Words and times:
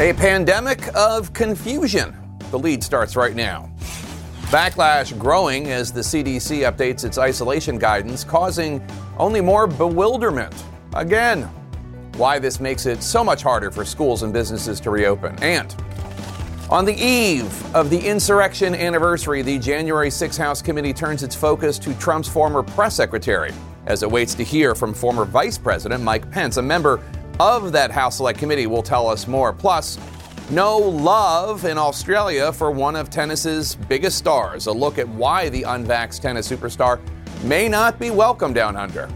A 0.00 0.12
pandemic 0.12 0.94
of 0.94 1.32
confusion. 1.32 2.16
The 2.52 2.58
lead 2.60 2.84
starts 2.84 3.16
right 3.16 3.34
now. 3.34 3.68
Backlash 4.42 5.18
growing 5.18 5.72
as 5.72 5.90
the 5.90 6.02
CDC 6.02 6.60
updates 6.70 7.04
its 7.04 7.18
isolation 7.18 7.78
guidance, 7.78 8.22
causing 8.22 8.80
only 9.18 9.40
more 9.40 9.66
bewilderment. 9.66 10.54
Again, 10.94 11.50
why 12.14 12.38
this 12.38 12.60
makes 12.60 12.86
it 12.86 13.02
so 13.02 13.24
much 13.24 13.42
harder 13.42 13.72
for 13.72 13.84
schools 13.84 14.22
and 14.22 14.32
businesses 14.32 14.78
to 14.82 14.90
reopen. 14.90 15.36
And 15.42 15.74
on 16.70 16.84
the 16.84 16.94
eve 16.94 17.74
of 17.74 17.90
the 17.90 17.98
insurrection 17.98 18.76
anniversary, 18.76 19.42
the 19.42 19.58
January 19.58 20.12
6 20.12 20.36
House 20.36 20.62
Committee 20.62 20.92
turns 20.92 21.24
its 21.24 21.34
focus 21.34 21.76
to 21.80 21.92
Trump's 21.94 22.28
former 22.28 22.62
press 22.62 22.94
secretary 22.94 23.50
as 23.86 24.04
it 24.04 24.10
waits 24.10 24.36
to 24.36 24.44
hear 24.44 24.76
from 24.76 24.94
former 24.94 25.24
Vice 25.24 25.58
President 25.58 26.04
Mike 26.04 26.30
Pence, 26.30 26.56
a 26.56 26.62
member 26.62 27.02
of 27.40 27.72
that 27.72 27.90
House 27.90 28.16
Select 28.16 28.38
Committee 28.38 28.66
will 28.66 28.82
tell 28.82 29.08
us 29.08 29.28
more. 29.28 29.52
Plus, 29.52 29.98
no 30.50 30.76
love 30.76 31.64
in 31.64 31.78
Australia 31.78 32.52
for 32.52 32.70
one 32.70 32.96
of 32.96 33.10
tennis's 33.10 33.76
biggest 33.76 34.18
stars. 34.18 34.66
A 34.66 34.72
look 34.72 34.98
at 34.98 35.08
why 35.08 35.48
the 35.48 35.62
unvaxxed 35.62 36.20
tennis 36.20 36.50
superstar 36.50 37.00
may 37.44 37.68
not 37.68 37.98
be 37.98 38.10
welcome 38.10 38.52
down 38.52 38.76
under. 38.76 39.08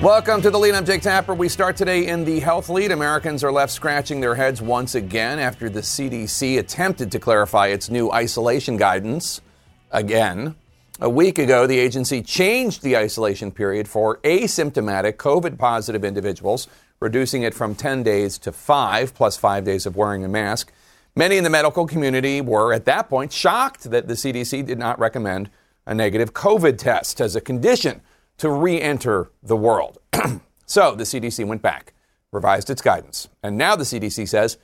Welcome 0.00 0.40
to 0.42 0.50
the 0.50 0.58
lead. 0.58 0.74
I'm 0.74 0.86
Jake 0.86 1.02
Tapper. 1.02 1.34
We 1.34 1.48
start 1.48 1.76
today 1.76 2.06
in 2.06 2.24
the 2.24 2.40
health 2.40 2.68
lead. 2.68 2.92
Americans 2.92 3.42
are 3.42 3.52
left 3.52 3.72
scratching 3.72 4.20
their 4.20 4.34
heads 4.34 4.62
once 4.62 4.94
again 4.94 5.38
after 5.38 5.68
the 5.68 5.80
CDC 5.80 6.58
attempted 6.58 7.12
to 7.12 7.18
clarify 7.18 7.66
its 7.66 7.90
new 7.90 8.10
isolation 8.10 8.76
guidance 8.76 9.42
again. 9.90 10.54
A 11.02 11.08
week 11.08 11.38
ago, 11.38 11.66
the 11.66 11.78
agency 11.78 12.20
changed 12.20 12.82
the 12.82 12.94
isolation 12.94 13.50
period 13.52 13.88
for 13.88 14.18
asymptomatic 14.18 15.14
COVID 15.14 15.56
positive 15.56 16.04
individuals, 16.04 16.68
reducing 17.00 17.42
it 17.42 17.54
from 17.54 17.74
10 17.74 18.02
days 18.02 18.36
to 18.36 18.52
five, 18.52 19.14
plus 19.14 19.38
five 19.38 19.64
days 19.64 19.86
of 19.86 19.96
wearing 19.96 20.26
a 20.26 20.28
mask. 20.28 20.70
Many 21.16 21.38
in 21.38 21.44
the 21.44 21.48
medical 21.48 21.86
community 21.86 22.42
were 22.42 22.74
at 22.74 22.84
that 22.84 23.08
point 23.08 23.32
shocked 23.32 23.90
that 23.90 24.08
the 24.08 24.14
CDC 24.14 24.66
did 24.66 24.78
not 24.78 24.98
recommend 24.98 25.48
a 25.86 25.94
negative 25.94 26.34
COVID 26.34 26.76
test 26.76 27.18
as 27.22 27.34
a 27.34 27.40
condition 27.40 28.02
to 28.36 28.50
re 28.50 28.78
enter 28.78 29.30
the 29.42 29.56
world. 29.56 29.96
so 30.66 30.94
the 30.94 31.04
CDC 31.04 31.46
went 31.46 31.62
back, 31.62 31.94
revised 32.30 32.68
its 32.68 32.82
guidance, 32.82 33.26
and 33.42 33.56
now 33.56 33.74
the 33.74 33.84
CDC 33.84 34.28
says 34.28 34.58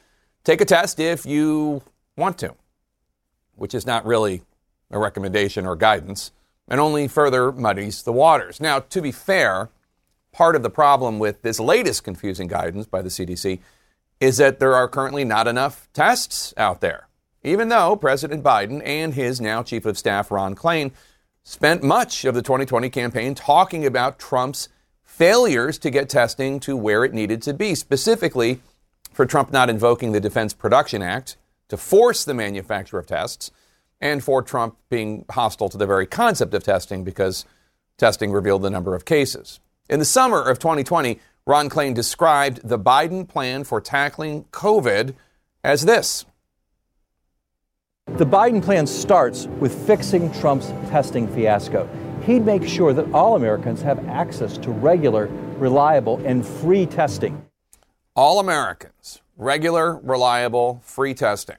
take 0.44 0.60
a 0.60 0.66
test 0.66 1.00
if 1.00 1.24
you 1.24 1.80
want 2.14 2.36
to, 2.36 2.54
which 3.54 3.74
is 3.74 3.86
not 3.86 4.04
really 4.04 4.42
a 4.90 4.98
recommendation 4.98 5.66
or 5.66 5.76
guidance, 5.76 6.32
and 6.68 6.80
only 6.80 7.08
further 7.08 7.52
muddies 7.52 8.02
the 8.02 8.12
waters. 8.12 8.60
Now, 8.60 8.80
to 8.80 9.00
be 9.00 9.12
fair, 9.12 9.70
part 10.32 10.56
of 10.56 10.62
the 10.62 10.70
problem 10.70 11.18
with 11.18 11.42
this 11.42 11.60
latest 11.60 12.04
confusing 12.04 12.48
guidance 12.48 12.86
by 12.86 13.02
the 13.02 13.08
CDC 13.08 13.60
is 14.20 14.38
that 14.38 14.58
there 14.60 14.74
are 14.74 14.88
currently 14.88 15.24
not 15.24 15.46
enough 15.46 15.88
tests 15.92 16.54
out 16.56 16.80
there, 16.80 17.08
even 17.42 17.68
though 17.68 17.96
President 17.96 18.42
Biden 18.42 18.82
and 18.84 19.14
his 19.14 19.40
now 19.40 19.62
Chief 19.62 19.84
of 19.84 19.98
Staff, 19.98 20.30
Ron 20.30 20.54
Klain, 20.54 20.92
spent 21.42 21.82
much 21.82 22.24
of 22.24 22.34
the 22.34 22.42
2020 22.42 22.90
campaign 22.90 23.34
talking 23.34 23.86
about 23.86 24.18
Trump's 24.18 24.68
failures 25.04 25.78
to 25.78 25.90
get 25.90 26.08
testing 26.08 26.58
to 26.60 26.76
where 26.76 27.04
it 27.04 27.14
needed 27.14 27.40
to 27.42 27.54
be, 27.54 27.74
specifically 27.74 28.60
for 29.12 29.24
Trump 29.24 29.52
not 29.52 29.70
invoking 29.70 30.12
the 30.12 30.20
Defense 30.20 30.52
Production 30.52 31.02
Act 31.02 31.36
to 31.68 31.76
force 31.76 32.24
the 32.24 32.34
manufacture 32.34 32.98
of 32.98 33.06
tests 33.06 33.50
and 34.00 34.22
for 34.22 34.42
Trump 34.42 34.76
being 34.88 35.24
hostile 35.30 35.68
to 35.68 35.78
the 35.78 35.86
very 35.86 36.06
concept 36.06 36.54
of 36.54 36.62
testing 36.62 37.04
because 37.04 37.44
testing 37.96 38.32
revealed 38.32 38.62
the 38.62 38.70
number 38.70 38.94
of 38.94 39.04
cases. 39.04 39.60
In 39.88 39.98
the 39.98 40.04
summer 40.04 40.42
of 40.42 40.58
2020, 40.58 41.20
Ron 41.46 41.70
Klain 41.70 41.94
described 41.94 42.60
the 42.64 42.78
Biden 42.78 43.26
plan 43.28 43.64
for 43.64 43.80
tackling 43.80 44.44
COVID 44.50 45.14
as 45.62 45.84
this. 45.84 46.24
The 48.06 48.26
Biden 48.26 48.62
plan 48.62 48.86
starts 48.86 49.46
with 49.46 49.86
fixing 49.86 50.32
Trump's 50.32 50.68
testing 50.88 51.28
fiasco. 51.28 51.88
He'd 52.24 52.44
make 52.44 52.66
sure 52.66 52.92
that 52.92 53.12
all 53.12 53.36
Americans 53.36 53.82
have 53.82 54.04
access 54.08 54.58
to 54.58 54.70
regular, 54.70 55.26
reliable, 55.58 56.20
and 56.24 56.44
free 56.46 56.86
testing. 56.86 57.44
All 58.14 58.40
Americans, 58.40 59.20
regular, 59.36 59.96
reliable, 59.98 60.80
free 60.82 61.14
testing. 61.14 61.56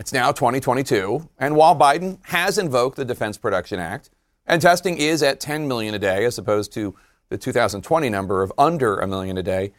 It's 0.00 0.14
now 0.14 0.32
2022, 0.32 1.28
and 1.38 1.56
while 1.56 1.76
Biden 1.76 2.20
has 2.22 2.56
invoked 2.56 2.96
the 2.96 3.04
Defense 3.04 3.36
Production 3.36 3.78
Act, 3.78 4.08
and 4.46 4.62
testing 4.62 4.96
is 4.96 5.22
at 5.22 5.40
10 5.40 5.68
million 5.68 5.94
a 5.94 5.98
day 5.98 6.24
as 6.24 6.38
opposed 6.38 6.72
to 6.72 6.96
the 7.28 7.36
2020 7.36 8.08
number 8.08 8.42
of 8.42 8.50
under 8.56 8.98
a 8.98 9.06
million 9.06 9.36
a 9.36 9.42
day, 9.42 9.74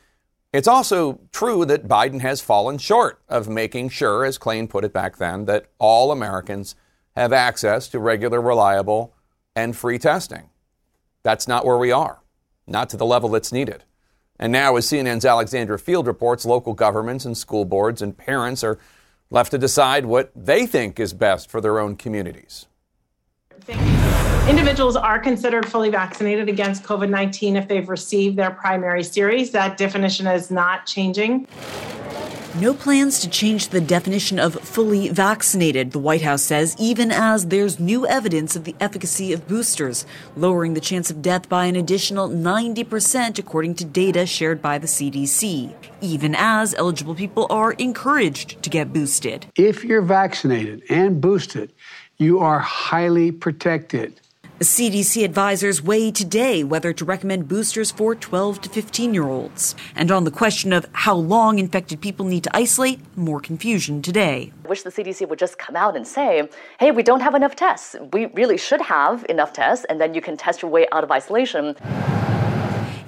it's 0.53 0.67
also 0.67 1.19
true 1.31 1.65
that 1.65 1.87
Biden 1.87 2.21
has 2.21 2.39
fallen 2.39 2.77
short 2.77 3.19
of 3.29 3.49
making 3.49 3.89
sure, 3.89 4.23
as 4.23 4.37
Klain 4.37 4.69
put 4.69 4.83
it 4.83 4.93
back 4.93 5.17
then, 5.17 5.45
that 5.45 5.65
all 5.79 6.11
Americans 6.11 6.75
have 7.15 7.33
access 7.33 7.87
to 7.87 7.97
regular, 7.97 8.39
reliable, 8.39 9.15
and 9.55 9.75
free 9.75 9.97
testing. 9.97 10.51
That's 11.23 11.47
not 11.47 11.65
where 11.65 11.79
we 11.79 11.91
are, 11.91 12.21
not 12.67 12.91
to 12.91 12.97
the 12.97 13.07
level 13.07 13.29
that's 13.29 13.51
needed. 13.51 13.85
And 14.37 14.51
now, 14.51 14.75
as 14.75 14.85
CNN's 14.85 15.25
Alexandra 15.25 15.79
Field 15.79 16.05
reports, 16.05 16.45
local 16.45 16.75
governments 16.75 17.25
and 17.25 17.35
school 17.35 17.65
boards 17.65 18.03
and 18.03 18.15
parents 18.15 18.63
are 18.63 18.77
left 19.31 19.49
to 19.51 19.57
decide 19.57 20.05
what 20.05 20.31
they 20.35 20.67
think 20.67 20.99
is 20.99 21.13
best 21.13 21.49
for 21.49 21.59
their 21.59 21.79
own 21.79 21.95
communities. 21.95 22.67
Individuals 24.47 24.95
are 24.95 25.17
considered 25.17 25.67
fully 25.67 25.89
vaccinated 25.89 26.49
against 26.49 26.83
COVID 26.83 27.09
19 27.09 27.55
if 27.55 27.67
they've 27.67 27.87
received 27.89 28.37
their 28.37 28.51
primary 28.51 29.03
series. 29.03 29.51
That 29.51 29.77
definition 29.77 30.27
is 30.27 30.51
not 30.51 30.85
changing. 30.85 31.47
No 32.59 32.73
plans 32.73 33.19
to 33.19 33.29
change 33.29 33.69
the 33.69 33.79
definition 33.79 34.37
of 34.37 34.55
fully 34.55 35.07
vaccinated, 35.07 35.91
the 35.91 35.99
White 35.99 36.21
House 36.21 36.41
says, 36.41 36.75
even 36.77 37.09
as 37.09 37.47
there's 37.47 37.79
new 37.79 38.05
evidence 38.05 38.57
of 38.57 38.65
the 38.65 38.75
efficacy 38.81 39.31
of 39.31 39.47
boosters, 39.47 40.05
lowering 40.35 40.73
the 40.73 40.81
chance 40.81 41.09
of 41.09 41.21
death 41.21 41.47
by 41.47 41.65
an 41.65 41.77
additional 41.77 42.27
90%, 42.27 43.39
according 43.39 43.75
to 43.75 43.85
data 43.85 44.25
shared 44.25 44.61
by 44.61 44.77
the 44.77 44.85
CDC, 44.85 45.73
even 46.01 46.35
as 46.37 46.75
eligible 46.75 47.15
people 47.15 47.47
are 47.49 47.71
encouraged 47.73 48.61
to 48.61 48.69
get 48.69 48.91
boosted. 48.91 49.45
If 49.55 49.85
you're 49.85 50.01
vaccinated 50.01 50.83
and 50.89 51.21
boosted, 51.21 51.71
you 52.17 52.39
are 52.39 52.59
highly 52.59 53.31
protected. 53.31 54.20
CDC 54.61 55.25
advisors 55.25 55.81
weigh 55.81 56.11
today 56.11 56.63
whether 56.63 56.93
to 56.93 57.03
recommend 57.03 57.47
boosters 57.47 57.89
for 57.89 58.13
12 58.13 58.61
to 58.61 58.69
15 58.69 59.11
year 59.11 59.27
olds. 59.27 59.73
And 59.95 60.11
on 60.11 60.23
the 60.23 60.29
question 60.29 60.71
of 60.71 60.85
how 60.93 61.15
long 61.15 61.57
infected 61.57 61.99
people 61.99 62.27
need 62.27 62.43
to 62.43 62.55
isolate, 62.55 62.99
more 63.17 63.39
confusion 63.39 64.03
today. 64.03 64.53
I 64.63 64.67
wish 64.67 64.83
the 64.83 64.91
CDC 64.91 65.27
would 65.27 65.39
just 65.39 65.57
come 65.57 65.75
out 65.75 65.95
and 65.95 66.05
say, 66.05 66.47
hey, 66.79 66.91
we 66.91 67.01
don't 67.01 67.21
have 67.21 67.33
enough 67.33 67.55
tests. 67.55 67.95
We 68.13 68.27
really 68.27 68.57
should 68.57 68.81
have 68.81 69.25
enough 69.29 69.51
tests, 69.51 69.83
and 69.89 69.99
then 69.99 70.13
you 70.13 70.21
can 70.21 70.37
test 70.37 70.61
your 70.61 70.69
way 70.69 70.85
out 70.91 71.03
of 71.03 71.09
isolation. 71.09 71.75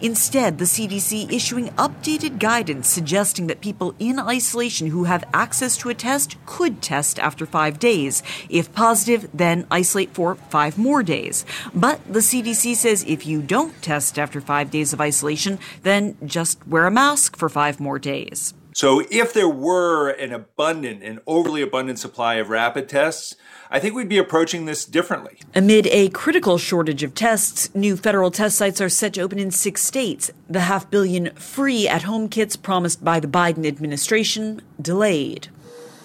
Instead, 0.03 0.57
the 0.57 0.65
CDC 0.65 1.31
issuing 1.31 1.69
updated 1.69 2.37
guidance 2.37 2.89
suggesting 2.89 3.47
that 3.47 3.61
people 3.61 3.95
in 3.99 4.19
isolation 4.19 4.87
who 4.87 5.05
have 5.05 5.23
access 5.33 5.77
to 5.77 5.87
a 5.87 5.93
test 5.93 6.35
could 6.45 6.81
test 6.81 7.17
after 7.19 7.45
five 7.45 7.79
days. 7.79 8.21
If 8.49 8.73
positive, 8.73 9.29
then 9.33 9.65
isolate 9.71 10.13
for 10.13 10.35
five 10.35 10.77
more 10.77 11.03
days. 11.03 11.45
But 11.73 12.01
the 12.05 12.19
CDC 12.19 12.75
says 12.75 13.05
if 13.07 13.25
you 13.25 13.41
don't 13.41 13.81
test 13.81 14.19
after 14.19 14.41
five 14.41 14.69
days 14.69 14.91
of 14.91 14.99
isolation, 14.99 15.57
then 15.83 16.17
just 16.25 16.67
wear 16.67 16.85
a 16.85 16.91
mask 16.91 17.37
for 17.37 17.47
five 17.47 17.79
more 17.79 17.97
days. 17.97 18.53
So 18.73 19.03
if 19.11 19.34
there 19.34 19.50
were 19.50 20.09
an 20.09 20.34
abundant, 20.34 21.03
an 21.03 21.19
overly 21.28 21.61
abundant 21.61 22.00
supply 22.00 22.35
of 22.35 22.50
rapid 22.50 22.89
tests, 22.89 23.35
I 23.69 23.79
think 23.79 23.95
we'd 23.95 24.09
be 24.09 24.17
approaching 24.17 24.66
this 24.66 24.85
differently. 24.85 25.39
Amid 25.56 25.88
a 25.88 26.09
critical 26.09 26.57
shortage 26.57 27.03
of 27.03 27.16
tests, 27.16 27.73
new 27.73 27.95
federal 27.95 28.31
test 28.31 28.57
sites 28.57 28.81
are 28.81 28.89
set 28.89 29.13
to 29.13 29.22
open 29.22 29.39
in 29.39 29.51
six 29.51 29.83
states. 29.83 30.31
The 30.50 30.62
half 30.62 30.89
billion 30.89 31.33
free 31.36 31.88
at 31.88 32.03
home 32.03 32.30
kits 32.30 32.56
promised 32.56 33.03
by 33.03 33.19
the 33.19 33.27
Biden 33.27 33.65
administration 33.65 34.62
delayed 34.81 35.50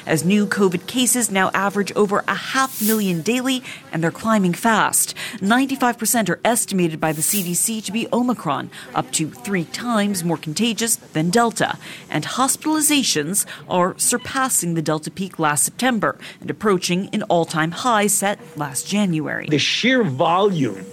as 0.08 0.24
new 0.24 0.46
COVID 0.46 0.86
cases 0.86 1.30
now 1.30 1.50
average 1.54 1.92
over 1.92 2.24
a 2.26 2.34
half 2.34 2.82
million 2.82 3.20
daily 3.22 3.62
and 3.92 4.02
they're 4.02 4.10
climbing 4.10 4.54
fast. 4.54 5.14
95% 5.36 6.28
are 6.28 6.40
estimated 6.44 6.98
by 6.98 7.12
the 7.12 7.20
CDC 7.20 7.84
to 7.84 7.92
be 7.92 8.08
Omicron, 8.12 8.70
up 8.94 9.12
to 9.12 9.30
three 9.30 9.64
times 9.66 10.24
more 10.24 10.38
contagious 10.38 10.96
than 10.96 11.30
Delta. 11.30 11.78
And 12.10 12.24
hospitalizations 12.24 13.46
are 13.68 13.96
surpassing 13.98 14.74
the 14.74 14.82
Delta 14.82 15.10
peak 15.10 15.38
last 15.38 15.64
September 15.64 16.18
and 16.40 16.50
approaching 16.50 17.08
an 17.12 17.22
all 17.24 17.44
time 17.44 17.70
high 17.70 18.06
set 18.06 18.40
last 18.56 18.86
January. 18.86 19.46
The 19.48 19.58
sheer 19.58 20.02
volume 20.02 20.84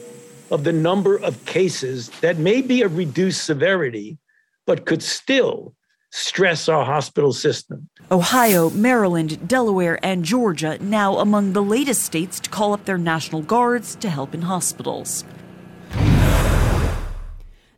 of 0.52 0.64
the 0.64 0.74
number 0.74 1.18
of 1.18 1.46
cases 1.46 2.10
that 2.22 2.38
may 2.38 2.62
be 2.62 2.82
a 2.82 2.88
reduced 2.88 3.46
severity, 3.46 4.18
but 4.66 4.86
could 4.86 5.02
still 5.02 5.74
stress 6.16 6.70
our 6.70 6.86
hospital 6.86 7.34
system. 7.34 7.90
Ohio, 8.10 8.70
Maryland, 8.70 9.48
Delaware, 9.48 10.00
and 10.02 10.24
Georgia 10.24 10.78
now 10.80 11.18
among 11.18 11.52
the 11.52 11.62
latest 11.62 12.04
states 12.04 12.40
to 12.40 12.50
call 12.50 12.72
up 12.72 12.86
their 12.86 12.98
National 12.98 13.42
Guards 13.42 13.96
to 13.96 14.10
help 14.10 14.34
in 14.34 14.44
hospitals. 14.44 15.26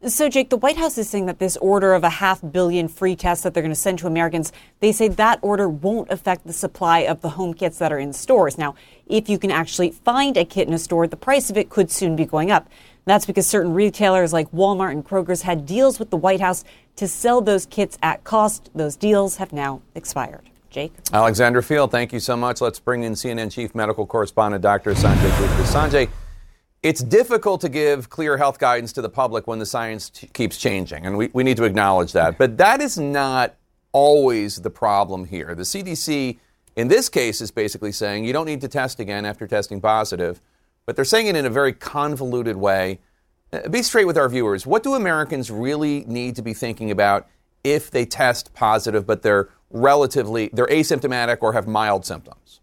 So, 0.06 0.30
Jake, 0.30 0.52
the 0.52 0.58
White 0.58 0.78
House 0.78 1.00
is 1.00 1.10
saying 1.10 1.26
that 1.26 1.40
this 1.40 1.58
order 1.58 1.96
of 1.96 2.04
a 2.04 2.10
half 2.10 2.40
billion 2.52 2.88
free 2.88 3.16
tests 3.16 3.44
that 3.44 3.56
they're 3.56 3.64
going 3.64 3.74
to 3.74 3.76
send 3.76 3.98
to 4.00 4.08
Americans, 4.08 4.54
they 4.80 4.92
say 4.92 5.08
that 5.08 5.40
order 5.42 5.68
won't 5.68 6.12
affect 6.12 6.46
the 6.46 6.54
supply 6.54 7.00
of 7.00 7.22
the 7.22 7.30
home 7.30 7.56
kits 7.56 7.80
that 7.80 7.92
are 7.92 7.98
in 7.98 8.14
stores. 8.14 8.60
Now, 8.60 8.76
if 9.08 9.28
you 9.28 9.40
can 9.40 9.50
actually 9.50 9.90
find 9.90 10.38
a 10.38 10.46
kit 10.46 10.68
in 10.68 10.74
a 10.76 10.80
store, 10.80 11.08
the 11.08 11.18
price 11.18 11.50
of 11.50 11.58
it 11.58 11.72
could 11.72 11.90
soon 11.90 12.16
be 12.16 12.26
going 12.26 12.52
up. 12.52 12.70
That's 13.08 13.26
because 13.26 13.48
certain 13.48 13.74
retailers 13.74 14.34
like 14.34 14.52
Walmart 14.52 14.92
and 14.92 15.04
Kroger's 15.04 15.42
had 15.42 15.66
deals 15.66 15.98
with 15.98 16.10
the 16.10 16.18
White 16.18 16.42
House 16.42 16.66
to 16.98 17.08
sell 17.08 17.40
those 17.40 17.66
kits 17.66 17.98
at 18.04 18.26
cost. 18.26 18.70
Those 18.76 18.98
deals 18.98 19.38
have 19.38 19.54
now 19.54 19.82
expired. 19.96 20.50
Jake? 20.70 20.92
Alexandra 21.14 21.64
Field, 21.64 21.90
thank 21.90 22.12
you 22.12 22.20
so 22.20 22.36
much. 22.36 22.60
Let's 22.60 22.82
bring 22.82 23.04
in 23.04 23.14
CNN 23.14 23.50
Chief 23.50 23.74
Medical 23.74 24.06
Correspondent 24.06 24.62
Dr. 24.62 24.92
Sanjay 24.92 25.40
Gupta. 25.40 25.64
Sanjay, 25.64 26.10
it's 26.84 27.02
difficult 27.02 27.62
to 27.62 27.70
give 27.70 28.10
clear 28.10 28.36
health 28.36 28.60
guidance 28.60 28.92
to 28.94 29.02
the 29.02 29.10
public 29.10 29.48
when 29.48 29.58
the 29.58 29.66
science 29.66 30.10
t- 30.10 30.28
keeps 30.28 30.58
changing, 30.58 31.06
and 31.06 31.18
we, 31.18 31.30
we 31.32 31.44
need 31.44 31.56
to 31.58 31.64
acknowledge 31.64 32.12
that. 32.12 32.38
But 32.38 32.58
that 32.58 32.82
is 32.82 32.98
not 32.98 33.56
always 33.94 34.58
the 34.58 34.70
problem 34.70 35.24
here. 35.24 35.56
The 35.56 35.64
CDC, 35.64 36.38
in 36.76 36.90
this 36.90 37.08
case, 37.08 37.40
is 37.40 37.52
basically 37.52 37.94
saying 37.94 38.26
you 38.26 38.34
don't 38.34 38.46
need 38.46 38.62
to 38.62 38.68
test 38.68 39.00
again 39.00 39.26
after 39.26 39.48
testing 39.48 39.80
positive 39.80 40.42
but 40.88 40.96
they're 40.96 41.06
saying 41.06 41.28
it 41.28 41.36
in 41.36 41.46
a 41.46 41.50
very 41.50 41.74
convoluted 41.74 42.56
way. 42.56 43.00
Uh, 43.54 43.70
be 43.70 43.84
straight 43.84 44.06
with 44.06 44.18
our 44.18 44.28
viewers. 44.28 44.66
What 44.66 44.82
do 44.82 44.96
Americans 44.96 45.52
really 45.52 46.04
need 46.08 46.36
to 46.38 46.42
be 46.42 46.54
thinking 46.54 46.90
about 46.90 47.28
if 47.64 47.92
they 47.92 48.06
test 48.06 48.54
positive, 48.56 49.06
but 49.06 49.22
they're 49.22 49.50
relatively 49.70 50.50
they're 50.52 50.68
asymptomatic 50.68 51.40
or 51.42 51.54
have 51.54 51.68
mild 51.68 52.06
symptoms? 52.06 52.62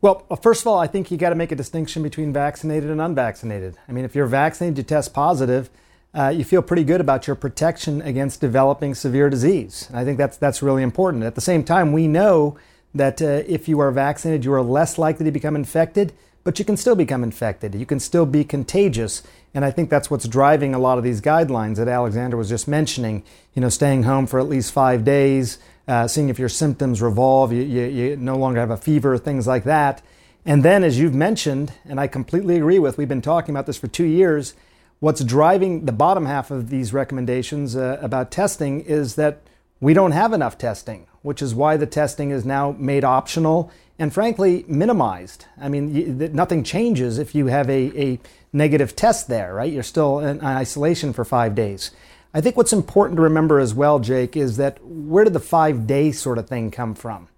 Well, 0.00 0.26
uh, 0.30 0.36
first 0.36 0.62
of 0.62 0.66
all, 0.66 0.78
I 0.78 0.86
think 0.86 1.10
you 1.10 1.16
got 1.16 1.30
to 1.30 1.34
make 1.34 1.52
a 1.52 1.56
distinction 1.56 2.02
between 2.02 2.32
vaccinated 2.32 2.90
and 2.90 3.00
unvaccinated. 3.00 3.76
I 3.88 3.92
mean, 3.92 4.04
if 4.04 4.14
you're 4.14 4.26
vaccinated, 4.26 4.78
you 4.78 4.84
test 4.84 5.14
positive, 5.14 5.70
uh, 6.14 6.28
you 6.28 6.44
feel 6.44 6.62
pretty 6.62 6.84
good 6.84 7.00
about 7.00 7.26
your 7.26 7.36
protection 7.36 8.00
against 8.02 8.40
developing 8.40 8.94
severe 8.94 9.28
disease. 9.28 9.86
And 9.88 9.98
I 9.98 10.04
think 10.04 10.16
that's 10.16 10.38
that's 10.38 10.62
really 10.62 10.82
important. 10.82 11.24
At 11.24 11.34
the 11.34 11.40
same 11.42 11.62
time, 11.62 11.92
we 11.92 12.08
know 12.08 12.56
that 12.94 13.20
uh, 13.20 13.42
if 13.46 13.68
you 13.68 13.80
are 13.80 13.90
vaccinated, 13.90 14.46
you 14.46 14.52
are 14.54 14.62
less 14.62 14.96
likely 14.96 15.24
to 15.24 15.32
become 15.32 15.56
infected 15.56 16.14
but 16.44 16.58
you 16.58 16.64
can 16.64 16.76
still 16.76 16.94
become 16.94 17.24
infected. 17.24 17.74
You 17.74 17.86
can 17.86 17.98
still 17.98 18.26
be 18.26 18.44
contagious. 18.44 19.22
And 19.54 19.64
I 19.64 19.70
think 19.70 19.88
that's 19.90 20.10
what's 20.10 20.28
driving 20.28 20.74
a 20.74 20.78
lot 20.78 20.98
of 20.98 21.04
these 21.04 21.20
guidelines 21.20 21.76
that 21.76 21.88
Alexandra 21.88 22.38
was 22.38 22.50
just 22.50 22.68
mentioning. 22.68 23.24
You 23.54 23.62
know, 23.62 23.70
staying 23.70 24.02
home 24.02 24.26
for 24.26 24.38
at 24.38 24.48
least 24.48 24.70
five 24.72 25.04
days, 25.04 25.58
uh, 25.88 26.06
seeing 26.06 26.28
if 26.28 26.38
your 26.38 26.50
symptoms 26.50 27.00
revolve, 27.00 27.52
you, 27.52 27.62
you, 27.62 27.84
you 27.86 28.16
no 28.16 28.36
longer 28.36 28.60
have 28.60 28.70
a 28.70 28.76
fever, 28.76 29.16
things 29.16 29.46
like 29.46 29.64
that. 29.64 30.02
And 30.46 30.62
then, 30.62 30.84
as 30.84 30.98
you've 30.98 31.14
mentioned, 31.14 31.72
and 31.86 31.98
I 31.98 32.06
completely 32.06 32.56
agree 32.56 32.78
with, 32.78 32.98
we've 32.98 33.08
been 33.08 33.22
talking 33.22 33.54
about 33.54 33.64
this 33.64 33.78
for 33.78 33.86
two 33.86 34.04
years. 34.04 34.54
What's 35.00 35.24
driving 35.24 35.86
the 35.86 35.92
bottom 35.92 36.26
half 36.26 36.50
of 36.50 36.68
these 36.68 36.92
recommendations 36.92 37.74
uh, 37.74 37.98
about 38.02 38.30
testing 38.30 38.82
is 38.82 39.14
that 39.14 39.40
we 39.80 39.94
don't 39.94 40.12
have 40.12 40.34
enough 40.34 40.58
testing, 40.58 41.06
which 41.24 41.40
is 41.40 41.54
why 41.54 41.74
the 41.78 41.86
testing 41.86 42.30
is 42.30 42.44
now 42.44 42.76
made 42.78 43.02
optional 43.02 43.70
and 43.98 44.12
frankly 44.12 44.62
minimized. 44.68 45.46
I 45.58 45.70
mean, 45.70 46.18
nothing 46.34 46.62
changes 46.62 47.16
if 47.16 47.34
you 47.34 47.46
have 47.46 47.70
a, 47.70 47.98
a 47.98 48.20
negative 48.52 48.94
test 48.94 49.26
there, 49.26 49.54
right? 49.54 49.72
You're 49.72 49.82
still 49.82 50.18
in 50.18 50.42
isolation 50.42 51.14
for 51.14 51.24
five 51.24 51.54
days. 51.54 51.92
I 52.34 52.42
think 52.42 52.58
what's 52.58 52.74
important 52.74 53.16
to 53.16 53.22
remember 53.22 53.58
as 53.58 53.72
well, 53.72 54.00
Jake, 54.00 54.36
is 54.36 54.58
that 54.58 54.84
where 54.84 55.24
did 55.24 55.32
the 55.32 55.40
five 55.40 55.86
day 55.86 56.12
sort 56.12 56.36
of 56.36 56.46
thing 56.46 56.70
come 56.70 56.94
from? 56.94 57.28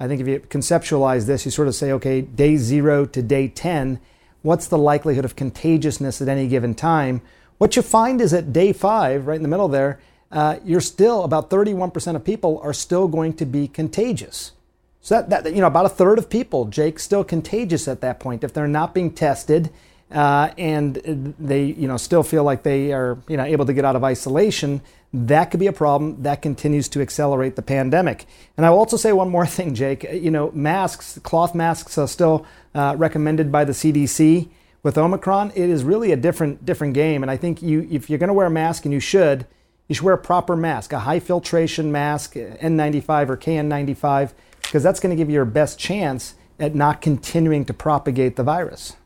I 0.00 0.08
think 0.08 0.22
if 0.22 0.26
you 0.26 0.40
conceptualize 0.40 1.26
this, 1.26 1.44
you 1.44 1.50
sort 1.50 1.68
of 1.68 1.74
say, 1.74 1.92
okay, 1.92 2.22
day 2.22 2.56
zero 2.56 3.04
to 3.04 3.20
day 3.20 3.48
10, 3.48 4.00
what's 4.40 4.68
the 4.68 4.78
likelihood 4.78 5.26
of 5.26 5.36
contagiousness 5.36 6.22
at 6.22 6.28
any 6.28 6.48
given 6.48 6.74
time? 6.74 7.20
What 7.58 7.76
you 7.76 7.82
find 7.82 8.22
is 8.22 8.32
at 8.32 8.54
day 8.54 8.72
five, 8.72 9.26
right 9.26 9.36
in 9.36 9.42
the 9.42 9.48
middle 9.48 9.68
there, 9.68 10.00
uh, 10.32 10.58
you're 10.64 10.80
still 10.80 11.24
about 11.24 11.50
31% 11.50 12.16
of 12.16 12.24
people 12.24 12.60
are 12.62 12.72
still 12.72 13.08
going 13.08 13.34
to 13.34 13.46
be 13.46 13.68
contagious. 13.68 14.52
So 15.00 15.20
that, 15.20 15.44
that 15.44 15.54
you 15.54 15.60
know, 15.60 15.66
about 15.66 15.86
a 15.86 15.90
third 15.90 16.18
of 16.18 16.30
people, 16.30 16.64
Jake, 16.64 16.98
still 16.98 17.24
contagious 17.24 17.86
at 17.86 18.00
that 18.00 18.20
point 18.20 18.42
if 18.42 18.52
they're 18.52 18.66
not 18.66 18.94
being 18.94 19.12
tested. 19.12 19.70
Uh, 20.10 20.52
and 20.58 21.34
they 21.40 21.64
you 21.64 21.88
know 21.88 21.96
still 21.96 22.22
feel 22.22 22.44
like 22.44 22.62
they 22.62 22.92
are 22.92 23.18
you 23.26 23.36
know 23.38 23.42
able 23.42 23.64
to 23.64 23.72
get 23.72 23.86
out 23.86 23.96
of 23.96 24.04
isolation 24.04 24.82
that 25.14 25.46
could 25.46 25.58
be 25.58 25.66
a 25.66 25.72
problem 25.72 26.22
that 26.22 26.42
continues 26.42 26.88
to 26.90 27.00
accelerate 27.00 27.56
the 27.56 27.62
pandemic 27.62 28.26
and 28.56 28.66
i 28.66 28.70
will 28.70 28.78
also 28.78 28.98
say 28.98 29.12
one 29.12 29.30
more 29.30 29.46
thing 29.56 29.74
jake 29.74 30.04
you 30.04 30.30
know 30.30 30.52
masks 30.52 31.18
cloth 31.22 31.54
masks 31.54 31.96
are 31.96 32.06
still 32.06 32.46
uh, 32.74 32.94
recommended 32.98 33.50
by 33.50 33.64
the 33.64 33.72
cdc 33.72 34.46
with 34.82 34.98
omicron 34.98 35.50
it 35.56 35.70
is 35.70 35.82
really 35.82 36.12
a 36.12 36.16
different 36.16 36.64
different 36.66 36.92
game 36.92 37.22
and 37.22 37.30
i 37.30 37.36
think 37.36 37.62
you 37.62 37.88
if 37.90 38.10
you're 38.10 38.18
going 38.18 38.28
to 38.28 38.34
wear 38.34 38.46
a 38.46 38.50
mask 38.50 38.84
and 38.84 38.92
you 38.92 39.00
should 39.00 39.46
you 39.88 39.94
should 39.94 40.04
wear 40.04 40.14
a 40.14 40.18
proper 40.18 40.56
mask 40.56 40.92
a 40.92 41.00
high 41.00 41.20
filtration 41.20 41.92
mask 41.92 42.34
n95 42.34 43.28
or 43.28 43.36
kn95 43.36 44.32
because 44.62 44.82
that's 44.82 45.00
going 45.00 45.10
to 45.10 45.16
give 45.16 45.28
you 45.28 45.34
your 45.34 45.44
best 45.44 45.78
chance 45.78 46.34
at 46.58 46.74
not 46.74 47.00
continuing 47.00 47.64
to 47.64 47.74
propagate 47.74 48.36
the 48.36 48.42
virus. 48.42 48.96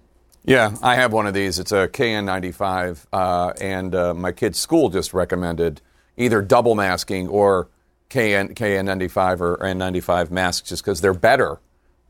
Yeah, 0.45 0.77
I 0.83 0.95
have 0.95 1.13
one 1.13 1.27
of 1.27 1.35
these. 1.35 1.59
It's 1.59 1.73
a 1.73 1.89
KN95, 1.89 3.07
uh, 3.13 3.53
and 3.61 3.95
uh, 3.95 4.15
my 4.15 4.33
kid's 4.33 4.59
school 4.59 4.89
just 4.89 5.13
recommended 5.13 5.83
either 6.17 6.41
double 6.41 6.75
masking 6.75 7.29
or 7.29 7.69
KN, 8.09 8.55
KN95 8.55 9.41
or 9.41 9.59
N95 9.59 10.31
masks 10.31 10.69
just 10.69 10.83
because 10.83 11.01
they're 11.01 11.13
better. 11.13 11.61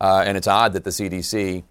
Uh, 0.01 0.23
and 0.25 0.37
it's 0.37 0.47
odd 0.47 0.73
that 0.75 0.85
the 0.85 0.91
CDC 0.91 1.65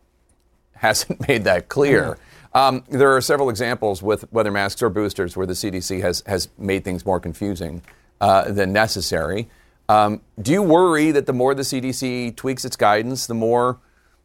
hasn't 0.73 1.25
made 1.27 1.45
that 1.45 1.69
clear. 1.69 2.17
Um, 2.57 2.83
there 2.89 3.15
are 3.15 3.21
several 3.21 3.51
examples 3.51 4.01
with 4.01 4.23
whether 4.33 4.51
masks 4.51 4.81
or 4.81 4.89
boosters 4.89 5.37
where 5.37 5.45
the 5.45 5.53
CDC 5.53 6.01
has, 6.01 6.23
has 6.25 6.49
made 6.57 6.83
things 6.83 7.05
more 7.05 7.19
confusing 7.19 7.83
uh, 8.19 8.51
than 8.51 8.73
necessary. 8.73 9.47
Um, 9.87 10.21
do 10.41 10.51
you 10.51 10.63
worry 10.63 11.11
that 11.11 11.27
the 11.27 11.33
more 11.33 11.53
the 11.53 11.61
CDC 11.61 12.35
tweaks 12.35 12.65
its 12.65 12.75
guidance, 12.75 13.27
the 13.27 13.35
more 13.35 13.77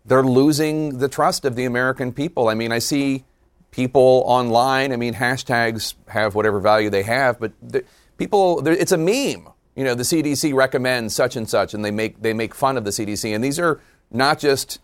they're 0.07 0.23
losing 0.23 0.97
the 0.97 1.11
trust 1.11 1.45
of 1.45 1.57
the 1.57 1.67
American 1.67 2.11
people? 2.11 2.49
I 2.49 2.55
mean, 2.55 2.73
I 2.73 2.79
see 2.79 3.25
people 3.71 4.23
online. 4.25 4.95
I 4.95 4.97
mean, 4.97 5.13
hashtags 5.13 5.93
have 6.09 6.35
whatever 6.35 6.59
value 6.59 6.89
they 6.89 7.03
have, 7.03 7.39
but 7.39 7.53
the, 7.61 7.85
people, 8.17 8.67
it's 8.67 8.93
a 8.93 8.97
meme. 8.97 9.47
You 9.77 9.85
know, 9.85 9.95
the 9.95 10.05
CDC 10.05 10.55
recommends 10.55 11.15
such 11.15 11.37
and 11.37 11.47
such, 11.47 11.75
and 11.75 11.85
they 11.85 11.91
make 11.91 12.23
they 12.23 12.33
make 12.33 12.55
fun 12.55 12.79
of 12.79 12.85
the 12.85 12.93
CDC. 12.93 13.35
And 13.35 13.45
these 13.45 13.59
are 13.59 13.79
not 14.11 14.39
just 14.39 14.79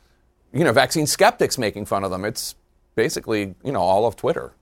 you 0.52 0.64
know 0.64 0.72
vaccine 0.72 1.06
skeptics 1.06 1.56
making 1.56 1.86
fun 1.86 2.04
of 2.04 2.10
them. 2.10 2.26
It's 2.26 2.54
basically 2.98 3.54
you 3.62 3.70
know 3.70 3.80
all 3.80 4.06
of 4.06 4.16
Twitter. 4.16 4.52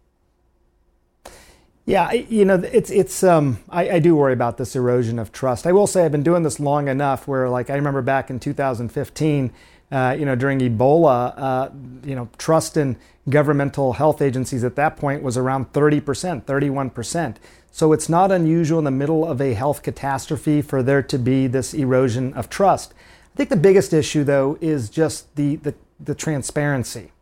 Yeah, 1.86 2.12
you 2.12 2.44
know, 2.44 2.56
it's 2.56 2.90
it's. 2.90 3.22
Um, 3.22 3.58
I, 3.70 3.88
I, 3.90 3.98
do 4.00 4.16
worry 4.16 4.32
about 4.32 4.58
this 4.58 4.74
erosion 4.74 5.20
of 5.20 5.31
trust. 5.31 5.66
I 5.66 5.72
will 5.72 5.86
say 5.86 6.05
I've 6.05 6.12
been 6.12 6.24
doing 6.24 6.43
this 6.43 6.58
long 6.58 6.88
enough 6.88 7.28
where, 7.28 7.48
like, 7.48 7.70
I 7.70 7.76
remember 7.76 8.02
back 8.02 8.28
in 8.28 8.40
2015, 8.40 9.52
uh, 9.93 10.16
you 10.19 10.24
know, 10.26 10.34
during 10.34 10.58
Ebola, 10.58 11.32
uh, 11.36 11.69
you 12.05 12.16
know, 12.16 12.28
trust 12.38 12.76
in 12.76 12.96
governmental 13.31 13.93
health 13.93 14.20
agencies 14.20 14.64
at 14.64 14.74
that 14.74 14.96
point 14.96 15.22
was 15.22 15.36
around 15.36 15.72
30 15.72 16.00
percent, 16.00 16.46
31 16.46 16.90
percent. 16.90 17.38
So 17.70 17.93
it's 17.93 18.08
not 18.08 18.32
unusual 18.32 18.81
in 18.81 18.84
the 18.84 18.90
middle 18.90 19.24
of 19.24 19.40
a 19.40 19.55
health 19.55 19.84
catastrophe 19.84 20.60
for 20.60 20.82
there 20.82 21.05
to 21.05 21.19
be 21.19 21.46
this 21.46 21.72
erosion 21.72 22.34
of 22.34 22.50
trust. 22.50 22.94
I 23.32 23.36
think 23.36 23.48
the 23.48 23.56
biggest 23.56 23.93
issue, 23.93 24.24
though, 24.24 24.58
is 24.60 24.90
just 24.90 25.36
the 25.36 25.56
the, 25.56 25.74
the 26.00 26.16
transparency. 26.16 27.12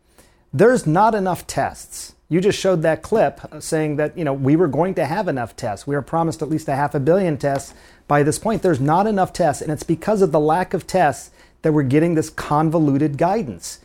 There's 0.57 0.87
not 0.87 1.15
enough 1.15 1.45
tests 1.45 2.15
you 2.27 2.41
just 2.41 2.59
showed 2.59 2.81
that 2.81 3.03
clip 3.03 3.39
saying 3.59 3.97
that, 3.97 4.17
you 4.17 4.23
know, 4.23 4.33
we 4.33 4.55
were 4.55 4.67
going 4.67 4.95
to 4.95 5.05
have 5.05 5.27
enough 5.27 5.55
tests. 5.55 5.85
We 5.85 5.95
were 5.95 6.01
promised 6.01 6.41
at 6.41 6.49
least 6.49 6.67
a 6.67 6.75
half 6.75 6.95
a 6.95 6.99
billion 6.99 7.37
tests 7.37 7.73
by 8.07 8.23
this 8.23 8.39
point. 8.39 8.63
There's 8.63 8.81
not 8.81 9.05
enough 9.05 9.31
tests, 9.31 9.61
and 9.61 9.71
it's 9.71 9.83
because 9.83 10.21
of 10.21 10.31
the 10.31 10.39
lack 10.39 10.73
of 10.73 10.87
tests 10.87 11.31
that 11.61 11.71
we're 11.71 11.83
getting 11.83 12.15
this 12.15 12.31
convoluted 12.31 13.17
guidance. 13.17 13.79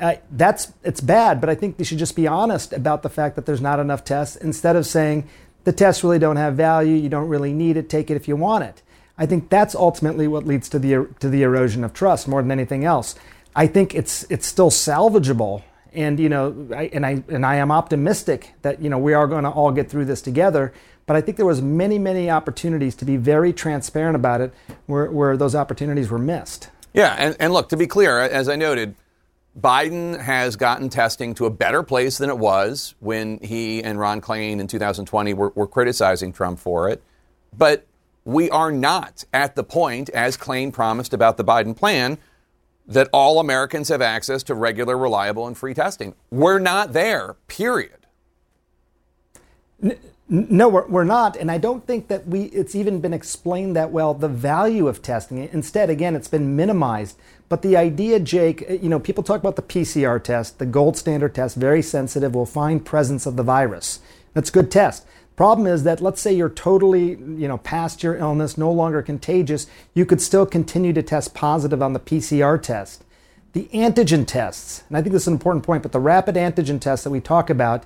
Uh, 0.00 0.14
that's 0.30 0.72
it's 0.82 1.02
bad, 1.02 1.40
but 1.40 1.50
I 1.50 1.54
think 1.54 1.76
they 1.76 1.84
should 1.84 1.98
just 1.98 2.16
be 2.16 2.26
honest 2.26 2.72
about 2.72 3.02
the 3.02 3.10
fact 3.10 3.36
that 3.36 3.44
there's 3.44 3.60
not 3.60 3.78
enough 3.78 4.04
tests 4.04 4.36
instead 4.36 4.74
of 4.74 4.86
saying 4.86 5.28
the 5.64 5.72
tests 5.72 6.02
really 6.02 6.18
don't 6.18 6.36
have 6.36 6.54
value, 6.54 6.96
you 6.96 7.10
don't 7.10 7.28
really 7.28 7.52
need 7.52 7.76
it, 7.76 7.90
take 7.90 8.10
it 8.10 8.16
if 8.16 8.26
you 8.26 8.36
want 8.36 8.64
it. 8.64 8.82
I 9.18 9.26
think 9.26 9.50
that's 9.50 9.74
ultimately 9.74 10.26
what 10.26 10.46
leads 10.46 10.68
to 10.70 10.78
the 10.78 11.08
to 11.20 11.28
the 11.28 11.42
erosion 11.42 11.84
of 11.84 11.92
trust 11.92 12.26
more 12.26 12.40
than 12.40 12.50
anything 12.50 12.84
else. 12.86 13.14
I 13.54 13.66
think 13.66 13.94
it's 13.94 14.24
it's 14.30 14.46
still 14.46 14.70
salvageable 14.70 15.62
and 15.94 16.18
you 16.18 16.28
know, 16.28 16.68
I, 16.74 16.84
and 16.92 17.04
I 17.04 17.22
and 17.28 17.44
I 17.44 17.56
am 17.56 17.70
optimistic 17.70 18.54
that 18.62 18.82
you 18.82 18.90
know 18.90 18.98
we 18.98 19.14
are 19.14 19.26
going 19.26 19.44
to 19.44 19.50
all 19.50 19.72
get 19.72 19.90
through 19.90 20.06
this 20.06 20.22
together. 20.22 20.72
But 21.06 21.16
I 21.16 21.20
think 21.20 21.36
there 21.36 21.46
was 21.46 21.60
many 21.60 21.98
many 21.98 22.30
opportunities 22.30 22.94
to 22.96 23.04
be 23.04 23.16
very 23.16 23.52
transparent 23.52 24.16
about 24.16 24.40
it, 24.40 24.52
where 24.86 25.10
where 25.10 25.36
those 25.36 25.54
opportunities 25.54 26.10
were 26.10 26.18
missed. 26.18 26.70
Yeah, 26.92 27.14
and, 27.18 27.36
and 27.40 27.52
look 27.52 27.70
to 27.70 27.76
be 27.76 27.86
clear, 27.86 28.18
as 28.18 28.50
I 28.50 28.56
noted, 28.56 28.94
Biden 29.58 30.20
has 30.20 30.56
gotten 30.56 30.88
testing 30.88 31.34
to 31.34 31.46
a 31.46 31.50
better 31.50 31.82
place 31.82 32.18
than 32.18 32.30
it 32.30 32.38
was 32.38 32.94
when 33.00 33.38
he 33.38 33.82
and 33.82 33.98
Ron 33.98 34.20
Klain 34.20 34.60
in 34.60 34.66
2020 34.66 35.34
were, 35.34 35.52
were 35.54 35.66
criticizing 35.66 36.32
Trump 36.32 36.58
for 36.58 36.90
it. 36.90 37.02
But 37.56 37.86
we 38.24 38.50
are 38.50 38.70
not 38.70 39.24
at 39.32 39.56
the 39.56 39.64
point, 39.64 40.08
as 40.10 40.36
Klain 40.36 40.72
promised 40.72 41.12
about 41.12 41.36
the 41.36 41.44
Biden 41.44 41.76
plan, 41.76 42.18
that 42.86 43.08
all 43.12 43.38
Americans 43.38 43.88
have 43.88 44.02
access 44.02 44.42
to 44.44 44.54
regular, 44.54 44.96
reliable, 44.98 45.46
and 45.46 45.56
free 45.56 45.74
testing. 45.74 46.14
We're 46.30 46.58
not 46.58 46.92
there, 46.92 47.36
period. 47.46 48.06
No, 50.28 50.68
we're, 50.68 50.86
we're 50.86 51.04
not, 51.04 51.36
and 51.36 51.50
I 51.50 51.58
don't 51.58 51.86
think 51.86 52.08
that 52.08 52.26
we 52.26 52.44
it's 52.44 52.74
even 52.74 53.00
been 53.00 53.12
explained 53.12 53.76
that 53.76 53.90
well 53.90 54.14
the 54.14 54.28
value 54.28 54.88
of 54.88 55.02
testing. 55.02 55.46
Instead, 55.52 55.90
again, 55.90 56.16
it's 56.16 56.28
been 56.28 56.56
minimized. 56.56 57.18
But 57.50 57.60
the 57.60 57.76
idea, 57.76 58.18
Jake, 58.18 58.64
eh, 58.66 58.78
you 58.80 58.88
know, 58.88 58.98
people 58.98 59.22
talk 59.22 59.40
about 59.40 59.56
the 59.56 59.62
PCR 59.62 60.22
test, 60.22 60.58
the 60.58 60.64
gold 60.64 60.96
standard 60.96 61.34
test, 61.34 61.56
very 61.56 61.82
sensitive, 61.82 62.34
will 62.34 62.46
find 62.46 62.82
presence 62.82 63.26
of 63.26 63.36
the 63.36 63.42
virus. 63.42 64.00
That's 64.32 64.48
a 64.48 64.52
good 64.52 64.70
test. 64.70 65.04
Problem 65.36 65.66
is 65.66 65.84
that 65.84 66.00
let's 66.00 66.20
say 66.20 66.32
you're 66.32 66.50
totally, 66.50 67.10
you 67.10 67.48
know, 67.48 67.58
past 67.58 68.02
your 68.02 68.16
illness, 68.16 68.58
no 68.58 68.70
longer 68.70 69.02
contagious, 69.02 69.66
you 69.94 70.04
could 70.04 70.20
still 70.20 70.44
continue 70.44 70.92
to 70.92 71.02
test 71.02 71.34
positive 71.34 71.82
on 71.82 71.94
the 71.94 72.00
PCR 72.00 72.60
test. 72.60 73.04
The 73.54 73.68
antigen 73.72 74.26
tests, 74.26 74.82
and 74.88 74.96
I 74.96 75.02
think 75.02 75.12
this 75.12 75.22
is 75.22 75.28
an 75.28 75.34
important 75.34 75.64
point, 75.64 75.82
but 75.82 75.92
the 75.92 76.00
rapid 76.00 76.36
antigen 76.36 76.80
tests 76.80 77.04
that 77.04 77.10
we 77.10 77.20
talk 77.20 77.50
about, 77.50 77.84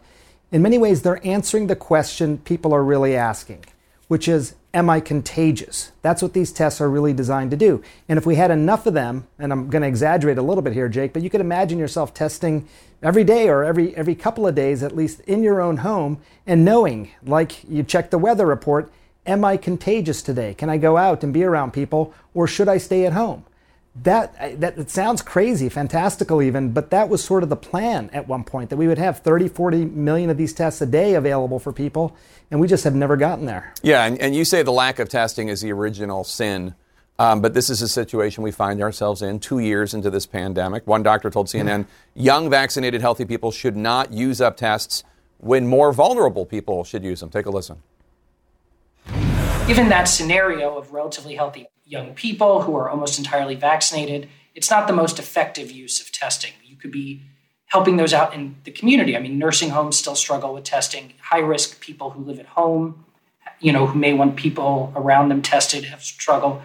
in 0.52 0.62
many 0.62 0.78
ways, 0.78 1.02
they're 1.02 1.24
answering 1.26 1.66
the 1.66 1.76
question 1.76 2.38
people 2.38 2.72
are 2.72 2.84
really 2.84 3.16
asking, 3.16 3.64
which 4.08 4.28
is, 4.28 4.54
Am 4.74 4.90
I 4.90 5.00
contagious? 5.00 5.92
That's 6.02 6.20
what 6.20 6.34
these 6.34 6.52
tests 6.52 6.82
are 6.82 6.90
really 6.90 7.14
designed 7.14 7.50
to 7.50 7.56
do. 7.56 7.82
And 8.10 8.18
if 8.18 8.26
we 8.26 8.34
had 8.34 8.50
enough 8.50 8.84
of 8.86 8.92
them, 8.92 9.26
and 9.38 9.50
I'm 9.50 9.70
going 9.70 9.80
to 9.80 9.88
exaggerate 9.88 10.36
a 10.36 10.42
little 10.42 10.60
bit 10.60 10.74
here, 10.74 10.90
Jake, 10.90 11.14
but 11.14 11.22
you 11.22 11.30
could 11.30 11.40
imagine 11.40 11.78
yourself 11.78 12.12
testing 12.12 12.68
every 13.02 13.24
day 13.24 13.48
or 13.48 13.64
every, 13.64 13.96
every 13.96 14.14
couple 14.14 14.46
of 14.46 14.54
days, 14.54 14.82
at 14.82 14.94
least 14.94 15.20
in 15.20 15.42
your 15.42 15.62
own 15.62 15.78
home, 15.78 16.20
and 16.46 16.62
knowing, 16.62 17.10
like 17.24 17.64
you 17.66 17.82
check 17.82 18.10
the 18.10 18.18
weather 18.18 18.44
report, 18.44 18.92
Am 19.26 19.44
I 19.44 19.56
contagious 19.56 20.22
today? 20.22 20.52
Can 20.52 20.68
I 20.68 20.76
go 20.76 20.98
out 20.98 21.24
and 21.24 21.32
be 21.32 21.42
around 21.42 21.72
people, 21.72 22.12
or 22.34 22.46
should 22.46 22.68
I 22.68 22.76
stay 22.76 23.06
at 23.06 23.14
home? 23.14 23.44
That 24.02 24.60
that 24.60 24.76
it 24.78 24.90
sounds 24.90 25.22
crazy 25.22 25.68
fantastical 25.68 26.42
even 26.42 26.72
but 26.72 26.90
that 26.90 27.08
was 27.08 27.24
sort 27.24 27.42
of 27.42 27.48
the 27.48 27.56
plan 27.56 28.10
at 28.12 28.28
one 28.28 28.44
point 28.44 28.68
that 28.68 28.76
we 28.76 28.86
would 28.86 28.98
have 28.98 29.20
30 29.20 29.48
40 29.48 29.84
million 29.86 30.28
of 30.28 30.36
these 30.36 30.52
tests 30.52 30.80
a 30.82 30.86
day 30.86 31.14
available 31.14 31.58
for 31.58 31.72
people 31.72 32.14
and 32.50 32.60
we 32.60 32.68
just 32.68 32.84
have 32.84 32.94
never 32.94 33.16
gotten 33.16 33.46
there. 33.46 33.72
Yeah 33.82 34.04
and, 34.04 34.20
and 34.20 34.34
you 34.34 34.44
say 34.44 34.62
the 34.62 34.72
lack 34.72 34.98
of 34.98 35.08
testing 35.08 35.48
is 35.48 35.62
the 35.62 35.72
original 35.72 36.24
sin 36.24 36.74
um, 37.18 37.40
but 37.40 37.54
this 37.54 37.70
is 37.70 37.80
a 37.80 37.88
situation 37.88 38.42
we 38.42 38.50
find 38.50 38.82
ourselves 38.82 39.22
in 39.22 39.40
two 39.40 39.58
years 39.58 39.94
into 39.94 40.10
this 40.10 40.26
pandemic. 40.26 40.86
One 40.86 41.02
doctor 41.02 41.30
told 41.30 41.46
cnn 41.46 41.86
young 42.14 42.50
vaccinated 42.50 43.00
healthy 43.00 43.24
people 43.24 43.50
should 43.50 43.76
not 43.76 44.12
use 44.12 44.40
up 44.40 44.56
tests 44.56 45.04
when 45.38 45.66
more 45.66 45.92
vulnerable 45.92 46.44
people 46.44 46.84
should 46.84 47.02
use 47.02 47.20
them. 47.20 47.30
Take 47.30 47.46
a 47.46 47.50
listen. 47.50 47.82
Given 49.66 49.88
that 49.88 50.04
scenario 50.04 50.76
of 50.76 50.92
relatively 50.92 51.34
healthy 51.34 51.66
young 51.86 52.14
people 52.14 52.62
who 52.62 52.74
are 52.76 52.90
almost 52.90 53.18
entirely 53.18 53.54
vaccinated, 53.54 54.28
it's 54.54 54.70
not 54.70 54.86
the 54.86 54.92
most 54.92 55.18
effective 55.18 55.70
use 55.70 56.00
of 56.00 56.10
testing. 56.12 56.52
You 56.64 56.76
could 56.76 56.90
be 56.90 57.22
helping 57.66 57.96
those 57.96 58.12
out 58.12 58.34
in 58.34 58.56
the 58.64 58.70
community. 58.70 59.16
I 59.16 59.20
mean, 59.20 59.38
nursing 59.38 59.70
homes 59.70 59.96
still 59.96 60.16
struggle 60.16 60.52
with 60.52 60.64
testing. 60.64 61.14
High 61.20 61.38
risk 61.38 61.80
people 61.80 62.10
who 62.10 62.22
live 62.24 62.38
at 62.38 62.46
home, 62.46 63.04
you 63.60 63.72
know, 63.72 63.86
who 63.86 63.98
may 63.98 64.12
want 64.12 64.36
people 64.36 64.92
around 64.96 65.28
them 65.28 65.42
tested 65.42 65.84
have 65.84 66.02
struggle. 66.02 66.62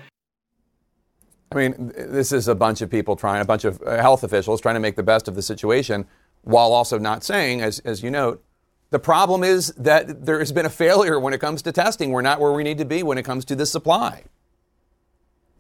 I 1.52 1.56
mean, 1.56 1.92
this 1.96 2.32
is 2.32 2.48
a 2.48 2.56
bunch 2.56 2.82
of 2.82 2.90
people 2.90 3.16
trying, 3.16 3.42
a 3.42 3.46
bunch 3.46 3.66
of 3.66 3.82
uh, 3.82 3.98
health 3.98 4.24
officials 4.24 4.62
trying 4.62 4.76
to 4.76 4.80
make 4.80 4.96
the 4.96 5.04
best 5.04 5.28
of 5.28 5.36
the 5.36 5.42
situation 5.42 6.06
while 6.44 6.72
also 6.72 6.98
not 6.98 7.24
saying, 7.24 7.62
as, 7.62 7.80
as 7.80 8.02
you 8.02 8.10
note, 8.10 8.44
the 8.90 9.00
problem 9.00 9.44
is 9.44 9.68
that 9.78 10.26
there 10.26 10.40
has 10.40 10.52
been 10.52 10.66
a 10.66 10.70
failure 10.70 11.20
when 11.20 11.34
it 11.34 11.40
comes 11.40 11.62
to 11.64 11.72
testing. 11.72 12.12
We're 12.12 12.22
not 12.22 12.40
where 12.40 12.52
we 12.52 12.64
need 12.64 12.78
to 12.78 12.86
be 12.86 13.04
when 13.04 13.18
it 13.18 13.24
comes 13.24 13.46
to 13.46 13.56
the 13.56 13.66
supply. 13.66 14.24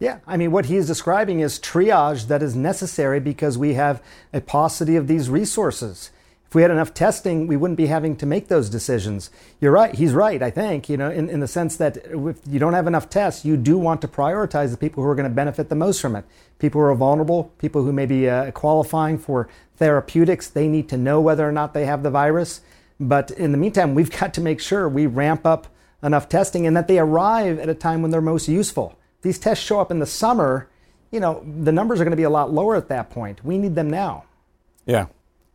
Yeah, 0.02 0.18
I 0.26 0.36
mean, 0.36 0.52
what 0.52 0.66
he 0.66 0.78
is 0.78 0.88
describing 0.88 1.42
is 1.42 1.60
triage 1.60 2.26
that 2.26 2.42
is 2.42 2.56
necessary 2.56 3.20
because 3.20 3.56
we 3.56 3.76
have 3.76 4.02
a 4.34 4.42
paucity 4.42 4.96
of 4.96 5.06
these 5.06 5.30
resources. 5.30 6.10
If 6.48 6.56
we 6.56 6.64
had 6.64 6.72
enough 6.72 6.96
testing, 6.96 7.46
we 7.46 7.56
wouldn't 7.56 7.78
be 7.78 7.86
having 7.86 8.16
to 8.16 8.26
make 8.26 8.48
those 8.48 8.68
decisions. 8.68 9.30
You're 9.60 9.72
right. 9.72 9.94
He's 9.94 10.14
right, 10.14 10.42
I 10.42 10.50
think, 10.50 10.90
you 10.90 10.98
know, 10.98 11.12
in, 11.12 11.30
in 11.30 11.40
the 11.40 11.48
sense 11.48 11.76
that 11.76 11.98
if 11.98 12.38
you 12.48 12.58
don't 12.58 12.74
have 12.74 12.88
enough 12.88 13.12
tests, 13.12 13.46
you 13.46 13.56
do 13.56 13.78
want 13.78 14.02
to 14.02 14.08
prioritize 14.08 14.72
the 14.72 14.78
people 14.78 15.04
who 15.04 15.10
are 15.10 15.14
going 15.14 15.30
to 15.30 15.36
benefit 15.36 15.70
the 15.70 15.76
most 15.76 16.02
from 16.02 16.16
it. 16.16 16.26
People 16.58 16.82
who 16.82 16.88
are 16.88 16.96
vulnerable, 16.96 17.54
people 17.60 17.84
who 17.84 17.94
may 17.94 18.08
be 18.08 18.28
uh, 18.28 18.50
qualifying 18.52 19.20
for 19.20 19.50
therapeutics, 19.78 20.48
they 20.48 20.68
need 20.68 20.90
to 20.90 20.98
know 20.98 21.22
whether 21.22 21.48
or 21.48 21.52
not 21.52 21.76
they 21.76 21.86
have 21.86 22.02
the 22.02 22.10
virus. 22.10 22.62
But 23.00 23.30
in 23.30 23.52
the 23.52 23.58
meantime, 23.60 23.94
we've 23.94 24.10
got 24.20 24.34
to 24.34 24.42
make 24.42 24.62
sure 24.62 24.90
we 24.90 25.06
ramp 25.06 25.46
up 25.46 25.68
enough 26.02 26.28
testing 26.28 26.66
and 26.66 26.76
that 26.76 26.88
they 26.88 26.98
arrive 26.98 27.60
at 27.60 27.70
a 27.70 27.76
time 27.76 28.02
when 28.02 28.10
they're 28.10 28.20
most 28.20 28.48
useful 28.48 28.98
these 29.22 29.40
tests 29.40 29.64
show 29.64 29.80
up 29.80 29.92
in 29.92 30.00
the 30.00 30.06
summer, 30.06 30.68
you 31.12 31.20
know, 31.20 31.44
the 31.64 31.72
numbers 31.72 32.00
are 32.00 32.04
going 32.04 32.12
to 32.12 32.18
be 32.18 32.24
a 32.24 32.30
lot 32.30 32.52
lower 32.52 32.76
at 32.76 32.88
that 32.90 33.10
point. 33.10 33.44
We 33.44 33.58
need 33.58 33.76
them 33.76 33.90
now. 33.90 34.26
Yeah. 34.86 35.08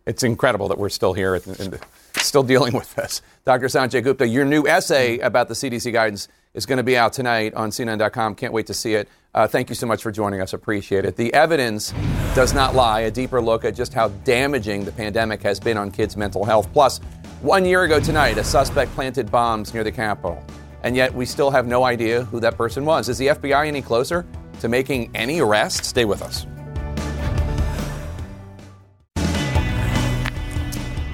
It's 0.07 0.23
incredible 0.23 0.69
that 0.69 0.79
we're 0.79 0.89
still 0.89 1.15
here 1.15 1.35
and 1.35 1.81
still 2.15 2.45
dealing 2.45 2.75
with 2.75 2.95
this. 2.95 3.23
Dr. 3.45 3.67
Sanjay 3.67 4.03
Gupta, 4.03 4.27
your 4.27 4.45
new 4.45 4.67
essay 4.67 5.19
about 5.19 5.49
the 5.49 5.55
CDC 5.55 5.93
guidance 5.93 6.29
is 6.55 6.65
going 6.65 6.77
to 6.77 6.85
be 6.85 6.97
out 6.97 7.13
tonight 7.13 7.55
on 7.55 7.71
CNN.com. 7.71 8.37
Can't 8.37 8.53
wait 8.53 8.67
to 8.69 8.75
see 8.75 8.95
it. 8.95 9.09
Uh, 9.35 9.47
thank 9.49 9.69
you 9.69 9.75
so 9.75 9.87
much 9.87 10.03
for 10.03 10.13
joining 10.13 10.41
us. 10.41 10.53
Appreciate 10.53 11.05
it. 11.05 11.17
The 11.17 11.35
evidence 11.35 11.93
does 12.35 12.55
not 12.55 12.75
lie. 12.75 13.01
A 13.01 13.11
deeper 13.11 13.43
look 13.43 13.65
at 13.65 13.75
just 13.75 13.93
how 13.93 14.09
damaging 14.09 14.85
the 14.85 14.93
pandemic 14.93 15.43
has 15.43 15.59
been 15.59 15.77
on 15.77 15.91
kids' 15.91 16.17
mental 16.17 16.45
health. 16.45 16.73
Plus, 16.73 16.99
one 17.43 17.65
year 17.65 17.83
ago 17.83 18.01
tonight, 18.01 18.39
a 18.39 18.45
suspect 18.45 18.93
planted 18.95 19.31
bombs 19.31 19.75
near 19.75 19.85
the 19.85 19.93
Capitol 19.93 20.43
and 20.87 20.95
yet 20.95 21.13
we 21.13 21.27
still 21.27 21.51
have 21.51 21.67
no 21.67 21.83
idea 21.83 22.23
who 22.27 22.39
that 22.39 22.57
person 22.57 22.85
was. 22.85 23.09
Is 23.09 23.19
the 23.19 23.27
FBI 23.27 23.67
any 23.67 23.83
closer 23.83 24.25
to 24.61 24.69
making 24.69 25.11
any 25.17 25.41
arrest? 25.41 25.85
Stay 25.85 26.05
with 26.05 26.23
us. 26.23 26.47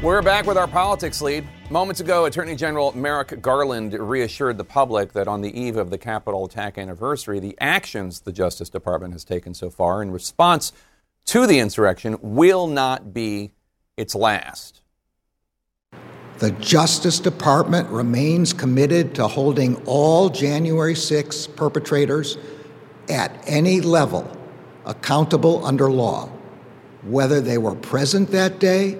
We're 0.02 0.20
back 0.20 0.44
with 0.44 0.58
our 0.58 0.68
politics 0.68 1.22
lead. 1.22 1.48
Moments 1.70 2.00
ago, 2.00 2.26
Attorney 2.26 2.54
General 2.54 2.94
Merrick 2.94 3.40
Garland 3.40 3.94
reassured 3.94 4.58
the 4.58 4.64
public 4.64 5.14
that 5.14 5.26
on 5.26 5.40
the 5.40 5.58
eve 5.58 5.78
of 5.78 5.88
the 5.88 5.96
Capitol 5.96 6.44
attack 6.44 6.76
anniversary, 6.76 7.40
the 7.40 7.56
actions 7.58 8.20
the 8.20 8.32
Justice 8.32 8.68
Department 8.68 9.14
has 9.14 9.24
taken 9.24 9.54
so 9.54 9.70
far 9.70 10.02
in 10.02 10.10
response 10.10 10.72
to 11.24 11.46
the 11.46 11.60
insurrection 11.60 12.18
will 12.20 12.66
not 12.66 13.14
be 13.14 13.52
its 13.96 14.14
last. 14.14 14.81
The 16.42 16.50
Justice 16.50 17.20
Department 17.20 17.88
remains 17.88 18.52
committed 18.52 19.14
to 19.14 19.28
holding 19.28 19.76
all 19.86 20.28
January 20.28 20.96
6 20.96 21.46
perpetrators 21.46 22.36
at 23.08 23.44
any 23.46 23.80
level 23.80 24.28
accountable 24.84 25.64
under 25.64 25.88
law, 25.88 26.28
whether 27.02 27.40
they 27.40 27.58
were 27.58 27.76
present 27.76 28.32
that 28.32 28.58
day 28.58 28.98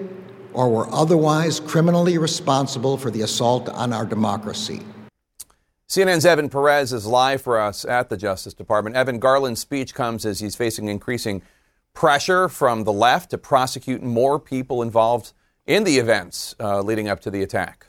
or 0.53 0.69
were 0.69 0.87
otherwise 0.89 1.59
criminally 1.59 2.17
responsible 2.17 2.95
for 2.95 3.11
the 3.11 3.23
assault 3.23 3.67
on 3.67 3.91
our 3.91 4.05
democracy. 4.05 4.79
CNN's 5.89 6.25
Evan 6.25 6.47
Perez 6.47 6.93
is 6.93 7.05
live 7.05 7.41
for 7.41 7.59
us 7.59 7.83
at 7.83 8.07
the 8.07 8.15
Justice 8.15 8.53
Department. 8.53 8.95
Evan 8.95 9.19
Garland's 9.19 9.59
speech 9.59 9.93
comes 9.93 10.25
as 10.25 10.39
he's 10.39 10.55
facing 10.55 10.87
increasing 10.87 11.41
pressure 11.93 12.47
from 12.47 12.85
the 12.85 12.93
left 12.93 13.31
to 13.31 13.37
prosecute 13.37 14.01
more 14.01 14.39
people 14.39 14.81
involved 14.81 15.33
in 15.65 15.83
the 15.83 15.97
events 15.97 16.55
uh, 16.59 16.81
leading 16.81 17.07
up 17.07 17.19
to 17.21 17.31
the 17.31 17.41
attack. 17.41 17.87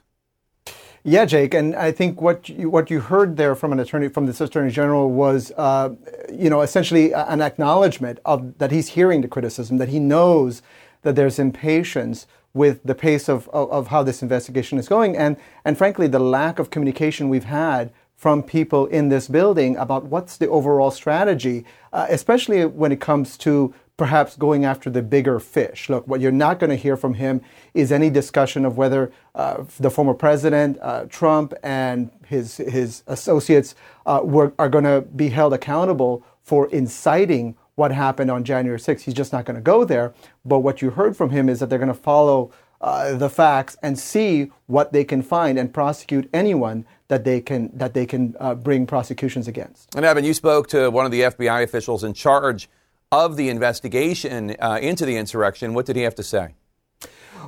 Yeah, 1.07 1.27
Jake, 1.27 1.53
and 1.53 1.77
I 1.77 1.93
think 1.93 2.23
what 2.23 2.49
you, 2.49 2.71
what 2.71 2.91
you 2.91 3.01
heard 3.01 3.37
there 3.37 3.55
from 3.55 3.73
an 3.73 3.81
attorney 3.81 4.09
from 4.09 4.25
the 4.25 4.45
Attorney 4.45 4.71
General 4.71 5.11
was, 5.11 5.53
uh, 5.59 5.95
you 6.33 6.49
know, 6.49 6.63
essentially 6.63 7.13
an 7.13 7.43
acknowledgement 7.43 8.21
of 8.25 8.57
that 8.57 8.71
he's 8.71 8.89
hearing 8.89 9.21
the 9.21 9.29
criticism, 9.29 9.77
that 9.77 9.91
he 9.91 9.99
knows 9.99 10.63
that 11.03 11.15
there's 11.15 11.39
impatience 11.39 12.27
with 12.55 12.83
the 12.85 12.95
pace 12.95 13.29
of, 13.29 13.49
of, 13.49 13.71
of 13.71 13.89
how 13.89 14.03
this 14.03 14.23
investigation 14.23 14.79
is 14.79 14.89
going, 14.89 15.15
and 15.15 15.37
and 15.63 15.77
frankly, 15.77 16.07
the 16.07 16.19
lack 16.19 16.59
of 16.59 16.71
communication 16.71 17.29
we've 17.29 17.45
had 17.45 17.93
from 18.17 18.43
people 18.43 18.87
in 18.87 19.11
this 19.11 19.29
building 19.29 19.77
about 19.77 20.07
what's 20.07 20.39
the 20.39 20.49
overall 20.49 20.91
strategy, 20.91 21.67
uh, 21.93 22.07
especially 22.09 22.65
when 22.65 22.93
it 22.93 23.01
comes 23.01 23.37
to 23.37 23.75
perhaps 23.97 24.37
going 24.37 24.65
after 24.65 24.91
the 24.91 25.03
bigger 25.03 25.39
fish. 25.39 25.89
Look, 25.89 26.07
what 26.09 26.21
you're 26.21 26.33
not 26.33 26.59
going 26.59 26.71
to 26.71 26.77
hear 26.77 26.97
from 26.97 27.15
him 27.15 27.41
is 27.75 27.93
any 27.93 28.11
discussion 28.11 28.65
of 28.65 28.77
whether 28.77 29.13
uh, 29.35 29.65
the 29.79 29.91
former 29.91 30.15
president, 30.15 30.79
uh, 30.83 31.05
Trump, 31.05 31.55
and 31.63 32.11
his, 32.27 32.57
his 32.57 33.05
associates 33.07 33.75
uh, 34.07 34.21
were, 34.25 34.53
are 34.59 34.69
going 34.69 34.85
to 34.85 35.03
be 35.15 35.29
held 35.29 35.53
accountable 35.53 36.25
for 36.43 36.69
inciting 36.71 37.57
what 37.77 37.93
happened 37.93 38.31
on 38.31 38.45
January 38.45 38.79
6th. 38.79 39.01
He's 39.01 39.15
just 39.15 39.33
not 39.33 39.45
going 39.45 39.57
to 39.57 39.63
go 39.63 39.85
there. 39.85 40.13
But 40.45 40.61
what 40.61 40.83
you 40.83 40.91
heard 40.91 41.17
from 41.17 41.31
him 41.31 41.49
is 41.49 41.61
that 41.61 41.71
they're 41.71 41.79
going 41.79 41.89
to 41.89 41.95
follow 41.95 42.53
uh, 42.81 43.15
the 43.15 43.31
facts 43.31 43.77
and 43.83 43.99
see 43.99 44.51
what 44.67 44.93
they 44.93 45.05
can 45.05 45.23
find 45.23 45.59
and 45.59 45.73
prosecute 45.73 46.29
anyone 46.35 46.85
that 47.09 47.25
they 47.25 47.41
can 47.41 47.71
that 47.75 47.95
they 47.95 48.05
can 48.05 48.35
uh, 48.39 48.55
bring 48.55 48.87
prosecutions 48.87 49.49
against. 49.49 49.95
And 49.95 50.05
Evan, 50.05 50.25
you 50.25 50.35
spoke 50.35 50.69
to 50.69 50.91
one 50.91 51.07
of 51.07 51.13
the 51.13 51.23
FBI 51.23 51.63
officials 51.63 52.05
in 52.05 52.13
charge 52.13 52.69
of 53.15 53.37
the 53.37 53.49
investigation 53.49 54.57
uh, 54.59 54.79
into 54.83 55.07
the 55.07 55.17
insurrection. 55.17 55.73
What 55.73 55.87
did 55.87 55.97
he 55.97 56.03
have 56.03 56.17
to 56.17 56.23
say? 56.23 56.55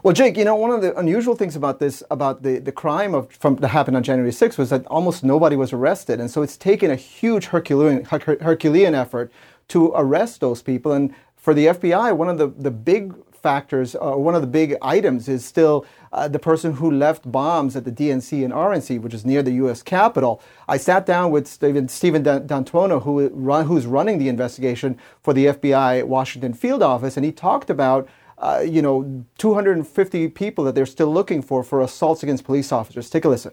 Well, 0.03 0.15
Jake, 0.15 0.37
you 0.37 0.45
know, 0.45 0.55
one 0.55 0.71
of 0.71 0.83
the 0.83 0.97
unusual 0.97 1.35
things 1.35 1.57
about 1.57 1.81
this, 1.81 2.03
about 2.11 2.43
the, 2.43 2.59
the 2.59 2.71
crime 2.71 3.15
of, 3.15 3.33
from, 3.33 3.57
that 3.57 3.69
happened 3.69 3.97
on 3.97 4.03
January 4.03 4.31
6th 4.31 4.59
was 4.59 4.71
that 4.71 4.87
almost 4.87 5.25
nobody 5.25 5.57
was 5.57 5.73
arrested. 5.73 6.21
And 6.21 6.31
so 6.31 6.43
it's 6.43 6.57
taken 6.57 6.91
a 6.91 6.97
huge 6.97 7.47
Herculean, 7.47 8.05
Herculean 8.05 8.95
effort 8.95 9.33
to 9.69 9.93
arrest 9.97 10.41
those 10.41 10.63
people. 10.63 10.93
And 10.93 11.15
for 11.37 11.55
the 11.55 11.67
FBI, 11.67 12.17
one 12.17 12.29
of 12.29 12.39
the, 12.39 12.49
the 12.49 12.71
big 12.71 13.15
factors, 13.47 13.95
or 13.95 14.15
uh, 14.15 14.17
one 14.17 14.35
of 14.35 14.41
the 14.41 14.53
big 14.61 14.75
items, 14.83 15.29
is 15.29 15.45
still 15.45 15.87
uh, 16.13 16.27
the 16.27 16.41
person 16.51 16.73
who 16.81 16.91
left 16.91 17.31
bombs 17.31 17.77
at 17.77 17.85
the 17.85 17.93
DNC 17.93 18.45
and 18.45 18.53
RNC, 18.53 19.01
which 19.03 19.15
is 19.15 19.25
near 19.25 19.41
the 19.41 19.53
U.S. 19.63 19.83
Capitol. 19.85 20.43
I 20.67 20.77
sat 20.79 21.07
down 21.07 21.31
with 21.31 21.47
Steven, 21.47 21.87
Steven 21.89 22.23
D'Antuono, 22.25 23.03
who 23.05 23.29
run, 23.29 23.67
who's 23.67 23.87
running 23.87 24.19
the 24.19 24.29
investigation 24.29 24.99
for 25.23 25.33
the 25.33 25.47
FBI 25.47 26.05
Washington 26.17 26.55
field 26.55 26.83
office, 26.83 27.17
and 27.17 27.25
he 27.25 27.31
talked 27.31 27.71
about 27.71 28.09
uh, 28.39 28.63
you 28.67 28.83
know, 28.83 29.25
250 29.39 30.29
people 30.29 30.65
that 30.65 30.75
they're 30.75 30.85
still 30.99 31.13
looking 31.13 31.41
for 31.41 31.63
for 31.63 31.81
assaults 31.81 32.23
against 32.23 32.45
police 32.45 32.73
officers. 32.73 33.09
Take 33.09 33.25
a 33.25 33.29
listen. 33.29 33.53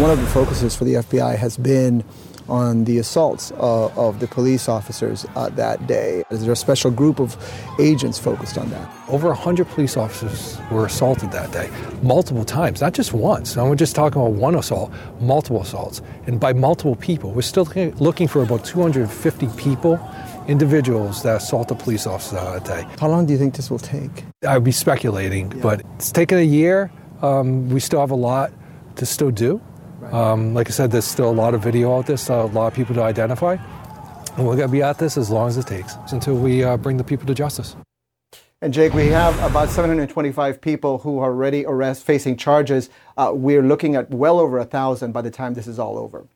One 0.00 0.10
of 0.10 0.20
the 0.20 0.26
focuses 0.28 0.76
for 0.76 0.84
the 0.84 0.94
FBI 0.94 1.36
has 1.36 1.56
been 1.56 2.04
on 2.50 2.84
the 2.84 2.98
assaults 2.98 3.52
uh, 3.52 3.86
of 3.96 4.20
the 4.20 4.26
police 4.26 4.68
officers 4.68 5.24
uh, 5.36 5.48
that 5.50 5.86
day. 5.86 6.24
Is 6.30 6.42
there 6.42 6.52
a 6.52 6.56
special 6.56 6.90
group 6.90 7.20
of 7.20 7.36
agents 7.78 8.18
focused 8.18 8.58
on 8.58 8.68
that? 8.70 8.90
Over 9.08 9.28
100 9.28 9.68
police 9.68 9.96
officers 9.96 10.58
were 10.70 10.86
assaulted 10.86 11.32
that 11.32 11.52
day, 11.52 11.70
multiple 12.02 12.44
times, 12.44 12.80
not 12.80 12.92
just 12.92 13.12
once. 13.12 13.56
We're 13.56 13.74
just 13.74 13.94
talking 13.94 14.20
about 14.20 14.32
one 14.32 14.54
assault, 14.54 14.92
multiple 15.20 15.62
assaults, 15.62 16.02
and 16.26 16.40
by 16.40 16.52
multiple 16.52 16.96
people. 16.96 17.30
We're 17.32 17.42
still 17.42 17.64
looking 17.98 18.28
for 18.28 18.42
about 18.42 18.64
250 18.64 19.48
people 19.56 19.98
individuals 20.48 21.22
that 21.22 21.36
assault 21.36 21.70
a 21.70 21.74
police 21.74 22.06
officer 22.06 22.34
that 22.36 22.64
day. 22.64 22.84
How 22.98 23.08
long 23.08 23.26
do 23.26 23.32
you 23.32 23.38
think 23.38 23.54
this 23.54 23.70
will 23.70 23.78
take? 23.78 24.24
I'd 24.46 24.64
be 24.64 24.72
speculating, 24.72 25.52
yeah. 25.52 25.62
but 25.62 25.82
it's 25.96 26.10
taken 26.10 26.38
a 26.38 26.42
year. 26.42 26.90
Um, 27.22 27.68
we 27.68 27.80
still 27.80 28.00
have 28.00 28.10
a 28.10 28.16
lot 28.16 28.52
to 28.96 29.06
still 29.06 29.30
do. 29.30 29.60
Um, 30.12 30.54
like 30.54 30.68
I 30.68 30.70
said, 30.70 30.90
there's 30.90 31.04
still 31.04 31.30
a 31.30 31.32
lot 31.32 31.54
of 31.54 31.62
video 31.62 31.96
out 31.96 32.06
there, 32.06 32.16
so 32.16 32.42
a 32.42 32.46
lot 32.46 32.66
of 32.66 32.74
people 32.74 32.94
to 32.94 33.02
identify. 33.02 33.56
And 34.36 34.46
we're 34.46 34.56
going 34.56 34.68
to 34.68 34.72
be 34.72 34.82
at 34.82 34.98
this 34.98 35.16
as 35.16 35.30
long 35.30 35.48
as 35.48 35.56
it 35.56 35.66
takes 35.66 35.96
until 36.12 36.36
we 36.36 36.64
uh, 36.64 36.76
bring 36.76 36.96
the 36.96 37.04
people 37.04 37.26
to 37.26 37.34
justice. 37.34 37.76
And 38.62 38.74
Jake, 38.74 38.92
we 38.92 39.06
have 39.08 39.38
about 39.42 39.70
725 39.70 40.60
people 40.60 40.98
who 40.98 41.18
are 41.18 41.30
already 41.30 41.64
arrest 41.64 42.04
facing 42.04 42.36
charges. 42.36 42.90
Uh, 43.16 43.32
we're 43.34 43.62
looking 43.62 43.96
at 43.96 44.10
well 44.10 44.38
over 44.38 44.58
a 44.58 44.66
thousand 44.66 45.12
by 45.12 45.22
the 45.22 45.30
time 45.30 45.54
this 45.54 45.66
is 45.66 45.78
all 45.78 45.96
over. 45.96 46.26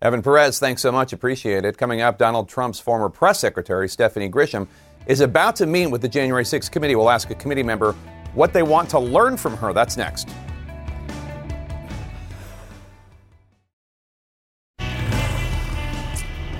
Evan 0.00 0.22
Perez, 0.22 0.58
thanks 0.58 0.82
so 0.82 0.92
much. 0.92 1.12
Appreciate 1.12 1.64
it. 1.64 1.76
Coming 1.76 2.02
up, 2.02 2.18
Donald 2.18 2.48
Trump's 2.48 2.78
former 2.78 3.08
press 3.08 3.40
secretary, 3.40 3.88
Stephanie 3.88 4.30
Grisham, 4.30 4.68
is 5.06 5.20
about 5.20 5.56
to 5.56 5.66
meet 5.66 5.88
with 5.88 6.02
the 6.02 6.08
January 6.08 6.44
6th 6.44 6.70
committee. 6.70 6.94
We'll 6.94 7.10
ask 7.10 7.30
a 7.30 7.34
committee 7.34 7.62
member 7.62 7.92
what 8.34 8.52
they 8.52 8.62
want 8.62 8.90
to 8.90 8.98
learn 8.98 9.36
from 9.36 9.56
her. 9.56 9.72
That's 9.72 9.96
next. 9.96 10.28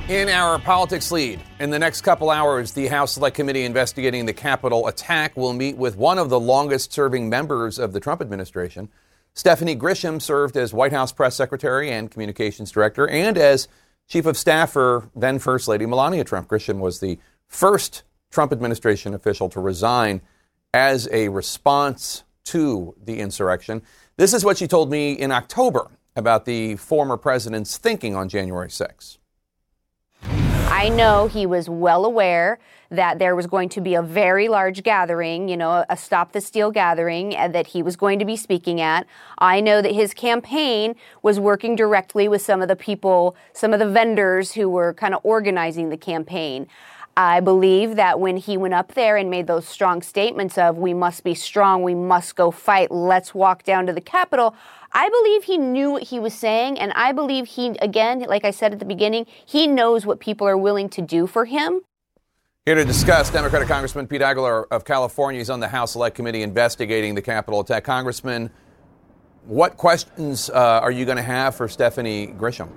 In 0.09 0.29
our 0.29 0.61
politics 0.61 1.11
lead, 1.11 1.41
in 1.59 1.71
the 1.71 1.81
next 1.81 2.03
couple 2.03 2.31
hours, 2.31 2.71
the 2.71 2.87
House 2.87 3.15
Select 3.15 3.35
Committee 3.35 3.65
investigating 3.65 4.25
the 4.25 4.33
Capitol 4.33 4.87
attack 4.87 5.37
will 5.37 5.53
meet 5.53 5.77
with 5.77 5.97
one 5.97 6.17
of 6.17 6.31
the 6.31 6.39
longest 6.39 6.93
serving 6.93 7.29
members 7.29 7.77
of 7.77 7.93
the 7.93 7.99
Trump 7.99 8.21
administration. 8.21 8.89
Stephanie 9.35 9.75
Grisham 9.75 10.23
served 10.23 10.57
as 10.57 10.73
White 10.73 10.93
House 10.93 11.11
press 11.11 11.35
secretary 11.35 11.91
and 11.91 12.09
communications 12.09 12.71
director 12.71 13.09
and 13.09 13.37
as 13.37 13.67
chief 14.07 14.27
of 14.27 14.37
staff 14.37 14.71
for 14.71 15.11
then 15.17 15.41
First 15.41 15.67
Lady 15.67 15.87
Melania 15.87 16.23
Trump. 16.23 16.47
Grisham 16.47 16.79
was 16.79 17.01
the 17.01 17.19
first 17.49 18.05
Trump 18.31 18.53
administration 18.53 19.13
official 19.13 19.49
to 19.49 19.61
resign 19.61 20.21
as 20.73 21.09
a 21.11 21.31
response 21.31 22.23
to 22.45 22.95
the 23.05 23.19
insurrection. 23.19 23.83
This 24.19 24.33
is 24.33 24.45
what 24.45 24.57
she 24.57 24.69
told 24.69 24.89
me 24.89 25.15
in 25.15 25.33
October 25.33 25.91
about 26.15 26.45
the 26.45 26.77
former 26.77 27.17
president's 27.17 27.77
thinking 27.77 28.15
on 28.15 28.29
January 28.29 28.71
6. 28.71 29.19
I 30.77 30.91
know 30.91 31.27
he 31.27 31.47
was 31.47 31.71
well 31.71 32.05
aware 32.05 32.59
that 32.91 33.19
there 33.19 33.35
was 33.35 33.47
going 33.47 33.71
to 33.71 33.81
be 33.81 33.95
a 33.95 34.03
very 34.03 34.47
large 34.47 34.83
gathering, 34.83 35.49
you 35.49 35.57
know, 35.57 35.87
a 35.89 35.97
Stop 35.97 36.33
the 36.33 36.41
Steal 36.43 36.71
gathering 36.71 37.35
and 37.35 37.55
that 37.55 37.69
he 37.69 37.83
was 37.83 37.97
going 37.97 38.19
to 38.19 38.27
be 38.27 38.37
speaking 38.37 38.79
at. 38.83 39.07
I 39.39 39.63
know 39.63 39.81
that 39.81 39.93
his 39.93 40.13
campaign 40.13 40.95
was 41.23 41.41
working 41.41 41.77
directly 41.77 42.29
with 42.29 42.43
some 42.43 42.61
of 42.61 42.69
the 42.69 42.77
people, 42.77 43.37
some 43.55 43.73
of 43.73 43.79
the 43.79 43.89
vendors 43.89 44.53
who 44.53 44.69
were 44.69 44.93
kind 44.93 45.15
of 45.15 45.23
organizing 45.25 45.89
the 45.89 45.97
campaign. 45.97 46.67
I 47.17 47.41
believe 47.41 47.97
that 47.97 48.21
when 48.21 48.37
he 48.37 48.59
went 48.59 48.75
up 48.75 48.93
there 48.93 49.17
and 49.17 49.31
made 49.31 49.47
those 49.47 49.67
strong 49.67 50.03
statements 50.03 50.59
of, 50.59 50.77
we 50.77 50.93
must 50.93 51.25
be 51.25 51.35
strong, 51.35 51.83
we 51.83 51.95
must 51.95 52.37
go 52.37 52.51
fight, 52.51 52.91
let's 52.91 53.35
walk 53.35 53.63
down 53.63 53.87
to 53.87 53.93
the 53.95 54.03
Capitol, 54.03 54.55
I 54.93 55.09
believe 55.09 55.45
he 55.45 55.57
knew 55.57 55.93
what 55.93 56.03
he 56.05 56.19
was 56.19 56.35
saying, 56.35 56.79
and 56.79 56.93
I 56.93 57.13
believe 57.13 57.47
he, 57.47 57.69
again, 57.81 58.21
like 58.21 58.45
I 58.45 58.51
said 58.51 58.73
at 58.73 58.81
the 58.81 58.85
beginning, 58.85 59.27
he 59.47 59.67
knows 59.67 60.05
what 60.05 60.21
people 60.21 60.47
are 60.47 60.59
willing 60.59 60.91
to 60.91 61.01
do 61.01 61.27
for 61.27 61.47
him. 61.47 61.81
Here 62.67 62.75
to 62.75 62.85
discuss, 62.85 63.31
Democratic 63.31 63.69
Congressman 63.69 64.07
Pete 64.07 64.23
Aguilar 64.23 64.67
of 64.73 64.85
California 64.85 65.41
is 65.41 65.49
on 65.49 65.61
the 65.61 65.69
House 65.69 65.93
Select 65.93 66.17
Committee 66.17 66.43
investigating 66.43 67.15
the 67.15 67.23
Capitol 67.23 67.61
attack. 67.61 67.85
Congressman, 67.85 68.51
what 69.45 69.77
questions 69.77 70.51
uh, 70.51 70.81
are 70.83 70.91
you 70.91 71.05
going 71.05 71.17
to 71.17 71.23
have 71.23 71.55
for 71.55 71.69
Stephanie 71.69 72.27
Grisham? 72.37 72.69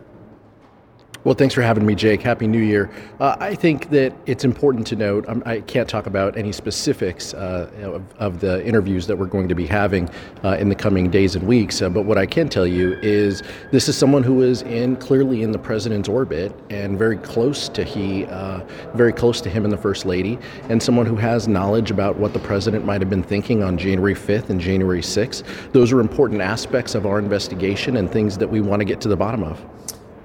Well, 1.25 1.36
thanks 1.36 1.53
for 1.53 1.62
having 1.62 1.86
me, 1.86 1.95
Jake. 1.95 2.21
Happy 2.21 2.47
New 2.47 2.62
Year. 2.62 2.89
Uh, 3.19 3.36
I 3.41 3.53
think 3.53 3.89
that 3.89 4.13
it's 4.25 4.45
important 4.45 4.88
to 4.88 4.95
note 4.95 5.27
um, 5.27 5.43
I 5.45 5.60
can't 5.60 5.89
talk 5.89 6.05
about 6.05 6.38
any 6.38 6.53
specifics 6.53 7.34
uh, 7.34 7.69
of, 7.84 8.03
of, 8.19 8.39
the 8.39 8.65
interviews 8.65 9.05
that 9.08 9.17
we're 9.17 9.25
going 9.25 9.49
to 9.49 9.55
be 9.55 9.67
having 9.67 10.10
uh, 10.45 10.55
in 10.58 10.69
the 10.69 10.75
coming 10.75 11.10
days 11.10 11.36
and 11.36 11.45
weeks, 11.45 11.82
uh, 11.82 11.89
but 11.89 12.03
what 12.03 12.17
I 12.17 12.25
can 12.25 12.47
tell 12.47 12.65
you 12.65 12.93
is 13.01 13.43
this 13.69 13.89
is 13.89 13.97
someone 13.97 14.23
who 14.23 14.43
is 14.43 14.62
in 14.62 14.95
clearly 14.95 15.43
in 15.43 15.51
the 15.51 15.60
president's 15.60 16.08
orbit 16.08 16.55
and 16.69 16.97
very 16.97 17.17
close 17.17 17.67
to 17.67 17.84
he, 17.84 18.25
uh, 18.27 18.62
very 18.93 19.12
close 19.12 19.41
to 19.41 19.49
him 19.49 19.65
and 19.65 19.73
the 19.73 19.77
first 19.77 20.05
lady, 20.05 20.39
and 20.69 20.82
someone 20.82 21.05
who 21.05 21.17
has 21.17 21.49
knowledge 21.49 21.91
about 21.91 22.15
what 22.15 22.32
the 22.32 22.39
president 22.39 22.86
might 22.86 23.01
have 23.01 23.10
been 23.10 23.23
thinking 23.23 23.62
on 23.62 23.77
January 23.77 24.15
5th 24.15 24.49
and 24.51 24.62
January 24.62 25.01
6th. 25.01 25.43
Those 25.73 25.91
are 25.91 25.99
important 25.99 26.39
aspects 26.39 26.95
of 26.95 27.05
our 27.05 27.19
investigation 27.19 27.97
and 27.97 28.10
things 28.10 28.38
that 28.38 28.47
we 28.47 28.62
want 28.62 28.79
to 28.79 28.86
get 28.86 29.01
to 29.01 29.10
the 29.10 29.17
bottom 29.17 29.43
of. 29.43 29.62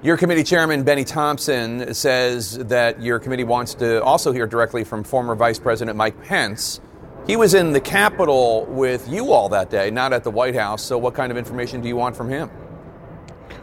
Your 0.05 0.17
committee 0.17 0.43
chairman, 0.43 0.83
Bennie 0.83 1.03
Thompson, 1.03 1.91
says 1.95 2.59
that 2.59 3.01
your 3.01 3.17
committee 3.17 3.43
wants 3.43 3.73
to 3.73 4.03
also 4.03 4.31
hear 4.31 4.45
directly 4.45 4.83
from 4.83 5.03
former 5.03 5.33
Vice 5.33 5.57
President 5.57 5.97
Mike 5.97 6.23
Pence. 6.25 6.79
He 7.25 7.35
was 7.35 7.55
in 7.55 7.73
the 7.73 7.81
Capitol 7.81 8.67
with 8.67 9.09
you 9.09 9.31
all 9.31 9.49
that 9.49 9.71
day, 9.71 9.89
not 9.89 10.13
at 10.13 10.23
the 10.23 10.29
White 10.29 10.53
House. 10.53 10.83
So, 10.83 10.95
what 10.99 11.15
kind 11.15 11.31
of 11.31 11.39
information 11.39 11.81
do 11.81 11.87
you 11.87 11.95
want 11.95 12.15
from 12.15 12.29
him? 12.29 12.51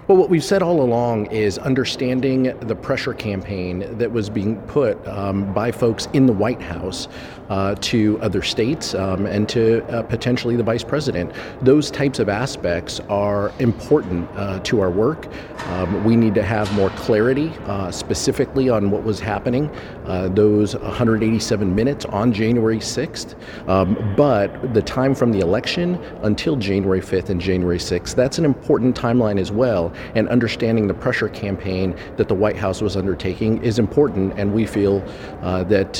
Well, 0.08 0.18
what 0.18 0.30
we've 0.30 0.42
said 0.42 0.62
all 0.62 0.82
along 0.82 1.26
is 1.26 1.58
understanding 1.58 2.58
the 2.58 2.74
pressure 2.74 3.14
campaign 3.14 3.96
that 3.98 4.10
was 4.10 4.28
being 4.28 4.60
put 4.62 4.98
um, 5.06 5.54
by 5.54 5.70
folks 5.70 6.08
in 6.12 6.26
the 6.26 6.32
White 6.32 6.60
House 6.60 7.06
uh, 7.52 7.74
to 7.82 8.18
other 8.22 8.40
states 8.40 8.94
um, 8.94 9.26
and 9.26 9.46
to 9.46 9.84
uh, 9.88 10.02
potentially 10.04 10.56
the 10.56 10.62
vice 10.62 10.82
president. 10.82 11.30
Those 11.60 11.90
types 11.90 12.18
of 12.18 12.30
aspects 12.30 12.98
are 13.10 13.52
important 13.58 14.26
uh, 14.36 14.60
to 14.60 14.80
our 14.80 14.90
work. 14.90 15.28
Um, 15.66 16.02
we 16.02 16.16
need 16.16 16.34
to 16.36 16.42
have 16.42 16.72
more 16.72 16.88
clarity 16.90 17.52
uh, 17.66 17.90
specifically 17.90 18.70
on 18.70 18.90
what 18.90 19.02
was 19.02 19.20
happening 19.20 19.70
uh, 20.06 20.28
those 20.28 20.74
187 20.76 21.74
minutes 21.74 22.06
on 22.06 22.32
January 22.32 22.78
6th. 22.78 23.34
Um, 23.68 24.14
but 24.16 24.72
the 24.72 24.82
time 24.82 25.14
from 25.14 25.30
the 25.30 25.40
election 25.40 26.02
until 26.22 26.56
January 26.56 27.02
5th 27.02 27.28
and 27.28 27.38
January 27.40 27.78
6th, 27.78 28.14
that's 28.14 28.38
an 28.38 28.46
important 28.46 28.96
timeline 28.96 29.38
as 29.38 29.52
well 29.52 29.92
and 30.14 30.26
understanding 30.30 30.86
the 30.86 30.94
pressure 30.94 31.28
campaign 31.28 31.94
that 32.16 32.28
the 32.28 32.34
White 32.34 32.56
House 32.56 32.80
was 32.80 32.96
undertaking 32.96 33.62
is 33.62 33.78
important. 33.78 34.32
And 34.38 34.54
we 34.54 34.64
feel 34.64 35.04
uh, 35.42 35.64
that 35.64 35.94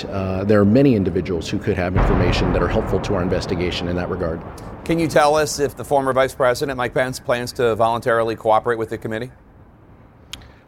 there 0.49 0.59
are 0.59 0.65
many 0.65 0.97
individuals 0.97 1.42
who 1.49 1.59
could 1.59 1.77
have 1.77 1.97
information 1.97 2.53
that 2.53 2.63
are 2.63 2.69
helpful 2.69 3.01
to 3.01 3.15
our 3.15 3.23
investigation 3.23 3.89
in 3.89 3.97
that 3.97 4.09
regard. 4.09 4.43
Can 4.85 4.99
you 4.99 5.09
tell 5.09 5.37
us 5.37 5.59
if 5.59 5.77
the 5.77 5.85
former 5.85 6.13
Vice 6.13 6.35
President 6.35 6.77
Mike 6.77 6.95
Pence 6.95 7.21
plans 7.21 7.53
to 7.53 7.75
voluntarily 7.77 8.35
cooperate 8.35 8.79
with 8.79 8.91
the 8.91 8.99
committee? 8.99 9.31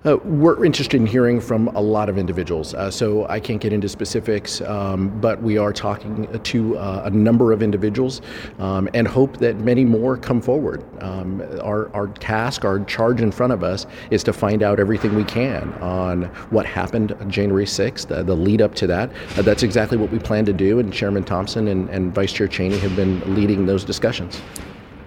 Uh, 0.06 0.18
we're 0.18 0.62
interested 0.66 1.00
in 1.00 1.06
hearing 1.06 1.40
from 1.40 1.68
a 1.68 1.80
lot 1.80 2.10
of 2.10 2.18
individuals, 2.18 2.74
uh, 2.74 2.90
so 2.90 3.26
I 3.28 3.40
can't 3.40 3.58
get 3.58 3.72
into 3.72 3.88
specifics, 3.88 4.60
um, 4.60 5.08
but 5.18 5.40
we 5.40 5.56
are 5.56 5.72
talking 5.72 6.28
to 6.42 6.76
uh, 6.76 7.02
a 7.06 7.10
number 7.10 7.52
of 7.52 7.62
individuals 7.62 8.20
um, 8.58 8.86
and 8.92 9.08
hope 9.08 9.38
that 9.38 9.56
many 9.60 9.82
more 9.82 10.18
come 10.18 10.42
forward. 10.42 10.84
Um, 11.02 11.42
our, 11.62 11.90
our 11.94 12.08
task, 12.08 12.66
our 12.66 12.84
charge 12.84 13.22
in 13.22 13.32
front 13.32 13.54
of 13.54 13.64
us 13.64 13.86
is 14.10 14.22
to 14.24 14.34
find 14.34 14.62
out 14.62 14.78
everything 14.78 15.14
we 15.14 15.24
can 15.24 15.72
on 15.80 16.24
what 16.50 16.66
happened 16.66 17.16
January 17.28 17.64
6th, 17.64 18.12
uh, 18.12 18.22
the 18.22 18.36
lead 18.36 18.60
up 18.60 18.74
to 18.74 18.86
that. 18.86 19.10
Uh, 19.38 19.42
that's 19.42 19.62
exactly 19.62 19.96
what 19.96 20.10
we 20.10 20.18
plan 20.18 20.44
to 20.44 20.52
do, 20.52 20.80
and 20.80 20.92
Chairman 20.92 21.24
Thompson 21.24 21.68
and, 21.68 21.88
and 21.88 22.14
Vice 22.14 22.32
Chair 22.34 22.46
Cheney 22.46 22.76
have 22.76 22.94
been 22.94 23.34
leading 23.34 23.64
those 23.64 23.84
discussions. 23.84 24.42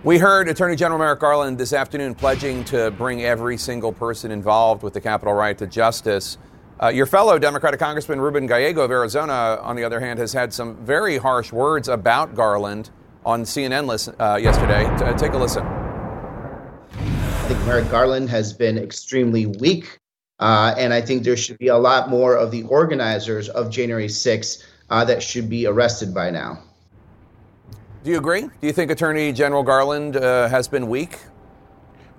We 0.03 0.19
heard 0.19 0.47
Attorney 0.47 0.75
General 0.75 0.99
Merrick 0.99 1.19
Garland 1.19 1.57
this 1.57 1.73
afternoon 1.73 2.13
pledging 2.13 2.63
to 2.65 2.91
bring 2.91 3.23
every 3.23 3.57
single 3.57 3.91
person 3.91 4.29
involved 4.29 4.83
with 4.83 4.93
the 4.93 5.01
Capitol 5.01 5.33
riot 5.33 5.57
to 5.57 5.65
justice. 5.65 6.37
Uh, 6.81 6.89
your 6.89 7.07
fellow 7.07 7.39
Democratic 7.39 7.79
Congressman 7.79 8.21
Ruben 8.21 8.45
Gallego 8.45 8.81
of 8.83 8.91
Arizona, 8.91 9.59
on 9.59 9.75
the 9.75 9.83
other 9.83 9.99
hand, 9.99 10.19
has 10.19 10.33
had 10.33 10.53
some 10.53 10.75
very 10.85 11.17
harsh 11.17 11.51
words 11.51 11.87
about 11.87 12.35
Garland 12.35 12.91
on 13.25 13.41
CNN 13.41 14.13
uh, 14.19 14.35
yesterday. 14.35 14.83
T- 14.99 15.03
uh, 15.03 15.17
take 15.17 15.33
a 15.33 15.37
listen. 15.37 15.65
I 15.65 17.47
think 17.47 17.59
Merrick 17.65 17.89
Garland 17.89 18.29
has 18.29 18.53
been 18.53 18.77
extremely 18.77 19.47
weak, 19.47 19.97
uh, 20.37 20.75
and 20.77 20.93
I 20.93 21.01
think 21.01 21.23
there 21.23 21.35
should 21.35 21.57
be 21.57 21.69
a 21.69 21.77
lot 21.77 22.07
more 22.07 22.35
of 22.35 22.51
the 22.51 22.61
organizers 22.63 23.49
of 23.49 23.71
January 23.71 24.07
6th 24.09 24.63
uh, 24.91 25.03
that 25.05 25.23
should 25.23 25.49
be 25.49 25.65
arrested 25.65 26.13
by 26.13 26.29
now. 26.29 26.61
Do 28.07 28.13
you 28.13 28.19
agree? 28.19 28.43
Do 28.43 28.67
you 28.67 28.71
think 28.71 28.89
Attorney 28.89 29.33
General 29.33 29.63
Garland 29.63 30.15
uh, 30.15 30.47
has 30.47 30.69
been 30.69 30.87
weak? 30.87 31.19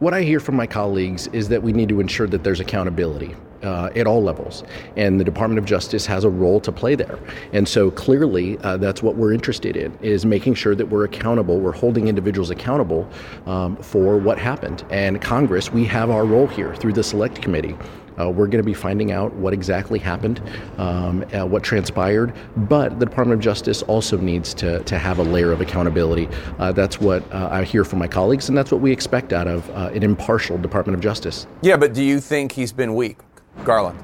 What 0.01 0.13
I 0.13 0.21
hear 0.21 0.39
from 0.39 0.55
my 0.55 0.67
colleagues 0.67 1.29
is 1.29 1.49
that 1.49 1.63
we 1.63 1.73
need 1.73 1.89
to 1.89 1.99
ensure 1.99 2.27
that 2.27 2.45
there's 2.45 2.61
accountability. 2.61 3.35
Uh, 3.63 3.91
at 3.97 4.07
all 4.07 4.23
levels, 4.23 4.63
and 4.97 5.19
the 5.19 5.25
Department 5.25 5.59
of 5.59 5.65
Justice 5.65 6.07
has 6.07 6.23
a 6.23 6.31
role 6.31 6.61
to 6.61 6.71
play 6.71 6.95
there. 6.95 7.19
And 7.53 7.67
so 7.67 7.91
clearly, 7.91 8.57
uh, 8.59 8.77
that's 8.77 9.03
what 9.03 9.17
we're 9.17 9.33
interested 9.33 9.77
in: 9.77 9.99
is 10.01 10.25
making 10.25 10.55
sure 10.55 10.77
that 10.77 10.87
we're 10.87 11.05
accountable, 11.05 11.59
we're 11.59 11.73
holding 11.73 12.07
individuals 12.07 12.51
accountable 12.51 13.09
um, 13.47 13.75
for 13.79 14.17
what 14.17 14.39
happened. 14.39 14.85
And 14.91 15.21
Congress, 15.21 15.73
we 15.73 15.85
have 15.87 16.09
our 16.09 16.25
role 16.25 16.47
here 16.47 16.77
through 16.77 16.93
the 16.93 17.03
Select 17.03 17.43
Committee. 17.43 17.77
Uh, 18.19 18.29
we're 18.31 18.47
going 18.47 18.63
to 18.63 18.67
be 18.67 18.75
finding 18.75 19.13
out 19.13 19.33
what 19.35 19.53
exactly 19.53 19.99
happened, 19.99 20.41
um, 20.79 21.25
uh, 21.33 21.47
what 21.47 21.63
transpired, 21.63 22.33
but 22.57 22.99
the 22.99 23.07
Department 23.07 23.39
of 23.39 23.45
Justice 23.45 23.83
also 23.83 24.17
needs 24.17 24.55
to, 24.55 24.83
to 24.85 24.99
have 24.99 25.19
a 25.19 25.23
layer 25.23 25.53
of 25.53 25.61
accountability. 25.61 26.29
Uh, 26.59 26.73
that's 26.73 27.01
what 27.01 27.23
uh, 27.33 27.49
I 27.51 27.65
hear 27.65 27.85
from 27.85 27.99
my 27.99 28.09
colleagues, 28.09 28.49
and 28.49 28.57
that's 28.57 28.73
what 28.73 28.81
we 28.81 28.93
expect 28.93 29.33
out 29.33 29.47
of 29.47 29.69
uh, 29.71 29.91
an 29.95 30.03
impartial 30.03 30.59
Department 30.59 30.95
of 30.95 31.03
Justice. 31.03 31.47
Yeah, 31.63 31.77
but 31.77 31.95
do 31.95 32.03
you 32.03 32.21
think 32.21 32.53
he's 32.53 32.73
been 32.73 32.95
weak, 32.95 33.19
Garland? 33.65 33.99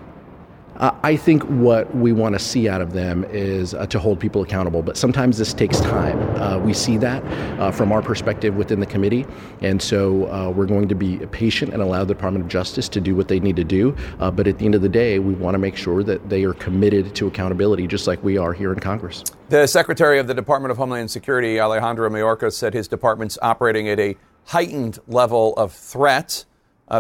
Uh, 0.77 0.91
I 1.05 1.17
think 1.17 1.43
what 1.45 1.95
we 1.95 2.13
want 2.13 2.35
to 2.35 2.39
see 2.39 2.69
out 2.69 2.81
of 2.81 2.93
them 2.93 3.25
is 3.31 3.75
uh, 3.75 3.87
to 3.87 3.99
hold 3.99 4.19
people 4.19 4.43
accountable, 4.43 4.83
but 4.83 4.97
sometimes 4.97 5.39
this 5.39 5.55
takes 5.55 5.79
time. 5.81 6.19
Uh, 6.37 6.59
we 6.59 6.75
see 6.75 6.97
that 6.99 7.23
uh, 7.61 7.71
from 7.71 7.93
our 7.93 8.03
perspective 8.03 8.57
within 8.57 8.81
the 8.81 8.87
committee, 8.87 9.25
and 9.61 9.81
so 9.81 10.29
uh, 10.33 10.51
we're 10.51 10.67
going 10.67 10.89
to 10.89 10.95
be 10.97 11.19
patient 11.27 11.73
and 11.73 11.81
allow 11.81 12.05
the 12.05 12.13
Department 12.13 12.45
of 12.45 12.51
Justice 12.51 12.89
to 12.89 13.01
do 13.01 13.15
what 13.15 13.29
they 13.29 13.39
need 13.39 13.55
to 13.57 13.65
do. 13.65 13.95
Uh, 14.19 14.31
but 14.31 14.49
at 14.49 14.59
the 14.59 14.65
end 14.65 14.75
of 14.75 14.83
the 14.83 14.89
day, 14.89 15.21
we 15.21 15.35
want 15.35 15.55
to 15.55 15.59
make 15.59 15.77
sure 15.77 16.03
that 16.03 16.29
they 16.29 16.43
are 16.45 16.55
committed 16.55 17.15
to 17.15 17.29
accountability, 17.29 17.87
just 17.87 18.09
like 18.09 18.23
we 18.25 18.37
are 18.37 18.53
here 18.53 18.73
in 18.73 18.81
Congress. 18.81 19.23
The 19.51 19.69
Secretary 19.69 20.19
of 20.19 20.27
the 20.27 20.35
Department 20.35 20.73
of 20.73 20.77
Homeland 20.77 21.11
Security, 21.11 21.61
Alejandro 21.61 22.11
Mayorkas, 22.11 22.55
said 22.55 22.75
his 22.75 22.89
department's 22.89 23.39
operating 23.43 23.89
at 23.89 24.01
a 24.01 24.17
heightened 24.47 24.99
level 25.07 25.55
of 25.55 25.73
threat 25.73 26.45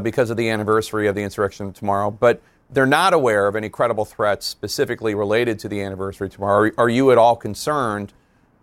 because 0.02 0.30
of 0.30 0.36
the 0.36 0.48
anniversary 0.48 1.06
of 1.08 1.14
the 1.14 1.22
insurrection 1.22 1.72
tomorrow, 1.72 2.10
but 2.10 2.40
they're 2.70 2.86
not 2.86 3.12
aware 3.12 3.46
of 3.46 3.56
any 3.56 3.68
credible 3.68 4.04
threats 4.04 4.46
specifically 4.46 5.14
related 5.14 5.58
to 5.60 5.68
the 5.68 5.82
anniversary 5.82 6.28
tomorrow. 6.28 6.68
Are, 6.68 6.74
are 6.78 6.88
you 6.88 7.10
at 7.12 7.18
all 7.18 7.36
concerned 7.36 8.12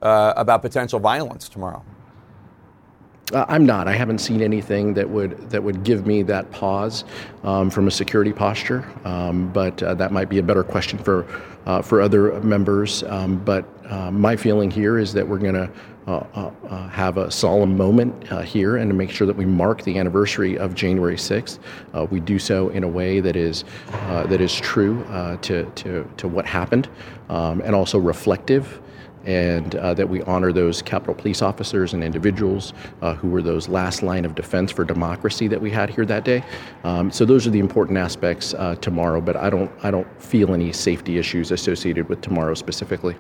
uh, 0.02 0.34
about 0.36 0.62
potential 0.62 1.00
violence 1.00 1.48
tomorrow? 1.48 1.84
Uh, 3.34 3.46
I'm 3.48 3.66
not. 3.66 3.88
I 3.88 3.94
haven't 3.94 4.18
seen 4.18 4.42
anything 4.42 4.94
that 4.96 5.10
would 5.10 5.50
that 5.50 5.64
would 5.64 5.84
give 5.84 6.06
me 6.06 6.22
that 6.24 6.52
pause 6.52 7.06
um, 7.44 7.70
from 7.70 7.88
a 7.88 7.92
security 7.92 8.34
posture. 8.34 8.86
Um, 9.06 9.52
but 9.54 9.82
uh, 9.82 9.94
that 9.96 10.12
might 10.12 10.30
be 10.30 10.40
a 10.40 10.44
better 10.44 10.64
question 10.64 10.98
for 11.00 11.26
uh, 11.66 11.82
for 11.82 12.02
other 12.02 12.40
members. 12.42 13.04
Um, 13.04 13.38
but 13.38 13.66
uh, 13.90 14.12
my 14.12 14.36
feeling 14.36 14.70
here 14.70 14.98
is 14.98 15.14
that 15.14 15.28
we're 15.28 15.38
going 15.38 15.54
to 15.54 15.70
uh, 16.08 16.52
uh, 16.68 16.88
have 16.90 17.18
a 17.18 17.30
solemn 17.32 17.78
moment 17.78 18.28
here 18.44 18.78
and 18.78 18.90
to 18.90 18.96
make 18.96 19.12
sure 19.12 19.28
that 19.28 19.36
we 19.36 19.46
mark 19.46 19.84
the 19.84 19.98
anniversary 19.98 20.58
of 20.58 20.74
January 20.74 21.16
6th. 21.16 21.60
we 22.10 22.20
do 22.20 22.40
so 22.40 22.70
in 22.70 22.84
a 22.84 22.88
way 22.88 23.20
that 23.20 23.36
is 23.36 23.64
that 24.02 24.42
is 24.42 24.56
true 24.56 25.06
to, 25.42 25.64
to 25.76 26.10
to 26.18 26.28
what 26.28 26.46
happened 26.46 26.90
um, 27.30 27.62
and 27.62 27.76
also 27.76 28.00
reflective 28.00 28.82
and 29.26 29.76
uh, 29.76 29.94
that 29.94 30.10
we 30.10 30.22
honor 30.24 30.52
those 30.52 30.82
Capitol 30.82 31.14
Police 31.14 31.42
officers 31.42 31.94
and 31.94 32.04
individuals 32.04 32.74
uh, 33.02 33.14
who 33.14 33.30
were 33.30 33.42
those 33.42 33.68
last 33.68 34.04
line 34.04 34.26
of 34.26 34.36
defense 34.36 34.72
for 34.72 34.84
democracy 34.84 35.48
that 35.48 35.62
we 35.62 35.70
had 35.70 35.90
here 35.90 36.06
that 36.06 36.26
day. 36.26 36.44
Um, 36.84 37.12
so 37.12 37.26
those 37.26 37.46
are 37.46 37.52
the 37.52 37.60
important 37.60 37.98
aspects 37.98 38.54
uh, 38.54 38.76
tomorrow, 38.76 39.22
but 39.22 39.36
I 39.36 39.50
don't 39.50 39.72
I 39.84 39.92
don't 39.92 40.08
feel 40.22 40.54
any 40.54 40.74
safety 40.74 41.18
issues 41.18 41.52
associated 41.52 42.10
with 42.10 42.22
tomorrow 42.22 42.54
specifically. 42.54 43.16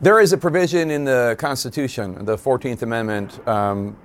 There 0.00 0.20
is 0.20 0.32
a 0.32 0.38
provision 0.38 0.90
in 0.90 1.04
the 1.04 1.36
Constitution, 1.38 2.24
the 2.24 2.36
14th 2.36 2.82
Amendment. 2.82 3.46
Um, 3.48 3.96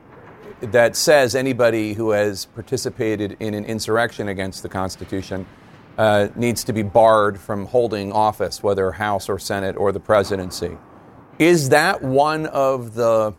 that 0.72 0.96
says 0.96 1.36
anybody 1.36 1.94
who 1.94 2.12
has 2.12 2.46
participated 2.46 3.36
in 3.42 3.54
an 3.54 3.66
insurrection 3.66 4.30
against 4.30 4.64
the 4.64 4.70
Constitution 4.70 5.46
uh, 5.98 6.30
needs 6.36 6.64
to 6.64 6.74
be 6.74 6.84
barred 6.84 7.40
from 7.40 7.66
holding 7.66 8.12
office, 8.12 8.64
whether 8.64 8.92
House 8.94 9.30
or 9.30 9.38
Senate 9.38 9.76
or 9.76 9.92
the 9.92 10.00
presidency. 10.00 10.78
Is 11.40 11.70
that 11.70 12.04
one 12.04 12.46
of 12.46 12.94
the 12.94 13.34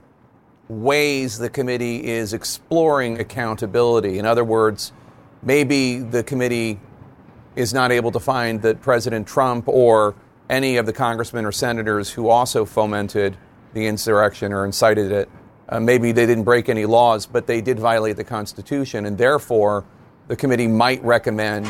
ways 0.68 1.38
the 1.38 1.48
committee 1.48 2.04
is 2.04 2.32
exploring 2.32 3.20
accountability? 3.20 4.18
In 4.18 4.26
other 4.26 4.42
words, 4.42 4.92
maybe 5.42 5.98
the 5.98 6.24
committee 6.24 6.80
is 7.54 7.72
not 7.72 7.92
able 7.92 8.10
to 8.10 8.18
find 8.18 8.62
that 8.62 8.80
President 8.80 9.28
Trump 9.28 9.68
or 9.68 10.16
any 10.50 10.76
of 10.76 10.86
the 10.86 10.92
congressmen 10.92 11.44
or 11.44 11.52
senators 11.52 12.10
who 12.10 12.28
also 12.28 12.64
fomented 12.64 13.36
the 13.74 13.86
insurrection 13.86 14.52
or 14.52 14.64
incited 14.64 15.12
it, 15.12 15.30
uh, 15.68 15.78
maybe 15.78 16.10
they 16.10 16.26
didn't 16.26 16.44
break 16.44 16.68
any 16.68 16.86
laws, 16.86 17.26
but 17.26 17.46
they 17.46 17.60
did 17.60 17.78
violate 17.78 18.16
the 18.16 18.24
Constitution, 18.24 19.06
and 19.06 19.16
therefore 19.16 19.84
the 20.26 20.34
committee 20.34 20.66
might 20.66 21.02
recommend 21.04 21.66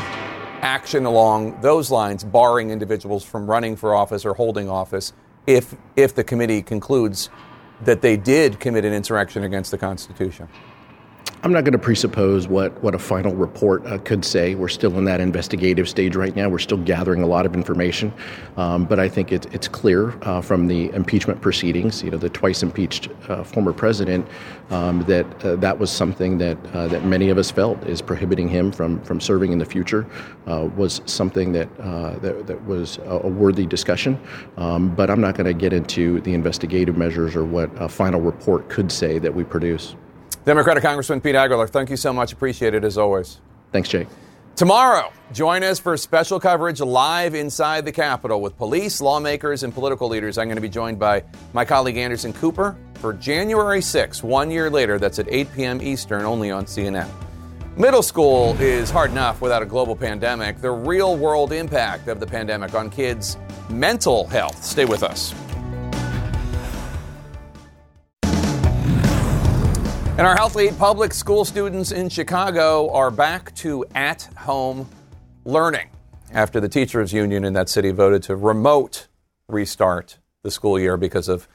action 0.61 1.05
along 1.05 1.61
those 1.61 1.91
lines, 1.91 2.23
barring 2.23 2.71
individuals 2.71 3.23
from 3.23 3.47
running 3.47 3.75
for 3.75 3.93
office 3.93 4.25
or 4.25 4.33
holding 4.33 4.67
office 4.67 5.13
if 5.47 5.75
if 5.95 6.13
the 6.15 6.23
committee 6.23 6.61
concludes 6.61 7.29
that 7.83 8.01
they 8.01 8.17
did 8.17 8.59
commit 8.59 8.85
an 8.85 8.93
insurrection 8.93 9.43
against 9.43 9.71
the 9.71 9.77
Constitution. 9.77 10.47
I'm 11.45 11.53
not 11.53 11.63
going 11.63 11.73
to 11.73 11.77
presuppose 11.77 12.47
what, 12.47 12.81
what 12.81 12.95
a 12.95 12.97
final 12.97 13.35
report 13.35 13.85
uh, 13.85 13.99
could 13.99 14.25
say. 14.25 14.55
We're 14.55 14.67
still 14.67 14.97
in 14.97 15.05
that 15.05 15.19
investigative 15.19 15.87
stage 15.87 16.15
right 16.15 16.35
now. 16.35 16.49
We're 16.49 16.57
still 16.57 16.79
gathering 16.79 17.21
a 17.21 17.27
lot 17.27 17.45
of 17.45 17.53
information, 17.53 18.11
um, 18.57 18.85
but 18.85 18.99
I 18.99 19.07
think 19.07 19.31
it, 19.31 19.53
it's 19.53 19.67
clear 19.67 20.17
uh, 20.23 20.41
from 20.41 20.65
the 20.65 20.89
impeachment 20.93 21.41
proceedings, 21.41 22.01
you 22.01 22.09
know, 22.09 22.17
the 22.17 22.31
twice 22.31 22.63
impeached 22.63 23.09
uh, 23.29 23.43
former 23.43 23.73
president, 23.73 24.27
um, 24.71 25.03
that 25.03 25.45
uh, 25.45 25.55
that 25.57 25.77
was 25.77 25.91
something 25.91 26.39
that 26.39 26.57
uh, 26.73 26.87
that 26.87 27.05
many 27.05 27.29
of 27.29 27.37
us 27.37 27.51
felt 27.51 27.83
is 27.83 28.01
prohibiting 28.01 28.47
him 28.47 28.71
from 28.71 28.99
from 29.03 29.21
serving 29.21 29.51
in 29.51 29.59
the 29.59 29.65
future 29.65 30.07
uh, 30.47 30.67
was 30.75 31.03
something 31.05 31.51
that, 31.51 31.69
that, 32.23 32.47
that 32.47 32.65
was 32.65 32.97
a, 33.05 33.27
worthy 33.27 33.67
discussion. 33.67 34.19
Um, 34.57 34.95
but 34.95 35.11
I'm 35.11 35.21
not 35.21 35.35
going 35.35 35.45
to 35.45 35.53
get 35.53 35.73
into 35.73 36.21
the 36.21 36.33
investigative 36.33 36.97
measures 36.97 37.35
or 37.35 37.45
what 37.45 37.69
a 37.79 37.87
final 37.87 38.19
report 38.19 38.67
could 38.67 38.91
say 38.91 39.19
that 39.19 39.35
we 39.35 39.43
produce. 39.43 39.95
Democratic 40.45 40.83
Congressman 40.83 41.21
Pete 41.21 41.35
Aguilar, 41.35 41.67
thank 41.67 41.89
you 41.89 41.97
so 41.97 42.13
much. 42.13 42.31
Appreciate 42.31 42.75
it 42.75 42.83
as 42.83 42.97
always. 42.97 43.39
Thanks, 43.71 43.89
Jake. 43.89 44.07
Tomorrow, 44.55 45.11
join 45.33 45.63
us 45.63 45.79
for 45.79 45.97
special 45.97 46.39
coverage 46.39 46.79
live 46.79 47.35
inside 47.35 47.83
the 47.83 47.91
Capitol 47.91 48.41
with 48.41 48.55
police, 48.57 49.01
lawmakers, 49.01 49.63
and 49.63 49.73
political 49.73 50.07
leaders. 50.07 50.37
I'm 50.37 50.47
going 50.47 50.55
to 50.55 50.61
be 50.61 50.69
joined 50.69 50.97
by 50.97 51.23
my 51.51 51.65
colleague 51.65 51.97
Anderson 51.97 52.31
Cooper 52.31 52.77
for 52.93 53.11
January 53.11 53.81
6th, 53.81 54.23
one 54.23 54.49
year 54.49 54.69
later. 54.69 54.97
That's 54.97 55.19
at 55.19 55.27
8 55.29 55.51
p.m. 55.53 55.81
Eastern, 55.81 56.23
only 56.23 56.51
on 56.51 56.65
CNN. 56.65 57.09
Middle 57.75 58.03
school 58.03 58.55
is 58.61 58.89
hard 58.89 59.11
enough 59.11 59.41
without 59.41 59.61
a 59.61 59.65
global 59.65 59.95
pandemic. 59.95 60.61
The 60.61 60.71
real 60.71 61.17
world 61.17 61.51
impact 61.51 62.07
of 62.07 62.21
the 62.21 62.27
pandemic 62.27 62.73
on 62.73 62.89
kids' 62.89 63.35
mental 63.69 64.25
health. 64.27 64.63
Stay 64.63 64.85
with 64.85 65.03
us. 65.03 65.33
And 70.17 70.25
our 70.25 70.37
health 70.37 70.55
lead 70.55 70.77
public 70.79 71.13
school 71.13 71.43
students 71.43 71.91
in 71.91 72.07
Chicago 72.07 72.89
are 72.91 73.11
back 73.11 73.53
to 73.55 73.83
at 73.95 74.23
home 74.37 74.87
learning 75.43 75.89
after 76.31 76.61
the 76.61 76.69
teachers 76.69 77.11
union 77.11 77.43
in 77.43 77.51
that 77.51 77.67
city 77.67 77.91
voted 77.91 78.23
to 78.23 78.37
remote 78.37 79.09
restart 79.49 80.19
the 80.41 80.49
school 80.49 80.79
year 80.79 80.95
because 80.95 81.27
of 81.27 81.49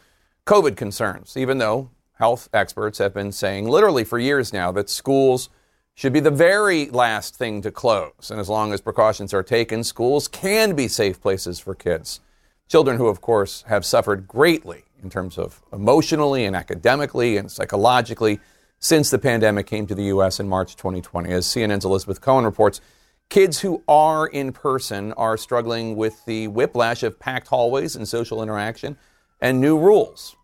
COVID 0.45 0.77
concerns, 0.77 1.39
even 1.39 1.57
though 1.57 1.89
health 2.19 2.51
experts 2.53 2.99
have 2.99 3.15
been 3.15 3.33
saying 3.33 3.67
literally 3.67 4.05
for 4.05 4.19
years 4.19 4.53
now 4.53 4.71
that 4.73 4.91
schools 4.91 5.49
should 5.95 6.13
be 6.13 6.21
the 6.21 6.31
very 6.31 6.91
last 6.91 7.37
thing 7.37 7.63
to 7.63 7.71
close. 7.71 8.31
And 8.31 8.39
as 8.39 8.51
long 8.51 8.75
as 8.75 8.83
precautions 8.83 9.33
are 9.33 9.43
taken, 9.43 9.83
schools 9.83 10.29
can 10.29 10.77
be 10.77 10.87
safe 10.87 11.19
places 11.19 11.59
for 11.59 11.75
kids. 11.75 12.21
Children 12.69 12.99
who, 12.99 13.09
of 13.09 13.23
course, 13.23 13.63
have 13.69 13.87
suffered 13.87 14.29
greatly 14.29 14.85
in 15.03 15.11
terms 15.11 15.39
of 15.39 15.63
emotionally 15.73 16.45
and 16.45 16.55
academically 16.57 17.37
and 17.37 17.51
psychologically 17.51 18.41
since 18.79 19.11
the 19.11 19.19
pandemic 19.19 19.67
came 19.67 19.87
to 19.87 19.95
the 19.95 20.05
U.S. 20.05 20.41
in 20.41 20.49
March 20.49 20.77
2020. 20.77 21.31
As 21.31 21.47
CNN's 21.47 21.85
Elizabeth 21.85 22.21
Cohen 22.21 22.45
reports, 22.45 22.81
kids 23.29 23.61
who 23.61 23.83
are 23.87 24.27
in 24.27 24.53
person 24.53 25.13
are 25.13 25.37
struggling 25.37 25.97
with 25.97 26.25
the 26.25 26.49
whiplash 26.49 27.03
of 27.03 27.19
packed 27.19 27.49
hallways 27.49 27.95
and 27.95 28.09
social 28.09 28.43
interaction 28.43 28.97
and 29.41 29.61
new 29.61 29.79
rules. 29.79 30.35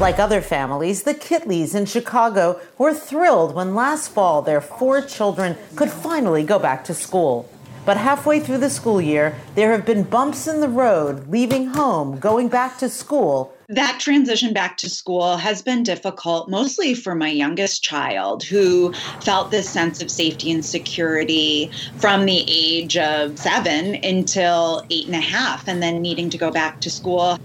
Like 0.00 0.18
other 0.18 0.40
families, 0.40 1.02
the 1.02 1.12
Kitleys 1.12 1.74
in 1.74 1.84
Chicago 1.84 2.58
were 2.78 2.94
thrilled 2.94 3.54
when 3.54 3.74
last 3.74 4.08
fall 4.08 4.40
their 4.40 4.62
four 4.62 5.02
children 5.02 5.58
could 5.76 5.90
finally 5.90 6.42
go 6.42 6.58
back 6.58 6.84
to 6.84 6.94
school. 6.94 7.50
But 7.84 7.96
halfway 7.96 8.40
through 8.40 8.58
the 8.58 8.70
school 8.70 9.00
year, 9.00 9.36
there 9.54 9.72
have 9.72 9.86
been 9.86 10.02
bumps 10.02 10.46
in 10.46 10.60
the 10.60 10.68
road, 10.68 11.28
leaving 11.28 11.66
home, 11.66 12.18
going 12.18 12.48
back 12.48 12.78
to 12.78 12.88
school, 12.88 13.54
that 13.70 14.00
transition 14.00 14.52
back 14.52 14.76
to 14.78 14.90
school 14.90 15.36
has 15.36 15.62
been 15.62 15.84
difficult, 15.84 16.48
mostly 16.48 16.92
for 16.92 17.14
my 17.14 17.28
youngest 17.28 17.84
child, 17.84 18.42
who 18.42 18.92
felt 19.22 19.52
this 19.52 19.70
sense 19.70 20.02
of 20.02 20.10
safety 20.10 20.50
and 20.50 20.64
security 20.64 21.70
from 21.98 22.26
the 22.26 22.44
age 22.48 22.96
of 22.96 23.38
seven 23.38 23.94
until 24.04 24.84
eight 24.90 25.06
and 25.06 25.14
a 25.14 25.20
half, 25.20 25.68
and 25.68 25.80
then 25.80 26.02
needing 26.02 26.28
to 26.30 26.36
go 26.36 26.50
back 26.50 26.80
to 26.80 26.90
school. 26.90 27.38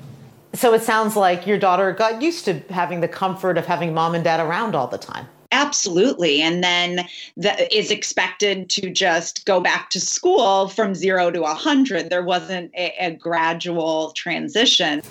So 0.54 0.74
it 0.74 0.82
sounds 0.82 1.16
like 1.16 1.46
your 1.46 1.60
daughter 1.60 1.92
got 1.92 2.24
used 2.24 2.46
to 2.46 2.60
having 2.72 3.02
the 3.02 3.08
comfort 3.08 3.60
of 3.60 3.68
having 3.68 3.94
mom 3.94 4.16
and 4.16 4.24
dad 4.24 4.40
around 4.40 4.74
all 4.74 4.88
the 4.88 4.98
time. 4.98 5.28
Absolutely. 5.52 6.42
And 6.42 6.64
then 6.64 7.08
the, 7.38 7.76
is 7.76 7.92
expected 7.92 8.70
to 8.72 8.90
just 8.90 9.46
go 9.46 9.60
back 9.60 9.90
to 9.92 10.00
school 10.00 10.70
from 10.70 10.96
zero 10.96 11.32
to 11.32 11.40
a 11.40 11.54
100. 11.54 12.10
There 12.10 12.24
wasn't 12.24 12.72
a, 12.76 12.94
a 13.00 13.12
gradual 13.12 14.12
transition. 14.12 15.02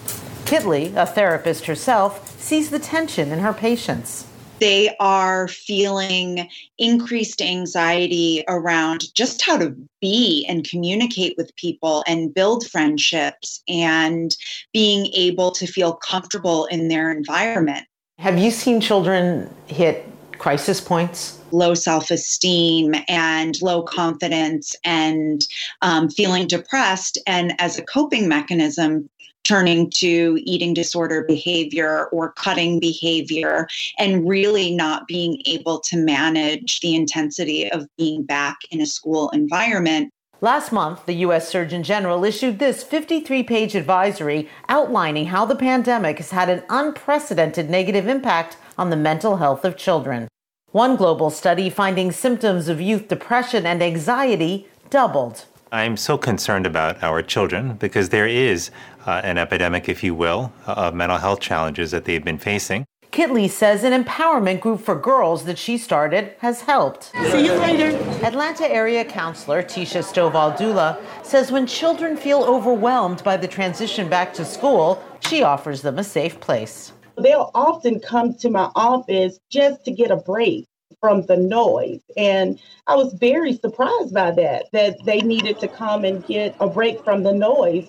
Kitley, 0.44 0.94
a 0.94 1.06
therapist 1.06 1.66
herself, 1.66 2.38
sees 2.40 2.70
the 2.70 2.78
tension 2.78 3.32
in 3.32 3.38
her 3.38 3.52
patients. 3.52 4.26
They 4.60 4.94
are 5.00 5.48
feeling 5.48 6.48
increased 6.78 7.42
anxiety 7.42 8.44
around 8.48 9.14
just 9.14 9.44
how 9.44 9.56
to 9.58 9.74
be 10.00 10.46
and 10.48 10.68
communicate 10.68 11.34
with 11.36 11.54
people 11.56 12.04
and 12.06 12.32
build 12.32 12.66
friendships 12.68 13.62
and 13.68 14.34
being 14.72 15.06
able 15.14 15.50
to 15.52 15.66
feel 15.66 15.94
comfortable 15.94 16.66
in 16.66 16.88
their 16.88 17.10
environment. 17.10 17.86
Have 18.18 18.38
you 18.38 18.50
seen 18.50 18.80
children 18.80 19.52
hit 19.66 20.06
crisis 20.44 20.78
points? 20.78 21.40
Low 21.52 21.72
self 21.72 22.10
esteem 22.10 22.94
and 23.08 23.60
low 23.62 23.82
confidence 23.82 24.76
and 24.84 25.40
um, 25.80 26.10
feeling 26.10 26.46
depressed. 26.46 27.16
And 27.26 27.58
as 27.58 27.78
a 27.78 27.82
coping 27.82 28.28
mechanism, 28.28 29.08
turning 29.44 29.88
to 29.92 30.38
eating 30.42 30.74
disorder 30.74 31.24
behavior 31.26 32.08
or 32.12 32.32
cutting 32.32 32.78
behavior 32.78 33.66
and 33.98 34.28
really 34.28 34.74
not 34.74 35.06
being 35.06 35.40
able 35.46 35.80
to 35.80 35.96
manage 35.96 36.80
the 36.80 36.94
intensity 36.94 37.70
of 37.72 37.88
being 37.96 38.22
back 38.22 38.58
in 38.70 38.82
a 38.82 38.86
school 38.86 39.30
environment. 39.30 40.12
Last 40.42 40.72
month, 40.72 41.06
the 41.06 41.14
U.S. 41.26 41.48
Surgeon 41.48 41.82
General 41.82 42.22
issued 42.22 42.58
this 42.58 42.82
53 42.82 43.42
page 43.44 43.74
advisory 43.74 44.50
outlining 44.68 45.26
how 45.26 45.46
the 45.46 45.56
pandemic 45.56 46.18
has 46.18 46.32
had 46.32 46.50
an 46.50 46.62
unprecedented 46.68 47.70
negative 47.70 48.06
impact 48.06 48.58
on 48.76 48.90
the 48.90 48.96
mental 48.96 49.38
health 49.38 49.64
of 49.64 49.78
children. 49.78 50.28
One 50.74 50.96
global 50.96 51.30
study 51.30 51.70
finding 51.70 52.10
symptoms 52.10 52.66
of 52.66 52.80
youth 52.80 53.06
depression 53.06 53.64
and 53.64 53.80
anxiety 53.80 54.66
doubled. 54.90 55.44
I'm 55.70 55.96
so 55.96 56.18
concerned 56.18 56.66
about 56.66 57.00
our 57.00 57.22
children 57.22 57.74
because 57.74 58.08
there 58.08 58.26
is 58.26 58.72
uh, 59.06 59.20
an 59.22 59.38
epidemic, 59.38 59.88
if 59.88 60.02
you 60.02 60.16
will, 60.16 60.52
of 60.66 60.92
mental 60.92 61.18
health 61.18 61.38
challenges 61.38 61.92
that 61.92 62.06
they've 62.06 62.24
been 62.24 62.38
facing. 62.38 62.86
Kitley 63.12 63.48
says 63.48 63.84
an 63.84 63.92
empowerment 64.02 64.58
group 64.58 64.80
for 64.80 64.96
girls 64.96 65.44
that 65.44 65.58
she 65.58 65.78
started 65.78 66.34
has 66.38 66.62
helped. 66.62 67.12
See 67.30 67.46
you 67.46 67.52
later. 67.52 67.96
Atlanta 68.26 68.68
area 68.68 69.04
counselor 69.04 69.62
Tisha 69.62 70.02
Stovall 70.02 70.58
Dula 70.58 70.98
says 71.22 71.52
when 71.52 71.68
children 71.68 72.16
feel 72.16 72.42
overwhelmed 72.42 73.22
by 73.22 73.36
the 73.36 73.46
transition 73.46 74.08
back 74.08 74.34
to 74.34 74.44
school, 74.44 75.00
she 75.20 75.44
offers 75.44 75.82
them 75.82 76.00
a 76.00 76.04
safe 76.04 76.40
place. 76.40 76.92
They'll 77.16 77.50
often 77.54 78.00
come 78.00 78.34
to 78.34 78.50
my 78.50 78.70
office 78.74 79.38
just 79.50 79.84
to 79.84 79.90
get 79.90 80.10
a 80.10 80.16
break 80.16 80.66
from 81.00 81.26
the 81.26 81.36
noise. 81.36 82.00
And 82.16 82.58
I 82.86 82.96
was 82.96 83.12
very 83.14 83.52
surprised 83.54 84.14
by 84.14 84.30
that, 84.32 84.66
that 84.72 84.96
they 85.04 85.20
needed 85.20 85.58
to 85.60 85.68
come 85.68 86.04
and 86.04 86.26
get 86.26 86.56
a 86.60 86.66
break 86.66 87.04
from 87.04 87.22
the 87.22 87.32
noise. 87.32 87.86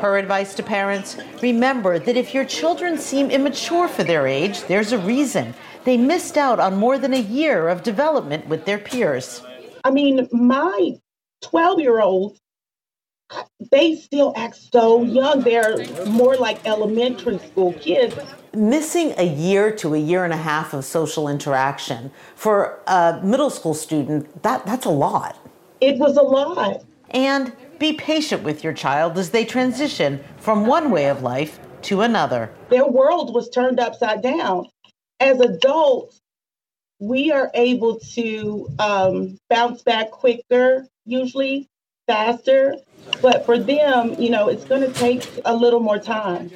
Her 0.00 0.18
advice 0.18 0.54
to 0.54 0.62
parents 0.62 1.16
remember 1.42 1.98
that 1.98 2.16
if 2.16 2.34
your 2.34 2.44
children 2.44 2.98
seem 2.98 3.30
immature 3.30 3.88
for 3.88 4.04
their 4.04 4.26
age, 4.26 4.62
there's 4.64 4.92
a 4.92 4.98
reason. 4.98 5.54
They 5.84 5.96
missed 5.96 6.36
out 6.36 6.58
on 6.58 6.76
more 6.76 6.98
than 6.98 7.14
a 7.14 7.20
year 7.20 7.68
of 7.68 7.82
development 7.82 8.48
with 8.48 8.64
their 8.64 8.78
peers. 8.78 9.40
I 9.84 9.90
mean, 9.90 10.28
my 10.32 10.96
12 11.42 11.80
year 11.80 12.00
olds, 12.00 12.40
they 13.70 13.96
still 13.96 14.32
act 14.36 14.56
so 14.56 15.02
young. 15.02 15.42
They're 15.42 15.86
more 16.06 16.36
like 16.36 16.64
elementary 16.66 17.38
school 17.38 17.72
kids. 17.74 18.14
Missing 18.54 19.14
a 19.18 19.26
year 19.26 19.74
to 19.76 19.94
a 19.94 19.98
year 19.98 20.24
and 20.24 20.32
a 20.32 20.38
half 20.38 20.72
of 20.72 20.84
social 20.84 21.28
interaction 21.28 22.10
for 22.34 22.80
a 22.86 23.20
middle 23.22 23.50
school 23.50 23.74
student, 23.74 24.42
that, 24.42 24.64
that's 24.66 24.86
a 24.86 24.90
lot. 24.90 25.36
It 25.80 25.98
was 25.98 26.16
a 26.16 26.22
lot. 26.22 26.84
And 27.10 27.52
be 27.78 27.92
patient 27.92 28.42
with 28.42 28.64
your 28.64 28.72
child 28.72 29.18
as 29.18 29.30
they 29.30 29.44
transition 29.44 30.24
from 30.38 30.66
one 30.66 30.90
way 30.90 31.08
of 31.08 31.22
life 31.22 31.60
to 31.82 32.00
another. 32.00 32.50
Their 32.70 32.86
world 32.86 33.34
was 33.34 33.50
turned 33.50 33.78
upside 33.78 34.22
down. 34.22 34.68
As 35.20 35.40
adults, 35.40 36.20
we 36.98 37.30
are 37.30 37.50
able 37.54 38.00
to 38.14 38.68
um, 38.78 39.38
bounce 39.50 39.82
back 39.82 40.10
quicker, 40.10 40.86
usually 41.04 41.68
faster. 42.06 42.76
But 43.20 43.44
for 43.44 43.58
them, 43.58 44.14
you 44.18 44.30
know, 44.30 44.48
it's 44.48 44.64
going 44.64 44.82
to 44.82 44.92
take 44.92 45.28
a 45.44 45.54
little 45.54 45.80
more 45.80 45.98
time. 45.98 46.50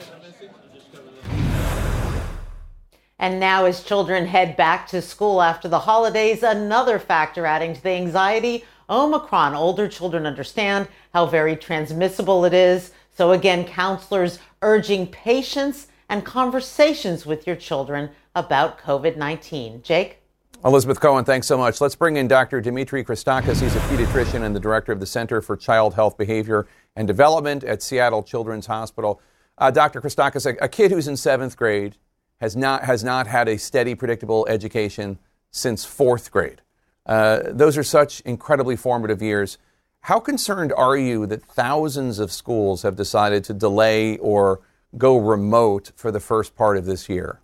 And 3.19 3.39
now, 3.39 3.67
as 3.67 3.83
children 3.83 4.27
head 4.27 4.57
back 4.57 4.87
to 4.89 5.03
school 5.03 5.43
after 5.43 5.69
the 5.69 5.81
holidays, 5.81 6.43
another 6.43 6.99
factor 6.99 7.45
adding 7.45 7.75
to 7.75 7.83
the 7.83 7.91
anxiety 7.91 8.65
Omicron. 8.89 9.55
Older 9.55 9.89
children 9.89 10.27
understand 10.27 10.89
how 11.13 11.27
very 11.27 11.55
transmissible 11.55 12.45
it 12.45 12.55
is. 12.55 12.93
So, 13.15 13.33
again, 13.33 13.65
counselors 13.65 14.39
urging 14.63 15.07
patience 15.07 15.89
and 16.09 16.25
conversations 16.25 17.27
with 17.27 17.47
your 17.47 17.57
children 17.57 18.11
about 18.35 18.81
COVID 18.81 19.17
19. 19.17 19.83
Jake? 19.83 20.20
Elizabeth 20.63 21.01
Cohen, 21.01 21.25
thanks 21.25 21.47
so 21.47 21.57
much. 21.57 21.81
Let's 21.81 21.95
bring 21.95 22.17
in 22.17 22.29
Dr. 22.29 22.61
Dimitri 22.61 23.03
Christakis. 23.03 23.63
He's 23.63 23.75
a 23.75 23.81
pediatrician 23.81 24.43
and 24.43 24.55
the 24.55 24.61
director 24.61 24.93
of 24.93 25.01
the 25.01 25.07
Center 25.07 25.41
for 25.41 25.57
Child 25.57 25.95
Health 25.95 26.19
Behavior 26.19 26.67
and 26.95 27.09
Development 27.09 27.65
at 27.65 27.83
Seattle 27.83 28.23
Children's 28.23 28.67
Hospital. 28.67 29.23
Uh, 29.57 29.71
Dr. 29.71 30.03
Christakis, 30.03 30.45
a, 30.45 30.63
a 30.63 30.69
kid 30.69 30.91
who's 30.91 31.09
in 31.09 31.17
seventh 31.17 31.57
grade 31.57 31.97
has 32.43 32.57
not, 32.57 32.85
has 32.85 33.03
not 33.03 33.27
had 33.27 33.49
a 33.49 33.57
steady, 33.57 33.95
predictable 33.95 34.47
education 34.51 35.19
since 35.51 35.87
fourth 35.87 36.31
grade. 36.31 36.61
Uh, 37.07 37.41
those 37.47 37.79
are 37.79 37.83
such 37.83 38.21
incredibly 38.21 38.77
formative 38.77 39.23
years. 39.23 39.57
How 40.03 40.21
concerned 40.21 40.75
are 40.75 40.97
you 40.97 41.25
that 41.29 41.43
thousands 41.43 42.19
of 42.19 42.31
schools 42.31 42.83
have 42.83 42.97
decided 42.97 43.45
to 43.45 43.55
delay 43.55 44.19
or 44.19 44.61
go 44.99 45.17
remote 45.17 45.93
for 45.97 46.13
the 46.13 46.21
first 46.21 46.55
part 46.55 46.77
of 46.77 46.85
this 46.85 47.09
year? 47.09 47.41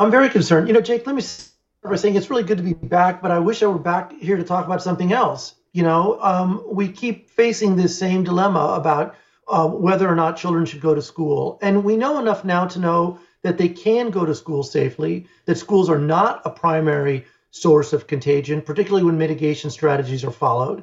I'm 0.00 0.10
very 0.10 0.30
concerned. 0.30 0.66
You 0.66 0.72
know, 0.72 0.80
Jake, 0.80 1.06
let 1.06 1.14
me 1.14 1.20
start 1.20 1.52
by 1.84 1.96
saying 1.96 2.16
it's 2.16 2.30
really 2.30 2.42
good 2.42 2.56
to 2.56 2.64
be 2.64 2.72
back, 2.72 3.20
but 3.20 3.30
I 3.30 3.38
wish 3.38 3.62
I 3.62 3.66
were 3.66 3.78
back 3.78 4.12
here 4.12 4.38
to 4.38 4.42
talk 4.42 4.64
about 4.64 4.82
something 4.82 5.12
else. 5.12 5.56
You 5.74 5.82
know, 5.82 6.18
um, 6.22 6.64
we 6.66 6.88
keep 6.88 7.28
facing 7.28 7.76
this 7.76 7.98
same 7.98 8.24
dilemma 8.24 8.76
about 8.78 9.14
uh, 9.46 9.68
whether 9.68 10.08
or 10.08 10.14
not 10.14 10.38
children 10.38 10.64
should 10.64 10.80
go 10.80 10.94
to 10.94 11.02
school. 11.02 11.58
And 11.60 11.84
we 11.84 11.98
know 11.98 12.18
enough 12.18 12.46
now 12.46 12.66
to 12.68 12.78
know 12.78 13.18
that 13.42 13.58
they 13.58 13.68
can 13.68 14.08
go 14.08 14.24
to 14.24 14.34
school 14.34 14.62
safely, 14.62 15.26
that 15.44 15.58
schools 15.58 15.90
are 15.90 15.98
not 15.98 16.40
a 16.46 16.50
primary 16.50 17.26
source 17.50 17.92
of 17.92 18.06
contagion, 18.06 18.62
particularly 18.62 19.04
when 19.04 19.18
mitigation 19.18 19.68
strategies 19.68 20.24
are 20.24 20.30
followed. 20.30 20.82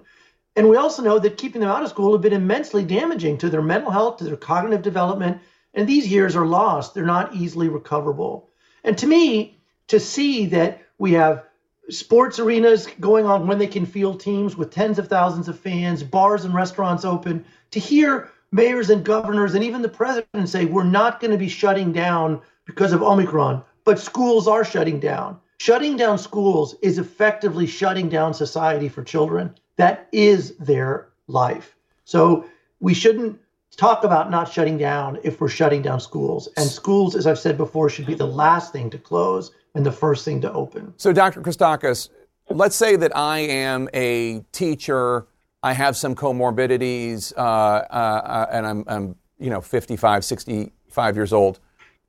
And 0.55 0.69
we 0.69 0.77
also 0.77 1.01
know 1.01 1.17
that 1.17 1.37
keeping 1.37 1.61
them 1.61 1.71
out 1.71 1.81
of 1.81 1.89
school 1.89 2.11
have 2.11 2.21
been 2.21 2.33
immensely 2.33 2.83
damaging 2.83 3.39
to 3.39 3.49
their 3.49 3.63
mental 3.63 3.89
health, 3.89 4.17
to 4.17 4.25
their 4.25 4.37
cognitive 4.37 4.83
development, 4.83 5.41
and 5.73 5.89
these 5.89 6.07
years 6.07 6.35
are 6.35 6.45
lost. 6.45 6.93
They're 6.93 7.03
not 7.03 7.33
easily 7.33 7.67
recoverable. 7.67 8.46
And 8.87 8.97
to 8.99 9.05
me, 9.05 9.59
to 9.87 9.99
see 9.99 10.45
that 10.45 10.81
we 10.97 11.11
have 11.11 11.43
sports 11.89 12.39
arenas 12.39 12.87
going 13.01 13.25
on 13.25 13.45
when 13.45 13.59
they 13.59 13.67
can 13.67 13.85
field 13.85 14.21
teams 14.21 14.55
with 14.55 14.71
tens 14.71 14.97
of 14.97 15.09
thousands 15.09 15.49
of 15.49 15.59
fans, 15.59 16.03
bars 16.03 16.45
and 16.45 16.53
restaurants 16.53 17.03
open, 17.03 17.43
to 17.71 17.81
hear 17.81 18.31
mayors 18.53 18.89
and 18.89 19.03
governors 19.03 19.55
and 19.55 19.63
even 19.65 19.81
the 19.81 19.89
president 19.89 20.47
say 20.47 20.63
we're 20.63 20.85
not 20.85 21.19
going 21.19 21.31
to 21.31 21.37
be 21.37 21.49
shutting 21.49 21.91
down 21.91 22.41
because 22.63 22.93
of 22.93 23.03
Omicron, 23.03 23.61
but 23.83 23.99
schools 23.99 24.47
are 24.47 24.63
shutting 24.63 25.01
down. 25.01 25.37
Shutting 25.59 25.97
down 25.97 26.17
schools 26.17 26.73
is 26.81 26.97
effectively 26.97 27.67
shutting 27.67 28.07
down 28.07 28.33
society 28.33 28.87
for 28.87 29.03
children. 29.03 29.53
That 29.75 30.07
is 30.13 30.55
their 30.59 31.09
life. 31.27 31.75
So 32.05 32.45
we 32.79 32.93
shouldn't 32.93 33.37
talk 33.77 34.03
about 34.03 34.29
not 34.29 34.51
shutting 34.51 34.77
down 34.77 35.19
if 35.23 35.39
we're 35.39 35.47
shutting 35.47 35.81
down 35.81 35.99
schools. 35.99 36.49
And 36.57 36.69
schools, 36.69 37.15
as 37.15 37.25
I've 37.25 37.39
said 37.39 37.57
before, 37.57 37.89
should 37.89 38.05
be 38.05 38.15
the 38.15 38.27
last 38.27 38.73
thing 38.73 38.89
to 38.89 38.97
close 38.97 39.51
and 39.75 39.85
the 39.85 39.91
first 39.91 40.25
thing 40.25 40.41
to 40.41 40.51
open. 40.51 40.93
So, 40.97 41.13
Dr. 41.13 41.41
Christakis, 41.41 42.09
let's 42.49 42.75
say 42.75 42.95
that 42.95 43.15
I 43.15 43.39
am 43.39 43.87
a 43.93 44.41
teacher 44.51 45.27
I 45.63 45.73
have 45.73 45.97
some 45.97 46.15
comorbidities, 46.15 47.33
uh, 47.35 47.41
uh, 47.41 48.47
and 48.51 48.65
I'm, 48.65 48.83
I'm, 48.87 49.15
you 49.39 49.49
know, 49.49 49.61
55, 49.61 50.23
65 50.23 51.15
years 51.15 51.33
old. 51.33 51.59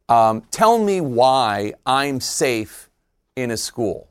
Um, 0.09 0.42
tell 0.50 0.78
me 0.78 1.00
why 1.00 1.74
I'm 1.87 2.20
safe 2.20 2.90
in 3.37 3.50
a 3.50 3.57
school. 3.57 4.09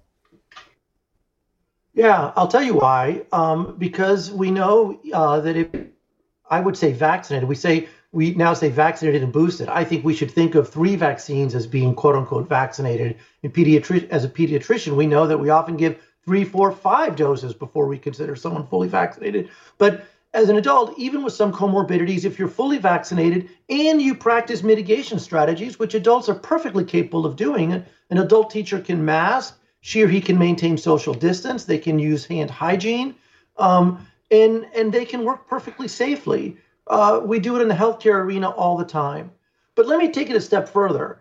Yeah, 1.94 2.32
I'll 2.36 2.48
tell 2.48 2.62
you 2.62 2.76
why. 2.76 3.26
Um, 3.32 3.76
because 3.78 4.32
we 4.32 4.52
know 4.52 5.00
uh, 5.14 5.40
that 5.40 5.56
if 5.56 5.70
I 6.50 6.60
would 6.60 6.78
say 6.78 6.92
vaccinated, 6.94 7.48
we 7.50 7.56
say 7.56 7.88
we 8.12 8.34
now 8.34 8.54
say 8.54 8.70
vaccinated 8.70 9.22
and 9.22 9.34
boosted. 9.34 9.68
I 9.68 9.84
think 9.84 10.06
we 10.06 10.14
should 10.14 10.32
think 10.32 10.56
of 10.56 10.70
three 10.70 10.96
vaccines 10.96 11.54
as 11.54 11.68
being 11.68 11.94
quote 11.94 12.16
unquote 12.16 12.48
vaccinated. 12.48 13.18
In 13.44 13.52
pediatric, 13.52 14.10
as 14.10 14.24
a 14.24 14.30
pediatrician, 14.30 14.96
we 14.96 15.06
know 15.06 15.28
that 15.28 15.38
we 15.38 15.50
often 15.50 15.76
give 15.76 16.00
three, 16.26 16.44
four, 16.44 16.72
five 16.72 17.16
doses 17.16 17.54
before 17.54 17.88
we 17.88 17.98
consider 17.98 18.36
someone 18.36 18.66
fully 18.68 18.88
vaccinated. 18.88 19.50
But 19.78 20.06
as 20.34 20.50
an 20.50 20.58
adult, 20.58 20.98
even 20.98 21.24
with 21.24 21.34
some 21.34 21.54
comorbidities, 21.54 22.26
if 22.26 22.38
you're 22.38 22.48
fully 22.48 22.78
vaccinated 22.78 23.50
and 23.70 24.02
you 24.02 24.14
practice 24.14 24.62
mitigation 24.64 25.20
strategies, 25.20 25.80
which 25.80 25.96
adults 25.96 26.30
are 26.30 26.36
perfectly 26.36 26.84
capable 26.84 27.26
of 27.26 27.36
doing, 27.36 27.72
an 28.10 28.18
adult 28.18 28.50
teacher 28.50 28.80
can 28.80 29.04
mask, 29.04 29.60
she 29.82 30.02
or 30.04 30.08
he 30.08 30.22
can 30.22 30.38
maintain 30.38 30.78
social 30.78 31.14
distance, 31.14 31.64
they 31.64 31.78
can 31.78 31.98
use 31.98 32.26
hand 32.26 32.50
hygiene, 32.50 33.16
um, 33.58 34.06
and 34.32 34.68
and 34.76 34.92
they 34.92 35.06
can 35.06 35.24
work 35.24 35.48
perfectly 35.48 35.88
safely. 35.88 36.58
Uh, 36.88 37.22
we 37.24 37.40
do 37.40 37.56
it 37.56 37.62
in 37.62 37.68
the 37.68 37.76
healthcare 37.76 38.24
arena 38.24 38.50
all 38.50 38.78
the 38.78 38.86
time. 38.86 39.32
But 39.76 39.88
let 39.88 40.00
me 40.00 40.12
take 40.12 40.30
it 40.30 40.36
a 40.36 40.42
step 40.42 40.70
further. 40.70 41.20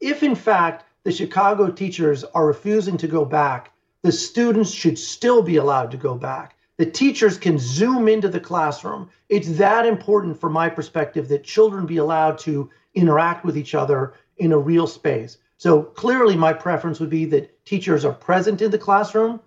If 0.00 0.22
in 0.22 0.34
fact 0.34 0.84
the 1.04 1.12
Chicago 1.12 1.70
teachers 1.70 2.24
are 2.24 2.46
refusing 2.46 2.96
to 2.98 3.08
go 3.08 3.24
back, 3.24 3.72
the 4.02 4.12
students 4.12 4.70
should 4.70 4.98
still 4.98 5.42
be 5.42 5.56
allowed 5.56 5.90
to 5.90 5.96
go 5.96 6.14
back. 6.14 6.56
The 6.76 6.86
teachers 6.86 7.36
can 7.36 7.58
zoom 7.58 8.08
into 8.08 8.28
the 8.28 8.38
classroom. 8.38 9.10
It's 9.28 9.58
that 9.58 9.84
important 9.84 10.40
from 10.40 10.52
my 10.52 10.68
perspective 10.68 11.28
that 11.28 11.42
children 11.42 11.86
be 11.86 11.96
allowed 11.96 12.38
to 12.38 12.70
interact 12.94 13.44
with 13.44 13.58
each 13.58 13.74
other 13.74 14.14
in 14.36 14.52
a 14.52 14.58
real 14.58 14.86
space. 14.86 15.38
So 15.56 15.82
clearly, 15.82 16.36
my 16.36 16.52
preference 16.52 17.00
would 17.00 17.10
be 17.10 17.24
that 17.26 17.64
teachers 17.64 18.04
are 18.04 18.12
present 18.12 18.62
in 18.62 18.70
the 18.70 18.78
classroom, 18.78 19.40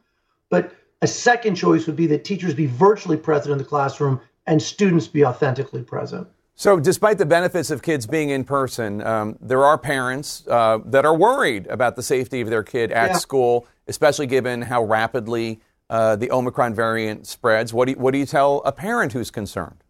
but 0.50 0.74
a 1.02 1.08
second 1.08 1.56
choice 1.56 1.88
would 1.88 1.96
be 1.96 2.08
that 2.08 2.24
teachers 2.24 2.54
be 2.54 2.68
virtually 2.68 3.18
present 3.18 3.52
in 3.52 3.58
the 3.58 3.64
classroom 3.64 4.22
and 4.48 4.62
students 4.62 5.08
be 5.08 5.26
authentically 5.26 5.84
present. 5.84 6.28
So, 6.56 6.80
despite 6.80 7.18
the 7.18 7.26
benefits 7.26 7.72
of 7.72 7.82
kids 7.82 8.06
being 8.06 8.30
in 8.30 8.44
person, 8.44 9.02
um, 9.02 9.38
there 9.42 9.64
are 9.64 9.78
parents 9.78 10.46
uh, 10.48 10.80
that 10.86 11.06
are 11.06 11.16
worried 11.16 11.66
about 11.68 11.96
the 11.96 12.04
safety 12.04 12.42
of 12.42 12.50
their 12.50 12.62
kid 12.62 12.92
at 12.92 13.12
yeah. 13.12 13.18
school, 13.18 13.66
especially 13.88 14.28
given 14.28 14.62
how 14.62 14.84
rapidly 14.84 15.60
uh, 15.90 16.16
the 16.16 16.30
Omicron 16.30 16.76
variant 16.76 17.26
spreads. 17.26 17.74
What 17.74 17.86
do, 17.86 17.94
you, 17.94 17.98
what 17.98 18.12
do 18.12 18.20
you 18.20 18.28
tell 18.28 18.62
a 18.64 18.72
parent 18.72 19.14
who's 19.14 19.32
concerned? 19.32 19.84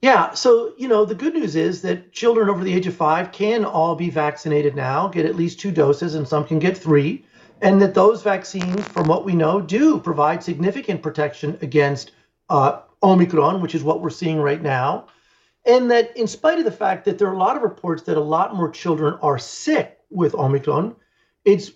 Yeah, 0.00 0.34
so, 0.34 0.72
you 0.76 0.88
know, 0.88 1.04
the 1.04 1.14
good 1.14 1.34
news 1.34 1.56
is 1.56 1.82
that 1.82 2.12
children 2.12 2.48
over 2.48 2.62
the 2.62 2.72
age 2.72 2.86
of 2.86 2.94
five 2.94 3.32
can 3.32 3.64
all 3.64 3.96
be 3.96 4.08
vaccinated 4.08 4.74
now, 4.76 5.08
get 5.08 5.26
at 5.26 5.36
least 5.36 5.58
two 5.58 5.70
doses, 5.70 6.14
and 6.14 6.26
some 6.26 6.46
can 6.46 6.58
get 6.58 6.76
three. 6.76 7.24
And 7.62 7.80
that 7.80 7.94
those 7.94 8.22
vaccines, 8.22 8.86
from 8.88 9.06
what 9.08 9.24
we 9.24 9.34
know, 9.34 9.60
do 9.60 9.98
provide 9.98 10.42
significant 10.42 11.02
protection 11.02 11.58
against 11.62 12.12
uh, 12.50 12.80
Omicron, 13.02 13.62
which 13.62 13.74
is 13.74 13.82
what 13.82 14.02
we're 14.02 14.10
seeing 14.10 14.40
right 14.40 14.60
now. 14.60 15.06
And 15.64 15.90
that, 15.90 16.16
in 16.16 16.26
spite 16.26 16.58
of 16.58 16.64
the 16.64 16.70
fact 16.70 17.04
that 17.06 17.18
there 17.18 17.28
are 17.28 17.34
a 17.34 17.38
lot 17.38 17.56
of 17.56 17.62
reports 17.62 18.02
that 18.04 18.16
a 18.16 18.20
lot 18.20 18.54
more 18.54 18.70
children 18.70 19.18
are 19.22 19.38
sick 19.38 19.98
with 20.10 20.34
Omicron, 20.34 20.94
it's 21.44 21.72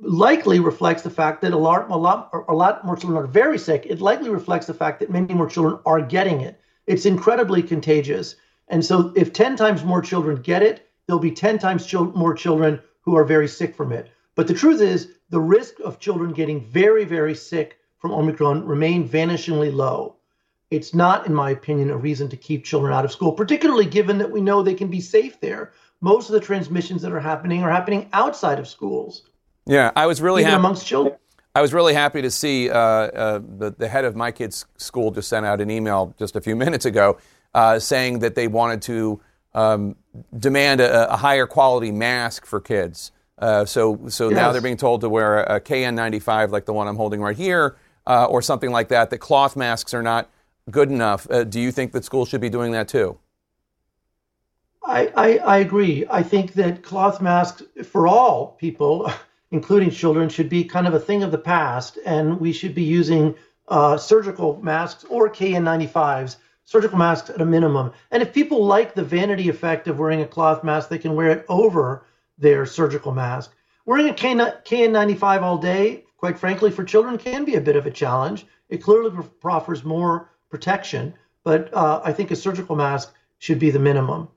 likely 0.00 0.58
reflects 0.58 1.02
the 1.02 1.10
fact 1.10 1.42
that 1.42 1.52
a 1.52 1.58
lot, 1.58 1.90
a 1.90 1.96
lot, 1.96 2.30
a 2.48 2.54
lot 2.54 2.84
more 2.84 2.96
children 2.96 3.22
are 3.22 3.26
very 3.26 3.58
sick. 3.58 3.86
It 3.86 4.00
likely 4.00 4.30
reflects 4.30 4.66
the 4.66 4.74
fact 4.74 5.00
that 5.00 5.10
many 5.10 5.34
more 5.34 5.48
children 5.48 5.78
are 5.84 6.00
getting 6.00 6.40
it. 6.40 6.60
It's 6.86 7.06
incredibly 7.06 7.62
contagious. 7.62 8.36
And 8.68 8.84
so, 8.84 9.12
if 9.14 9.32
10 9.32 9.56
times 9.56 9.84
more 9.84 10.00
children 10.00 10.40
get 10.42 10.62
it, 10.62 10.88
there'll 11.06 11.20
be 11.20 11.30
10 11.30 11.58
times 11.58 11.92
more 11.92 12.34
children 12.34 12.80
who 13.02 13.16
are 13.16 13.24
very 13.24 13.48
sick 13.48 13.76
from 13.76 13.92
it. 13.92 14.10
But 14.34 14.46
the 14.46 14.54
truth 14.54 14.80
is, 14.80 15.08
the 15.30 15.40
risk 15.40 15.80
of 15.80 15.98
children 15.98 16.32
getting 16.32 16.64
very, 16.64 17.04
very 17.04 17.34
sick 17.34 17.78
from 17.98 18.12
Omicron 18.12 18.66
remain 18.66 19.08
vanishingly 19.08 19.72
low. 19.72 20.16
It's 20.70 20.94
not, 20.94 21.26
in 21.26 21.34
my 21.34 21.50
opinion, 21.50 21.90
a 21.90 21.96
reason 21.96 22.28
to 22.28 22.36
keep 22.36 22.64
children 22.64 22.92
out 22.92 23.04
of 23.04 23.12
school, 23.12 23.32
particularly 23.32 23.86
given 23.86 24.18
that 24.18 24.30
we 24.30 24.40
know 24.40 24.62
they 24.62 24.74
can 24.74 24.88
be 24.88 25.00
safe 25.00 25.40
there. 25.40 25.72
Most 26.00 26.28
of 26.28 26.32
the 26.32 26.40
transmissions 26.40 27.02
that 27.02 27.12
are 27.12 27.20
happening 27.20 27.62
are 27.62 27.70
happening 27.70 28.08
outside 28.12 28.58
of 28.58 28.68
schools. 28.68 29.22
Yeah, 29.66 29.90
I 29.96 30.06
was 30.06 30.22
really 30.22 30.44
happy 30.44 30.56
amongst 30.56 30.86
children. 30.86 31.16
I 31.54 31.60
was 31.60 31.74
really 31.74 31.94
happy 31.94 32.22
to 32.22 32.30
see 32.30 32.70
uh, 32.70 32.78
uh, 32.78 33.40
the, 33.58 33.74
the 33.76 33.88
head 33.88 34.04
of 34.04 34.14
my 34.14 34.30
kid's 34.30 34.66
school 34.76 35.10
just 35.10 35.28
sent 35.28 35.44
out 35.44 35.60
an 35.60 35.70
email 35.70 36.14
just 36.18 36.36
a 36.36 36.40
few 36.40 36.54
minutes 36.64 36.84
ago 36.84 37.18
uh, 37.54 37.78
saying 37.78 38.20
that 38.20 38.34
they 38.34 38.48
wanted 38.48 38.82
to 38.82 39.20
um, 39.54 39.96
demand 40.38 40.80
a, 40.80 41.12
a, 41.12 41.16
higher 41.16 41.46
quality 41.46 41.90
mask 41.90 42.46
for 42.46 42.60
kids. 42.60 43.10
Uh, 43.40 43.64
so 43.64 43.98
so 44.08 44.28
yes. 44.28 44.36
now 44.36 44.52
they're 44.52 44.60
being 44.60 44.76
told 44.76 45.00
to 45.00 45.08
wear 45.08 45.42
a, 45.42 45.56
a 45.56 45.60
KN95 45.60 46.50
like 46.50 46.66
the 46.66 46.74
one 46.74 46.86
I'm 46.86 46.96
holding 46.96 47.20
right 47.20 47.36
here 47.36 47.76
uh, 48.06 48.26
or 48.26 48.42
something 48.42 48.70
like 48.70 48.88
that, 48.88 49.10
that 49.10 49.18
cloth 49.18 49.56
masks 49.56 49.94
are 49.94 50.02
not 50.02 50.30
good 50.70 50.90
enough. 50.90 51.26
Uh, 51.30 51.44
do 51.44 51.60
you 51.60 51.72
think 51.72 51.92
that 51.92 52.04
schools 52.04 52.28
should 52.28 52.40
be 52.40 52.50
doing 52.50 52.72
that 52.72 52.88
too? 52.88 53.18
I, 54.82 55.12
I, 55.16 55.38
I, 55.38 55.56
agree. 55.58 56.06
I 56.10 56.22
think 56.22 56.54
that 56.54 56.82
cloth 56.82 57.20
masks 57.20 57.62
for 57.84 58.08
all 58.08 58.56
people, 58.58 59.10
including 59.50 59.90
children, 59.90 60.28
should 60.28 60.48
be 60.48 60.64
kind 60.64 60.86
of 60.86 60.94
a 60.94 61.00
thing 61.00 61.22
of 61.22 61.30
the 61.30 61.38
past, 61.38 61.98
and 62.04 62.40
we 62.40 62.52
should 62.52 62.74
be 62.74 62.82
using 62.82 63.34
uh, 63.68 63.96
surgical 63.96 64.60
masks 64.62 65.04
or 65.04 65.28
KN95s, 65.30 66.36
surgical 66.64 66.98
masks 66.98 67.30
at 67.30 67.40
a 67.40 67.44
minimum. 67.44 67.92
And 68.10 68.22
if 68.22 68.32
people 68.32 68.64
like 68.64 68.94
the 68.94 69.04
vanity 69.04 69.48
effect 69.48 69.86
of 69.86 69.98
wearing 69.98 70.22
a 70.22 70.26
cloth 70.26 70.64
mask, 70.64 70.88
they 70.88 70.98
can 70.98 71.14
wear 71.14 71.30
it 71.30 71.44
over 71.48 72.04
their 72.40 72.66
surgical 72.66 73.12
mask. 73.12 73.52
Wearing 73.86 74.08
a 74.08 74.14
KN95 74.14 75.42
all 75.42 75.58
day 75.58 76.04
quite 76.20 76.38
frankly, 76.38 76.70
for 76.70 76.84
children 76.84 77.16
can 77.16 77.46
be 77.46 77.54
a 77.54 77.60
bit 77.60 77.76
of 77.76 77.86
a 77.86 77.90
challenge. 77.90 78.46
It 78.68 78.82
clearly 78.82 79.10
offers 79.42 79.84
more 79.84 80.30
protection, 80.50 81.14
but 81.44 81.72
uh, 81.72 82.02
I 82.04 82.12
think 82.12 82.30
a 82.30 82.36
surgical 82.36 82.76
mask 82.76 83.14
should 83.38 83.58
be 83.58 83.70
the 83.70 83.78
minimum. 83.78 84.28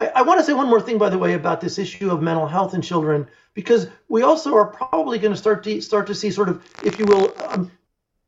I, 0.00 0.06
I 0.14 0.22
want 0.22 0.38
to 0.38 0.46
say 0.46 0.52
one 0.52 0.68
more 0.68 0.80
thing, 0.80 0.98
by 0.98 1.08
the 1.08 1.18
way, 1.18 1.34
about 1.34 1.60
this 1.60 1.78
issue 1.78 2.12
of 2.12 2.22
mental 2.22 2.46
health 2.46 2.74
in 2.74 2.80
children, 2.80 3.26
because 3.54 3.88
we 4.08 4.22
also 4.22 4.54
are 4.54 4.66
probably 4.66 5.18
going 5.18 5.32
to 5.32 5.38
start 5.38 5.64
to 5.64 5.80
start 5.80 6.06
to 6.06 6.14
see 6.14 6.30
sort 6.30 6.48
of, 6.48 6.64
if 6.84 7.00
you 7.00 7.06
will, 7.06 7.34
um, 7.48 7.72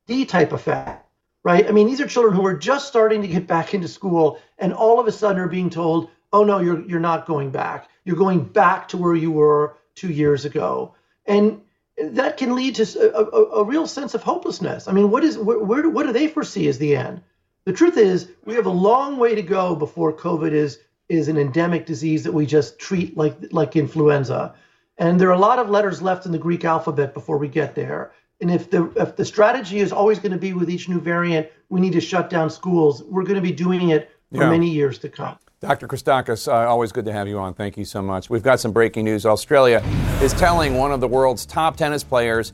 D-type 0.09 0.53
effect, 0.53 1.07
right? 1.45 1.69
I 1.69 1.71
mean, 1.71 1.87
these 1.87 2.01
are 2.01 2.09
children 2.09 2.35
who 2.35 2.45
are 2.45 2.57
just 2.57 2.89
starting 2.89 3.23
to 3.23 3.29
get 3.29 3.47
back 3.47 3.75
into 3.75 3.87
school, 3.87 4.41
and 4.59 4.75
all 4.75 4.99
of 4.99 5.07
a 5.07 5.13
sudden 5.13 5.41
are 5.41 5.49
being 5.49 5.71
told, 5.71 6.11
"Oh 6.35 6.45
no, 6.45 6.59
you're 6.59 6.85
you're 6.89 7.01
not 7.01 7.27
going 7.27 7.51
back. 7.51 7.89
You're 8.05 8.17
going 8.17 8.45
back 8.45 8.89
to 8.89 8.99
where 8.99 9.15
you 9.15 9.31
were 9.31 9.77
two 9.95 10.11
years 10.11 10.45
ago." 10.45 10.95
And 11.27 11.61
that 11.97 12.37
can 12.37 12.55
lead 12.55 12.75
to 12.77 12.85
a, 13.17 13.23
a, 13.23 13.45
a, 13.61 13.65
real 13.65 13.87
sense 13.87 14.15
of 14.15 14.23
hopelessness. 14.23 14.89
I 14.89 14.93
mean, 14.93 15.11
what 15.11 15.23
is 15.23 15.39
where, 15.39 15.59
where 15.61 15.83
do, 15.83 15.91
what 15.91 16.07
do 16.07 16.13
they 16.13 16.27
foresee 16.27 16.69
as 16.69 16.79
the 16.79 16.97
end? 16.97 17.23
The 17.65 17.73
truth 17.73 17.97
is, 17.97 18.29
we 18.45 18.55
have 18.55 18.67
a 18.67 18.71
long 18.71 19.17
way 19.17 19.35
to 19.35 19.43
go 19.43 19.75
before 19.75 20.13
COVID 20.13 20.53
is 20.53 20.81
is 21.09 21.29
an 21.29 21.37
endemic 21.37 21.87
disease 21.87 22.25
that 22.25 22.33
we 22.33 22.47
just 22.47 22.79
treat 22.79 23.17
like 23.17 23.37
like 23.53 23.77
influenza. 23.77 24.55
And 24.99 25.21
there 25.21 25.29
are 25.29 25.33
a 25.33 25.39
lot 25.39 25.59
of 25.59 25.71
letters 25.71 26.03
left 26.03 26.27
in 26.27 26.33
the 26.33 26.39
Greek 26.39 26.65
alphabet 26.65 27.15
before 27.15 27.39
we 27.39 27.49
get 27.49 27.75
there. 27.75 28.13
And 28.41 28.51
if 28.51 28.71
the 28.71 28.91
if 28.97 29.17
the 29.17 29.25
strategy 29.25 29.79
is 29.79 29.93
always 29.93 30.19
going 30.19 30.33
to 30.33 30.39
be 30.39 30.53
with 30.53 30.71
each 30.71 30.89
new 30.89 31.01
variant, 31.01 31.49
we 31.69 31.81
need 31.81 31.93
to 31.93 32.01
shut 32.01 32.29
down 32.29 32.51
schools. 32.51 33.03
We're 33.03 33.23
going 33.23 33.37
to 33.37 33.41
be 33.41 33.53
doing 33.53 33.91
it 33.91 34.11
for 34.33 34.43
yeah. 34.43 34.51
many 34.51 34.71
years 34.71 34.99
to 34.99 35.09
come. 35.09 35.39
Dr. 35.65 35.89
Christakis, 35.89 36.47
uh, 36.47 36.69
always 36.69 36.93
good 36.93 37.07
to 37.07 37.13
have 37.15 37.27
you 37.27 37.39
on. 37.39 37.55
Thank 37.55 37.79
you 37.79 37.87
so 37.87 38.03
much. 38.03 38.29
We've 38.29 38.43
got 38.43 38.61
some 38.61 38.71
breaking 38.71 39.07
news. 39.07 39.25
Australia 39.25 39.83
is 40.21 40.35
telling 40.35 40.77
one 40.77 40.93
of 40.93 41.01
the 41.01 41.09
world's 41.09 41.47
top 41.47 41.79
tennis 41.79 42.05
players 42.05 42.53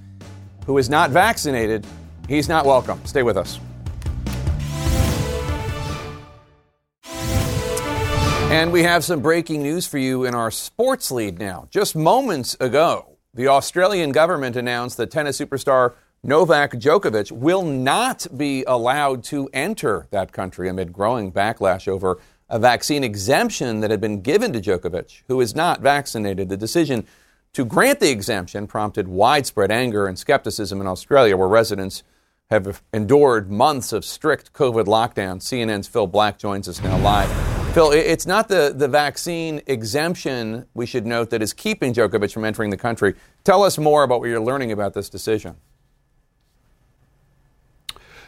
who 0.65 0.79
is 0.79 0.89
not 0.89 1.11
vaccinated 1.11 1.85
he's 2.29 2.49
not 2.49 2.65
welcome. 2.65 3.05
Stay 3.05 3.25
with 3.25 3.37
us. 3.37 3.59
And 8.53 8.71
we 8.71 8.85
have 8.85 9.05
some 9.05 9.19
breaking 9.19 9.61
news 9.61 9.89
for 9.89 9.99
you 9.99 10.25
in 10.25 10.33
our 10.33 10.53
sports 10.53 11.11
lead 11.11 11.41
now. 11.41 11.67
Just 11.69 11.97
moments 11.97 12.57
ago, 12.61 13.17
the 13.35 13.49
Australian 13.49 14.13
government 14.13 14.55
announced 14.55 14.99
that 14.99 15.11
tennis 15.11 15.41
superstar 15.41 15.95
Novak 16.23 16.75
Djokovic 16.75 17.33
will 17.33 17.63
not 17.63 18.29
be 18.37 18.63
allowed 18.69 19.25
to 19.25 19.49
enter 19.53 20.07
that 20.13 20.31
country 20.31 20.69
amid 20.69 20.93
growing 20.93 21.33
backlash 21.33 21.89
over 21.89 22.21
a 22.51 22.59
vaccine 22.59 23.05
exemption 23.05 23.81
that 23.81 23.91
had 23.91 24.01
been 24.01 24.21
given 24.21 24.53
to 24.53 24.61
Djokovic, 24.61 25.23
who 25.29 25.41
is 25.41 25.55
not 25.55 25.81
vaccinated. 25.81 26.49
The 26.49 26.57
decision 26.57 27.07
to 27.53 27.65
grant 27.65 28.01
the 28.01 28.11
exemption 28.11 28.67
prompted 28.67 29.09
widespread 29.09 29.71
anger 29.71 30.07
and 30.07 30.19
skepticism 30.19 30.81
in 30.81 30.87
Australia, 30.87 31.37
where 31.37 31.49
residents 31.49 32.03
have 32.51 32.83
endured 32.93 33.51
months 33.51 33.93
of 33.93 34.05
strict 34.05 34.53
COVID 34.53 34.87
lockdown. 34.87 35.39
CNN's 35.39 35.87
Phil 35.87 36.09
Black 36.09 36.39
joins 36.39 36.69
us 36.69 36.83
now 36.83 36.99
live. 36.99 37.31
Phil, 37.73 37.93
it's 37.93 38.27
not 38.27 38.49
the, 38.49 38.73
the 38.77 38.89
vaccine 38.89 39.63
exemption, 39.69 40.67
we 40.75 40.87
should 40.87 41.07
note, 41.07 41.31
that 41.31 41.41
is 41.41 41.53
keeping 41.53 41.95
Djokovic 41.95 42.33
from 42.33 42.45
entering 42.45 42.71
the 42.71 42.77
country. 42.77 43.15
Tell 43.45 43.63
us 43.63 43.79
more 43.79 44.03
about 44.03 44.19
what 44.19 44.29
you're 44.29 44.41
learning 44.41 44.73
about 44.73 44.93
this 44.95 45.09
decision. 45.09 45.55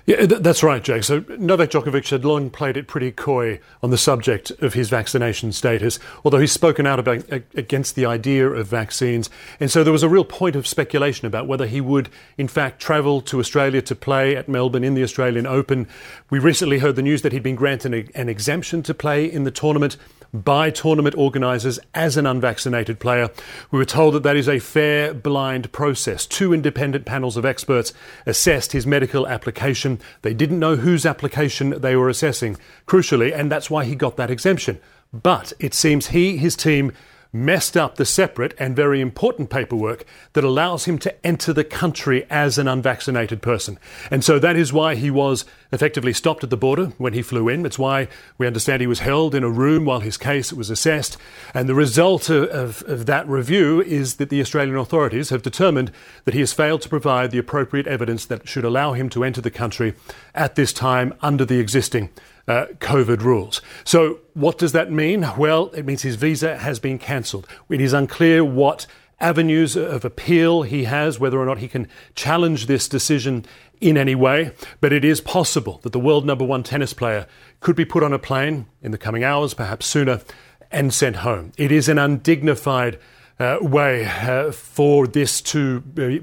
Yeah, 0.04 0.26
that's 0.26 0.64
right, 0.64 0.82
Jake. 0.82 1.04
So 1.04 1.24
Novak 1.38 1.70
Djokovic 1.70 2.10
had 2.10 2.24
long 2.24 2.50
played 2.50 2.76
it 2.76 2.88
pretty 2.88 3.12
coy 3.12 3.60
on 3.84 3.90
the 3.90 3.98
subject 3.98 4.50
of 4.60 4.74
his 4.74 4.88
vaccination 4.88 5.52
status, 5.52 6.00
although 6.24 6.40
he's 6.40 6.50
spoken 6.50 6.88
out 6.88 6.98
about, 6.98 7.24
against 7.54 7.94
the 7.94 8.04
idea 8.04 8.48
of 8.48 8.66
vaccines. 8.66 9.30
And 9.60 9.70
so 9.70 9.84
there 9.84 9.92
was 9.92 10.02
a 10.02 10.08
real 10.08 10.24
point 10.24 10.56
of 10.56 10.66
speculation 10.66 11.26
about 11.26 11.46
whether 11.46 11.66
he 11.66 11.80
would, 11.80 12.08
in 12.36 12.48
fact, 12.48 12.80
travel 12.80 13.20
to 13.22 13.38
Australia 13.38 13.80
to 13.82 13.94
play 13.94 14.34
at 14.34 14.48
Melbourne 14.48 14.82
in 14.82 14.94
the 14.94 15.04
Australian 15.04 15.46
Open. 15.46 15.86
We 16.30 16.40
recently 16.40 16.80
heard 16.80 16.96
the 16.96 17.02
news 17.02 17.22
that 17.22 17.30
he'd 17.30 17.44
been 17.44 17.54
granted 17.54 18.10
an 18.14 18.28
exemption 18.28 18.82
to 18.82 18.94
play 18.94 19.24
in 19.24 19.44
the 19.44 19.52
tournament 19.52 19.96
by 20.32 20.70
tournament 20.70 21.14
organisers 21.16 21.78
as 21.94 22.16
an 22.16 22.26
unvaccinated 22.26 22.98
player. 22.98 23.30
We 23.70 23.78
were 23.78 23.84
told 23.84 24.14
that 24.14 24.22
that 24.22 24.36
is 24.36 24.48
a 24.48 24.58
fair, 24.58 25.12
blind 25.12 25.72
process. 25.72 26.26
Two 26.26 26.54
independent 26.54 27.04
panels 27.04 27.36
of 27.36 27.44
experts 27.44 27.92
assessed 28.24 28.72
his 28.72 28.86
medical 28.86 29.26
application. 29.28 30.00
They 30.22 30.34
didn't 30.34 30.58
know 30.58 30.76
whose 30.76 31.04
application 31.04 31.80
they 31.80 31.96
were 31.96 32.08
assessing, 32.08 32.56
crucially, 32.86 33.34
and 33.34 33.52
that's 33.52 33.70
why 33.70 33.84
he 33.84 33.94
got 33.94 34.16
that 34.16 34.30
exemption. 34.30 34.80
But 35.12 35.52
it 35.60 35.74
seems 35.74 36.08
he, 36.08 36.38
his 36.38 36.56
team, 36.56 36.92
messed 37.32 37.76
up 37.76 37.96
the 37.96 38.04
separate 38.04 38.54
and 38.58 38.76
very 38.76 39.00
important 39.00 39.48
paperwork 39.48 40.04
that 40.34 40.44
allows 40.44 40.84
him 40.84 40.98
to 40.98 41.26
enter 41.26 41.52
the 41.52 41.64
country 41.64 42.26
as 42.28 42.58
an 42.58 42.68
unvaccinated 42.68 43.40
person. 43.40 43.78
And 44.10 44.22
so 44.22 44.38
that 44.38 44.56
is 44.56 44.72
why 44.72 44.94
he 44.96 45.10
was 45.10 45.44
effectively 45.72 46.12
stopped 46.12 46.44
at 46.44 46.50
the 46.50 46.56
border 46.56 46.86
when 46.98 47.14
he 47.14 47.22
flew 47.22 47.48
in. 47.48 47.64
It's 47.64 47.78
why 47.78 48.08
we 48.36 48.46
understand 48.46 48.82
he 48.82 48.86
was 48.86 49.00
held 49.00 49.34
in 49.34 49.42
a 49.42 49.48
room 49.48 49.86
while 49.86 50.00
his 50.00 50.18
case 50.18 50.52
was 50.52 50.68
assessed. 50.68 51.16
And 51.54 51.68
the 51.68 51.74
result 51.74 52.28
of, 52.28 52.48
of, 52.50 52.82
of 52.86 53.06
that 53.06 53.26
review 53.26 53.80
is 53.80 54.16
that 54.16 54.28
the 54.28 54.40
Australian 54.42 54.76
authorities 54.76 55.30
have 55.30 55.42
determined 55.42 55.90
that 56.24 56.34
he 56.34 56.40
has 56.40 56.52
failed 56.52 56.82
to 56.82 56.88
provide 56.88 57.30
the 57.30 57.38
appropriate 57.38 57.86
evidence 57.86 58.26
that 58.26 58.46
should 58.46 58.64
allow 58.64 58.92
him 58.92 59.08
to 59.10 59.24
enter 59.24 59.40
the 59.40 59.50
country 59.50 59.94
at 60.34 60.54
this 60.54 60.72
time 60.72 61.14
under 61.22 61.46
the 61.46 61.58
existing 61.58 62.10
uh, 62.48 62.66
COVID 62.80 63.22
rules. 63.22 63.60
So, 63.84 64.18
what 64.34 64.58
does 64.58 64.72
that 64.72 64.90
mean? 64.90 65.26
Well, 65.36 65.68
it 65.74 65.84
means 65.84 66.02
his 66.02 66.16
visa 66.16 66.58
has 66.58 66.78
been 66.78 66.98
cancelled. 66.98 67.46
It 67.68 67.80
is 67.80 67.92
unclear 67.92 68.44
what 68.44 68.86
avenues 69.20 69.76
of 69.76 70.04
appeal 70.04 70.62
he 70.62 70.84
has, 70.84 71.18
whether 71.18 71.38
or 71.38 71.46
not 71.46 71.58
he 71.58 71.68
can 71.68 71.88
challenge 72.14 72.66
this 72.66 72.88
decision 72.88 73.44
in 73.80 73.96
any 73.96 74.14
way, 74.14 74.52
but 74.80 74.92
it 74.92 75.04
is 75.04 75.20
possible 75.20 75.80
that 75.82 75.92
the 75.92 76.00
world 76.00 76.24
number 76.24 76.44
one 76.44 76.62
tennis 76.62 76.92
player 76.92 77.26
could 77.60 77.76
be 77.76 77.84
put 77.84 78.02
on 78.02 78.12
a 78.12 78.18
plane 78.18 78.66
in 78.82 78.90
the 78.90 78.98
coming 78.98 79.24
hours, 79.24 79.54
perhaps 79.54 79.86
sooner, 79.86 80.20
and 80.70 80.92
sent 80.92 81.16
home. 81.16 81.52
It 81.56 81.72
is 81.72 81.88
an 81.88 81.98
undignified 81.98 82.98
uh, 83.38 83.58
way 83.60 84.04
uh, 84.04 84.52
for 84.52 85.06
this 85.06 85.40
to, 85.40 85.80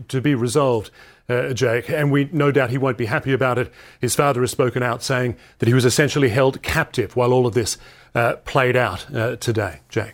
to 0.07 0.21
be 0.21 0.35
resolved 0.35 0.89
uh, 1.29 1.53
Jake, 1.53 1.89
and 1.89 2.11
we 2.11 2.29
no 2.31 2.51
doubt 2.51 2.69
he 2.69 2.77
won't 2.77 2.97
be 2.97 3.05
happy 3.05 3.33
about 3.33 3.57
it. 3.57 3.71
His 4.01 4.15
father 4.15 4.41
has 4.41 4.51
spoken 4.51 4.83
out 4.83 5.03
saying 5.03 5.37
that 5.59 5.67
he 5.67 5.73
was 5.73 5.85
essentially 5.85 6.29
held 6.29 6.61
captive 6.61 7.15
while 7.15 7.31
all 7.31 7.45
of 7.45 7.53
this 7.53 7.77
uh, 8.15 8.37
played 8.37 8.75
out 8.75 9.13
uh, 9.13 9.35
today. 9.35 9.81
Jake. 9.89 10.13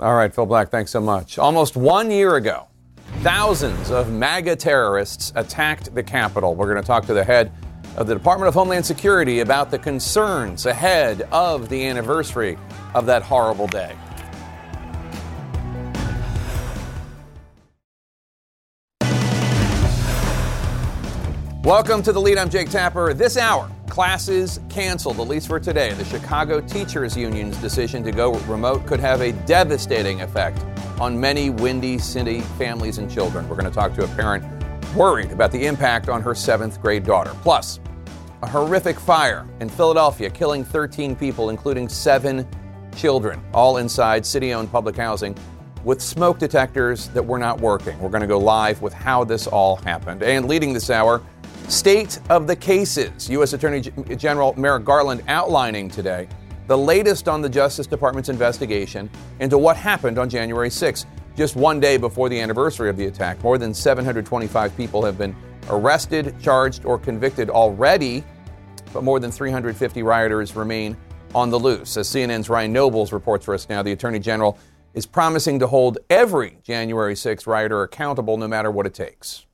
All 0.00 0.16
right, 0.16 0.34
Phil 0.34 0.46
Black, 0.46 0.70
thanks 0.70 0.90
so 0.90 1.00
much. 1.00 1.38
Almost 1.38 1.76
one 1.76 2.10
year 2.10 2.34
ago, 2.34 2.66
thousands 3.20 3.90
of 3.90 4.10
MAGA 4.10 4.56
terrorists 4.56 5.32
attacked 5.36 5.94
the 5.94 6.02
Capitol. 6.02 6.56
We're 6.56 6.72
going 6.72 6.82
to 6.82 6.86
talk 6.86 7.06
to 7.06 7.14
the 7.14 7.22
head 7.22 7.52
of 7.96 8.06
the 8.06 8.14
Department 8.14 8.48
of 8.48 8.54
Homeland 8.54 8.84
Security 8.84 9.40
about 9.40 9.70
the 9.70 9.78
concerns 9.78 10.66
ahead 10.66 11.22
of 11.30 11.68
the 11.68 11.86
anniversary 11.86 12.58
of 12.94 13.06
that 13.06 13.22
horrible 13.22 13.68
day. 13.68 13.94
Welcome 21.64 22.02
to 22.02 22.12
the 22.12 22.20
lead. 22.20 22.38
I'm 22.38 22.50
Jake 22.50 22.70
Tapper. 22.70 23.14
This 23.14 23.36
hour, 23.36 23.70
classes 23.88 24.58
canceled, 24.68 25.20
at 25.20 25.28
least 25.28 25.46
for 25.46 25.60
today. 25.60 25.92
The 25.92 26.04
Chicago 26.04 26.60
Teachers 26.60 27.16
Union's 27.16 27.56
decision 27.58 28.02
to 28.02 28.10
go 28.10 28.32
remote 28.48 28.84
could 28.84 28.98
have 28.98 29.20
a 29.20 29.30
devastating 29.30 30.22
effect 30.22 30.58
on 30.98 31.20
many 31.20 31.50
Windy 31.50 31.98
City 31.98 32.40
families 32.58 32.98
and 32.98 33.08
children. 33.08 33.48
We're 33.48 33.54
going 33.54 33.70
to 33.70 33.74
talk 33.74 33.94
to 33.94 34.02
a 34.02 34.08
parent 34.08 34.44
worried 34.96 35.30
about 35.30 35.52
the 35.52 35.64
impact 35.66 36.08
on 36.08 36.20
her 36.20 36.34
seventh 36.34 36.82
grade 36.82 37.04
daughter. 37.04 37.30
Plus, 37.42 37.78
a 38.42 38.48
horrific 38.48 38.98
fire 38.98 39.46
in 39.60 39.68
Philadelphia, 39.68 40.30
killing 40.30 40.64
13 40.64 41.14
people, 41.14 41.48
including 41.48 41.88
seven 41.88 42.44
children, 42.96 43.40
all 43.54 43.76
inside 43.76 44.26
city 44.26 44.52
owned 44.52 44.72
public 44.72 44.96
housing 44.96 45.36
with 45.84 46.00
smoke 46.00 46.38
detectors 46.38 47.08
that 47.08 47.24
were 47.24 47.38
not 47.38 47.60
working. 47.60 47.98
We're 48.00 48.10
going 48.10 48.22
to 48.22 48.26
go 48.26 48.38
live 48.38 48.82
with 48.82 48.92
how 48.92 49.22
this 49.24 49.46
all 49.46 49.76
happened. 49.76 50.22
And 50.22 50.46
leading 50.48 50.72
this 50.72 50.90
hour, 50.90 51.22
State 51.68 52.20
of 52.28 52.46
the 52.46 52.54
cases. 52.56 53.30
U.S. 53.30 53.52
Attorney 53.52 53.80
General 54.16 54.54
Merrick 54.58 54.84
Garland 54.84 55.22
outlining 55.28 55.88
today 55.88 56.28
the 56.66 56.78
latest 56.78 57.28
on 57.28 57.42
the 57.42 57.48
Justice 57.48 57.86
Department's 57.86 58.28
investigation 58.28 59.10
into 59.40 59.58
what 59.58 59.76
happened 59.76 60.18
on 60.18 60.28
January 60.28 60.70
6, 60.70 61.06
just 61.36 61.56
one 61.56 61.80
day 61.80 61.96
before 61.96 62.28
the 62.28 62.40
anniversary 62.40 62.88
of 62.88 62.96
the 62.96 63.06
attack. 63.06 63.42
More 63.42 63.58
than 63.58 63.74
725 63.74 64.76
people 64.76 65.04
have 65.04 65.18
been 65.18 65.34
arrested, 65.68 66.34
charged, 66.40 66.84
or 66.84 66.98
convicted 66.98 67.50
already, 67.50 68.22
but 68.92 69.02
more 69.02 69.18
than 69.18 69.30
350 69.30 70.02
rioters 70.02 70.54
remain 70.54 70.96
on 71.34 71.50
the 71.50 71.58
loose. 71.58 71.96
As 71.96 72.08
CNN's 72.08 72.48
Ryan 72.48 72.72
Nobles 72.72 73.12
reports 73.12 73.44
for 73.44 73.54
us 73.54 73.68
now, 73.68 73.82
the 73.82 73.92
Attorney 73.92 74.18
General 74.18 74.58
is 74.94 75.06
promising 75.06 75.58
to 75.58 75.66
hold 75.66 75.98
every 76.10 76.58
January 76.62 77.16
6 77.16 77.46
rioter 77.46 77.82
accountable 77.82 78.36
no 78.36 78.46
matter 78.46 78.70
what 78.70 78.86
it 78.86 78.94
takes. 78.94 79.46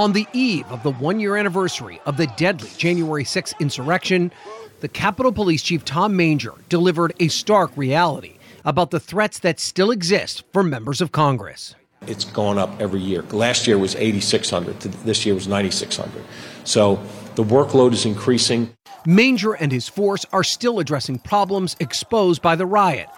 On 0.00 0.14
the 0.14 0.26
eve 0.32 0.64
of 0.72 0.82
the 0.82 0.92
one 0.92 1.20
year 1.20 1.36
anniversary 1.36 2.00
of 2.06 2.16
the 2.16 2.26
deadly 2.38 2.70
January 2.78 3.22
6 3.22 3.52
insurrection, 3.60 4.32
the 4.80 4.88
Capitol 4.88 5.30
Police 5.30 5.60
Chief 5.60 5.84
Tom 5.84 6.16
Manger 6.16 6.54
delivered 6.70 7.12
a 7.20 7.28
stark 7.28 7.70
reality 7.76 8.38
about 8.64 8.92
the 8.92 8.98
threats 8.98 9.40
that 9.40 9.60
still 9.60 9.90
exist 9.90 10.42
for 10.54 10.62
members 10.62 11.02
of 11.02 11.12
Congress. 11.12 11.74
It's 12.06 12.24
gone 12.24 12.56
up 12.56 12.80
every 12.80 13.00
year. 13.00 13.20
Last 13.24 13.66
year 13.66 13.76
was 13.76 13.94
8,600. 13.94 14.80
This 14.80 15.26
year 15.26 15.34
was 15.34 15.46
9,600. 15.46 16.24
So 16.64 16.98
the 17.34 17.44
workload 17.44 17.92
is 17.92 18.06
increasing. 18.06 18.74
Manger 19.04 19.52
and 19.52 19.70
his 19.70 19.86
force 19.86 20.24
are 20.32 20.42
still 20.42 20.80
addressing 20.80 21.18
problems 21.18 21.76
exposed 21.78 22.40
by 22.40 22.56
the 22.56 22.64
riot, 22.64 23.10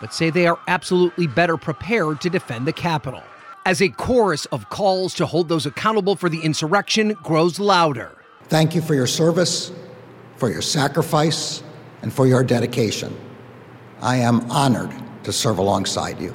but 0.00 0.14
say 0.14 0.30
they 0.30 0.46
are 0.46 0.58
absolutely 0.68 1.26
better 1.26 1.58
prepared 1.58 2.22
to 2.22 2.30
defend 2.30 2.66
the 2.66 2.72
Capitol 2.72 3.22
as 3.66 3.80
a 3.80 3.88
chorus 3.88 4.46
of 4.46 4.68
calls 4.70 5.14
to 5.14 5.26
hold 5.26 5.48
those 5.48 5.66
accountable 5.66 6.16
for 6.16 6.28
the 6.28 6.40
insurrection 6.40 7.14
grows 7.22 7.58
louder. 7.58 8.16
Thank 8.44 8.74
you 8.74 8.82
for 8.82 8.94
your 8.94 9.06
service, 9.06 9.72
for 10.36 10.50
your 10.50 10.62
sacrifice, 10.62 11.62
and 12.02 12.12
for 12.12 12.26
your 12.26 12.42
dedication. 12.42 13.16
I 14.00 14.16
am 14.16 14.50
honored 14.50 14.90
to 15.24 15.32
serve 15.32 15.58
alongside 15.58 16.20
you. 16.20 16.34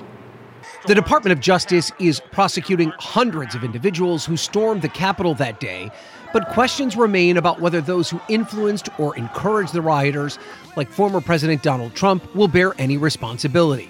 The 0.88 0.94
Department 0.94 1.32
of 1.32 1.40
Justice 1.40 1.92
is 2.00 2.22
prosecuting 2.32 2.94
hundreds 3.00 3.56
of 3.56 3.64
individuals 3.64 4.24
who 4.24 4.38
stormed 4.38 4.84
the 4.84 4.90
Capitol 4.90 5.34
that 5.36 5.60
day, 5.60 5.90
but 6.32 6.50
questions 6.50 6.96
remain 6.96 7.38
about 7.38 7.60
whether 7.60 7.82
those 7.82 8.08
who 8.08 8.22
influenced 8.30 8.90
or 9.00 9.18
encouraged 9.18 9.74
the 9.74 9.82
rioters, 9.82 10.38
like 10.78 10.92
former 10.92 11.22
President 11.22 11.64
Donald 11.64 11.96
Trump, 11.96 12.36
will 12.36 12.48
bear 12.48 12.76
any 12.78 12.98
responsibility. 12.98 13.90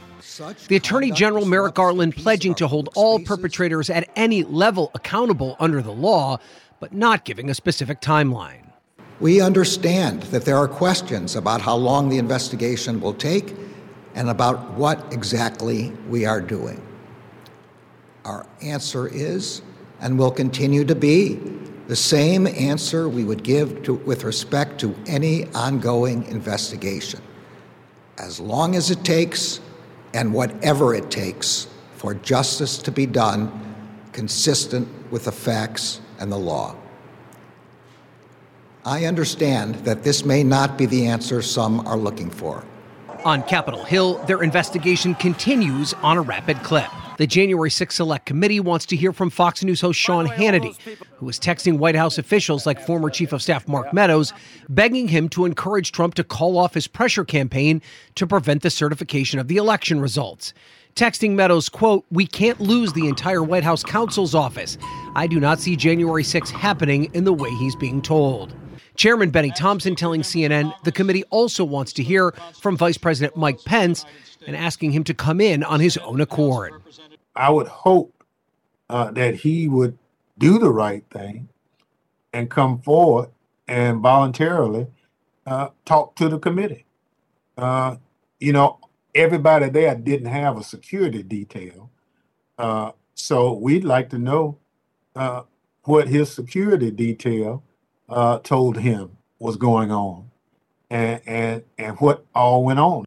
The 0.68 0.76
Attorney 0.76 1.12
General 1.12 1.46
Merrick 1.46 1.76
Garland 1.76 2.16
pledging 2.16 2.56
to 2.56 2.68
hold 2.68 2.90
all 2.96 3.20
perpetrators 3.20 3.90
at 3.90 4.10
any 4.16 4.44
level 4.44 4.92
accountable 4.94 5.56
under 5.60 5.82
the 5.82 5.92
law, 5.92 6.40
but 6.80 6.94
not 6.94 7.24
giving 7.24 7.50
a 7.50 7.54
specific 7.54 8.02
timeline. 8.02 8.72
We 9.22 9.40
understand 9.40 10.24
that 10.24 10.44
there 10.44 10.58
are 10.58 10.68
questions 10.68 11.38
about 11.38 11.62
how 11.62 11.76
long 11.76 12.10
the 12.10 12.18
investigation 12.18 13.00
will 13.00 13.14
take 13.14 13.56
and 14.14 14.30
about 14.30 14.72
what 14.72 15.14
exactly 15.14 15.92
we 16.10 16.26
are 16.26 16.42
doing. 16.42 16.86
Our 18.26 18.46
answer 18.62 19.08
is, 19.08 19.62
and 20.02 20.20
will 20.20 20.32
continue 20.32 20.84
to 20.86 20.96
be, 20.96 21.40
the 21.88 21.96
same 21.96 22.48
answer 22.48 23.08
we 23.08 23.24
would 23.24 23.44
give 23.44 23.84
to, 23.84 23.94
with 23.94 24.24
respect 24.24 24.82
to 24.82 24.96
any 25.06 25.46
ongoing 25.54 26.26
investigation. 26.26 27.22
As 28.18 28.40
long 28.40 28.76
as 28.76 28.92
it 28.92 29.04
takes 29.06 29.62
and 30.16 30.34
whatever 30.34 30.96
it 30.96 31.12
takes 31.12 31.68
for 31.98 32.14
justice 32.14 32.78
to 32.78 32.92
be 32.92 33.06
done 33.06 33.52
consistent 34.14 34.88
with 35.12 35.26
the 35.26 35.32
facts 35.32 36.00
and 36.20 36.32
the 36.32 36.38
law. 36.38 36.74
I 38.86 39.06
understand 39.06 39.76
that 39.86 40.04
this 40.04 40.24
may 40.24 40.42
not 40.44 40.78
be 40.78 40.86
the 40.86 41.08
answer 41.08 41.42
some 41.42 41.86
are 41.86 41.98
looking 41.98 42.30
for. 42.30 42.64
On 43.26 43.44
Capitol 43.44 43.84
Hill, 43.84 44.24
their 44.26 44.42
investigation 44.42 45.16
continues 45.16 45.94
on 45.96 46.18
a 46.18 46.22
rapid 46.22 46.64
clip. 46.64 46.90
The 47.18 47.28
January 47.28 47.70
6 47.70 47.96
Select 47.96 48.26
Committee 48.26 48.60
wants 48.60 48.86
to 48.88 48.96
hear 48.98 49.14
from 49.14 49.30
Fox 49.30 49.64
News 49.64 49.80
host 49.80 49.98
Sean 49.98 50.28
Hannity, 50.28 50.76
who 51.16 51.30
is 51.30 51.40
texting 51.40 51.78
White 51.78 51.96
House 51.96 52.18
officials 52.18 52.66
like 52.66 52.86
former 52.86 53.10
Chief 53.10 53.32
of 53.32 53.42
Staff 53.42 53.70
Mark 53.70 53.94
Meadows, 53.94 54.34
begging 54.68 55.08
him 55.08 55.30
to 55.30 55.46
encourage 55.46 55.94
Trump 55.94 56.16
to 56.16 56.26
call 56.26 56.58
off 56.58 56.74
his 56.74 56.88
pressure 56.88 57.24
campaign 57.24 57.82
to 58.16 58.28
prevent 58.28 58.64
the 58.64 58.70
certification 58.70 59.40
of 59.40 59.48
the 59.48 59.56
election 59.56 60.02
results. 60.02 60.54
Texting 60.96 61.36
Meadows, 61.36 61.70
quote, 61.70 62.06
We 62.12 62.28
can't 62.28 62.60
lose 62.60 62.92
the 62.92 63.08
entire 63.08 63.44
White 63.44 63.64
House 63.64 63.84
counsel's 63.84 64.36
office. 64.36 64.78
I 65.16 65.28
do 65.28 65.40
not 65.40 65.62
see 65.62 65.78
January 65.78 66.24
6 66.24 66.50
happening 66.52 67.06
in 67.14 67.24
the 67.24 67.34
way 67.34 67.50
he's 67.52 67.78
being 67.78 68.02
told. 68.02 68.54
Chairman 68.96 69.30
Bennie 69.30 69.52
Thompson 69.52 69.96
telling 69.96 70.22
CNN 70.22 70.74
the 70.84 70.92
committee 70.92 71.24
also 71.26 71.64
wants 71.64 71.92
to 71.94 72.04
hear 72.04 72.32
from 72.60 72.78
Vice 72.78 72.98
President 72.98 73.36
Mike 73.36 73.64
Pence 73.66 74.06
and 74.46 74.56
asking 74.56 74.92
him 74.92 75.04
to 75.06 75.14
come 75.14 75.42
in 75.42 75.64
on 75.64 75.80
his 75.80 75.98
own 75.98 76.22
accord. 76.22 76.74
I 77.36 77.50
would 77.50 77.68
hope 77.68 78.24
uh, 78.90 79.12
that 79.12 79.36
he 79.36 79.68
would 79.68 79.98
do 80.38 80.60
the 80.60 80.70
right 80.70 81.04
thing 81.10 81.50
and 82.34 82.50
come 82.50 82.80
forward 82.80 83.30
and 83.68 84.02
voluntarily 84.02 84.88
uh, 85.46 85.70
talk 85.86 86.16
to 86.16 86.30
the 86.30 86.40
committee. 86.40 86.86
Uh, 87.58 87.98
you 88.40 88.54
know, 88.54 88.80
everybody 89.14 89.70
there 89.70 89.96
didn't 89.96 90.28
have 90.28 90.58
a 90.58 90.64
security 90.64 91.24
detail. 91.24 91.90
Uh, 92.58 92.92
so 93.14 93.54
we'd 93.54 93.84
like 93.84 94.10
to 94.10 94.18
know 94.18 94.58
uh, 95.16 95.44
what 95.84 96.08
his 96.08 96.32
security 96.32 96.92
detail 96.92 97.64
uh, 98.10 98.40
told 98.40 98.78
him 98.78 99.18
was 99.40 99.56
going 99.56 99.92
on 99.92 100.30
and, 100.90 101.22
and, 101.26 101.64
and 101.78 101.98
what 101.98 102.26
all 102.34 102.64
went 102.64 102.80
on. 102.80 103.06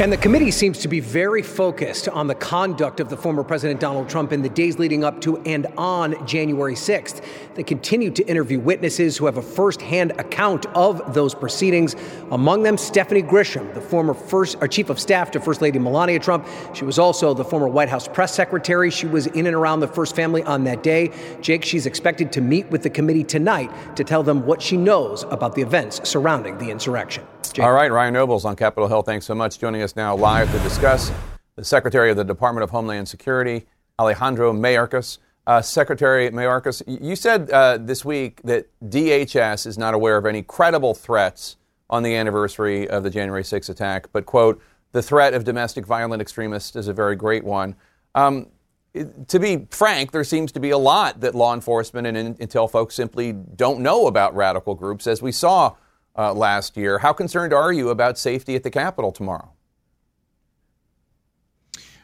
And 0.00 0.10
the 0.10 0.16
committee 0.16 0.50
seems 0.50 0.78
to 0.78 0.88
be 0.88 0.98
very 0.98 1.42
focused 1.42 2.08
on 2.08 2.26
the 2.26 2.34
conduct 2.34 3.00
of 3.00 3.10
the 3.10 3.18
former 3.18 3.44
President 3.44 3.80
Donald 3.80 4.08
Trump 4.08 4.32
in 4.32 4.40
the 4.40 4.48
days 4.48 4.78
leading 4.78 5.04
up 5.04 5.20
to 5.20 5.36
and 5.42 5.66
on 5.76 6.26
January 6.26 6.72
6th. 6.72 7.22
They 7.54 7.62
continue 7.62 8.10
to 8.12 8.26
interview 8.26 8.58
witnesses 8.60 9.18
who 9.18 9.26
have 9.26 9.36
a 9.36 9.42
firsthand 9.42 10.12
account 10.12 10.64
of 10.74 11.12
those 11.12 11.34
proceedings. 11.34 11.96
Among 12.30 12.62
them, 12.62 12.78
Stephanie 12.78 13.22
Grisham, 13.22 13.74
the 13.74 13.80
former 13.82 14.14
first 14.14 14.56
chief 14.70 14.88
of 14.88 14.98
staff 14.98 15.32
to 15.32 15.40
First 15.40 15.60
Lady 15.60 15.78
Melania 15.78 16.18
Trump. 16.18 16.46
She 16.72 16.86
was 16.86 16.98
also 16.98 17.34
the 17.34 17.44
former 17.44 17.68
White 17.68 17.90
House 17.90 18.08
press 18.08 18.34
secretary. 18.34 18.90
She 18.90 19.06
was 19.06 19.26
in 19.26 19.46
and 19.46 19.54
around 19.54 19.80
the 19.80 19.88
first 19.88 20.16
family 20.16 20.42
on 20.44 20.64
that 20.64 20.82
day. 20.82 21.12
Jake, 21.42 21.62
she's 21.62 21.84
expected 21.84 22.32
to 22.32 22.40
meet 22.40 22.66
with 22.70 22.82
the 22.82 22.90
committee 22.90 23.24
tonight 23.24 23.70
to 23.96 24.04
tell 24.04 24.22
them 24.22 24.46
what 24.46 24.62
she 24.62 24.78
knows 24.78 25.24
about 25.24 25.54
the 25.54 25.60
events 25.60 26.08
surrounding 26.08 26.56
the 26.56 26.70
insurrection. 26.70 27.22
Jake. 27.52 27.64
All 27.64 27.72
right, 27.72 27.90
Ryan 27.90 28.14
Nobles 28.14 28.44
on 28.44 28.54
Capitol 28.54 28.88
Hill. 28.88 29.02
Thanks 29.02 29.26
so 29.26 29.34
much. 29.34 29.58
Joining 29.58 29.82
us 29.82 29.89
now 29.96 30.14
live 30.14 30.50
to 30.52 30.58
discuss 30.60 31.12
the 31.56 31.64
Secretary 31.64 32.10
of 32.10 32.16
the 32.16 32.24
Department 32.24 32.64
of 32.64 32.70
Homeland 32.70 33.08
Security, 33.08 33.66
Alejandro 33.98 34.52
Mayorkas. 34.52 35.18
Uh, 35.46 35.60
Secretary 35.60 36.30
Mayorkas, 36.30 36.82
you 36.86 37.16
said 37.16 37.50
uh, 37.50 37.78
this 37.78 38.04
week 38.04 38.40
that 38.42 38.66
DHS 38.84 39.66
is 39.66 39.76
not 39.76 39.94
aware 39.94 40.16
of 40.16 40.26
any 40.26 40.42
credible 40.42 40.94
threats 40.94 41.56
on 41.88 42.02
the 42.02 42.14
anniversary 42.14 42.88
of 42.88 43.02
the 43.02 43.10
January 43.10 43.42
6 43.42 43.68
attack, 43.68 44.08
but, 44.12 44.26
quote, 44.26 44.62
the 44.92 45.02
threat 45.02 45.34
of 45.34 45.44
domestic 45.44 45.86
violent 45.86 46.22
extremists 46.22 46.76
is 46.76 46.88
a 46.88 46.92
very 46.92 47.16
great 47.16 47.44
one. 47.44 47.74
Um, 48.14 48.48
to 49.28 49.38
be 49.38 49.66
frank, 49.70 50.10
there 50.10 50.24
seems 50.24 50.52
to 50.52 50.60
be 50.60 50.70
a 50.70 50.78
lot 50.78 51.20
that 51.20 51.34
law 51.34 51.54
enforcement 51.54 52.06
and 52.06 52.38
intel 52.38 52.70
folks 52.70 52.94
simply 52.94 53.32
don't 53.32 53.80
know 53.80 54.06
about 54.06 54.34
radical 54.34 54.74
groups, 54.74 55.06
as 55.06 55.22
we 55.22 55.32
saw 55.32 55.74
uh, 56.16 56.34
last 56.34 56.76
year. 56.76 56.98
How 56.98 57.12
concerned 57.12 57.52
are 57.52 57.72
you 57.72 57.90
about 57.90 58.18
safety 58.18 58.56
at 58.56 58.62
the 58.62 58.70
Capitol 58.70 59.12
tomorrow? 59.12 59.52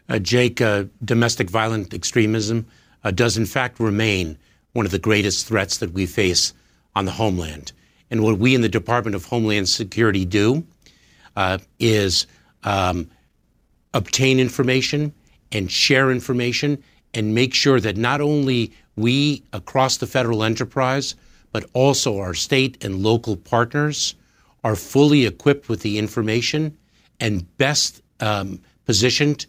Uh, 0.09 0.19
Jake, 0.19 0.61
uh, 0.61 0.85
domestic 1.05 1.51
violent 1.51 1.93
extremism 1.93 2.67
uh, 3.05 3.11
does 3.11 3.37
in 3.37 3.47
fact 3.47 3.81
remain 3.81 4.39
one 4.73 4.87
of 4.87 4.93
the 4.93 4.99
greatest 4.99 5.47
threats 5.47 5.79
that 5.79 5.93
we 5.93 6.07
face 6.07 6.53
on 6.95 7.05
the 7.05 7.13
homeland. 7.13 7.73
And 8.11 8.23
what 8.23 8.39
we 8.39 8.55
in 8.55 8.61
the 8.61 8.69
Department 8.69 9.17
of 9.17 9.25
Homeland 9.25 9.69
Security 9.69 10.25
do 10.25 10.65
is 11.79 12.27
um, 12.63 13.11
obtain 13.95 14.39
information 14.39 15.13
and 15.53 15.71
share 15.71 16.11
information 16.11 16.83
and 17.15 17.35
make 17.35 17.55
sure 17.55 17.81
that 17.81 17.97
not 17.97 18.21
only 18.21 18.73
we 18.97 19.43
across 19.53 19.97
the 19.97 20.07
federal 20.07 20.43
enterprise, 20.43 21.15
but 21.53 21.65
also 21.73 22.19
our 22.19 22.35
state 22.35 22.83
and 22.85 23.03
local 23.03 23.37
partners 23.37 24.15
are 24.63 24.77
fully 24.77 25.27
equipped 25.27 25.69
with 25.69 25.81
the 25.81 25.99
information 25.99 26.77
and 27.21 27.57
best 27.57 28.03
um, 28.21 28.61
positioned 28.85 29.47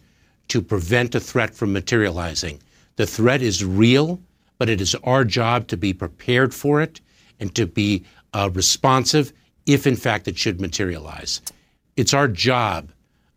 to 0.48 0.62
prevent 0.62 1.14
a 1.14 1.20
threat 1.20 1.54
from 1.54 1.72
materializing. 1.72 2.60
The 2.96 3.06
threat 3.06 3.42
is 3.42 3.64
real, 3.64 4.20
but 4.58 4.68
it 4.68 4.80
is 4.80 4.94
our 5.04 5.24
job 5.24 5.68
to 5.68 5.76
be 5.76 5.92
prepared 5.92 6.54
for 6.54 6.80
it 6.80 7.00
and 7.38 7.54
to 7.54 7.66
be 7.66 8.04
uh, 8.32 8.50
responsive 8.52 9.32
if, 9.66 9.86
in 9.86 9.96
fact, 9.96 10.26
it 10.28 10.36
should 10.36 10.60
materialize. 10.60 11.40
It's 11.96 12.14
our 12.14 12.28
job 12.28 12.90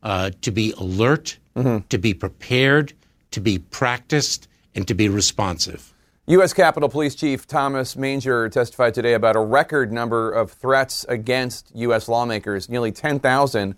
uh, 0.04 0.32
to 0.42 0.52
be 0.52 0.74
alert, 0.78 1.38
mm-hmm. 1.56 1.86
to 1.88 1.98
be 1.98 2.14
prepared, 2.14 2.94
to 3.32 3.42
be 3.42 3.60
practiced, 3.60 4.48
and 4.74 4.88
to 4.88 4.94
be 4.94 5.10
responsive. 5.10 5.94
U.S. 6.28 6.54
Capitol 6.54 6.88
Police 6.88 7.16
Chief 7.16 7.46
Thomas 7.46 7.98
Manger 7.98 8.48
testified 8.48 8.94
today 8.94 9.14
about 9.14 9.36
a 9.36 9.42
record 9.42 9.92
number 9.92 10.32
of 10.32 10.52
threats 10.52 11.06
against 11.10 11.72
U.S. 11.76 12.08
lawmakers, 12.08 12.70
nearly 12.70 12.92
10,000 12.92 13.76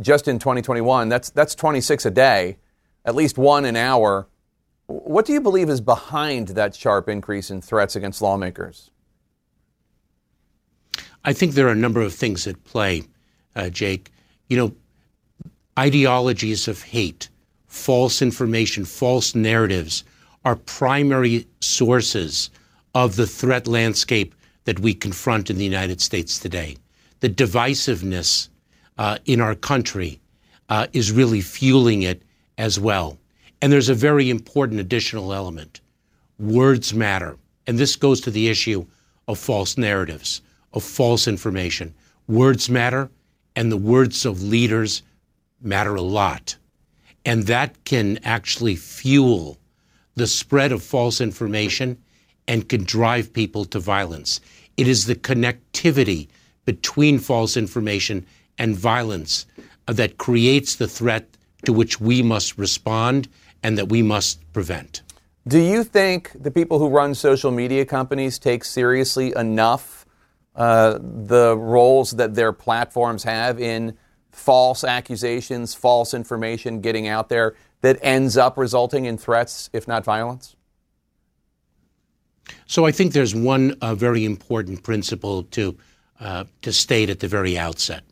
just 0.00 0.28
in 0.28 0.38
2021. 0.38 1.08
That's, 1.08 1.30
that's 1.30 1.54
26 1.54 2.06
a 2.06 2.10
day, 2.10 2.56
at 3.08 3.14
least 3.14 3.38
one 3.38 3.64
an 3.64 3.74
hour. 3.74 4.28
What 4.86 5.24
do 5.24 5.32
you 5.32 5.40
believe 5.40 5.70
is 5.70 5.80
behind 5.80 6.48
that 6.48 6.74
sharp 6.74 7.08
increase 7.08 7.50
in 7.50 7.62
threats 7.62 7.96
against 7.96 8.20
lawmakers? 8.20 8.90
I 11.24 11.32
think 11.32 11.54
there 11.54 11.66
are 11.68 11.72
a 11.72 11.84
number 11.86 12.02
of 12.02 12.12
things 12.12 12.46
at 12.46 12.62
play, 12.64 13.04
uh, 13.56 13.70
Jake. 13.70 14.10
You 14.48 14.58
know, 14.58 14.74
ideologies 15.78 16.68
of 16.68 16.82
hate, 16.82 17.30
false 17.66 18.20
information, 18.20 18.84
false 18.84 19.34
narratives 19.34 20.04
are 20.44 20.56
primary 20.56 21.46
sources 21.60 22.50
of 22.94 23.16
the 23.16 23.26
threat 23.26 23.66
landscape 23.66 24.34
that 24.64 24.80
we 24.80 24.92
confront 24.92 25.48
in 25.48 25.56
the 25.56 25.64
United 25.64 26.02
States 26.02 26.38
today. 26.38 26.76
The 27.20 27.30
divisiveness 27.30 28.50
uh, 28.98 29.16
in 29.24 29.40
our 29.40 29.54
country 29.54 30.20
uh, 30.68 30.88
is 30.92 31.10
really 31.10 31.40
fueling 31.40 32.02
it 32.02 32.22
as 32.58 32.78
well. 32.78 33.16
And 33.62 33.72
there's 33.72 33.88
a 33.88 33.94
very 33.94 34.28
important 34.28 34.80
additional 34.80 35.32
element 35.32 35.80
words 36.38 36.94
matter. 36.94 37.36
And 37.66 37.78
this 37.78 37.96
goes 37.96 38.20
to 38.20 38.30
the 38.30 38.48
issue 38.48 38.86
of 39.26 39.38
false 39.38 39.76
narratives, 39.76 40.40
of 40.72 40.84
false 40.84 41.26
information. 41.26 41.94
Words 42.28 42.68
matter, 42.68 43.10
and 43.56 43.72
the 43.72 43.76
words 43.76 44.24
of 44.24 44.42
leaders 44.42 45.02
matter 45.60 45.94
a 45.94 46.02
lot. 46.02 46.56
And 47.24 47.44
that 47.44 47.84
can 47.84 48.18
actually 48.22 48.76
fuel 48.76 49.58
the 50.14 50.26
spread 50.26 50.72
of 50.72 50.82
false 50.82 51.20
information 51.20 51.98
and 52.46 52.68
can 52.68 52.84
drive 52.84 53.32
people 53.32 53.64
to 53.66 53.78
violence. 53.78 54.40
It 54.76 54.86
is 54.88 55.06
the 55.06 55.16
connectivity 55.16 56.28
between 56.64 57.18
false 57.18 57.56
information 57.56 58.26
and 58.58 58.76
violence 58.76 59.46
that 59.86 60.18
creates 60.18 60.76
the 60.76 60.88
threat 60.88 61.37
to 61.64 61.72
which 61.72 62.00
we 62.00 62.22
must 62.22 62.58
respond 62.58 63.28
and 63.62 63.76
that 63.78 63.88
we 63.88 64.02
must 64.02 64.40
prevent. 64.52 65.02
Do 65.46 65.58
you 65.58 65.82
think 65.82 66.30
the 66.34 66.50
people 66.50 66.78
who 66.78 66.88
run 66.88 67.14
social 67.14 67.50
media 67.50 67.84
companies 67.84 68.38
take 68.38 68.64
seriously 68.64 69.32
enough 69.34 70.06
uh, 70.54 70.98
the 71.00 71.56
roles 71.56 72.12
that 72.12 72.34
their 72.34 72.52
platforms 72.52 73.24
have 73.24 73.60
in 73.60 73.96
false 74.30 74.84
accusations, 74.84 75.74
false 75.74 76.14
information 76.14 76.80
getting 76.80 77.08
out 77.08 77.28
there? 77.28 77.54
that 77.80 77.98
ends 78.02 78.36
up 78.36 78.56
resulting 78.56 79.04
in 79.04 79.18
threats, 79.18 79.70
if 79.72 79.86
not 79.86 80.04
violence? 80.04 80.56
So 82.66 82.86
I 82.86 82.92
think 82.92 83.12
there's 83.12 83.34
one 83.34 83.76
uh, 83.80 83.94
very 83.94 84.24
important 84.24 84.82
principle 84.82 85.44
to 85.44 85.76
uh, 86.20 86.44
to 86.62 86.72
state 86.72 87.10
at 87.10 87.20
the 87.20 87.28
very 87.28 87.56
outset, 87.56 88.02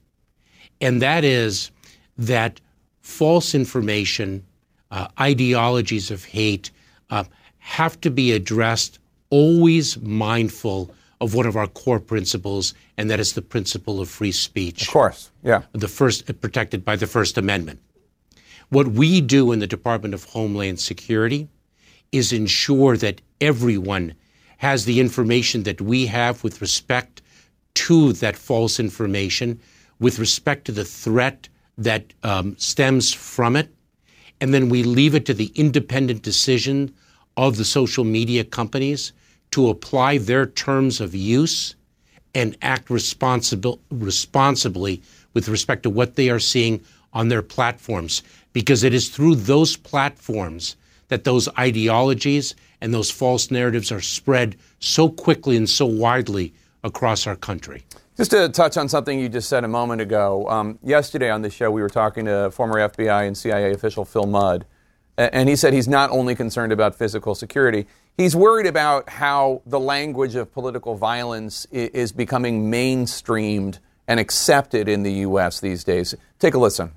and 0.81 1.03
that 1.03 1.25
is 1.25 1.71
that 2.19 2.61
false 3.07 3.55
information, 3.55 4.45
uh, 4.91 5.07
ideologies 5.21 6.11
of 6.11 6.25
hate, 6.25 6.73
uh, 7.09 7.25
have 7.59 7.99
to 8.01 8.11
be 8.11 8.33
addressed 8.33 8.99
always 9.31 9.97
mindful 9.99 10.91
of 11.21 11.33
one 11.33 11.47
of 11.47 11.57
our 11.57 11.69
core 11.69 12.01
principles, 12.01 12.75
and 12.99 13.09
that 13.09 13.21
is 13.21 13.33
the 13.33 13.43
principle 13.43 14.01
of 14.01 14.09
free 14.09 14.33
speech. 14.33 14.83
Of 14.83 14.93
course, 14.93 15.31
yeah. 15.43 15.63
The 15.73 15.89
first 15.89 16.41
protected 16.41 16.85
by 16.85 16.97
the 16.97 17.07
First 17.07 17.39
Amendment. 17.39 17.81
What 18.71 18.89
we 18.89 19.21
do 19.21 19.53
in 19.53 19.61
the 19.61 19.67
Department 19.69 20.13
of 20.13 20.25
Homeland 20.25 20.81
Security 20.81 21.49
is 22.11 22.33
ensure 22.33 22.97
that 22.97 23.21
everyone 23.41 24.15
has 24.59 24.85
the 24.85 24.99
information 25.01 25.63
that 25.63 25.81
we 25.81 26.07
have 26.07 26.43
with 26.43 26.61
respect 26.61 27.23
to 27.75 28.13
that 28.15 28.37
false 28.37 28.81
information, 28.81 29.61
with 30.01 30.19
respect 30.19 30.65
to 30.65 30.73
the 30.73 30.85
threat 30.85 31.49
that 31.79 32.13
um, 32.23 32.57
stems 32.59 33.13
from 33.13 33.57
it, 33.57 33.69
and 34.41 34.53
then 34.53 34.69
we 34.69 34.83
leave 34.83 35.15
it 35.15 35.27
to 35.27 35.35
the 35.35 35.53
independent 35.55 36.23
decision 36.23 36.95
of 37.37 37.57
the 37.57 37.65
social 37.65 38.05
media 38.05 38.45
companies 38.45 39.13
to 39.51 39.69
apply 39.69 40.19
their 40.19 40.47
terms 40.47 41.01
of 41.01 41.15
use 41.15 41.75
and 42.35 42.57
act 42.63 42.91
responsible, 42.91 43.81
responsibly 43.91 45.03
with 45.35 45.49
respect 45.49 45.83
to 45.83 45.91
what 45.91 46.17
they 46.17 46.29
are 46.29 46.39
seeing 46.39 46.83
on 47.13 47.29
their 47.29 47.43
platforms. 47.43 48.23
Because 48.53 48.85
it 48.85 48.95
is 48.95 49.09
through 49.09 49.37
those 49.37 49.77
platforms 49.77 50.77
that 51.09 51.25
those 51.25 51.49
ideologies 51.59 52.55
and 52.81 52.93
those 52.93 53.11
false 53.11 53.51
narratives 53.51 53.93
are 53.93 54.01
spread 54.01 54.57
so 54.81 55.09
quickly 55.09 55.57
and 55.57 55.69
so 55.69 55.87
widely 55.87 56.53
across 56.85 57.27
our 57.27 57.37
country. 57.37 57.85
Just 58.17 58.31
to 58.31 58.49
touch 58.49 58.79
on 58.79 58.89
something 58.89 59.21
you 59.21 59.29
just 59.29 59.47
said 59.47 59.63
a 59.63 59.69
moment 59.69 60.01
ago. 60.01 60.49
Um, 60.49 60.79
yesterday 60.83 61.29
on 61.29 61.43
the 61.43 61.51
show, 61.51 61.71
we 61.71 61.83
were 61.83 61.91
talking 61.91 62.25
to 62.25 62.51
former 62.51 62.77
FBI 62.77 63.27
and 63.27 63.37
CIA 63.37 63.73
official 63.73 64.07
Phil 64.07 64.25
Mudd, 64.25 64.65
and 65.19 65.51
he 65.51 65.55
said 65.55 65.75
he's 65.75 65.87
not 65.87 66.09
only 66.09 66.35
concerned 66.35 66.73
about 66.73 66.95
physical 66.95 67.35
security, 67.35 67.87
he's 68.17 68.35
worried 68.35 68.67
about 68.67 69.11
how 69.11 69.61
the 69.67 69.79
language 69.79 70.35
of 70.35 70.51
political 70.51 70.95
violence 70.95 71.67
is 71.71 72.11
becoming 72.11 72.71
mainstreamed 72.73 73.81
and 74.09 74.19
accepted 74.19 74.89
in 74.89 75.03
the 75.03 75.13
U.S. 75.13 75.61
these 75.61 75.85
days. 75.85 76.15
Take 76.39 76.55
a 76.55 76.59
listen. 76.59 76.93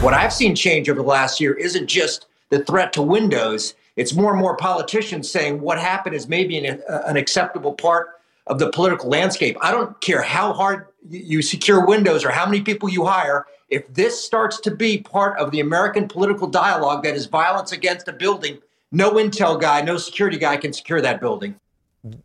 What 0.00 0.14
I've 0.14 0.32
seen 0.32 0.54
change 0.54 0.88
over 0.88 1.02
the 1.02 1.06
last 1.06 1.38
year 1.38 1.52
isn't 1.52 1.86
just 1.86 2.24
the 2.48 2.64
threat 2.64 2.94
to 2.94 3.02
Windows, 3.02 3.74
it's 3.94 4.14
more 4.14 4.30
and 4.30 4.40
more 4.40 4.56
politicians 4.56 5.30
saying 5.30 5.60
what 5.60 5.78
happened 5.78 6.14
is 6.14 6.28
maybe 6.28 6.56
an, 6.56 6.80
an 6.88 7.18
acceptable 7.18 7.74
part 7.74 8.17
of 8.48 8.58
the 8.58 8.70
political 8.70 9.08
landscape. 9.08 9.56
I 9.60 9.70
don't 9.70 10.00
care 10.00 10.22
how 10.22 10.52
hard 10.52 10.86
you 11.08 11.42
secure 11.42 11.86
Windows 11.86 12.24
or 12.24 12.30
how 12.30 12.46
many 12.46 12.62
people 12.62 12.88
you 12.88 13.04
hire. 13.04 13.46
If 13.68 13.92
this 13.92 14.22
starts 14.22 14.60
to 14.60 14.70
be 14.70 14.98
part 14.98 15.38
of 15.38 15.50
the 15.50 15.60
American 15.60 16.08
political 16.08 16.46
dialogue 16.46 17.04
that 17.04 17.14
is 17.14 17.26
violence 17.26 17.72
against 17.72 18.08
a 18.08 18.12
building, 18.12 18.58
no 18.90 19.12
intel 19.12 19.60
guy, 19.60 19.82
no 19.82 19.98
security 19.98 20.38
guy 20.38 20.56
can 20.56 20.72
secure 20.72 21.00
that 21.02 21.20
building. 21.20 21.54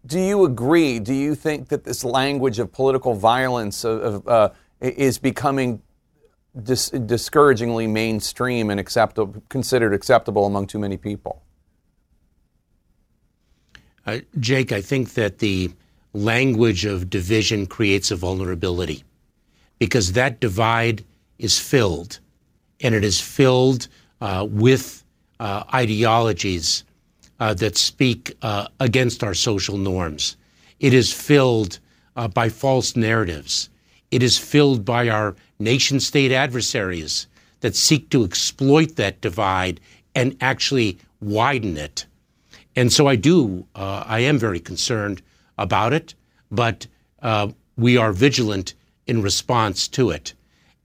Do 0.06 0.20
you 0.20 0.46
agree? 0.46 1.00
Do 1.00 1.14
you 1.14 1.36
think 1.36 1.68
that 1.70 1.84
this 1.84 2.06
language 2.06 2.60
of 2.60 2.72
political 2.72 3.16
violence 3.16 3.84
of, 3.84 4.26
uh, 4.28 4.50
is 4.80 5.18
becoming 5.18 5.82
dis- 6.62 6.92
discouragingly 6.92 7.88
mainstream 7.88 8.70
and 8.70 8.80
acceptable, 8.80 9.44
considered 9.50 9.94
acceptable 9.94 10.46
among 10.46 10.68
too 10.68 10.80
many 10.80 10.96
people? 10.96 11.42
Uh, 14.06 14.20
Jake, 14.40 14.72
I 14.72 14.82
think 14.82 15.16
that 15.16 15.40
the 15.40 15.72
language 16.14 16.86
of 16.86 17.10
division 17.10 17.66
creates 17.66 18.12
a 18.12 18.16
vulnerability 18.16 19.04
because 19.80 20.14
that 20.14 20.40
divide 20.40 21.04
is 21.40 21.60
filled, 21.60 22.20
and 22.82 22.96
it 22.96 23.04
is 23.04 23.20
filled 23.20 23.88
uh, 24.22 24.48
with 24.50 25.04
uh, 25.40 25.64
ideologies 25.74 26.84
uh, 27.40 27.54
that 27.56 27.76
speak 27.76 28.36
uh, 28.42 28.68
against 28.80 29.24
our 29.24 29.34
social 29.34 29.78
norms. 29.78 30.38
It 30.80 30.94
is 30.94 31.12
filled 31.12 31.80
uh, 32.16 32.28
by 32.28 32.50
false 32.50 32.96
narratives. 32.96 33.70
It 34.12 34.22
is 34.24 34.38
filled 34.38 34.86
by 34.86 35.10
our 35.10 35.36
nation 35.60 36.00
state 36.00 36.32
adversaries 36.32 37.28
that 37.62 37.76
seek 37.76 38.10
to 38.12 38.24
exploit 38.24 38.96
that 38.96 39.22
divide 39.22 39.80
and 40.16 40.38
actually 40.40 41.00
widen 41.20 41.78
it. 41.78 42.06
And 42.76 42.94
so 42.94 43.08
I 43.08 43.16
do, 43.16 43.66
uh, 43.76 44.04
I 44.06 44.20
am 44.20 44.38
very 44.38 44.60
concerned 44.60 45.22
about 45.58 45.94
it, 45.94 46.16
but 46.52 46.88
uh, 47.22 47.50
we 47.78 47.98
are 47.98 48.12
vigilant 48.12 48.74
in 49.08 49.22
response 49.22 49.88
to 49.88 50.10
it. 50.12 50.34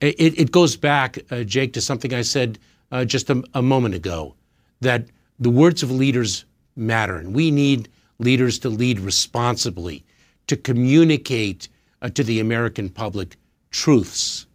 It, 0.00 0.38
it 0.38 0.52
goes 0.52 0.76
back, 0.76 1.18
uh, 1.30 1.42
Jake, 1.42 1.72
to 1.72 1.80
something 1.80 2.14
I 2.14 2.22
said 2.22 2.58
uh, 2.92 3.04
just 3.04 3.30
a, 3.30 3.42
a 3.54 3.62
moment 3.62 3.94
ago 3.94 4.34
that 4.80 5.06
the 5.38 5.50
words 5.50 5.82
of 5.82 5.90
leaders 5.90 6.44
matter, 6.76 7.16
and 7.16 7.34
we 7.34 7.50
need 7.50 7.88
leaders 8.18 8.58
to 8.60 8.68
lead 8.68 9.00
responsibly, 9.00 10.04
to 10.46 10.56
communicate 10.56 11.68
uh, 12.02 12.08
to 12.10 12.22
the 12.22 12.40
American 12.40 12.88
public 12.88 13.36
truths. 13.70 14.46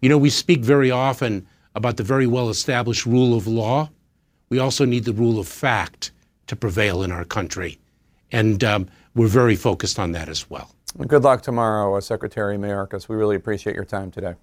You 0.00 0.08
know, 0.08 0.18
we 0.18 0.30
speak 0.30 0.60
very 0.60 0.90
often 0.90 1.46
about 1.74 1.96
the 1.96 2.02
very 2.02 2.26
well 2.26 2.50
established 2.50 3.06
rule 3.06 3.36
of 3.36 3.46
law. 3.46 3.90
We 4.48 4.58
also 4.58 4.84
need 4.84 5.04
the 5.04 5.12
rule 5.12 5.38
of 5.38 5.48
fact 5.48 6.12
to 6.46 6.56
prevail 6.56 7.02
in 7.02 7.10
our 7.10 7.24
country. 7.24 7.78
And 8.30 8.62
um, 8.62 8.88
we're 9.14 9.28
very 9.28 9.56
focused 9.56 9.98
on 9.98 10.12
that 10.12 10.28
as 10.28 10.48
well. 10.50 10.70
Good 11.06 11.24
luck 11.24 11.42
tomorrow, 11.42 11.96
uh, 11.96 12.00
Secretary 12.00 12.56
Mayorkas. 12.56 13.08
We 13.08 13.16
really 13.16 13.36
appreciate 13.36 13.74
your 13.74 13.84
time 13.84 14.10
today. 14.10 14.34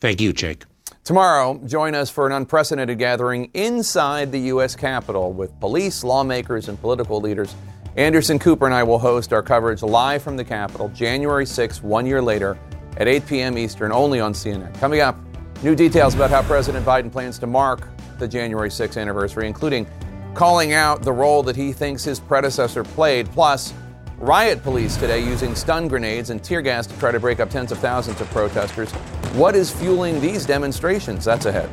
Thank 0.00 0.20
you, 0.20 0.32
Jake. 0.32 0.64
Tomorrow, 1.04 1.60
join 1.66 1.94
us 1.94 2.10
for 2.10 2.26
an 2.26 2.32
unprecedented 2.32 2.98
gathering 2.98 3.50
inside 3.54 4.32
the 4.32 4.40
U.S. 4.40 4.74
Capitol 4.74 5.32
with 5.32 5.58
police, 5.60 6.04
lawmakers, 6.04 6.68
and 6.68 6.80
political 6.80 7.20
leaders. 7.20 7.54
Anderson 7.96 8.38
Cooper 8.38 8.66
and 8.66 8.74
I 8.74 8.82
will 8.82 8.98
host 8.98 9.32
our 9.32 9.42
coverage 9.42 9.82
live 9.82 10.22
from 10.22 10.36
the 10.36 10.44
Capitol 10.44 10.88
January 10.90 11.44
6, 11.44 11.82
one 11.82 12.06
year 12.06 12.22
later, 12.22 12.58
at 12.96 13.08
8 13.08 13.26
p.m. 13.26 13.58
Eastern, 13.58 13.92
only 13.92 14.18
on 14.18 14.32
CNN. 14.32 14.72
Coming 14.78 15.00
up, 15.00 15.16
new 15.62 15.74
details 15.74 16.14
about 16.14 16.30
how 16.30 16.42
President 16.42 16.86
Biden 16.86 17.12
plans 17.12 17.38
to 17.40 17.46
mark 17.46 17.88
the 18.18 18.26
January 18.26 18.70
6th 18.70 19.00
anniversary, 19.00 19.46
including 19.46 19.86
calling 20.34 20.72
out 20.72 21.02
the 21.02 21.12
role 21.12 21.42
that 21.42 21.56
he 21.56 21.72
thinks 21.72 22.04
his 22.04 22.18
predecessor 22.18 22.84
played, 22.84 23.30
plus 23.30 23.74
riot 24.18 24.62
police 24.62 24.96
today 24.96 25.18
using 25.18 25.54
stun 25.54 25.88
grenades 25.88 26.30
and 26.30 26.42
tear 26.42 26.62
gas 26.62 26.86
to 26.86 26.98
try 26.98 27.10
to 27.10 27.20
break 27.20 27.40
up 27.40 27.50
tens 27.50 27.72
of 27.72 27.78
thousands 27.78 28.20
of 28.20 28.28
protesters. 28.30 28.90
What 29.32 29.56
is 29.56 29.70
fueling 29.70 30.20
these 30.20 30.46
demonstrations? 30.46 31.24
That's 31.24 31.46
ahead. 31.46 31.70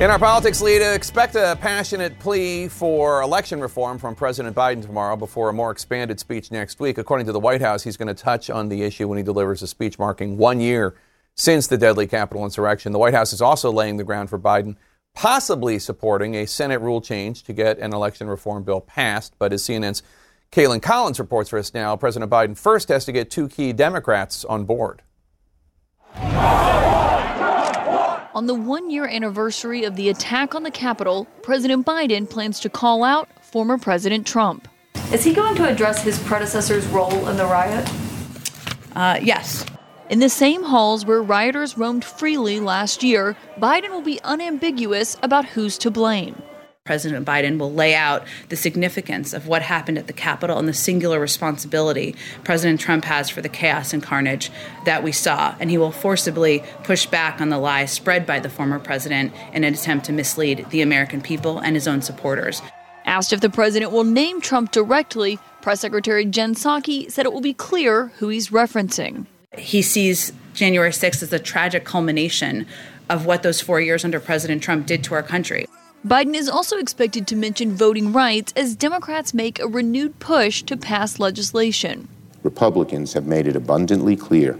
In 0.00 0.10
our 0.10 0.18
politics 0.18 0.60
lead, 0.60 0.82
expect 0.82 1.36
a 1.36 1.56
passionate 1.60 2.18
plea 2.18 2.66
for 2.66 3.22
election 3.22 3.60
reform 3.60 3.98
from 3.98 4.16
President 4.16 4.56
Biden 4.56 4.82
tomorrow 4.82 5.14
before 5.14 5.48
a 5.48 5.52
more 5.52 5.70
expanded 5.70 6.18
speech 6.18 6.50
next 6.50 6.80
week. 6.80 6.98
According 6.98 7.26
to 7.26 7.32
the 7.32 7.38
White 7.38 7.60
House, 7.60 7.84
he's 7.84 7.96
going 7.96 8.08
to 8.08 8.14
touch 8.14 8.50
on 8.50 8.68
the 8.68 8.82
issue 8.82 9.06
when 9.06 9.16
he 9.16 9.22
delivers 9.22 9.62
a 9.62 9.68
speech 9.68 10.00
marking 10.00 10.36
one 10.38 10.60
year 10.60 10.96
since 11.34 11.66
the 11.66 11.78
deadly 11.78 12.06
Capitol 12.06 12.44
insurrection. 12.44 12.92
The 12.92 12.98
White 12.98 13.14
House 13.14 13.32
is 13.32 13.40
also 13.40 13.70
laying 13.72 13.96
the 13.96 14.04
ground 14.04 14.30
for 14.30 14.38
Biden 14.38 14.76
possibly 15.14 15.78
supporting 15.78 16.34
a 16.34 16.46
Senate 16.46 16.80
rule 16.80 17.00
change 17.00 17.42
to 17.44 17.52
get 17.52 17.78
an 17.78 17.92
election 17.92 18.28
reform 18.28 18.62
bill 18.62 18.80
passed. 18.80 19.34
But 19.38 19.52
as 19.52 19.62
CNN's 19.62 20.02
Kaitlan 20.50 20.82
Collins 20.82 21.18
reports 21.18 21.50
for 21.50 21.58
us 21.58 21.74
now, 21.74 21.96
President 21.96 22.30
Biden 22.30 22.56
first 22.56 22.88
has 22.88 23.04
to 23.06 23.12
get 23.12 23.30
two 23.30 23.48
key 23.48 23.72
Democrats 23.72 24.44
on 24.44 24.64
board. 24.64 25.02
On 28.34 28.46
the 28.46 28.54
one 28.54 28.90
year 28.90 29.06
anniversary 29.06 29.84
of 29.84 29.96
the 29.96 30.08
attack 30.08 30.54
on 30.54 30.62
the 30.62 30.70
Capitol, 30.70 31.26
President 31.42 31.84
Biden 31.86 32.28
plans 32.28 32.60
to 32.60 32.70
call 32.70 33.04
out 33.04 33.28
former 33.44 33.76
President 33.76 34.26
Trump. 34.26 34.68
Is 35.12 35.22
he 35.22 35.34
going 35.34 35.54
to 35.56 35.68
address 35.68 36.02
his 36.02 36.18
predecessor's 36.20 36.86
role 36.86 37.28
in 37.28 37.36
the 37.36 37.44
riot? 37.44 37.90
Uh, 38.96 39.18
yes. 39.22 39.66
In 40.12 40.18
the 40.18 40.28
same 40.28 40.62
halls 40.62 41.06
where 41.06 41.22
rioters 41.22 41.78
roamed 41.78 42.04
freely 42.04 42.60
last 42.60 43.02
year, 43.02 43.34
Biden 43.58 43.88
will 43.88 44.02
be 44.02 44.20
unambiguous 44.24 45.16
about 45.22 45.46
who's 45.46 45.78
to 45.78 45.90
blame. 45.90 46.42
President 46.84 47.26
Biden 47.26 47.58
will 47.58 47.72
lay 47.72 47.94
out 47.94 48.26
the 48.50 48.56
significance 48.56 49.32
of 49.32 49.46
what 49.46 49.62
happened 49.62 49.96
at 49.96 50.08
the 50.08 50.12
Capitol 50.12 50.58
and 50.58 50.68
the 50.68 50.74
singular 50.74 51.18
responsibility 51.18 52.14
President 52.44 52.78
Trump 52.78 53.06
has 53.06 53.30
for 53.30 53.40
the 53.40 53.48
chaos 53.48 53.94
and 53.94 54.02
carnage 54.02 54.50
that 54.84 55.02
we 55.02 55.12
saw. 55.12 55.54
And 55.58 55.70
he 55.70 55.78
will 55.78 55.90
forcibly 55.90 56.62
push 56.84 57.06
back 57.06 57.40
on 57.40 57.48
the 57.48 57.56
lies 57.56 57.90
spread 57.90 58.26
by 58.26 58.38
the 58.38 58.50
former 58.50 58.78
president 58.78 59.32
in 59.54 59.64
an 59.64 59.72
attempt 59.72 60.04
to 60.06 60.12
mislead 60.12 60.66
the 60.68 60.82
American 60.82 61.22
people 61.22 61.58
and 61.58 61.74
his 61.74 61.88
own 61.88 62.02
supporters. 62.02 62.60
Asked 63.06 63.32
if 63.32 63.40
the 63.40 63.48
president 63.48 63.92
will 63.92 64.04
name 64.04 64.42
Trump 64.42 64.72
directly, 64.72 65.38
Press 65.62 65.80
Secretary 65.80 66.26
Jen 66.26 66.54
Psaki 66.54 67.10
said 67.10 67.24
it 67.24 67.32
will 67.32 67.40
be 67.40 67.54
clear 67.54 68.08
who 68.18 68.28
he's 68.28 68.50
referencing. 68.50 69.24
He 69.58 69.82
sees 69.82 70.32
January 70.54 70.90
6th 70.90 71.22
as 71.22 71.32
a 71.32 71.38
tragic 71.38 71.84
culmination 71.84 72.66
of 73.10 73.26
what 73.26 73.42
those 73.42 73.60
four 73.60 73.80
years 73.80 74.04
under 74.04 74.18
President 74.18 74.62
Trump 74.62 74.86
did 74.86 75.04
to 75.04 75.14
our 75.14 75.22
country. 75.22 75.66
Biden 76.06 76.34
is 76.34 76.48
also 76.48 76.78
expected 76.78 77.26
to 77.28 77.36
mention 77.36 77.76
voting 77.76 78.12
rights 78.12 78.52
as 78.56 78.74
Democrats 78.74 79.34
make 79.34 79.60
a 79.60 79.68
renewed 79.68 80.18
push 80.18 80.62
to 80.64 80.76
pass 80.76 81.18
legislation. 81.18 82.08
Republicans 82.42 83.12
have 83.12 83.26
made 83.26 83.46
it 83.46 83.54
abundantly 83.54 84.16
clear 84.16 84.58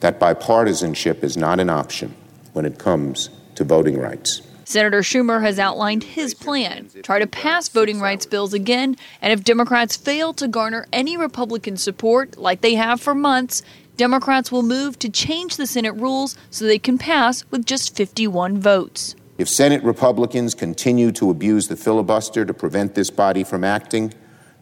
that 0.00 0.20
bipartisanship 0.20 1.22
is 1.22 1.36
not 1.36 1.60
an 1.60 1.70
option 1.70 2.14
when 2.52 2.66
it 2.66 2.78
comes 2.78 3.30
to 3.54 3.64
voting 3.64 3.98
rights. 3.98 4.42
Senator 4.64 5.00
Schumer 5.00 5.42
has 5.42 5.60
outlined 5.60 6.02
his 6.02 6.34
plan 6.34 6.90
try 7.02 7.20
to 7.20 7.26
pass 7.26 7.68
voting 7.68 8.00
rights 8.00 8.26
bills 8.26 8.52
again, 8.52 8.96
and 9.22 9.32
if 9.32 9.44
Democrats 9.44 9.96
fail 9.96 10.32
to 10.34 10.48
garner 10.48 10.88
any 10.92 11.16
Republican 11.16 11.76
support, 11.76 12.36
like 12.36 12.62
they 12.62 12.74
have 12.74 13.00
for 13.00 13.14
months, 13.14 13.62
Democrats 13.96 14.52
will 14.52 14.62
move 14.62 14.98
to 14.98 15.08
change 15.08 15.56
the 15.56 15.66
Senate 15.66 15.94
rules 15.94 16.36
so 16.50 16.64
they 16.64 16.78
can 16.78 16.98
pass 16.98 17.44
with 17.50 17.64
just 17.64 17.96
51 17.96 18.60
votes. 18.60 19.16
If 19.38 19.48
Senate 19.48 19.82
Republicans 19.82 20.54
continue 20.54 21.12
to 21.12 21.30
abuse 21.30 21.68
the 21.68 21.76
filibuster 21.76 22.44
to 22.44 22.54
prevent 22.54 22.94
this 22.94 23.10
body 23.10 23.44
from 23.44 23.64
acting, 23.64 24.12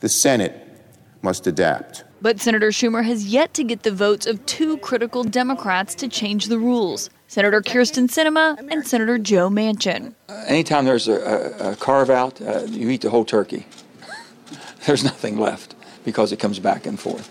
the 0.01 0.09
Senate 0.09 0.61
must 1.23 1.47
adapt. 1.47 2.05
But 2.21 2.41
Senator 2.41 2.69
Schumer 2.69 3.05
has 3.05 3.27
yet 3.27 3.55
to 3.55 3.65
get 3.65 3.83
the 3.83 3.91
votes 3.91 4.27
of 4.27 4.45
two 4.47 4.79
critical 4.79 5.25
Democrats 5.25 5.95
to 5.97 6.09
change 6.09 6.47
the 6.47 6.59
rules 6.59 7.11
Senator 7.27 7.61
Kyrsten 7.61 8.09
Sinema 8.09 8.57
and 8.71 8.87
Senator 8.87 9.19
Joe 9.19 9.49
Manchin. 9.49 10.15
Anytime 10.47 10.85
there's 10.85 11.09
a, 11.09 11.55
a, 11.61 11.73
a 11.73 11.77
carve 11.77 12.11
out, 12.11 12.41
uh, 12.41 12.63
you 12.69 12.91
eat 12.91 13.01
the 13.01 13.11
whole 13.11 13.25
turkey. 13.25 13.67
there's 14.87 15.03
nothing 15.03 15.39
left 15.39 15.75
because 16.05 16.33
it 16.33 16.39
comes 16.39 16.59
back 16.59 16.87
and 16.87 17.01
forth. 17.01 17.29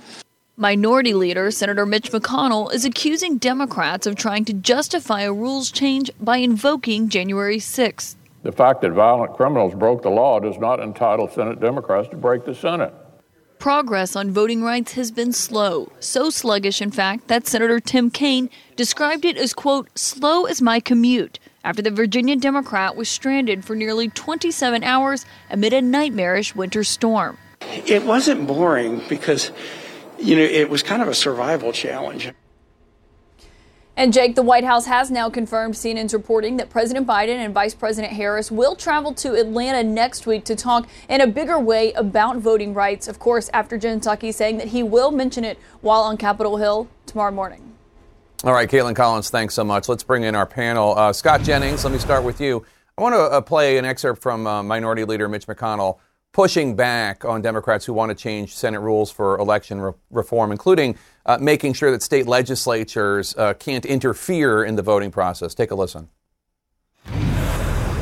Minority 0.55 1.15
Leader 1.15 1.49
Senator 1.49 1.83
Mitch 1.83 2.11
McConnell 2.11 2.71
is 2.71 2.85
accusing 2.85 3.39
Democrats 3.39 4.05
of 4.05 4.15
trying 4.15 4.45
to 4.45 4.53
justify 4.53 5.21
a 5.21 5.33
rules 5.33 5.71
change 5.71 6.11
by 6.19 6.37
invoking 6.37 7.09
January 7.09 7.57
6th. 7.57 8.13
The 8.43 8.51
fact 8.51 8.81
that 8.81 8.91
violent 8.91 9.35
criminals 9.35 9.73
broke 9.73 10.03
the 10.03 10.11
law 10.11 10.39
does 10.39 10.59
not 10.59 10.79
entitle 10.79 11.27
Senate 11.27 11.59
Democrats 11.59 12.07
to 12.09 12.17
break 12.17 12.45
the 12.45 12.53
Senate. 12.53 12.93
Progress 13.57 14.15
on 14.15 14.29
voting 14.29 14.61
rights 14.61 14.93
has 14.93 15.09
been 15.09 15.33
slow, 15.33 15.91
so 15.99 16.29
sluggish, 16.29 16.83
in 16.83 16.91
fact, 16.91 17.29
that 17.29 17.47
Senator 17.47 17.79
Tim 17.79 18.11
Kaine 18.11 18.51
described 18.75 19.25
it 19.25 19.37
as, 19.37 19.55
quote, 19.55 19.89
slow 19.97 20.45
as 20.45 20.61
my 20.61 20.79
commute 20.79 21.39
after 21.63 21.81
the 21.81 21.89
Virginia 21.89 22.35
Democrat 22.35 22.95
was 22.95 23.09
stranded 23.09 23.65
for 23.65 23.75
nearly 23.75 24.07
27 24.07 24.83
hours 24.83 25.25
amid 25.49 25.73
a 25.73 25.81
nightmarish 25.81 26.53
winter 26.53 26.83
storm. 26.83 27.39
It 27.61 28.03
wasn't 28.03 28.45
boring 28.45 29.01
because, 29.09 29.51
you 30.19 30.35
know, 30.35 30.41
it 30.41 30.69
was 30.69 30.83
kind 30.83 31.01
of 31.01 31.07
a 31.07 31.13
survival 31.13 31.71
challenge. 31.71 32.31
And 33.95 34.11
Jake, 34.11 34.33
the 34.33 34.41
White 34.41 34.63
House 34.63 34.87
has 34.87 35.11
now 35.11 35.29
confirmed 35.29 35.75
CNN's 35.75 36.15
reporting 36.15 36.57
that 36.57 36.71
President 36.71 37.05
Biden 37.05 37.35
and 37.35 37.53
Vice 37.53 37.75
President 37.75 38.13
Harris 38.13 38.49
will 38.49 38.75
travel 38.75 39.13
to 39.15 39.35
Atlanta 39.35 39.83
next 39.83 40.25
week 40.25 40.45
to 40.45 40.55
talk 40.55 40.87
in 41.07 41.21
a 41.21 41.27
bigger 41.27 41.59
way 41.59 41.93
about 41.93 42.37
voting 42.37 42.73
rights. 42.73 43.07
Of 43.07 43.19
course, 43.19 43.51
after 43.53 43.77
Jen 43.77 43.99
Psaki 43.99 44.33
saying 44.33 44.57
that 44.57 44.69
he 44.69 44.81
will 44.81 45.11
mention 45.11 45.43
it 45.43 45.59
while 45.81 46.01
on 46.01 46.17
Capitol 46.17 46.57
Hill 46.57 46.87
tomorrow 47.05 47.31
morning. 47.31 47.73
All 48.43 48.53
right, 48.53 48.67
Kaitlan 48.67 48.95
Collins, 48.95 49.29
thanks 49.29 49.53
so 49.53 49.63
much. 49.63 49.87
Let's 49.87 50.03
bring 50.03 50.23
in 50.23 50.33
our 50.33 50.47
panel. 50.47 50.97
Uh, 50.97 51.13
Scott 51.13 51.43
Jennings, 51.43 51.83
let 51.85 51.93
me 51.93 51.99
start 51.99 52.23
with 52.23 52.41
you. 52.41 52.65
I 52.97 53.01
want 53.01 53.13
to 53.13 53.21
uh, 53.21 53.41
play 53.41 53.77
an 53.77 53.85
excerpt 53.85 54.21
from 54.21 54.47
uh, 54.47 54.63
Minority 54.63 55.05
Leader 55.05 55.29
Mitch 55.29 55.45
McConnell 55.45 55.99
pushing 56.33 56.75
back 56.75 57.23
on 57.23 57.41
Democrats 57.41 57.85
who 57.85 57.93
want 57.93 58.09
to 58.09 58.15
change 58.15 58.55
Senate 58.55 58.79
rules 58.79 59.11
for 59.11 59.37
election 59.37 59.79
re- 59.79 59.93
reform, 60.09 60.51
including 60.51 60.97
uh, 61.25 61.37
making 61.39 61.73
sure 61.73 61.91
that 61.91 62.01
state 62.01 62.27
legislatures 62.27 63.35
uh, 63.37 63.53
can't 63.53 63.85
interfere 63.85 64.63
in 64.65 64.75
the 64.75 64.81
voting 64.81 65.11
process. 65.11 65.53
Take 65.53 65.71
a 65.71 65.75
listen. 65.75 66.09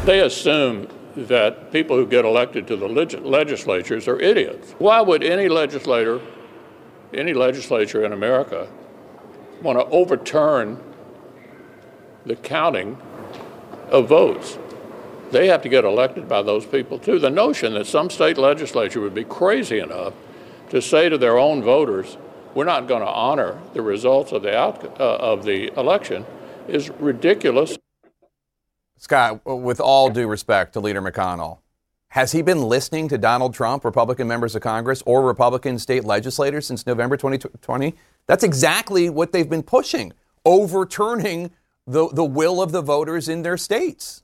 They 0.05 0.21
assume 0.21 0.87
that 1.15 1.71
people 1.73 1.97
who 1.97 2.07
get 2.07 2.23
elected 2.23 2.65
to 2.67 2.77
the 2.77 2.87
leg- 2.87 3.19
legislatures 3.21 4.07
are 4.07 4.19
idiots. 4.19 4.71
Why 4.79 5.01
would 5.01 5.23
any 5.23 5.49
legislator, 5.49 6.21
any 7.13 7.33
legislature 7.33 8.05
in 8.05 8.13
America, 8.13 8.69
want 9.61 9.77
to 9.77 9.85
overturn 9.87 10.81
the 12.25 12.37
counting 12.37 12.97
of 13.89 14.07
votes? 14.07 14.57
They 15.31 15.47
have 15.47 15.61
to 15.61 15.69
get 15.69 15.85
elected 15.85 16.27
by 16.27 16.41
those 16.41 16.65
people 16.65 16.99
too. 16.99 17.17
The 17.17 17.29
notion 17.29 17.73
that 17.73 17.87
some 17.87 18.09
state 18.09 18.37
legislature 18.37 18.99
would 18.99 19.15
be 19.15 19.23
crazy 19.23 19.79
enough 19.79 20.13
to 20.69 20.81
say 20.81 21.09
to 21.09 21.17
their 21.17 21.37
own 21.37 21.63
voters, 21.63 22.17
we're 22.53 22.65
not 22.65 22.87
going 22.87 23.01
to 23.01 23.07
honor 23.07 23.59
the 23.73 23.81
results 23.81 24.31
of 24.31 24.43
the 24.43 24.57
uh, 24.57 24.91
of 24.99 25.45
the 25.45 25.71
election 25.79 26.25
is 26.67 26.89
ridiculous. 26.89 27.77
Scott, 28.97 29.41
with 29.45 29.79
all 29.79 30.09
due 30.09 30.27
respect 30.27 30.73
to 30.73 30.79
Leader 30.79 31.01
McConnell, 31.01 31.59
has 32.09 32.33
he 32.33 32.41
been 32.41 32.63
listening 32.63 33.07
to 33.07 33.17
Donald 33.17 33.53
Trump, 33.53 33.85
Republican 33.85 34.27
members 34.27 34.53
of 34.53 34.61
Congress, 34.61 35.01
or 35.05 35.25
Republican 35.25 35.79
state 35.79 36.03
legislators 36.03 36.67
since 36.67 36.85
November 36.85 37.15
2020? 37.15 37.95
That's 38.27 38.43
exactly 38.43 39.09
what 39.09 39.31
they've 39.31 39.49
been 39.49 39.63
pushing, 39.63 40.11
overturning 40.45 41.51
the, 41.87 42.09
the 42.09 42.25
will 42.25 42.61
of 42.61 42.73
the 42.73 42.81
voters 42.81 43.29
in 43.29 43.43
their 43.43 43.57
states. 43.57 44.23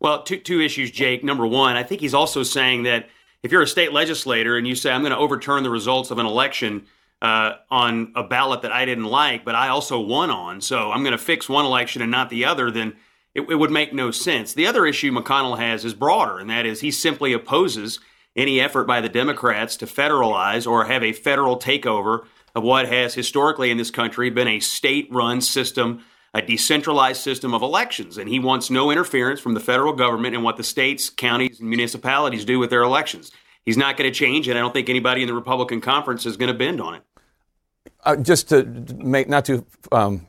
Well, 0.00 0.22
two, 0.22 0.38
two 0.38 0.60
issues, 0.60 0.90
Jake. 0.90 1.24
Number 1.24 1.46
one, 1.46 1.76
I 1.76 1.82
think 1.82 2.00
he's 2.00 2.14
also 2.14 2.42
saying 2.42 2.82
that 2.84 3.08
if 3.42 3.52
you're 3.52 3.62
a 3.62 3.66
state 3.66 3.92
legislator 3.92 4.56
and 4.56 4.66
you 4.66 4.74
say, 4.74 4.90
I'm 4.90 5.02
going 5.02 5.12
to 5.12 5.18
overturn 5.18 5.62
the 5.62 5.70
results 5.70 6.10
of 6.10 6.18
an 6.18 6.26
election 6.26 6.86
uh, 7.22 7.56
on 7.70 8.12
a 8.16 8.22
ballot 8.22 8.62
that 8.62 8.72
I 8.72 8.84
didn't 8.84 9.04
like, 9.04 9.44
but 9.44 9.54
I 9.54 9.68
also 9.68 10.00
won 10.00 10.30
on, 10.30 10.60
so 10.60 10.92
I'm 10.92 11.02
going 11.02 11.12
to 11.12 11.18
fix 11.18 11.48
one 11.48 11.64
election 11.64 12.02
and 12.02 12.10
not 12.10 12.28
the 12.28 12.44
other, 12.44 12.70
then 12.70 12.94
it, 13.34 13.42
it 13.42 13.54
would 13.54 13.70
make 13.70 13.94
no 13.94 14.10
sense. 14.10 14.52
The 14.52 14.66
other 14.66 14.86
issue 14.86 15.12
McConnell 15.12 15.58
has 15.58 15.84
is 15.84 15.94
broader, 15.94 16.38
and 16.38 16.50
that 16.50 16.66
is 16.66 16.80
he 16.80 16.90
simply 16.90 17.32
opposes 17.32 18.00
any 18.36 18.60
effort 18.60 18.84
by 18.84 19.00
the 19.00 19.08
Democrats 19.08 19.76
to 19.76 19.86
federalize 19.86 20.70
or 20.70 20.84
have 20.84 21.02
a 21.02 21.12
federal 21.12 21.58
takeover 21.58 22.24
of 22.54 22.62
what 22.62 22.88
has 22.88 23.14
historically 23.14 23.70
in 23.70 23.78
this 23.78 23.90
country 23.90 24.30
been 24.30 24.48
a 24.48 24.60
state 24.60 25.08
run 25.10 25.40
system 25.40 26.04
a 26.34 26.42
decentralized 26.42 27.20
system 27.20 27.54
of 27.54 27.62
elections. 27.62 28.18
And 28.18 28.28
he 28.28 28.40
wants 28.40 28.68
no 28.68 28.90
interference 28.90 29.40
from 29.40 29.54
the 29.54 29.60
federal 29.60 29.92
government 29.92 30.34
in 30.34 30.42
what 30.42 30.56
the 30.56 30.64
states, 30.64 31.08
counties, 31.08 31.60
and 31.60 31.68
municipalities 31.68 32.44
do 32.44 32.58
with 32.58 32.70
their 32.70 32.82
elections. 32.82 33.30
He's 33.64 33.76
not 33.76 33.96
going 33.96 34.12
to 34.12 34.14
change 34.14 34.48
it. 34.48 34.56
I 34.56 34.60
don't 34.60 34.72
think 34.72 34.88
anybody 34.88 35.22
in 35.22 35.28
the 35.28 35.34
Republican 35.34 35.80
conference 35.80 36.26
is 36.26 36.36
going 36.36 36.52
to 36.52 36.58
bend 36.58 36.80
on 36.80 36.96
it. 36.96 37.02
Uh, 38.04 38.16
just 38.16 38.48
to 38.48 38.64
make, 38.98 39.28
not 39.28 39.44
to 39.46 39.64
um, 39.92 40.26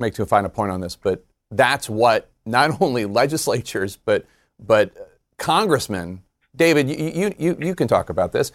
make 0.00 0.14
too 0.14 0.24
fine 0.24 0.44
a 0.46 0.48
point 0.48 0.72
on 0.72 0.80
this, 0.80 0.96
but 0.96 1.24
that's 1.50 1.88
what 1.88 2.30
not 2.46 2.70
only 2.80 3.04
legislatures, 3.04 3.98
but, 4.04 4.24
but 4.58 5.20
congressmen, 5.36 6.22
David, 6.56 6.88
you, 6.88 7.34
you, 7.38 7.56
you 7.60 7.74
can 7.74 7.86
talk 7.86 8.08
about 8.08 8.32
this. 8.32 8.52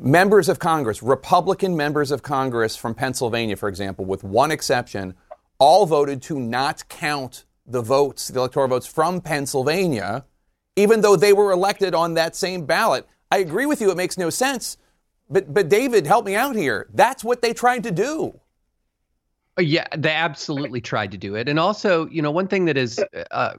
Members 0.00 0.48
of 0.48 0.58
Congress, 0.58 1.02
Republican 1.02 1.76
members 1.76 2.10
of 2.10 2.22
Congress 2.22 2.76
from 2.76 2.94
Pennsylvania, 2.94 3.56
for 3.56 3.68
example, 3.68 4.04
with 4.04 4.24
one 4.24 4.50
exception, 4.50 5.14
all 5.58 5.86
voted 5.86 6.22
to 6.22 6.38
not 6.38 6.88
count 6.88 7.44
the 7.66 7.82
votes, 7.82 8.28
the 8.28 8.38
electoral 8.38 8.68
votes 8.68 8.86
from 8.86 9.20
Pennsylvania, 9.20 10.24
even 10.76 11.00
though 11.00 11.16
they 11.16 11.32
were 11.32 11.52
elected 11.52 11.94
on 11.94 12.14
that 12.14 12.36
same 12.36 12.64
ballot. 12.64 13.06
I 13.30 13.38
agree 13.38 13.66
with 13.66 13.80
you, 13.80 13.90
it 13.90 13.96
makes 13.96 14.16
no 14.16 14.30
sense. 14.30 14.76
But, 15.28 15.52
but 15.52 15.68
David, 15.68 16.06
help 16.06 16.24
me 16.24 16.34
out 16.34 16.56
here. 16.56 16.88
That's 16.94 17.22
what 17.22 17.42
they 17.42 17.52
tried 17.52 17.82
to 17.82 17.90
do. 17.90 18.40
Uh, 19.58 19.62
yeah, 19.62 19.86
they 19.96 20.10
absolutely 20.10 20.80
tried 20.80 21.10
to 21.10 21.18
do 21.18 21.34
it. 21.34 21.48
And 21.48 21.58
also, 21.58 22.06
you 22.08 22.22
know, 22.22 22.30
one 22.30 22.48
thing 22.48 22.64
that 22.66 22.78
is 22.78 22.98
uh, 23.30 23.54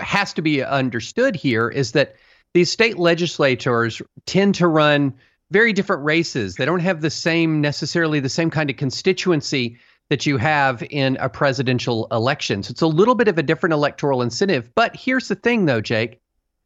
has 0.00 0.32
to 0.34 0.42
be 0.42 0.62
understood 0.62 1.36
here 1.36 1.68
is 1.68 1.92
that 1.92 2.16
these 2.52 2.70
state 2.70 2.98
legislators 2.98 4.02
tend 4.26 4.54
to 4.56 4.66
run 4.66 5.14
very 5.50 5.72
different 5.72 6.04
races. 6.04 6.56
They 6.56 6.64
don't 6.64 6.80
have 6.80 7.00
the 7.00 7.10
same 7.10 7.60
necessarily 7.60 8.18
the 8.20 8.28
same 8.28 8.50
kind 8.50 8.68
of 8.68 8.76
constituency 8.76 9.78
that 10.08 10.26
you 10.26 10.36
have 10.36 10.84
in 10.90 11.16
a 11.20 11.28
presidential 11.28 12.06
election. 12.10 12.62
So 12.62 12.70
it's 12.70 12.82
a 12.82 12.86
little 12.86 13.14
bit 13.14 13.28
of 13.28 13.38
a 13.38 13.42
different 13.42 13.72
electoral 13.72 14.22
incentive. 14.22 14.72
But 14.74 14.94
here's 14.94 15.28
the 15.28 15.34
thing, 15.34 15.66
though, 15.66 15.80
Jake. 15.80 16.20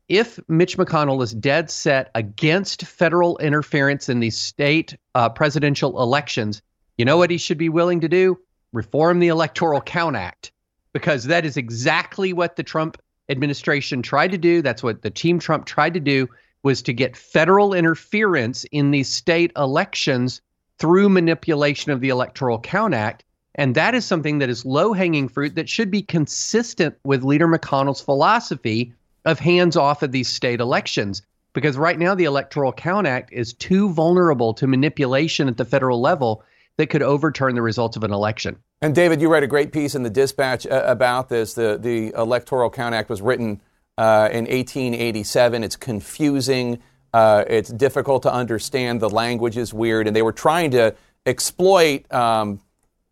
If 0.09 0.41
Mitch 0.49 0.76
McConnell 0.76 1.22
is 1.22 1.32
dead 1.32 1.70
set 1.70 2.11
against 2.14 2.84
federal 2.84 3.38
interference 3.38 4.09
in 4.09 4.20
these 4.20 4.36
state 4.36 4.97
uh, 5.14 5.28
presidential 5.28 6.03
elections, 6.03 6.61
you 6.99 7.05
know 7.05 7.16
what 7.16 7.30
he 7.30 7.38
should 7.38 7.59
be 7.59 7.68
willing 7.68 8.01
to 8.01 8.09
do? 8.09 8.38
Reform 8.72 9.20
the 9.20 9.28
Electoral 9.28 9.80
Count 9.80 10.16
Act, 10.16 10.53
because 10.93 11.24
that 11.24 11.47
is 11.47 11.57
exactly 11.57 12.32
what 12.32 12.57
the 12.57 12.62
Trump 12.62 13.01
administration 13.28 14.03
tried 14.03 14.32
to 14.32 14.38
do. 14.38 14.62
That's 14.62 14.82
what 14.82 15.03
the 15.03 15.11
team 15.11 15.38
Trump 15.38 15.64
tried 15.64 15.95
to 15.95 16.01
do 16.01 16.28
was 16.62 16.82
to 16.82 16.93
get 16.93 17.16
federal 17.16 17.72
interference 17.72 18.64
in 18.64 18.91
these 18.91 19.09
state 19.09 19.53
elections 19.57 20.43
through 20.78 21.09
manipulation 21.09 21.93
of 21.93 22.01
the 22.01 22.09
Electoral 22.09 22.59
Count 22.59 22.95
Act. 22.95 23.24
And 23.57 23.74
that 23.74 23.94
is 23.94 24.05
something 24.05 24.38
that 24.38 24.48
is 24.48 24.64
low 24.64 24.92
hanging 24.92 25.28
fruit 25.28 25.55
that 25.57 25.68
should 25.68 25.90
be 25.90 26.03
consistent 26.03 26.94
with 27.05 27.24
Leader 27.24 27.48
McConnell's 27.48 28.01
philosophy 28.01 28.92
of 29.24 29.38
hands 29.38 29.76
off 29.76 30.03
of 30.03 30.12
these 30.12 30.28
state 30.28 30.61
elections. 30.61 31.22
Because 31.53 31.76
right 31.76 31.98
now, 31.98 32.14
the 32.14 32.24
Electoral 32.24 32.72
Count 32.72 33.09
Act 33.09 33.32
is 33.32 33.53
too 33.55 33.92
vulnerable 33.92 34.55
to 34.55 34.68
manipulation 34.68 35.48
at 35.48 35.57
the 35.57 35.64
federal 35.64 36.01
level 36.01 36.44
that 36.76 36.86
could 36.88 37.03
overturn 37.03 37.57
the 37.57 37.62
results 37.62 37.96
of 37.96 38.05
an 38.05 38.12
election. 38.12 38.57
And 38.80 38.94
David, 38.94 39.20
you 39.20 39.30
read 39.30 39.42
a 39.42 39.48
great 39.48 39.72
piece 39.72 39.94
in 39.94 40.05
the 40.05 40.11
Dispatch 40.11 40.66
uh, 40.66 40.84
about 40.86 41.28
this. 41.28 41.55
The, 41.55 41.76
the 41.78 42.12
Electoral 42.16 42.70
Count 42.70 42.94
Act 42.94 43.11
was 43.11 43.20
written 43.20 43.61
uh, 43.98 44.28
in 44.32 44.44
1887. 44.44 45.64
It's 45.64 45.76
confusing. 45.76 46.78
Uh, 47.12 47.44
it's 47.48 47.70
difficult 47.70 48.22
to 48.22 48.32
understand. 48.32 49.01
The 49.01 49.11
language 49.11 49.57
is 49.57 49.74
weird, 49.74 50.07
and 50.07 50.14
they 50.14 50.22
were 50.22 50.32
trying 50.32 50.70
to 50.70 50.94
exploit 51.26 52.11
um, 52.12 52.61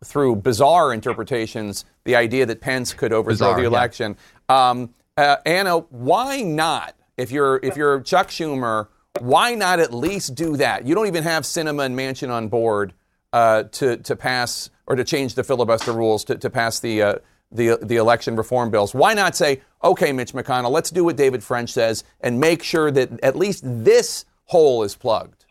through 0.03 0.37
bizarre 0.37 0.93
interpretations 0.93 1.85
the 2.05 2.15
idea 2.15 2.45
that 2.45 2.61
Pence 2.61 2.93
could 2.93 3.11
overthrow 3.11 3.49
bizarre, 3.49 3.61
the 3.61 3.67
election. 3.67 4.17
Yeah. 4.49 4.69
Um, 4.69 4.93
uh, 5.17 5.37
Ana, 5.45 5.79
why 5.79 6.41
not? 6.41 6.95
If 7.17 7.31
you're 7.31 7.59
if 7.61 7.75
you're 7.75 7.99
Chuck 8.01 8.29
Schumer, 8.29 8.87
why 9.19 9.55
not 9.55 9.79
at 9.79 9.93
least 9.93 10.35
do 10.35 10.55
that? 10.57 10.87
You 10.87 10.95
don't 10.95 11.07
even 11.07 11.23
have 11.23 11.43
Sinema 11.43 11.85
and 11.85 11.97
Manchin 11.97 12.29
on 12.29 12.47
board 12.47 12.93
uh, 13.33 13.63
to 13.63 13.97
to 13.97 14.15
pass 14.15 14.69
or 14.87 14.95
to 14.95 15.03
change 15.03 15.35
the 15.35 15.43
filibuster 15.43 15.91
rules 15.91 16.23
to, 16.25 16.37
to 16.37 16.49
pass 16.49 16.79
the 16.79 17.01
uh, 17.01 17.15
the 17.51 17.77
the 17.81 17.97
election 17.97 18.35
reform 18.37 18.71
bills. 18.71 18.93
Why 18.93 19.13
not 19.13 19.35
say, 19.35 19.61
okay, 19.83 20.13
Mitch 20.13 20.31
McConnell, 20.33 20.71
let's 20.71 20.91
do 20.91 21.03
what 21.03 21.17
David 21.17 21.43
French 21.43 21.71
says 21.73 22.05
and 22.21 22.39
make 22.39 22.63
sure 22.63 22.89
that 22.89 23.19
at 23.21 23.35
least 23.35 23.63
this 23.65 24.23
hole 24.45 24.83
is 24.83 24.95
plugged. 24.95 25.45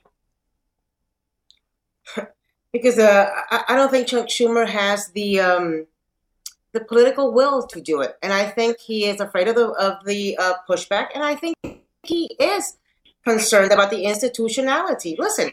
Because 2.73 2.99
uh, 2.99 3.29
I, 3.51 3.77
don't 3.77 3.91
think 3.91 4.09
Chuck 4.09 4.27
Schumer 4.27 4.69
has 4.69 5.09
the 5.09 5.41
um, 5.41 5.87
the 6.73 6.81
political 6.81 7.33
will 7.33 7.67
to 7.67 7.81
do 7.81 8.01
it, 8.03 8.17
and 8.23 8.33
I 8.33 8.47
think 8.47 8.79
he 8.79 9.07
is 9.07 9.21
afraid 9.21 9.49
of 9.49 9.55
the 9.55 9.69
of 9.69 10.05
the 10.05 10.37
uh, 10.37 10.55
pushback, 10.69 11.09
and 11.15 11.25
I 11.25 11.35
think 11.35 11.57
he 12.03 12.37
is 12.39 12.77
concerned 13.25 13.73
about 13.73 13.91
the 13.91 14.05
institutionality. 14.05 15.17
Listen, 15.19 15.53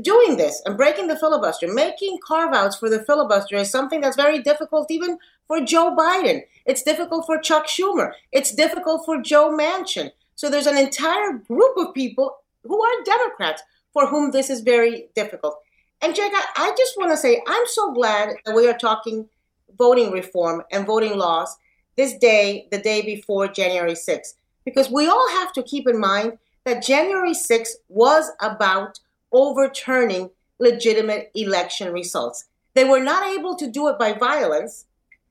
doing 0.00 0.36
this 0.36 0.62
and 0.64 0.76
breaking 0.76 1.08
the 1.08 1.16
filibuster, 1.16 1.72
making 1.72 2.18
carve 2.26 2.54
outs 2.54 2.76
for 2.76 2.88
the 2.88 3.04
filibuster 3.04 3.56
is 3.56 3.70
something 3.70 4.00
that's 4.00 4.16
very 4.16 4.42
difficult 4.42 4.90
even 4.90 5.18
for 5.46 5.60
Joe 5.60 5.94
Biden. 5.96 6.42
It's 6.64 6.82
difficult 6.82 7.26
for 7.26 7.38
Chuck 7.38 7.66
Schumer. 7.66 8.12
It's 8.32 8.54
difficult 8.54 9.04
for 9.04 9.20
Joe 9.20 9.56
Manchin. 9.56 10.10
So 10.34 10.50
there's 10.50 10.66
an 10.66 10.76
entire 10.76 11.32
group 11.32 11.76
of 11.76 11.94
people 11.94 12.36
who 12.64 12.82
are 12.82 13.04
Democrats 13.04 13.62
for 13.92 14.06
whom 14.06 14.30
this 14.30 14.50
is 14.50 14.60
very 14.60 15.08
difficult. 15.14 15.58
And 16.02 16.14
Jake, 16.14 16.32
I, 16.34 16.44
I 16.56 16.74
just 16.76 16.96
want 16.96 17.10
to 17.12 17.16
say 17.16 17.42
I'm 17.46 17.66
so 17.66 17.92
glad 17.92 18.36
that 18.44 18.54
we 18.54 18.68
are 18.68 18.76
talking 18.76 19.28
voting 19.76 20.10
reform 20.10 20.62
and 20.70 20.86
voting 20.86 21.16
laws 21.16 21.56
this 21.96 22.16
day, 22.18 22.68
the 22.70 22.78
day 22.78 23.02
before 23.02 23.48
January 23.48 23.94
6th, 23.94 24.34
because 24.64 24.90
we 24.90 25.08
all 25.08 25.28
have 25.30 25.52
to 25.54 25.62
keep 25.62 25.88
in 25.88 25.98
mind 25.98 26.38
that 26.64 26.82
January 26.82 27.32
6th 27.32 27.76
was 27.88 28.30
about 28.40 29.00
overturning 29.32 30.30
legitimate 30.58 31.30
election 31.34 31.92
results. 31.92 32.44
They 32.74 32.84
were 32.84 33.00
not 33.00 33.34
able 33.34 33.56
to 33.56 33.70
do 33.70 33.88
it 33.88 33.98
by 33.98 34.12
violence, 34.12 34.86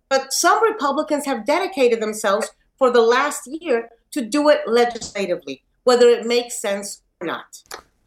but 0.10 0.34
some 0.34 0.64
Republicans 0.64 1.26
have 1.26 1.46
dedicated 1.46 2.02
themselves 2.02 2.50
for 2.78 2.92
the 2.92 3.02
last 3.02 3.48
year 3.48 3.90
to 4.12 4.22
do 4.24 4.50
it 4.50 4.62
legislatively, 4.68 5.64
whether 5.84 6.08
it 6.08 6.26
makes 6.26 6.60
sense 6.60 7.02
or 7.20 7.28
not. 7.28 7.62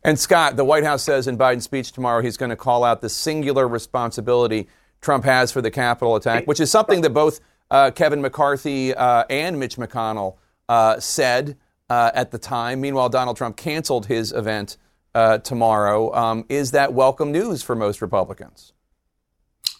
And 0.08 0.18
Scott, 0.18 0.56
the 0.56 0.64
White 0.64 0.84
House 0.84 1.02
says 1.02 1.28
in 1.28 1.36
Biden's 1.36 1.64
speech 1.64 1.92
tomorrow 1.92 2.22
he's 2.22 2.38
going 2.38 2.48
to 2.48 2.56
call 2.56 2.82
out 2.82 3.02
the 3.02 3.10
singular 3.10 3.68
responsibility 3.68 4.66
Trump 5.02 5.22
has 5.26 5.52
for 5.52 5.60
the 5.60 5.70
Capitol 5.70 6.16
attack, 6.16 6.46
which 6.46 6.60
is 6.60 6.70
something 6.70 7.02
that 7.02 7.10
both 7.10 7.40
uh, 7.70 7.90
Kevin 7.90 8.22
McCarthy 8.22 8.94
uh, 8.94 9.24
and 9.28 9.60
Mitch 9.60 9.76
McConnell 9.76 10.36
uh, 10.66 10.98
said 10.98 11.58
uh, 11.90 12.10
at 12.14 12.30
the 12.30 12.38
time. 12.38 12.80
Meanwhile, 12.80 13.10
Donald 13.10 13.36
Trump 13.36 13.58
canceled 13.58 14.06
his 14.06 14.32
event 14.32 14.78
uh, 15.14 15.38
tomorrow. 15.38 16.10
Um, 16.14 16.46
is 16.48 16.70
that 16.70 16.94
welcome 16.94 17.30
news 17.30 17.62
for 17.62 17.76
most 17.76 18.00
Republicans? 18.00 18.72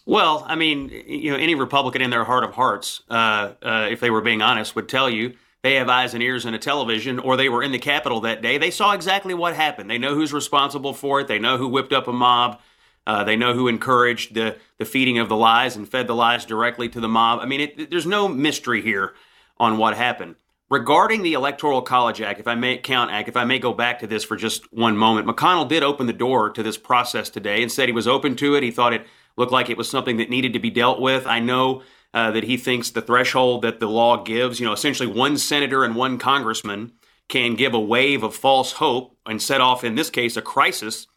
Well, 0.05 0.43
I 0.45 0.53
mean, 0.53 0.89
you 1.07 1.31
know, 1.31 1.37
any 1.37 1.55
Republican 1.55 2.03
in 2.03 2.11
their 2.11 2.23
heart 2.23 2.43
of 2.43 2.53
hearts, 2.53 3.01
uh, 3.09 3.53
if 3.63 3.99
they 3.99 4.11
were 4.11 4.21
being 4.21 4.43
honest, 4.43 4.75
would 4.75 4.89
tell 4.89 5.09
you 5.09 5.33
they 5.61 5.75
have 5.75 5.89
eyes 5.89 6.13
and 6.13 6.23
ears 6.23 6.45
and 6.45 6.55
a 6.55 6.59
television, 6.59 7.19
or 7.19 7.35
they 7.35 7.49
were 7.49 7.61
in 7.61 7.71
the 7.71 7.79
Capitol 7.79 8.21
that 8.21 8.41
day. 8.41 8.57
They 8.57 8.71
saw 8.71 8.93
exactly 8.93 9.33
what 9.33 9.55
happened. 9.55 9.89
They 9.89 9.97
know 9.97 10.15
who's 10.15 10.31
responsible 10.31 10.93
for 10.93 11.19
it. 11.19 11.27
They 11.27 11.39
know 11.39 11.57
who 11.57 11.67
whipped 11.67 11.93
up 11.93 12.07
a 12.07 12.13
mob. 12.13 12.59
Uh, 13.05 13.23
they 13.23 13.35
know 13.35 13.53
who 13.53 13.67
encouraged 13.67 14.35
the 14.35 14.57
the 14.77 14.85
feeding 14.85 15.17
of 15.17 15.29
the 15.29 15.35
lies 15.35 15.75
and 15.75 15.89
fed 15.89 16.07
the 16.07 16.15
lies 16.15 16.45
directly 16.45 16.87
to 16.89 16.99
the 16.99 17.07
mob. 17.07 17.39
I 17.41 17.45
mean, 17.45 17.61
it, 17.61 17.89
there's 17.89 18.05
no 18.05 18.27
mystery 18.27 18.81
here 18.81 19.13
on 19.57 19.77
what 19.77 19.97
happened. 19.97 20.35
Regarding 20.69 21.23
the 21.23 21.33
Electoral 21.33 21.81
College 21.81 22.21
Act, 22.21 22.39
if 22.39 22.47
I 22.47 22.53
may 22.53 22.77
count 22.77 23.09
act, 23.09 23.27
if 23.27 23.35
I 23.35 23.43
may 23.43 23.57
go 23.57 23.73
back 23.73 23.99
to 23.99 24.07
this 24.07 24.23
for 24.23 24.37
just 24.37 24.71
one 24.71 24.95
moment, 24.95 25.27
McConnell 25.27 25.67
did 25.67 25.81
open 25.81 26.05
the 26.05 26.13
door 26.13 26.51
to 26.51 26.61
this 26.61 26.77
process 26.77 27.29
today 27.29 27.63
and 27.63 27.71
said 27.71 27.89
he 27.89 27.93
was 27.93 28.07
open 28.07 28.35
to 28.35 28.53
it. 28.53 28.61
He 28.61 28.69
thought 28.69 28.93
it 28.93 29.07
looked 29.35 29.51
like 29.51 29.71
it 29.71 29.77
was 29.77 29.89
something 29.89 30.17
that 30.17 30.29
needed 30.29 30.53
to 30.53 30.59
be 30.59 30.69
dealt 30.69 31.01
with. 31.01 31.25
I 31.25 31.39
know 31.39 31.81
uh, 32.13 32.31
that 32.31 32.43
he 32.43 32.57
thinks 32.57 32.89
the 32.89 33.01
threshold 33.01 33.61
that 33.61 33.79
the 33.79 33.89
law 33.89 34.23
gives, 34.23 34.59
you 34.59 34.65
know, 34.65 34.73
essentially 34.73 35.07
one 35.07 35.37
senator 35.37 35.83
and 35.83 35.95
one 35.95 36.17
congressman 36.17 36.91
can 37.27 37.55
give 37.55 37.73
a 37.73 37.79
wave 37.79 38.23
of 38.23 38.35
false 38.35 38.73
hope 38.73 39.15
and 39.25 39.41
set 39.41 39.61
off, 39.61 39.83
in 39.83 39.95
this 39.95 40.09
case, 40.09 40.35
a 40.35 40.41
crisis 40.41 41.07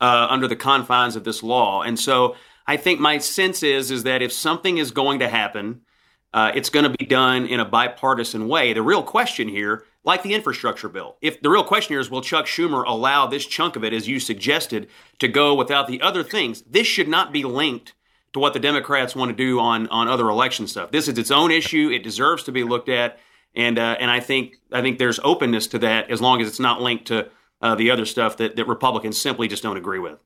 uh, 0.00 0.26
under 0.28 0.48
the 0.48 0.56
confines 0.56 1.14
of 1.14 1.24
this 1.24 1.42
law. 1.42 1.82
And 1.82 1.98
so 1.98 2.34
I 2.66 2.76
think 2.76 2.98
my 2.98 3.18
sense 3.18 3.62
is 3.62 3.90
is 3.90 4.02
that 4.02 4.22
if 4.22 4.32
something 4.32 4.78
is 4.78 4.90
going 4.90 5.20
to 5.20 5.28
happen 5.28 5.82
uh, 6.34 6.50
it's 6.54 6.70
going 6.70 6.90
to 6.90 6.96
be 6.96 7.04
done 7.04 7.46
in 7.46 7.60
a 7.60 7.64
bipartisan 7.64 8.48
way. 8.48 8.72
The 8.72 8.82
real 8.82 9.02
question 9.02 9.48
here, 9.48 9.84
like 10.04 10.22
the 10.22 10.34
infrastructure 10.34 10.88
bill, 10.88 11.16
if 11.20 11.42
the 11.42 11.50
real 11.50 11.64
question 11.64 11.92
here 11.92 12.00
is, 12.00 12.10
will 12.10 12.22
Chuck 12.22 12.46
Schumer 12.46 12.84
allow 12.86 13.26
this 13.26 13.46
chunk 13.46 13.76
of 13.76 13.84
it, 13.84 13.92
as 13.92 14.08
you 14.08 14.18
suggested, 14.18 14.88
to 15.18 15.28
go 15.28 15.54
without 15.54 15.88
the 15.88 16.00
other 16.00 16.22
things? 16.22 16.62
This 16.62 16.86
should 16.86 17.08
not 17.08 17.32
be 17.32 17.44
linked 17.44 17.94
to 18.32 18.38
what 18.38 18.52
the 18.52 18.60
Democrats 18.60 19.14
want 19.14 19.30
to 19.30 19.36
do 19.36 19.60
on 19.60 19.88
on 19.88 20.08
other 20.08 20.28
election 20.28 20.66
stuff. 20.66 20.90
This 20.90 21.08
is 21.08 21.18
its 21.18 21.30
own 21.30 21.50
issue. 21.50 21.90
It 21.92 22.02
deserves 22.02 22.42
to 22.44 22.52
be 22.52 22.64
looked 22.64 22.88
at, 22.88 23.18
and 23.54 23.78
uh, 23.78 23.96
and 24.00 24.10
I 24.10 24.20
think 24.20 24.56
I 24.72 24.82
think 24.82 24.98
there's 24.98 25.20
openness 25.22 25.66
to 25.68 25.78
that 25.80 26.10
as 26.10 26.20
long 26.20 26.40
as 26.40 26.48
it's 26.48 26.60
not 26.60 26.80
linked 26.80 27.06
to 27.06 27.28
uh, 27.60 27.74
the 27.74 27.90
other 27.90 28.04
stuff 28.04 28.36
that, 28.38 28.56
that 28.56 28.66
Republicans 28.66 29.18
simply 29.18 29.48
just 29.48 29.62
don't 29.62 29.76
agree 29.76 29.98
with. 30.00 30.18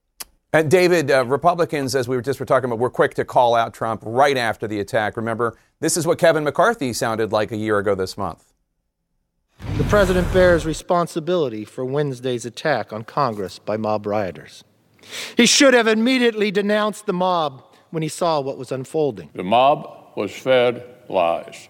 And 0.53 0.71
David, 0.71 1.11
uh, 1.11 1.27
Republicans, 1.27 1.95
as 1.95 2.09
we 2.09 2.17
were 2.17 2.23
just 2.23 2.41
were 2.41 2.47
talking 2.47 2.71
about, 2.71 2.79
were 2.79 2.89
quick 2.89 3.15
to 3.15 3.25
call 3.25 3.55
out 3.55 3.75
Trump 3.75 4.03
right 4.07 4.39
after 4.39 4.67
the 4.67 4.81
attack. 4.81 5.17
Remember, 5.17 5.59
this 5.81 5.97
is 5.97 6.07
what 6.07 6.19
Kevin 6.19 6.45
McCarthy 6.45 6.93
sounded 6.93 7.31
like 7.31 7.53
a 7.53 7.57
year 7.57 7.79
ago 7.79 7.95
this 7.95 8.17
month. 8.17 8.55
The 9.77 9.85
president 9.85 10.33
bears 10.33 10.65
responsibility 10.65 11.65
for 11.65 11.85
Wednesday's 11.85 12.47
attack 12.47 12.93
on 12.93 13.05
Congress 13.05 13.59
by 13.59 13.77
mob 13.77 14.07
rioters. 14.07 14.65
He 15.37 15.47
should 15.47 15.75
have 15.75 15.87
immediately 15.87 16.51
denounced 16.51 17.07
the 17.07 17.13
mob 17.13 17.63
when 17.91 18.03
he 18.03 18.09
saw 18.09 18.41
what 18.41 18.59
was 18.59 18.73
unfolding. 18.73 19.31
The 19.35 19.43
mob 19.43 20.13
was 20.17 20.33
fed 20.33 20.85
lies. 21.09 21.69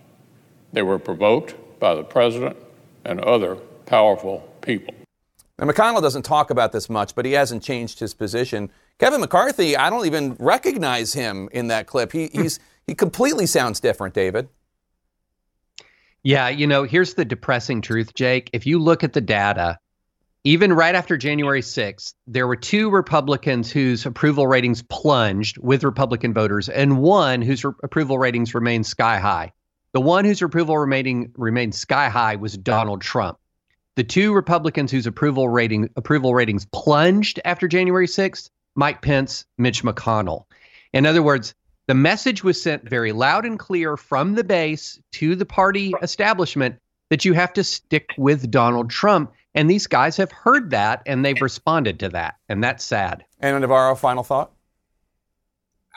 They 0.72 0.82
were 0.82 0.98
provoked 0.98 1.54
by 1.78 1.94
the 1.94 2.04
president 2.04 2.56
and 3.04 3.20
other 3.20 3.56
powerful 3.86 4.48
people. 4.60 4.94
Now, 5.58 5.66
McConnell 5.66 6.02
doesn't 6.02 6.22
talk 6.22 6.50
about 6.50 6.72
this 6.72 6.90
much, 6.90 7.14
but 7.14 7.24
he 7.24 7.32
hasn't 7.32 7.62
changed 7.62 7.98
his 7.98 8.12
position. 8.12 8.70
Kevin 8.98 9.20
McCarthy, 9.20 9.76
I 9.76 9.88
don't 9.88 10.04
even 10.04 10.36
recognize 10.38 11.14
him 11.14 11.48
in 11.52 11.68
that 11.68 11.86
clip. 11.86 12.12
He, 12.12 12.28
he's, 12.28 12.58
he 12.86 12.94
completely 12.94 13.46
sounds 13.46 13.80
different, 13.80 14.14
David. 14.14 14.48
Yeah, 16.22 16.48
you 16.48 16.66
know, 16.66 16.82
here's 16.82 17.14
the 17.14 17.24
depressing 17.24 17.80
truth, 17.80 18.12
Jake. 18.14 18.50
If 18.52 18.66
you 18.66 18.78
look 18.78 19.04
at 19.04 19.12
the 19.12 19.20
data, 19.20 19.78
even 20.47 20.72
right 20.72 20.94
after 20.94 21.16
January 21.16 21.61
6th, 21.61 22.14
there 22.28 22.47
were 22.47 22.55
two 22.55 22.88
Republicans 22.88 23.72
whose 23.72 24.07
approval 24.07 24.47
ratings 24.47 24.80
plunged 24.80 25.59
with 25.59 25.82
Republican 25.82 26.32
voters, 26.32 26.68
and 26.68 26.99
one 27.01 27.42
whose 27.42 27.64
re- 27.64 27.72
approval 27.82 28.16
ratings 28.16 28.55
remained 28.55 28.86
sky 28.86 29.18
high. 29.18 29.53
The 29.90 30.01
one 30.01 30.24
whose 30.24 30.40
approval 30.40 30.78
remaining 30.78 31.32
remained 31.36 31.74
sky 31.74 32.09
high 32.09 32.36
was 32.36 32.57
Donald 32.57 33.03
Trump. 33.03 33.38
The 33.97 34.05
two 34.05 34.32
Republicans 34.32 34.92
whose 34.92 35.09
approval 35.09 35.49
rating 35.49 35.90
approval 35.97 36.32
ratings 36.32 36.64
plunged 36.66 37.40
after 37.44 37.66
January 37.66 38.07
6th, 38.07 38.49
Mike 38.76 39.03
Pence, 39.03 39.47
Mitch 39.59 39.82
McConnell. 39.82 40.44
In 40.92 41.07
other 41.07 41.24
words, 41.24 41.57
the 41.88 41.94
message 41.94 42.44
was 42.44 42.62
sent 42.62 42.88
very 42.88 43.11
loud 43.11 43.47
and 43.47 43.59
clear 43.59 43.97
from 43.97 44.36
the 44.36 44.44
base 44.44 45.01
to 45.14 45.34
the 45.34 45.47
party 45.47 45.92
establishment 46.03 46.76
that 47.11 47.24
you 47.24 47.32
have 47.32 47.53
to 47.55 47.64
stick 47.64 48.11
with 48.16 48.51
Donald 48.51 48.90
Trump. 48.90 49.32
And 49.57 49.70
these 49.70 49.86
guys 49.86 50.18
have 50.18 50.30
heard 50.30 50.70
that 50.70 51.02
and 51.07 51.24
they've 51.24 51.40
responded 51.40 51.98
to 52.00 52.11
that. 52.11 52.36
And 52.48 52.62
that's 52.62 52.84
sad. 52.84 53.24
Ana 53.40 53.59
Navarro, 53.59 53.96
final 53.96 54.22
thought? 54.22 54.52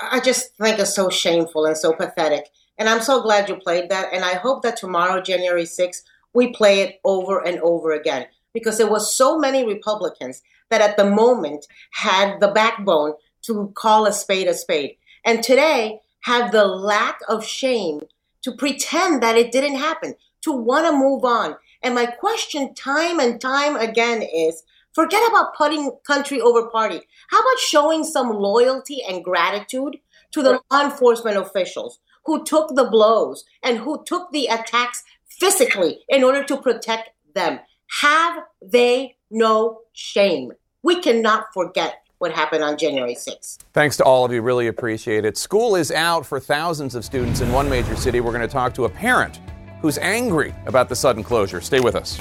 I 0.02 0.22
just 0.22 0.56
think 0.56 0.80
it's 0.80 0.96
so 0.96 1.10
shameful 1.10 1.66
and 1.66 1.78
so 1.78 1.92
pathetic. 1.92 2.48
And 2.78 2.88
I'm 2.88 3.02
so 3.02 3.22
glad 3.22 3.50
you 3.50 3.58
played 3.58 3.90
that. 3.90 4.14
And 4.14 4.24
I 4.24 4.36
hope 4.36 4.64
that 4.64 4.78
tomorrow, 4.78 5.22
January 5.22 5.66
6th, 5.66 6.04
we 6.34 6.54
play 6.54 6.80
it 6.80 7.02
over 7.04 7.46
and 7.46 7.60
over 7.60 7.92
again 7.92 8.28
because 8.54 8.78
there 8.78 8.90
was 8.90 9.14
so 9.14 9.38
many 9.38 9.68
Republicans 9.68 10.42
that 10.70 10.82
at 10.82 10.96
the 10.96 11.10
moment 11.10 11.68
had 11.92 12.40
the 12.40 12.48
backbone 12.48 13.14
to 13.42 13.74
call 13.76 14.06
a 14.06 14.14
spade 14.14 14.48
a 14.48 14.54
spade. 14.54 14.96
And 15.26 15.44
today 15.44 16.00
have 16.22 16.54
the 16.54 16.66
lack 16.66 17.20
of 17.28 17.44
shame 17.44 18.02
to 18.44 18.54
pretend 18.54 19.22
that 19.22 19.36
it 19.36 19.52
didn't 19.52 19.76
happen, 19.76 20.16
to 20.44 20.52
want 20.54 20.86
to 20.86 20.94
move 20.94 21.26
on. 21.26 21.56
And 21.82 21.96
my 21.96 22.06
question 22.06 22.74
time 22.76 23.20
and 23.20 23.40
time 23.40 23.76
again 23.76 24.22
is 24.22 24.64
forget 24.94 25.22
about 25.30 25.56
putting 25.56 25.92
country 26.06 26.42
over 26.42 26.68
party. 26.70 27.02
How 27.30 27.40
about 27.40 27.60
showing 27.60 28.04
some 28.04 28.30
loyalty 28.30 29.02
and 29.08 29.24
gratitude 29.24 29.98
to 30.32 30.44
the 30.44 30.62
law 30.72 30.84
enforcement 30.84 31.38
officials 31.38 32.00
who 32.26 32.44
took 32.44 32.76
the 32.76 32.86
blows 32.86 33.44
and 33.64 33.78
who 33.78 34.04
took 34.06 34.32
the 34.32 34.48
attacks 34.48 35.04
physically 35.40 36.00
in 36.10 36.24
order 36.24 36.44
to 36.44 36.58
protect 36.58 37.10
them. 37.34 37.60
Have 38.02 38.44
they 38.62 39.16
no 39.32 39.82
shame? 39.94 40.52
We 40.84 41.02
cannot 41.02 41.46
forget 41.54 42.04
what 42.20 42.34
happened 42.34 42.64
on 42.64 42.78
January 42.78 43.16
6th. 43.16 43.60
Thanks 43.74 43.98
to 43.98 44.04
all 44.04 44.26
of 44.26 44.32
you. 44.32 44.42
Really 44.42 44.68
appreciate 44.68 45.26
it. 45.26 45.38
School 45.38 45.76
is 45.76 45.90
out 45.92 46.26
for 46.26 46.40
thousands 46.40 46.94
of 46.94 47.06
students 47.06 47.40
in 47.42 47.52
one 47.52 47.70
major 47.70 47.96
city. 47.96 48.20
We're 48.20 48.34
going 48.34 48.48
to 48.48 48.48
talk 48.48 48.74
to 48.76 48.86
a 48.86 48.90
parent 48.90 49.40
who's 49.82 49.98
angry 49.98 50.54
about 50.66 50.90
the 50.90 50.96
sudden 50.96 51.24
closure. 51.24 51.62
Stay 51.62 51.80
with 51.80 51.96
us. 51.96 52.20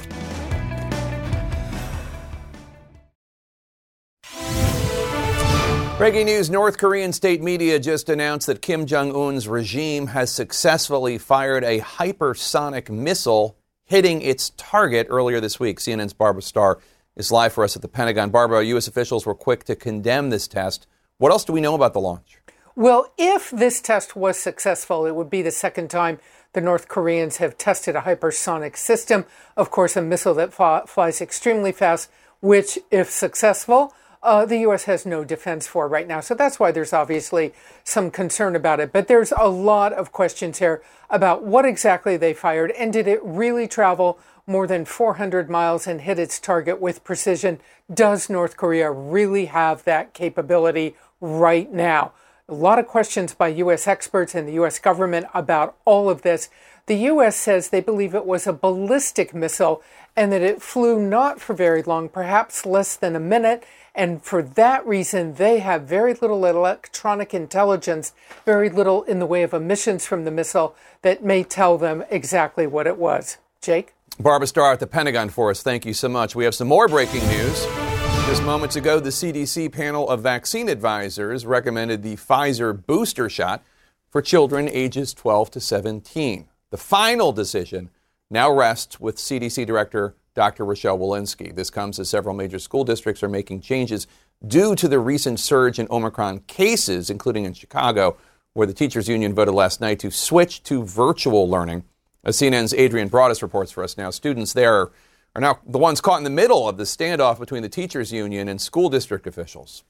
Breaking 5.98 6.26
news 6.26 6.48
North 6.48 6.78
Korean 6.78 7.12
state 7.12 7.42
media 7.42 7.80
just 7.80 8.08
announced 8.08 8.46
that 8.46 8.62
Kim 8.62 8.86
Jong 8.86 9.12
un's 9.16 9.48
regime 9.48 10.06
has 10.06 10.30
successfully 10.30 11.18
fired 11.18 11.64
a 11.64 11.80
hypersonic 11.80 12.88
missile 12.88 13.56
hitting 13.84 14.22
its 14.22 14.50
target 14.56 15.08
earlier 15.10 15.40
this 15.40 15.58
week. 15.58 15.80
CNN's 15.80 16.12
Barbara 16.12 16.42
Starr 16.42 16.78
is 17.16 17.32
live 17.32 17.52
for 17.52 17.64
us 17.64 17.74
at 17.74 17.82
the 17.82 17.88
Pentagon. 17.88 18.30
Barbara, 18.30 18.62
U.S. 18.66 18.86
officials 18.86 19.26
were 19.26 19.34
quick 19.34 19.64
to 19.64 19.74
condemn 19.74 20.30
this 20.30 20.46
test. 20.46 20.86
What 21.16 21.32
else 21.32 21.44
do 21.44 21.52
we 21.52 21.60
know 21.60 21.74
about 21.74 21.94
the 21.94 22.00
launch? 22.00 22.38
Well, 22.78 23.12
if 23.18 23.50
this 23.50 23.80
test 23.80 24.14
was 24.14 24.38
successful, 24.38 25.04
it 25.04 25.16
would 25.16 25.28
be 25.28 25.42
the 25.42 25.50
second 25.50 25.90
time 25.90 26.20
the 26.52 26.60
North 26.60 26.86
Koreans 26.86 27.38
have 27.38 27.58
tested 27.58 27.96
a 27.96 28.02
hypersonic 28.02 28.76
system. 28.76 29.24
Of 29.56 29.72
course, 29.72 29.96
a 29.96 30.00
missile 30.00 30.34
that 30.34 30.52
flies 30.52 31.20
extremely 31.20 31.72
fast, 31.72 32.08
which, 32.40 32.78
if 32.92 33.10
successful, 33.10 33.92
uh, 34.22 34.46
the 34.46 34.58
U.S. 34.58 34.84
has 34.84 35.04
no 35.04 35.24
defense 35.24 35.66
for 35.66 35.88
right 35.88 36.06
now. 36.06 36.20
So 36.20 36.36
that's 36.36 36.60
why 36.60 36.70
there's 36.70 36.92
obviously 36.92 37.52
some 37.82 38.12
concern 38.12 38.54
about 38.54 38.78
it. 38.78 38.92
But 38.92 39.08
there's 39.08 39.32
a 39.36 39.48
lot 39.48 39.92
of 39.92 40.12
questions 40.12 40.60
here 40.60 40.80
about 41.10 41.42
what 41.42 41.64
exactly 41.64 42.16
they 42.16 42.32
fired 42.32 42.70
and 42.78 42.92
did 42.92 43.08
it 43.08 43.18
really 43.24 43.66
travel 43.66 44.20
more 44.46 44.68
than 44.68 44.84
400 44.84 45.50
miles 45.50 45.88
and 45.88 46.02
hit 46.02 46.20
its 46.20 46.38
target 46.38 46.80
with 46.80 47.02
precision. 47.02 47.58
Does 47.92 48.30
North 48.30 48.56
Korea 48.56 48.88
really 48.92 49.46
have 49.46 49.82
that 49.82 50.14
capability 50.14 50.94
right 51.20 51.72
now? 51.72 52.12
A 52.50 52.54
lot 52.54 52.78
of 52.78 52.86
questions 52.86 53.34
by 53.34 53.48
U.S. 53.48 53.86
experts 53.86 54.34
and 54.34 54.48
the 54.48 54.54
U.S. 54.54 54.78
government 54.78 55.26
about 55.34 55.76
all 55.84 56.08
of 56.08 56.22
this. 56.22 56.48
The 56.86 56.94
U.S. 56.94 57.36
says 57.36 57.68
they 57.68 57.82
believe 57.82 58.14
it 58.14 58.24
was 58.24 58.46
a 58.46 58.54
ballistic 58.54 59.34
missile 59.34 59.82
and 60.16 60.32
that 60.32 60.40
it 60.40 60.62
flew 60.62 60.98
not 60.98 61.42
for 61.42 61.52
very 61.52 61.82
long, 61.82 62.08
perhaps 62.08 62.64
less 62.64 62.96
than 62.96 63.14
a 63.14 63.20
minute. 63.20 63.64
And 63.94 64.22
for 64.22 64.42
that 64.42 64.86
reason, 64.86 65.34
they 65.34 65.58
have 65.58 65.82
very 65.82 66.14
little 66.14 66.46
electronic 66.46 67.34
intelligence, 67.34 68.14
very 68.46 68.70
little 68.70 69.02
in 69.02 69.18
the 69.18 69.26
way 69.26 69.42
of 69.42 69.52
emissions 69.52 70.06
from 70.06 70.24
the 70.24 70.30
missile 70.30 70.74
that 71.02 71.22
may 71.22 71.44
tell 71.44 71.76
them 71.76 72.02
exactly 72.08 72.66
what 72.66 72.86
it 72.86 72.96
was. 72.96 73.36
Jake? 73.60 73.92
Barbara 74.18 74.46
Starr 74.46 74.72
at 74.72 74.80
the 74.80 74.86
Pentagon 74.86 75.28
for 75.28 75.50
us. 75.50 75.62
Thank 75.62 75.84
you 75.84 75.92
so 75.92 76.08
much. 76.08 76.34
We 76.34 76.44
have 76.44 76.54
some 76.54 76.68
more 76.68 76.88
breaking 76.88 77.26
news. 77.28 77.87
Just 78.28 78.42
moments 78.42 78.76
ago, 78.76 79.00
the 79.00 79.08
CDC 79.08 79.72
panel 79.72 80.06
of 80.10 80.20
vaccine 80.20 80.68
advisors 80.68 81.46
recommended 81.46 82.02
the 82.02 82.16
Pfizer 82.16 82.74
booster 82.86 83.30
shot 83.30 83.64
for 84.10 84.20
children 84.20 84.68
ages 84.68 85.14
12 85.14 85.50
to 85.52 85.60
17. 85.60 86.46
The 86.68 86.76
final 86.76 87.32
decision 87.32 87.88
now 88.30 88.52
rests 88.52 89.00
with 89.00 89.16
CDC 89.16 89.64
Director 89.64 90.14
Dr. 90.34 90.66
Rochelle 90.66 90.98
Walensky. 90.98 91.54
This 91.54 91.70
comes 91.70 91.98
as 91.98 92.10
several 92.10 92.34
major 92.34 92.58
school 92.58 92.84
districts 92.84 93.22
are 93.22 93.30
making 93.30 93.62
changes 93.62 94.06
due 94.46 94.74
to 94.74 94.88
the 94.88 94.98
recent 94.98 95.40
surge 95.40 95.78
in 95.78 95.88
Omicron 95.90 96.40
cases, 96.40 97.08
including 97.08 97.46
in 97.46 97.54
Chicago, 97.54 98.18
where 98.52 98.66
the 98.66 98.74
teachers 98.74 99.08
union 99.08 99.34
voted 99.34 99.54
last 99.54 99.80
night 99.80 99.98
to 100.00 100.10
switch 100.10 100.62
to 100.64 100.84
virtual 100.84 101.48
learning. 101.48 101.82
As 102.24 102.36
CNN's 102.36 102.74
Adrienne 102.74 103.08
Broaddus 103.08 103.40
reports 103.40 103.72
for 103.72 103.82
us 103.82 103.96
now, 103.96 104.10
students 104.10 104.52
there 104.52 104.90
are 105.38 105.40
now 105.40 105.60
the 105.64 105.78
ones 105.78 106.00
caught 106.00 106.18
in 106.18 106.24
the 106.24 106.30
middle 106.30 106.68
of 106.68 106.78
the 106.78 106.82
standoff 106.82 107.38
between 107.38 107.62
the 107.62 107.68
teachers 107.68 108.12
union 108.12 108.48
and 108.48 108.60
school 108.60 108.88
district 108.88 109.24
officials. 109.24 109.84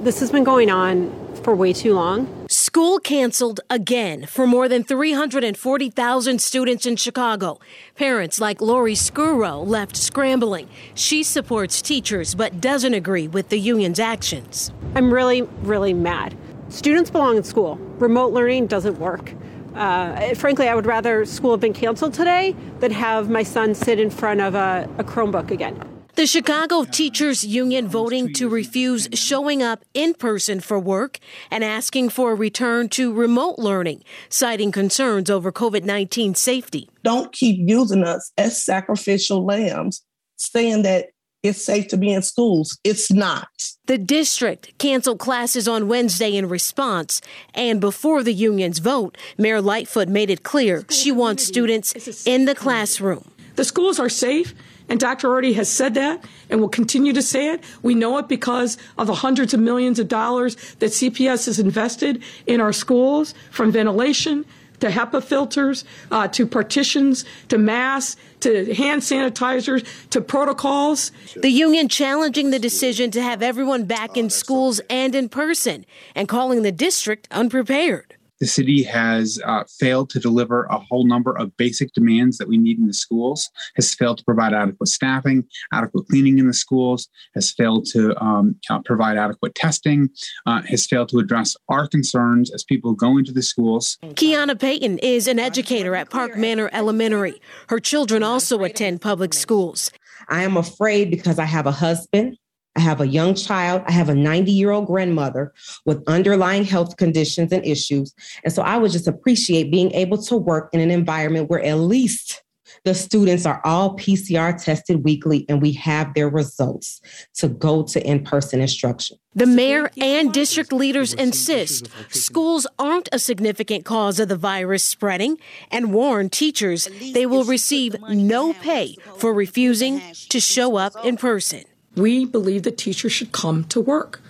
This 0.00 0.18
has 0.18 0.32
been 0.32 0.42
going 0.42 0.72
on 0.72 1.12
for 1.44 1.54
way 1.54 1.72
too 1.72 1.94
long. 1.94 2.48
School 2.48 2.98
canceled 2.98 3.60
again 3.70 4.26
for 4.26 4.44
more 4.44 4.68
than 4.68 4.82
340,000 4.82 6.40
students 6.40 6.84
in 6.84 6.96
Chicago. 6.96 7.60
Parents 7.94 8.40
like 8.40 8.60
Lori 8.60 8.96
Scuro 8.96 9.58
left 9.58 9.96
scrambling. 9.96 10.68
She 10.94 11.22
supports 11.22 11.80
teachers 11.80 12.34
but 12.34 12.60
doesn't 12.60 12.92
agree 12.92 13.28
with 13.28 13.50
the 13.50 13.58
union's 13.60 14.00
actions. 14.00 14.72
I'm 14.96 15.14
really, 15.14 15.42
really 15.62 15.94
mad. 15.94 16.36
Students 16.70 17.08
belong 17.08 17.36
in 17.36 17.44
school. 17.44 17.76
Remote 17.98 18.32
learning 18.32 18.66
doesn't 18.66 18.98
work. 18.98 19.32
Uh, 19.74 20.34
frankly, 20.34 20.68
I 20.68 20.74
would 20.74 20.86
rather 20.86 21.24
school 21.24 21.50
have 21.52 21.60
been 21.60 21.72
canceled 21.72 22.14
today 22.14 22.54
than 22.80 22.92
have 22.92 23.28
my 23.28 23.42
son 23.42 23.74
sit 23.74 23.98
in 23.98 24.10
front 24.10 24.40
of 24.40 24.54
a, 24.54 24.88
a 24.98 25.04
Chromebook 25.04 25.50
again. 25.50 25.82
The 26.16 26.28
Chicago 26.28 26.84
Teachers 26.84 27.44
Union 27.44 27.88
voting 27.88 28.32
to 28.34 28.48
refuse 28.48 29.08
showing 29.14 29.64
up 29.64 29.84
in 29.94 30.14
person 30.14 30.60
for 30.60 30.78
work 30.78 31.18
and 31.50 31.64
asking 31.64 32.10
for 32.10 32.30
a 32.30 32.34
return 32.36 32.88
to 32.90 33.12
remote 33.12 33.58
learning, 33.58 34.04
citing 34.28 34.70
concerns 34.70 35.28
over 35.28 35.50
COVID 35.50 35.82
19 35.82 36.36
safety. 36.36 36.88
Don't 37.02 37.32
keep 37.32 37.56
using 37.58 38.04
us 38.04 38.30
as 38.38 38.64
sacrificial 38.64 39.44
lambs, 39.44 40.04
saying 40.36 40.82
that 40.82 41.06
it's 41.44 41.62
safe 41.62 41.88
to 41.88 41.98
be 41.98 42.10
in 42.10 42.22
schools. 42.22 42.78
It's 42.82 43.12
not. 43.12 43.48
The 43.86 43.98
district 43.98 44.76
canceled 44.78 45.18
classes 45.18 45.68
on 45.68 45.88
Wednesday 45.88 46.34
in 46.34 46.48
response. 46.48 47.20
And 47.54 47.82
before 47.82 48.22
the 48.22 48.32
union's 48.32 48.78
vote, 48.78 49.18
Mayor 49.36 49.60
Lightfoot 49.60 50.08
made 50.08 50.30
it 50.30 50.42
clear 50.42 50.84
she 50.88 51.12
wants 51.12 51.44
students 51.44 52.26
in 52.26 52.46
the 52.46 52.54
classroom. 52.54 53.30
The 53.56 53.64
schools 53.64 54.00
are 54.00 54.08
safe. 54.08 54.54
And 54.86 55.00
Dr. 55.00 55.28
Arwady 55.28 55.54
has 55.54 55.70
said 55.70 55.94
that 55.94 56.24
and 56.50 56.60
will 56.60 56.68
continue 56.68 57.14
to 57.14 57.22
say 57.22 57.52
it. 57.52 57.64
We 57.82 57.94
know 57.94 58.18
it 58.18 58.28
because 58.28 58.76
of 58.98 59.06
the 59.06 59.14
hundreds 59.14 59.54
of 59.54 59.60
millions 59.60 59.98
of 59.98 60.08
dollars 60.08 60.56
that 60.74 60.90
CPS 60.90 61.46
has 61.46 61.58
invested 61.58 62.22
in 62.46 62.60
our 62.60 62.72
schools 62.72 63.32
from 63.50 63.72
ventilation 63.72 64.44
to 64.84 64.90
HEPA 64.90 65.24
filters, 65.24 65.84
uh, 66.10 66.28
to 66.28 66.46
partitions, 66.46 67.24
to 67.48 67.56
masks, 67.56 68.20
to 68.40 68.74
hand 68.74 69.00
sanitizers, 69.00 69.86
to 70.10 70.20
protocols. 70.20 71.10
The 71.34 71.48
union 71.48 71.88
challenging 71.88 72.50
the 72.50 72.58
decision 72.58 73.10
to 73.12 73.22
have 73.22 73.42
everyone 73.42 73.84
back 73.84 74.18
in 74.18 74.28
schools 74.28 74.80
and 74.90 75.14
in 75.14 75.30
person 75.30 75.86
and 76.14 76.28
calling 76.28 76.62
the 76.62 76.72
district 76.72 77.28
unprepared 77.30 78.13
the 78.44 78.48
city 78.48 78.82
has 78.82 79.40
uh, 79.46 79.64
failed 79.80 80.10
to 80.10 80.20
deliver 80.20 80.64
a 80.64 80.78
whole 80.78 81.06
number 81.06 81.34
of 81.38 81.56
basic 81.56 81.90
demands 81.94 82.36
that 82.36 82.46
we 82.46 82.58
need 82.58 82.78
in 82.78 82.86
the 82.86 82.92
schools, 82.92 83.48
has 83.74 83.94
failed 83.94 84.18
to 84.18 84.24
provide 84.24 84.52
adequate 84.52 84.88
staffing, 84.88 85.42
adequate 85.72 86.06
cleaning 86.08 86.38
in 86.38 86.46
the 86.46 86.52
schools, 86.52 87.08
has 87.34 87.50
failed 87.50 87.86
to 87.86 88.14
um, 88.22 88.54
uh, 88.68 88.80
provide 88.84 89.16
adequate 89.16 89.54
testing, 89.54 90.10
uh, 90.44 90.60
has 90.68 90.84
failed 90.84 91.08
to 91.08 91.18
address 91.18 91.56
our 91.70 91.88
concerns 91.88 92.52
as 92.52 92.62
people 92.62 92.92
go 92.92 93.16
into 93.16 93.32
the 93.32 93.40
schools. 93.40 93.96
Kiana 94.08 94.60
Payton 94.60 94.98
is 94.98 95.26
an 95.26 95.38
educator 95.38 95.94
at 95.94 96.10
Park 96.10 96.36
Manor 96.36 96.68
Elementary. 96.74 97.40
Her 97.70 97.80
children 97.80 98.22
also 98.22 98.62
attend 98.62 99.00
public 99.00 99.32
schools. 99.32 99.90
I 100.28 100.42
am 100.42 100.58
afraid 100.58 101.10
because 101.10 101.38
I 101.38 101.46
have 101.46 101.66
a 101.66 101.72
husband 101.72 102.36
I 102.76 102.80
have 102.80 103.00
a 103.00 103.06
young 103.06 103.34
child. 103.34 103.82
I 103.86 103.92
have 103.92 104.08
a 104.08 104.14
90 104.14 104.50
year 104.50 104.70
old 104.70 104.86
grandmother 104.86 105.52
with 105.86 106.02
underlying 106.06 106.64
health 106.64 106.96
conditions 106.96 107.52
and 107.52 107.64
issues. 107.64 108.14
And 108.42 108.52
so 108.52 108.62
I 108.62 108.76
would 108.76 108.90
just 108.90 109.06
appreciate 109.06 109.70
being 109.70 109.92
able 109.92 110.18
to 110.24 110.36
work 110.36 110.70
in 110.72 110.80
an 110.80 110.90
environment 110.90 111.48
where 111.48 111.62
at 111.62 111.78
least 111.78 112.42
the 112.84 112.94
students 112.94 113.46
are 113.46 113.60
all 113.64 113.96
PCR 113.96 114.62
tested 114.62 115.04
weekly 115.04 115.46
and 115.48 115.62
we 115.62 115.72
have 115.72 116.12
their 116.14 116.28
results 116.28 117.00
to 117.34 117.48
go 117.48 117.82
to 117.84 118.04
in 118.06 118.24
person 118.24 118.60
instruction. 118.60 119.16
The 119.34 119.46
mayor 119.46 119.90
and 120.00 120.32
district 120.32 120.72
leaders 120.72 121.14
insist 121.14 121.88
schools 122.10 122.66
aren't 122.78 123.08
a 123.12 123.18
significant 123.18 123.84
cause 123.84 124.18
of 124.18 124.28
the 124.28 124.36
virus 124.36 124.82
spreading 124.82 125.38
and 125.70 125.92
warn 125.94 126.30
teachers 126.30 126.88
they 127.12 127.26
will 127.26 127.44
receive 127.44 127.96
no 128.08 128.52
pay 128.52 128.96
for 129.16 129.32
refusing 129.32 130.00
to 130.28 130.40
show 130.40 130.76
up 130.76 130.92
in 131.04 131.16
person. 131.16 131.64
We 131.96 132.24
believe 132.24 132.64
that 132.64 132.76
teachers 132.78 133.12
should 133.12 133.32
come 133.32 133.64
to 133.64 133.80
work 133.80 134.20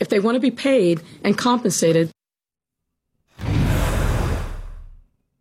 if 0.00 0.08
they 0.08 0.18
want 0.18 0.34
to 0.34 0.40
be 0.40 0.50
paid 0.50 1.00
and 1.22 1.38
compensated. 1.38 2.10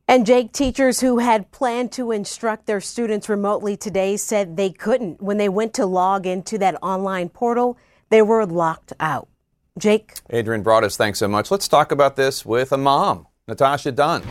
And 0.07 0.25
Jake, 0.25 0.51
teachers 0.51 0.99
who 0.99 1.19
had 1.19 1.51
planned 1.51 1.93
to 1.93 2.11
instruct 2.11 2.65
their 2.65 2.82
students 2.82 3.29
remotely 3.29 3.77
today 3.77 4.17
said 4.17 4.57
they 4.57 4.69
couldn't. 4.69 5.21
When 5.21 5.38
they 5.38 5.47
went 5.47 5.73
to 5.75 5.86
log 5.86 6.27
into 6.27 6.57
that 6.57 6.75
online 6.84 7.29
portal, 7.29 7.77
they 8.09 8.21
were 8.21 8.45
locked 8.45 8.91
out. 8.99 9.29
Jake? 9.79 10.19
Adrienne 10.34 10.65
Broaddus, 10.65 10.97
thanks 10.97 11.17
so 11.17 11.29
much. 11.29 11.49
Let's 11.49 11.69
talk 11.69 11.93
about 11.93 12.17
this 12.17 12.45
with 12.45 12.73
a 12.73 12.77
mom, 12.77 13.25
Natasha 13.47 13.93
Dunn. 13.93 14.21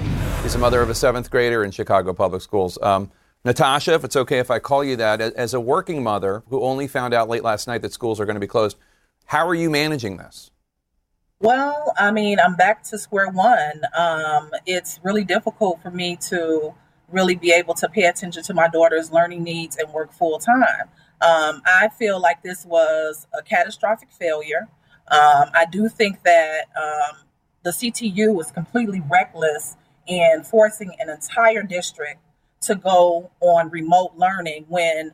She's 0.43 0.55
a 0.55 0.59
mother 0.59 0.83
of 0.83 0.91
a 0.91 0.95
seventh 0.95 1.31
grader 1.31 1.65
in 1.65 1.71
Chicago 1.71 2.13
Public 2.13 2.43
Schools. 2.43 2.79
Um, 2.83 3.11
Natasha, 3.45 3.95
if 3.95 4.05
it's 4.05 4.17
okay 4.17 4.39
if 4.39 4.51
I 4.51 4.59
call 4.59 4.85
you 4.85 4.97
that, 4.97 5.21
as 5.21 5.55
a 5.55 5.61
working 5.61 6.03
mother 6.03 6.43
who 6.49 6.63
only 6.63 6.87
found 6.87 7.15
out 7.15 7.29
late 7.29 7.43
last 7.43 7.67
night 7.67 7.83
that 7.83 7.93
schools 7.93 8.21
are 8.21 8.27
going 8.27 8.35
to 8.35 8.41
be 8.41 8.47
closed, 8.47 8.77
how 9.27 9.47
are 9.49 9.55
you 9.55 9.71
managing 9.71 10.19
this? 10.19 10.51
Well, 11.39 11.95
I 11.99 12.11
mean, 12.11 12.39
I'm 12.39 12.55
back 12.55 12.83
to 12.85 12.99
square 12.99 13.31
one. 13.31 13.83
Um, 13.97 14.51
it's 14.67 15.01
really 15.03 15.25
difficult 15.25 15.81
for 15.81 15.91
me 15.91 16.17
to 16.29 16.75
really 17.09 17.35
be 17.35 17.51
able 17.51 17.73
to 17.75 17.89
pay 17.89 18.05
attention 18.05 18.43
to 18.43 18.53
my 18.53 18.69
daughter's 18.69 19.11
learning 19.11 19.43
needs 19.43 19.77
and 19.77 19.91
work 19.91 20.13
full 20.13 20.39
time. 20.39 20.89
Um, 21.23 21.63
I 21.65 21.89
feel 21.99 22.21
like 22.21 22.43
this 22.43 22.67
was 22.67 23.27
a 23.33 23.43
catastrophic 23.43 24.11
failure. 24.13 24.69
Um, 25.09 25.51
I 25.55 25.67
do 25.71 25.89
think 25.89 26.23
that 26.25 26.67
um, 26.77 27.17
the 27.63 27.71
CTU 27.71 28.35
was 28.35 28.51
completely 28.51 29.03
reckless 29.11 29.77
in 30.07 30.43
forcing 30.45 30.93
an 30.99 31.09
entire 31.09 31.63
district 31.63 32.21
to 32.63 32.75
go 32.75 33.31
on 33.41 33.71
remote 33.71 34.13
learning 34.17 34.67
when 34.69 35.13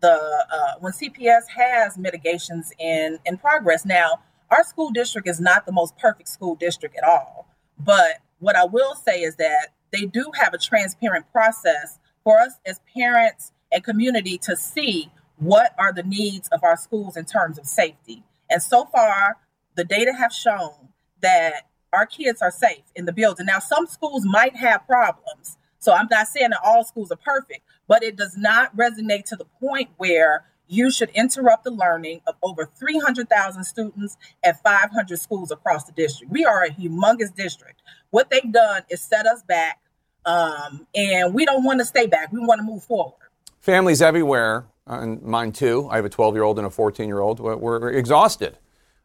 the 0.00 0.46
uh, 0.52 0.78
when 0.80 0.92
CPS 0.92 1.48
has 1.56 1.98
mitigations 1.98 2.72
in 2.78 3.18
in 3.24 3.38
progress. 3.38 3.84
Now, 3.84 4.20
our 4.50 4.64
school 4.64 4.90
district 4.90 5.28
is 5.28 5.40
not 5.40 5.66
the 5.66 5.72
most 5.72 5.96
perfect 5.98 6.28
school 6.28 6.54
district 6.54 6.96
at 6.96 7.04
all, 7.04 7.48
but 7.78 8.18
what 8.38 8.56
I 8.56 8.64
will 8.64 8.94
say 8.94 9.22
is 9.22 9.36
that 9.36 9.68
they 9.92 10.04
do 10.04 10.30
have 10.40 10.54
a 10.54 10.58
transparent 10.58 11.30
process 11.32 11.98
for 12.22 12.38
us 12.38 12.54
as 12.66 12.80
parents 12.94 13.52
and 13.72 13.82
community 13.82 14.38
to 14.38 14.56
see 14.56 15.10
what 15.36 15.74
are 15.78 15.92
the 15.92 16.02
needs 16.02 16.48
of 16.48 16.62
our 16.62 16.76
schools 16.76 17.16
in 17.16 17.24
terms 17.24 17.58
of 17.58 17.66
safety. 17.66 18.24
And 18.50 18.62
so 18.62 18.84
far, 18.86 19.36
the 19.76 19.84
data 19.84 20.12
have 20.12 20.32
shown 20.32 20.88
that 21.20 21.68
our 21.92 22.06
kids 22.06 22.42
are 22.42 22.50
safe 22.50 22.84
in 22.94 23.04
the 23.04 23.12
building. 23.12 23.46
Now, 23.46 23.58
some 23.58 23.86
schools 23.86 24.24
might 24.24 24.56
have 24.56 24.86
problems. 24.86 25.56
So 25.78 25.92
I'm 25.92 26.08
not 26.10 26.28
saying 26.28 26.50
that 26.50 26.60
all 26.64 26.84
schools 26.84 27.10
are 27.10 27.16
perfect, 27.16 27.60
but 27.86 28.02
it 28.02 28.16
does 28.16 28.36
not 28.36 28.76
resonate 28.76 29.24
to 29.26 29.36
the 29.36 29.46
point 29.60 29.90
where 29.96 30.44
you 30.68 30.90
should 30.90 31.10
interrupt 31.10 31.64
the 31.64 31.70
learning 31.70 32.20
of 32.26 32.34
over 32.42 32.70
300,000 32.78 33.64
students 33.64 34.16
at 34.44 34.62
500 34.62 35.18
schools 35.18 35.50
across 35.50 35.84
the 35.84 35.92
district. 35.92 36.32
We 36.32 36.44
are 36.44 36.62
a 36.62 36.70
humongous 36.70 37.34
district. 37.34 37.82
What 38.10 38.30
they've 38.30 38.52
done 38.52 38.82
is 38.90 39.00
set 39.00 39.26
us 39.26 39.42
back, 39.42 39.80
um, 40.26 40.86
and 40.94 41.34
we 41.34 41.46
don't 41.46 41.64
want 41.64 41.80
to 41.80 41.84
stay 41.84 42.06
back. 42.06 42.32
We 42.32 42.40
want 42.40 42.58
to 42.58 42.64
move 42.64 42.84
forward. 42.84 43.14
Families 43.60 44.02
everywhere, 44.02 44.66
and 44.86 45.22
mine 45.22 45.52
too. 45.52 45.88
I 45.90 45.96
have 45.96 46.04
a 46.04 46.10
12 46.10 46.34
year 46.34 46.44
old 46.44 46.58
and 46.58 46.66
a 46.66 46.70
14 46.70 47.08
year 47.08 47.20
old. 47.20 47.40
We're 47.40 47.90
exhausted 47.90 48.58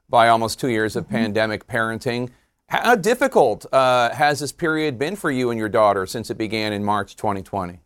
by 0.10 0.28
almost 0.28 0.60
two 0.60 0.70
years 0.70 0.96
of 0.96 1.06
mm-hmm. 1.06 1.16
pandemic 1.16 1.68
parenting. 1.68 2.30
How 2.74 2.96
difficult 2.96 3.72
uh, 3.72 4.10
has 4.16 4.40
this 4.40 4.52
period 4.52 4.98
been 4.98 5.16
for 5.16 5.30
you 5.30 5.52
and 5.52 5.60
your 5.60 5.70
daughter 5.70 6.08
since 6.08 6.32
it 6.32 6.40
began 6.40 6.74
in 6.74 6.84
March 6.84 7.16
2020? 7.16 7.80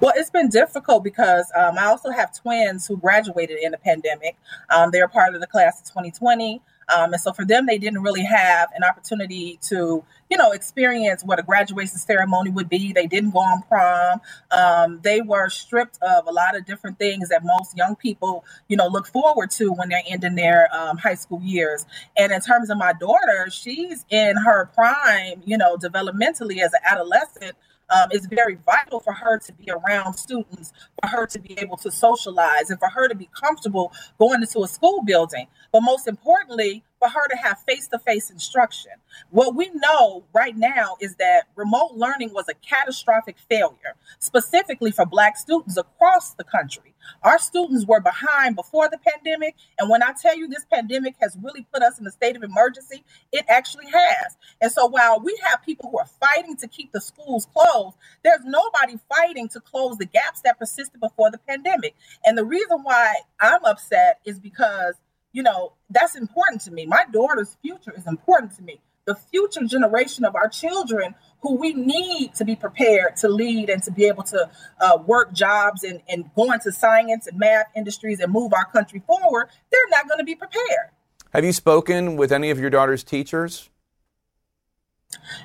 Well, 0.00 0.14
it's 0.16 0.30
been 0.30 0.48
difficult 0.48 1.04
because 1.04 1.52
um, 1.54 1.76
I 1.78 1.84
also 1.84 2.08
have 2.08 2.34
twins 2.34 2.86
who 2.86 2.96
graduated 2.96 3.58
in 3.62 3.72
the 3.72 3.78
pandemic. 3.78 4.38
Um, 4.74 4.90
they're 4.90 5.06
part 5.06 5.34
of 5.34 5.42
the 5.42 5.46
class 5.46 5.80
of 5.80 5.86
2020. 5.86 6.62
Um, 6.94 7.12
and 7.12 7.20
so 7.20 7.32
for 7.32 7.44
them, 7.44 7.66
they 7.66 7.78
didn't 7.78 8.02
really 8.02 8.24
have 8.24 8.68
an 8.74 8.84
opportunity 8.84 9.58
to, 9.62 10.04
you 10.30 10.36
know, 10.36 10.52
experience 10.52 11.24
what 11.24 11.38
a 11.38 11.42
graduation 11.42 11.98
ceremony 11.98 12.50
would 12.50 12.68
be. 12.68 12.92
They 12.92 13.06
didn't 13.06 13.30
go 13.30 13.40
on 13.40 13.62
prom. 13.62 14.20
Um, 14.50 15.00
they 15.02 15.20
were 15.20 15.48
stripped 15.48 15.98
of 16.02 16.26
a 16.26 16.32
lot 16.32 16.56
of 16.56 16.64
different 16.64 16.98
things 16.98 17.28
that 17.30 17.44
most 17.44 17.76
young 17.76 17.96
people, 17.96 18.44
you 18.68 18.76
know, 18.76 18.86
look 18.86 19.06
forward 19.06 19.50
to 19.52 19.72
when 19.72 19.88
they're 19.88 20.02
ending 20.08 20.36
their 20.36 20.68
um, 20.74 20.96
high 20.96 21.14
school 21.14 21.40
years. 21.42 21.86
And 22.16 22.32
in 22.32 22.40
terms 22.40 22.70
of 22.70 22.78
my 22.78 22.92
daughter, 22.92 23.48
she's 23.50 24.04
in 24.10 24.36
her 24.36 24.66
prime, 24.74 25.42
you 25.44 25.58
know, 25.58 25.76
developmentally 25.76 26.58
as 26.58 26.72
an 26.72 26.80
adolescent 26.84 27.56
um, 27.90 28.08
it's 28.10 28.26
very 28.26 28.58
vital 28.66 29.00
for 29.00 29.12
her 29.12 29.38
to 29.38 29.52
be 29.52 29.70
around 29.70 30.14
students, 30.14 30.72
for 31.00 31.08
her 31.08 31.26
to 31.26 31.38
be 31.38 31.58
able 31.58 31.76
to 31.78 31.90
socialize, 31.90 32.70
and 32.70 32.78
for 32.78 32.88
her 32.88 33.08
to 33.08 33.14
be 33.14 33.28
comfortable 33.38 33.92
going 34.18 34.42
into 34.42 34.62
a 34.62 34.68
school 34.68 35.02
building. 35.04 35.46
But 35.72 35.82
most 35.82 36.08
importantly, 36.08 36.84
for 36.98 37.08
her 37.08 37.28
to 37.28 37.36
have 37.36 37.58
face 37.60 37.88
to 37.88 37.98
face 37.98 38.30
instruction. 38.30 38.92
What 39.30 39.54
we 39.54 39.70
know 39.74 40.24
right 40.32 40.56
now 40.56 40.96
is 41.00 41.16
that 41.16 41.44
remote 41.54 41.92
learning 41.94 42.32
was 42.32 42.46
a 42.48 42.54
catastrophic 42.54 43.36
failure, 43.48 43.94
specifically 44.18 44.90
for 44.90 45.04
Black 45.04 45.36
students 45.36 45.76
across 45.76 46.34
the 46.34 46.44
country. 46.44 46.94
Our 47.22 47.38
students 47.38 47.86
were 47.86 48.00
behind 48.00 48.56
before 48.56 48.88
the 48.88 48.98
pandemic. 48.98 49.54
And 49.78 49.90
when 49.90 50.02
I 50.02 50.12
tell 50.20 50.36
you 50.36 50.48
this 50.48 50.66
pandemic 50.72 51.16
has 51.20 51.36
really 51.42 51.66
put 51.72 51.82
us 51.82 51.98
in 51.98 52.06
a 52.06 52.10
state 52.10 52.36
of 52.36 52.42
emergency, 52.42 53.04
it 53.32 53.44
actually 53.48 53.86
has. 53.86 54.36
And 54.60 54.72
so 54.72 54.86
while 54.86 55.20
we 55.20 55.38
have 55.48 55.62
people 55.64 55.90
who 55.90 55.98
are 55.98 56.08
fighting 56.20 56.56
to 56.58 56.68
keep 56.68 56.92
the 56.92 57.00
schools 57.00 57.46
closed, 57.54 57.96
there's 58.24 58.44
nobody 58.44 58.98
fighting 59.14 59.48
to 59.50 59.60
close 59.60 59.98
the 59.98 60.06
gaps 60.06 60.42
that 60.42 60.58
persisted 60.58 61.00
before 61.00 61.30
the 61.30 61.38
pandemic. 61.38 61.94
And 62.24 62.36
the 62.36 62.44
reason 62.44 62.80
why 62.82 63.14
I'm 63.40 63.64
upset 63.64 64.20
is 64.24 64.38
because 64.38 64.94
you 65.32 65.42
know, 65.42 65.74
that's 65.90 66.16
important 66.16 66.62
to 66.62 66.70
me. 66.70 66.86
My 66.86 67.04
daughter's 67.12 67.58
future 67.60 67.92
is 67.94 68.06
important 68.06 68.56
to 68.56 68.62
me. 68.62 68.80
The 69.06 69.14
future 69.14 69.64
generation 69.64 70.24
of 70.24 70.34
our 70.34 70.48
children 70.48 71.14
who 71.40 71.56
we 71.56 71.74
need 71.74 72.34
to 72.34 72.44
be 72.44 72.56
prepared 72.56 73.16
to 73.16 73.28
lead 73.28 73.70
and 73.70 73.82
to 73.84 73.92
be 73.92 74.04
able 74.06 74.24
to 74.24 74.50
uh, 74.80 74.98
work 75.06 75.32
jobs 75.32 75.84
and, 75.84 76.02
and 76.08 76.28
go 76.34 76.50
into 76.50 76.72
science 76.72 77.28
and 77.28 77.38
math 77.38 77.66
industries 77.76 78.18
and 78.18 78.32
move 78.32 78.52
our 78.52 78.64
country 78.64 79.00
forward, 79.06 79.48
they're 79.70 79.88
not 79.90 80.08
going 80.08 80.18
to 80.18 80.24
be 80.24 80.34
prepared. 80.34 80.90
Have 81.32 81.44
you 81.44 81.52
spoken 81.52 82.16
with 82.16 82.32
any 82.32 82.50
of 82.50 82.58
your 82.58 82.70
daughter's 82.70 83.04
teachers? 83.04 83.70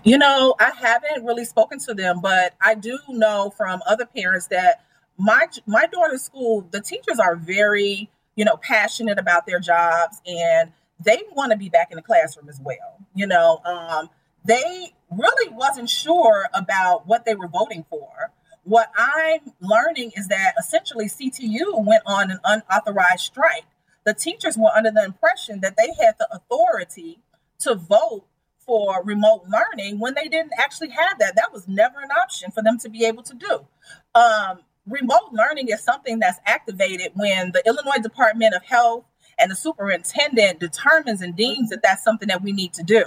You 0.04 0.18
know, 0.18 0.56
I 0.60 0.72
haven't 0.72 1.24
really 1.24 1.46
spoken 1.46 1.78
to 1.80 1.94
them, 1.94 2.20
but 2.20 2.56
I 2.62 2.74
do 2.74 2.98
know 3.10 3.54
from 3.56 3.82
other 3.88 4.06
parents 4.06 4.48
that 4.48 4.84
my 5.18 5.46
my 5.68 5.86
daughter's 5.86 6.24
school, 6.24 6.68
the 6.72 6.82
teachers 6.82 7.20
are 7.20 7.36
very 7.36 8.10
you 8.36 8.46
know, 8.46 8.58
passionate 8.58 9.20
about 9.20 9.46
their 9.46 9.60
jobs 9.60 10.22
and 10.26 10.72
they 11.04 11.24
want 11.34 11.52
to 11.52 11.58
be 11.58 11.70
back 11.70 11.90
in 11.92 11.96
the 11.96 12.02
classroom 12.02 12.50
as 12.50 12.60
well. 12.60 12.98
You 13.14 13.28
know, 13.28 13.62
um, 13.66 14.10
they 14.46 14.94
really 15.10 15.54
wasn't 15.54 15.90
sure 15.90 16.48
about 16.54 17.08
what 17.08 17.26
they 17.26 17.36
were 17.36 17.48
voting 17.48 17.86
for. 17.90 18.32
What 18.64 18.92
I'm 18.96 19.54
learning 19.60 20.12
is 20.16 20.28
that 20.28 20.54
essentially 20.60 21.06
CTU 21.06 21.84
went 21.84 22.04
on 22.06 22.32
an 22.32 22.40
unauthorized 22.44 23.22
strike. 23.22 23.66
The 24.04 24.14
teachers 24.14 24.58
were 24.58 24.70
under 24.76 24.92
the 24.92 25.04
impression 25.04 25.62
that 25.62 25.76
they 25.78 25.90
had 26.04 26.16
the 26.20 26.28
authority 26.32 27.20
to 27.60 27.76
vote 27.76 28.26
for 28.66 29.04
remote 29.04 29.46
learning 29.48 30.00
when 30.00 30.14
they 30.14 30.28
didn't 30.28 30.54
actually 30.58 30.90
have 30.90 31.20
that. 31.20 31.36
That 31.36 31.52
was 31.52 31.68
never 31.68 32.00
an 32.00 32.12
option 32.12 32.52
for 32.52 32.62
them 32.62 32.78
to 32.80 32.90
be 32.90 33.06
able 33.06 33.24
to 33.24 33.34
do. 33.34 33.68
Um, 34.14 34.60
remote 34.88 35.32
learning 35.32 35.70
is 35.70 35.84
something 35.84 36.20
that's 36.20 36.40
activated 36.46 37.12
when 37.16 37.52
the 37.52 37.66
Illinois 37.66 38.02
Department 38.02 38.54
of 38.54 38.64
Health 38.64 39.06
and 39.42 39.52
the 39.52 39.56
superintendent 39.56 40.60
determines 40.60 41.22
and 41.22 41.36
deems 41.36 41.70
that 41.70 41.82
that's 41.82 42.04
something 42.04 42.28
that 42.28 42.42
we 42.42 42.52
need 42.52 42.74
to 42.74 42.84
do. 42.84 43.06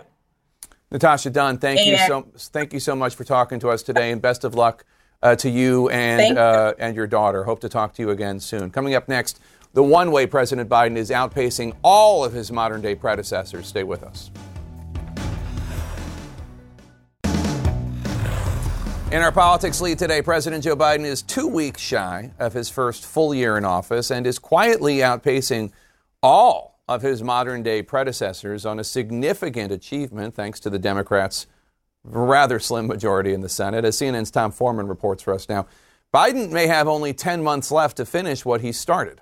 Natasha 0.91 1.31
Dunn, 1.31 1.59
thank 1.59 1.81
and, 1.81 1.89
you 1.89 1.97
so 1.97 2.29
thank 2.51 2.73
you 2.73 2.81
so 2.81 2.95
much 2.95 3.15
for 3.15 3.25
talking 3.25 3.59
to 3.61 3.71
us 3.71 3.83
today, 3.83 4.11
and 4.11 4.21
best 4.21 4.45
of 4.45 4.55
luck 4.55 4.85
uh, 5.23 5.35
to 5.37 5.49
you 5.49 5.89
and 5.89 6.39
uh, 6.39 6.75
and 6.79 6.95
your 6.95 7.07
daughter. 7.07 7.45
Hope 7.45 7.61
to 7.61 7.69
talk 7.69 7.95
to 7.95 8.03
you 8.03 8.11
again 8.11 8.39
soon. 8.39 8.71
Coming 8.71 8.95
up 8.95 9.09
next, 9.09 9.41
the 9.73 9.83
one 9.83 10.13
way 10.13 10.27
President 10.27 10.69
Biden 10.69 10.97
is 10.97 11.11
outpacing 11.11 11.75
all 11.83 12.25
of 12.25 12.33
his 12.33 12.53
modern 12.53 12.81
day 12.81 12.95
predecessors. 12.95 13.67
Stay 13.67 13.83
with 13.83 14.03
us. 14.03 14.31
In 19.11 19.23
our 19.23 19.31
politics 19.31 19.81
lead 19.81 19.99
today, 19.99 20.23
President 20.23 20.65
Joe 20.65 20.75
Biden 20.75 21.05
is 21.05 21.23
two 21.23 21.47
weeks 21.47 21.81
shy 21.81 22.33
of 22.41 22.53
his 22.53 22.69
first 22.69 23.05
full 23.05 23.33
year 23.33 23.57
in 23.57 23.65
office 23.65 24.11
and 24.11 24.27
is 24.27 24.41
quietly 24.41 24.99
outpacing 24.99 25.71
all 26.25 26.81
of 26.89 27.03
his 27.03 27.23
modern 27.23 27.63
day 27.63 27.83
predecessors 27.83 28.65
on 28.65 28.79
a 28.81 28.85
significant 28.85 29.71
achievement 29.71 30.35
thanks 30.35 30.59
to 30.59 30.71
the 30.71 30.79
Democrats' 30.79 31.47
rather 32.03 32.59
slim 32.59 32.87
majority 32.87 33.35
in 33.35 33.43
the 33.43 33.49
Senate. 33.49 33.85
As 33.85 33.99
CNN's 33.99 34.31
Tom 34.31 34.51
Foreman 34.51 34.89
reports 34.89 35.23
for 35.23 35.35
us 35.35 35.51
now, 35.51 35.67
Biden 36.15 36.51
may 36.51 36.67
have 36.67 36.89
only 36.89 37.13
10 37.13 37.43
months 37.43 37.71
left 37.71 37.99
to 37.99 38.07
finish 38.07 38.43
what 38.43 38.63
he 38.63 38.73
started. 38.73 39.21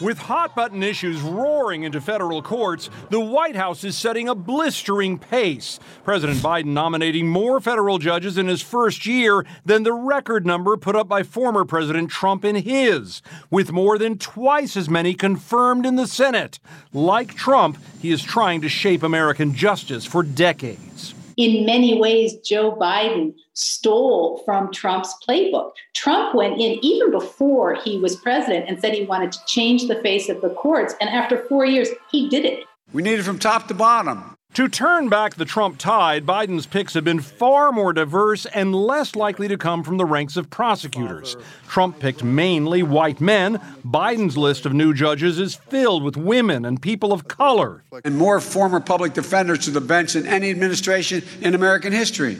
With 0.00 0.18
hot 0.18 0.54
button 0.54 0.82
issues 0.82 1.22
roaring 1.22 1.84
into 1.84 2.02
federal 2.02 2.42
courts, 2.42 2.90
the 3.08 3.20
White 3.20 3.56
House 3.56 3.82
is 3.82 3.96
setting 3.96 4.28
a 4.28 4.34
blistering 4.34 5.18
pace. 5.18 5.80
President 6.04 6.40
Biden 6.40 6.66
nominating 6.66 7.28
more 7.28 7.60
federal 7.60 7.98
judges 7.98 8.36
in 8.36 8.46
his 8.46 8.60
first 8.60 9.06
year 9.06 9.46
than 9.64 9.84
the 9.84 9.94
record 9.94 10.44
number 10.44 10.76
put 10.76 10.96
up 10.96 11.08
by 11.08 11.22
former 11.22 11.64
President 11.64 12.10
Trump 12.10 12.44
in 12.44 12.56
his, 12.56 13.22
with 13.50 13.72
more 13.72 13.96
than 13.96 14.18
twice 14.18 14.76
as 14.76 14.90
many 14.90 15.14
confirmed 15.14 15.86
in 15.86 15.96
the 15.96 16.06
Senate. 16.06 16.58
Like 16.92 17.34
Trump, 17.34 17.78
he 18.02 18.10
is 18.10 18.22
trying 18.22 18.60
to 18.60 18.68
shape 18.68 19.02
American 19.02 19.54
justice 19.54 20.04
for 20.04 20.22
decades 20.22 21.15
in 21.36 21.66
many 21.66 22.00
ways, 22.00 22.36
Joe 22.38 22.74
Biden 22.74 23.34
stole 23.52 24.42
from 24.44 24.72
Trump's 24.72 25.14
playbook. 25.26 25.72
Trump 25.94 26.34
went 26.34 26.54
in 26.54 26.78
even 26.82 27.10
before 27.10 27.74
he 27.74 27.98
was 27.98 28.16
president 28.16 28.68
and 28.68 28.80
said 28.80 28.94
he 28.94 29.04
wanted 29.04 29.32
to 29.32 29.44
change 29.46 29.86
the 29.86 30.00
face 30.02 30.28
of 30.28 30.40
the 30.40 30.50
courts. 30.50 30.94
And 31.00 31.10
after 31.10 31.44
four 31.46 31.66
years, 31.66 31.88
he 32.10 32.28
did 32.28 32.44
it. 32.44 32.64
We 32.92 33.02
need 33.02 33.18
it 33.18 33.24
from 33.24 33.38
top 33.38 33.68
to 33.68 33.74
bottom. 33.74 34.35
To 34.56 34.68
turn 34.68 35.10
back 35.10 35.34
the 35.34 35.44
Trump 35.44 35.76
tide, 35.76 36.24
Biden's 36.24 36.64
picks 36.64 36.94
have 36.94 37.04
been 37.04 37.20
far 37.20 37.72
more 37.72 37.92
diverse 37.92 38.46
and 38.46 38.74
less 38.74 39.14
likely 39.14 39.48
to 39.48 39.58
come 39.58 39.82
from 39.82 39.98
the 39.98 40.06
ranks 40.06 40.38
of 40.38 40.48
prosecutors. 40.48 41.36
Trump 41.68 42.00
picked 42.00 42.24
mainly 42.24 42.82
white 42.82 43.20
men. 43.20 43.60
Biden's 43.86 44.38
list 44.38 44.64
of 44.64 44.72
new 44.72 44.94
judges 44.94 45.38
is 45.38 45.56
filled 45.56 46.02
with 46.02 46.16
women 46.16 46.64
and 46.64 46.80
people 46.80 47.12
of 47.12 47.28
color. 47.28 47.84
And 48.02 48.16
more 48.16 48.40
former 48.40 48.80
public 48.80 49.12
defenders 49.12 49.58
to 49.66 49.70
the 49.70 49.82
bench 49.82 50.14
than 50.14 50.26
any 50.26 50.48
administration 50.48 51.22
in 51.42 51.54
American 51.54 51.92
history. 51.92 52.38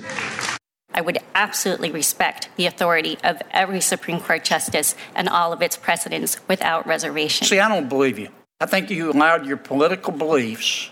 I 0.95 1.03
would 1.03 1.19
absolutely 1.35 1.91
respect 1.91 2.49
the 2.57 2.65
authority 2.65 3.19
of 3.25 3.43
every 3.51 3.83
Supreme 3.83 4.21
Court 4.21 4.43
justice 4.43 4.95
and 5.15 5.29
all 5.29 5.53
of 5.53 5.61
its 5.61 5.77
precedents 5.77 6.39
without 6.49 6.87
reservation. 6.87 7.47
See, 7.47 7.61
I 7.61 7.69
don't 7.69 7.91
believe 7.91 8.19
you. 8.19 8.31
I 8.59 8.65
think 8.65 8.89
you 8.89 9.13
allowed 9.13 9.45
your 9.45 9.59
political 9.59 10.15
beliefs 10.15 10.89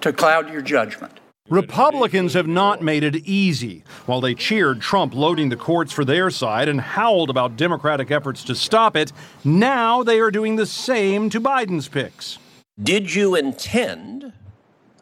to 0.00 0.12
cloud 0.12 0.50
your 0.52 0.62
judgment. 0.62 1.20
Republicans 1.48 2.34
have 2.34 2.48
not 2.48 2.82
made 2.82 3.04
it 3.04 3.16
easy. 3.16 3.84
While 4.06 4.20
they 4.20 4.34
cheered 4.34 4.80
Trump 4.80 5.14
loading 5.14 5.48
the 5.48 5.56
courts 5.56 5.92
for 5.92 6.04
their 6.04 6.28
side 6.28 6.68
and 6.68 6.80
howled 6.80 7.30
about 7.30 7.56
Democratic 7.56 8.10
efforts 8.10 8.42
to 8.44 8.54
stop 8.56 8.96
it, 8.96 9.12
now 9.44 10.02
they 10.02 10.18
are 10.18 10.32
doing 10.32 10.56
the 10.56 10.66
same 10.66 11.30
to 11.30 11.40
Biden's 11.40 11.86
picks. 11.86 12.38
Did 12.82 13.14
you 13.14 13.36
intend 13.36 14.32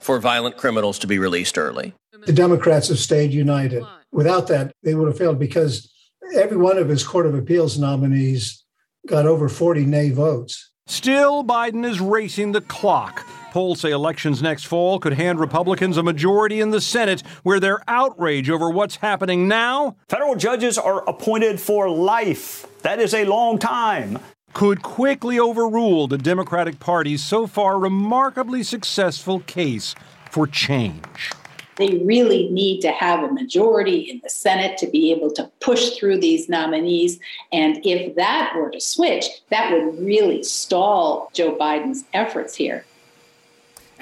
for 0.01 0.19
violent 0.19 0.59
criminals 0.59 0.99
to 0.99 1.07
be 1.07 1.19
released 1.19 1.57
early? 1.57 1.95
The 2.27 2.33
Democrats 2.33 2.89
have 2.89 2.99
stayed 2.99 3.33
united. 3.33 3.85
Without 4.13 4.47
that, 4.49 4.73
they 4.83 4.95
would 4.95 5.09
have 5.09 5.19
failed 5.19 5.39
because 5.39 5.91
every 6.37 6.59
one 6.59 6.77
of 6.77 6.89
his 6.89 7.05
Court 7.05 7.27
of 7.27 7.35
Appeals 7.35 7.79
nominees 7.79 8.65
got 9.07 9.27
over 9.27 9.49
40 9.49 9.87
nay 9.87 10.11
votes. 10.11 10.71
Still, 10.87 11.43
Biden 11.43 11.87
is 11.87 12.01
racing 12.01 12.53
the 12.53 12.61
clock. 12.61 13.27
Polls 13.55 13.79
say 13.79 13.93
elections 13.93 14.43
next 14.43 14.65
fall 14.65 14.99
could 14.99 15.13
hand 15.13 15.39
Republicans 15.39 15.97
a 15.97 16.03
majority 16.03 16.61
in 16.61 16.73
the 16.73 16.81
Senate, 16.81 17.23
where 17.45 17.61
their 17.61 17.85
outrage 17.87 18.51
over 18.51 18.69
what's 18.69 18.97
happening 18.97 19.47
now. 19.47 19.95
Federal 20.09 20.35
judges 20.35 20.77
are 20.77 21.09
appointed 21.09 21.61
for 21.61 21.89
life. 21.89 22.67
That 22.83 22.99
is 22.99 23.15
a 23.15 23.27
long 23.27 23.61
time. 23.61 24.19
Could 24.55 24.83
quickly 24.83 25.39
overrule 25.39 26.09
the 26.09 26.19
Democratic 26.19 26.81
Party's 26.81 27.25
so 27.25 27.47
far 27.47 27.79
remarkably 27.79 28.65
successful 28.65 29.39
case 29.39 29.95
for 30.33 30.49
change. 30.49 31.31
They 31.77 31.99
really 31.99 32.49
need 32.49 32.81
to 32.81 32.91
have 32.91 33.23
a 33.23 33.33
majority 33.33 34.11
in 34.11 34.21
the 34.25 34.31
Senate 34.31 34.79
to 34.79 34.89
be 34.89 35.13
able 35.13 35.31
to 35.31 35.49
push 35.61 35.91
through 35.91 36.19
these 36.19 36.49
nominees. 36.49 37.21
And 37.53 37.81
if 37.87 38.17
that 38.17 38.55
were 38.57 38.71
to 38.71 38.81
switch, 38.81 39.27
that 39.51 39.71
would 39.71 40.05
really 40.05 40.43
stall 40.43 41.31
Joe 41.33 41.55
Biden's 41.55 42.03
efforts 42.13 42.57
here. 42.57 42.85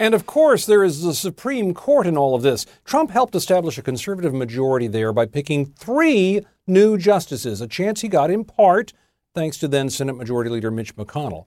And 0.03 0.15
of 0.15 0.27
course, 0.27 0.67
there 0.67 0.83
is 0.83 1.03
the 1.03 1.15
Supreme 1.15 1.75
Court 1.75 2.09
in 2.09 2.19
all 2.19 2.35
of 2.35 2.43
this. 2.43 2.67
Trump 2.85 3.13
helped 3.13 3.37
establish 3.37 3.79
a 3.79 3.83
conservative 3.83 4.35
majority 4.35 4.89
there 4.89 5.13
by 5.13 5.27
picking 5.27 5.65
three 5.65 6.41
new 6.67 6.99
justices, 6.99 7.61
a 7.61 7.69
chance 7.69 8.01
he 8.01 8.09
got 8.09 8.29
in 8.29 8.45
part 8.45 8.93
thanks 9.33 9.59
to 9.59 9.69
then 9.69 9.89
Senate 9.89 10.17
Majority 10.17 10.51
Leader 10.51 10.73
Mitch 10.73 10.97
McConnell. 10.97 11.45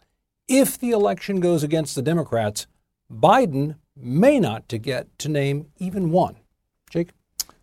If 0.48 0.80
the 0.80 0.92
election 0.92 1.42
goes 1.42 1.64
against 1.64 1.96
the 1.96 2.02
Democrats, 2.02 2.66
Biden 3.12 3.76
may 3.94 4.40
not 4.40 4.70
to 4.70 4.78
get 4.78 5.20
to 5.20 5.28
name 5.28 5.66
even 5.76 6.12
one. 6.12 6.38
Jake? 6.90 7.10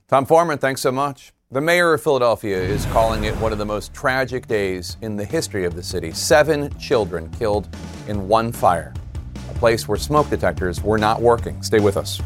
Tom 0.09 0.27
Foreman, 0.27 0.59
thanks 0.59 0.83
so 0.83 0.93
much. 0.93 1.33
The 1.51 1.63
mayor 1.63 1.95
of 1.95 2.03
Philadelphia 2.03 2.59
is 2.59 2.85
calling 2.87 3.25
it 3.25 3.35
one 3.37 3.53
of 3.53 3.57
the 3.57 3.65
most 3.65 3.95
tragic 3.95 4.47
days 4.47 4.99
in 5.01 5.17
the 5.17 5.25
history 5.25 5.65
of 5.65 5.75
the 5.75 5.83
city. 5.83 6.13
Seven 6.13 6.71
children 6.79 7.31
killed 7.31 7.75
in 8.09 8.29
one 8.29 8.53
fire, 8.53 8.93
a 9.55 9.59
place 9.59 9.87
where 9.87 9.99
smoke 9.99 10.31
detectors 10.31 10.83
were 10.83 10.99
not 10.99 11.21
working. 11.21 11.63
Stay 11.63 11.81
with 11.81 11.97
us. 11.97 12.21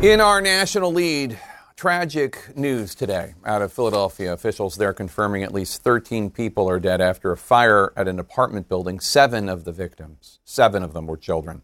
In 0.00 0.20
our 0.20 0.40
national 0.40 0.92
lead, 0.92 1.38
Tragic 1.78 2.56
news 2.56 2.96
today 2.96 3.34
out 3.46 3.62
of 3.62 3.72
Philadelphia. 3.72 4.32
Officials 4.32 4.78
there 4.78 4.92
confirming 4.92 5.44
at 5.44 5.54
least 5.54 5.84
13 5.84 6.28
people 6.28 6.68
are 6.68 6.80
dead 6.80 7.00
after 7.00 7.30
a 7.30 7.36
fire 7.36 7.92
at 7.94 8.08
an 8.08 8.18
apartment 8.18 8.68
building. 8.68 8.98
Seven 8.98 9.48
of 9.48 9.62
the 9.62 9.70
victims, 9.70 10.40
seven 10.44 10.82
of 10.82 10.92
them 10.92 11.06
were 11.06 11.16
children. 11.16 11.62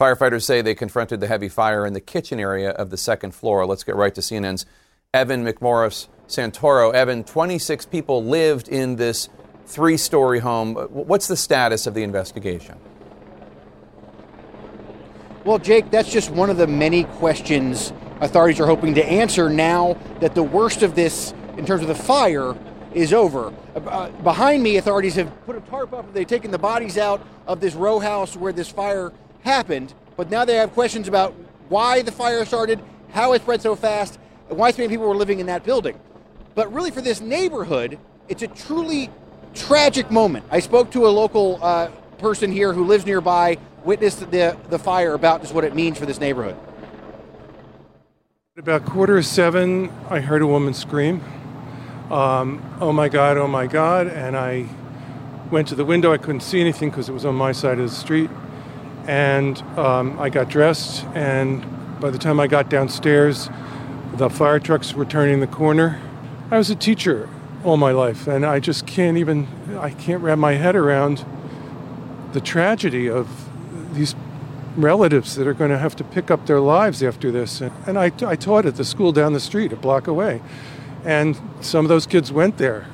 Firefighters 0.00 0.44
say 0.44 0.62
they 0.62 0.74
confronted 0.74 1.20
the 1.20 1.26
heavy 1.26 1.50
fire 1.50 1.84
in 1.84 1.92
the 1.92 2.00
kitchen 2.00 2.40
area 2.40 2.70
of 2.70 2.88
the 2.88 2.96
second 2.96 3.34
floor. 3.34 3.66
Let's 3.66 3.84
get 3.84 3.94
right 3.94 4.14
to 4.14 4.22
CNN's 4.22 4.64
Evan 5.12 5.44
McMorris 5.44 6.08
Santoro. 6.28 6.94
Evan, 6.94 7.22
26 7.22 7.84
people 7.84 8.24
lived 8.24 8.68
in 8.68 8.96
this 8.96 9.28
three 9.66 9.96
story 9.96 10.38
home. 10.38 10.74
What's 10.74 11.26
the 11.26 11.36
status 11.36 11.86
of 11.86 11.94
the 11.94 12.02
investigation? 12.02 12.78
Well, 15.44 15.58
Jake, 15.58 15.90
that's 15.90 16.10
just 16.10 16.30
one 16.30 16.50
of 16.50 16.56
the 16.56 16.66
many 16.66 17.04
questions 17.04 17.92
authorities 18.20 18.60
are 18.60 18.66
hoping 18.66 18.94
to 18.94 19.04
answer 19.04 19.50
now 19.50 19.98
that 20.20 20.34
the 20.36 20.42
worst 20.42 20.82
of 20.82 20.94
this, 20.94 21.34
in 21.56 21.66
terms 21.66 21.82
of 21.82 21.88
the 21.88 21.94
fire, 21.94 22.54
is 22.94 23.12
over. 23.12 23.52
Uh, 23.74 24.10
behind 24.22 24.62
me, 24.62 24.76
authorities 24.76 25.16
have 25.16 25.44
put 25.44 25.56
a 25.56 25.60
tarp 25.62 25.92
up. 25.92 26.12
They've 26.14 26.26
taken 26.26 26.50
the 26.50 26.58
bodies 26.58 26.96
out 26.96 27.26
of 27.46 27.60
this 27.60 27.74
row 27.74 27.98
house 27.98 28.36
where 28.36 28.52
this 28.52 28.68
fire 28.68 29.12
happened, 29.42 29.94
but 30.16 30.30
now 30.30 30.44
they 30.44 30.54
have 30.54 30.72
questions 30.72 31.08
about 31.08 31.34
why 31.68 32.02
the 32.02 32.12
fire 32.12 32.44
started, 32.44 32.80
how 33.10 33.32
it 33.32 33.42
spread 33.42 33.60
so 33.60 33.74
fast, 33.74 34.18
and 34.48 34.56
why 34.56 34.70
so 34.70 34.78
many 34.78 34.88
people 34.88 35.08
were 35.08 35.16
living 35.16 35.40
in 35.40 35.46
that 35.46 35.64
building. 35.64 35.98
But 36.54 36.72
really, 36.72 36.90
for 36.90 37.00
this 37.00 37.20
neighborhood, 37.20 37.98
it's 38.28 38.42
a 38.42 38.48
truly 38.48 39.10
tragic 39.54 40.10
moment. 40.10 40.44
I 40.50 40.60
spoke 40.60 40.90
to 40.92 41.06
a 41.06 41.10
local 41.10 41.58
uh, 41.62 41.88
person 42.18 42.52
here 42.52 42.72
who 42.72 42.84
lives 42.84 43.06
nearby, 43.06 43.58
witnessed 43.84 44.30
the, 44.30 44.56
the 44.68 44.78
fire 44.78 45.14
about 45.14 45.42
just 45.42 45.54
what 45.54 45.64
it 45.64 45.74
means 45.74 45.98
for 45.98 46.06
this 46.06 46.20
neighborhood. 46.20 46.56
About 48.56 48.84
quarter 48.84 49.16
of 49.16 49.26
seven, 49.26 49.90
I 50.10 50.20
heard 50.20 50.42
a 50.42 50.46
woman 50.46 50.74
scream, 50.74 51.22
um, 52.10 52.62
"Oh 52.80 52.92
my 52.92 53.08
God! 53.08 53.38
Oh 53.38 53.48
my 53.48 53.66
God!" 53.66 54.08
And 54.08 54.36
I 54.36 54.66
went 55.50 55.68
to 55.68 55.74
the 55.74 55.86
window. 55.86 56.12
I 56.12 56.18
couldn't 56.18 56.42
see 56.42 56.60
anything 56.60 56.90
because 56.90 57.08
it 57.08 57.12
was 57.12 57.24
on 57.24 57.34
my 57.34 57.52
side 57.52 57.78
of 57.78 57.88
the 57.88 57.96
street. 57.96 58.28
And 59.06 59.58
um, 59.78 60.20
I 60.20 60.28
got 60.28 60.50
dressed, 60.50 61.04
and 61.14 61.64
by 61.98 62.10
the 62.10 62.18
time 62.18 62.38
I 62.38 62.46
got 62.46 62.68
downstairs, 62.68 63.48
the 64.16 64.28
fire 64.28 64.60
trucks 64.60 64.92
were 64.92 65.06
turning 65.06 65.40
the 65.40 65.46
corner. 65.46 65.98
I 66.50 66.58
was 66.58 66.68
a 66.68 66.76
teacher 66.76 67.30
all 67.64 67.76
my 67.76 67.92
life, 67.92 68.26
and 68.26 68.44
I 68.44 68.60
just 68.60 68.86
can't 68.86 69.16
even 69.16 69.46
I 69.78 69.90
can't 69.90 70.22
wrap 70.22 70.38
my 70.38 70.54
head 70.54 70.76
around 70.76 71.24
the 72.32 72.40
tragedy 72.40 73.08
of 73.08 73.28
these 73.94 74.14
relatives 74.76 75.34
that 75.36 75.46
are 75.46 75.54
going 75.54 75.70
to 75.70 75.78
have 75.78 75.94
to 75.96 76.04
pick 76.04 76.30
up 76.30 76.46
their 76.46 76.60
lives 76.60 77.02
after 77.02 77.30
this. 77.30 77.60
And, 77.60 77.72
and 77.86 77.98
I, 77.98 78.10
I 78.26 78.36
taught 78.36 78.66
at 78.66 78.76
the 78.76 78.84
school 78.84 79.12
down 79.12 79.32
the 79.32 79.40
street, 79.40 79.72
a 79.72 79.76
block 79.76 80.06
away. 80.06 80.40
And 81.04 81.38
some 81.60 81.84
of 81.84 81.88
those 81.88 82.06
kids 82.06 82.32
went 82.32 82.58
there. 82.58 82.86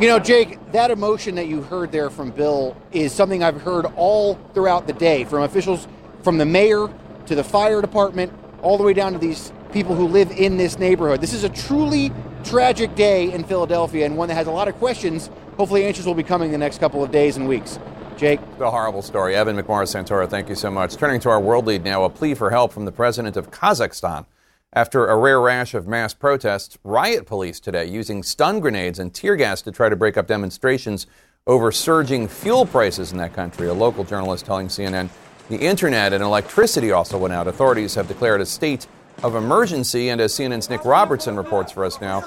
You 0.00 0.08
know, 0.08 0.18
Jake, 0.18 0.58
that 0.72 0.90
emotion 0.90 1.36
that 1.36 1.46
you 1.46 1.62
heard 1.62 1.92
there 1.92 2.10
from 2.10 2.30
Bill 2.30 2.76
is 2.90 3.12
something 3.12 3.44
I've 3.44 3.60
heard 3.60 3.86
all 3.96 4.34
throughout 4.52 4.86
the 4.86 4.92
day 4.92 5.24
from 5.24 5.42
officials, 5.42 5.86
from 6.22 6.38
the 6.38 6.46
mayor 6.46 6.88
to 7.26 7.34
the 7.34 7.44
fire 7.44 7.80
department, 7.80 8.32
all 8.62 8.76
the 8.76 8.82
way 8.82 8.92
down 8.92 9.12
to 9.12 9.18
these 9.18 9.52
people 9.74 9.96
who 9.96 10.06
live 10.06 10.30
in 10.30 10.56
this 10.56 10.78
neighborhood. 10.78 11.20
This 11.20 11.34
is 11.34 11.42
a 11.42 11.48
truly 11.48 12.12
tragic 12.44 12.94
day 12.94 13.32
in 13.32 13.42
Philadelphia 13.42 14.06
and 14.06 14.16
one 14.16 14.28
that 14.28 14.36
has 14.36 14.46
a 14.46 14.50
lot 14.52 14.68
of 14.68 14.76
questions. 14.76 15.28
Hopefully, 15.56 15.84
answers 15.84 16.06
will 16.06 16.14
be 16.14 16.22
coming 16.22 16.52
the 16.52 16.58
next 16.58 16.78
couple 16.78 17.02
of 17.02 17.10
days 17.10 17.36
and 17.36 17.48
weeks. 17.48 17.80
Jake. 18.16 18.38
The 18.58 18.70
horrible 18.70 19.02
story. 19.02 19.34
Evan 19.34 19.56
McMorris 19.56 19.92
Santoro, 19.92 20.30
thank 20.30 20.48
you 20.48 20.54
so 20.54 20.70
much. 20.70 20.94
Turning 20.94 21.20
to 21.20 21.28
our 21.28 21.40
world 21.40 21.66
lead 21.66 21.82
now, 21.82 22.04
a 22.04 22.08
plea 22.08 22.34
for 22.34 22.50
help 22.50 22.72
from 22.72 22.84
the 22.84 22.92
president 22.92 23.36
of 23.36 23.50
Kazakhstan. 23.50 24.26
After 24.72 25.06
a 25.06 25.16
rare 25.16 25.40
rash 25.40 25.74
of 25.74 25.88
mass 25.88 26.14
protests, 26.14 26.78
riot 26.84 27.26
police 27.26 27.58
today 27.58 27.84
using 27.84 28.22
stun 28.22 28.60
grenades 28.60 29.00
and 29.00 29.12
tear 29.12 29.34
gas 29.34 29.60
to 29.62 29.72
try 29.72 29.88
to 29.88 29.96
break 29.96 30.16
up 30.16 30.28
demonstrations 30.28 31.08
over 31.48 31.72
surging 31.72 32.28
fuel 32.28 32.64
prices 32.64 33.10
in 33.10 33.18
that 33.18 33.34
country. 33.34 33.66
A 33.66 33.74
local 33.74 34.04
journalist 34.04 34.46
telling 34.46 34.68
CNN 34.68 35.10
the 35.48 35.58
internet 35.58 36.12
and 36.12 36.22
electricity 36.22 36.92
also 36.92 37.18
went 37.18 37.34
out. 37.34 37.48
Authorities 37.48 37.96
have 37.96 38.06
declared 38.06 38.40
a 38.40 38.46
state 38.46 38.86
of 39.22 39.34
emergency, 39.34 40.08
and 40.08 40.20
as 40.20 40.32
CNN's 40.32 40.68
Nick 40.68 40.84
Robertson 40.84 41.36
reports 41.36 41.72
for 41.72 41.84
us 41.84 42.00
now, 42.00 42.20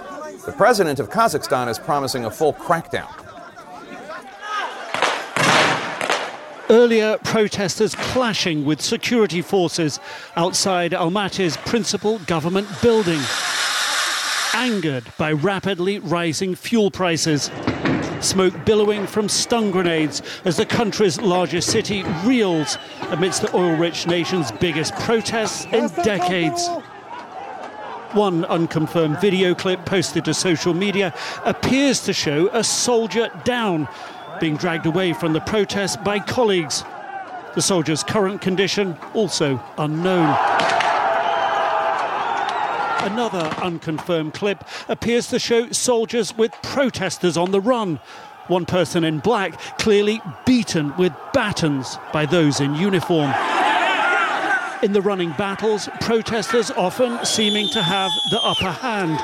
the 0.46 0.54
president 0.54 1.00
of 1.00 1.10
Kazakhstan 1.10 1.68
is 1.68 1.78
promising 1.78 2.26
a 2.26 2.32
full 2.32 2.54
crackdown. 2.54 3.08
Earlier, 6.70 7.18
protesters 7.24 7.96
clashing 7.96 8.66
with 8.66 8.82
security 8.82 9.42
forces 9.42 10.00
outside 10.36 10.92
Almaty's 10.94 11.56
principal 11.58 12.20
government 12.20 12.68
building. 12.82 13.22
Angered 14.54 15.06
by 15.18 15.32
rapidly 15.32 16.00
rising 16.00 16.56
fuel 16.56 16.92
prices. 16.92 17.50
Smoke 18.22 18.66
billowing 18.66 19.06
from 19.06 19.30
stun 19.30 19.70
grenades 19.70 20.22
as 20.44 20.58
the 20.58 20.66
country's 20.66 21.22
largest 21.22 21.70
city 21.70 22.04
reels 22.26 22.78
amidst 23.10 23.44
the 23.44 23.56
oil 23.56 23.76
rich 23.76 24.08
nation's 24.08 24.52
biggest 24.54 24.96
protests 24.96 25.66
in 25.66 25.88
decades. 26.04 26.68
One 28.14 28.46
unconfirmed 28.46 29.22
video 29.22 29.54
clip 29.54 29.86
posted 29.86 30.26
to 30.26 30.34
social 30.34 30.74
media 30.74 31.14
appears 31.46 32.02
to 32.06 32.14
show 32.14 32.50
a 32.54 32.64
soldier 32.64 33.30
down 33.44 33.88
being 34.40 34.58
dragged 34.58 34.88
away 34.88 35.14
from 35.14 35.34
the 35.34 35.42
protest 35.42 36.04
by 36.04 36.20
colleagues. 36.20 36.84
The 37.54 37.62
soldier's 37.62 38.04
current 38.04 38.42
condition 38.42 38.98
also 39.14 39.64
unknown. 39.78 40.36
Another 43.00 43.54
unconfirmed 43.62 44.34
clip 44.34 44.64
appears 44.90 45.28
to 45.28 45.40
show 45.40 45.72
soldiers 45.72 46.36
with 46.36 46.52
protesters 46.64 47.38
on 47.38 47.52
the 47.52 47.62
run. 47.62 48.00
One 48.48 48.66
person 48.66 49.04
in 49.04 49.20
black 49.20 49.60
clearly 49.78 50.22
beaten 50.46 50.96
with 50.98 51.14
batons 51.34 51.98
by 52.12 52.26
those 52.26 52.60
in 52.60 52.76
uniform. 52.76 53.34
In 54.84 54.94
the 54.94 55.02
running 55.02 55.32
battles, 55.32 55.90
protesters 56.02 56.72
often 56.72 57.26
seeming 57.26 57.68
to 57.70 57.82
have 57.82 58.12
the 58.32 58.40
upper 58.42 58.72
hand. 58.72 59.20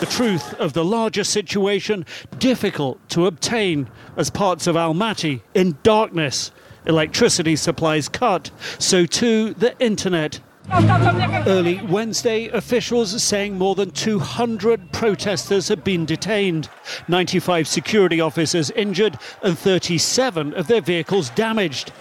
The 0.00 0.06
truth 0.06 0.54
of 0.54 0.72
the 0.72 0.84
larger 0.84 1.24
situation 1.24 2.04
difficult 2.38 2.98
to 3.10 3.26
obtain 3.26 3.88
as 4.16 4.30
parts 4.30 4.66
of 4.66 4.76
Almaty 4.76 5.42
in 5.54 5.78
darkness. 5.82 6.50
Electricity 6.86 7.56
supplies 7.56 8.08
cut, 8.08 8.50
so 8.78 9.06
too 9.06 9.54
the 9.54 9.78
internet. 9.78 10.40
Early 10.70 11.80
Wednesday, 11.86 12.48
officials 12.48 13.22
saying 13.22 13.56
more 13.56 13.74
than 13.74 13.90
200 13.90 14.92
protesters 14.92 15.68
have 15.68 15.82
been 15.82 16.04
detained, 16.04 16.68
95 17.08 17.66
security 17.66 18.20
officers 18.20 18.70
injured, 18.72 19.18
and 19.42 19.58
37 19.58 20.52
of 20.54 20.66
their 20.66 20.82
vehicles 20.82 21.30
damaged. 21.30 21.92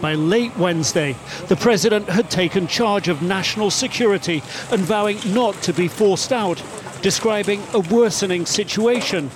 By 0.00 0.14
late 0.14 0.56
Wednesday, 0.56 1.16
the 1.46 1.56
president 1.56 2.08
had 2.08 2.30
taken 2.30 2.66
charge 2.66 3.08
of 3.08 3.22
national 3.22 3.70
security 3.70 4.42
and 4.70 4.80
vowing 4.80 5.18
not 5.32 5.54
to 5.62 5.72
be 5.72 5.88
forced 5.88 6.32
out, 6.32 6.62
describing 7.02 7.62
a 7.72 7.80
worsening 7.80 8.46
situation 8.46 9.30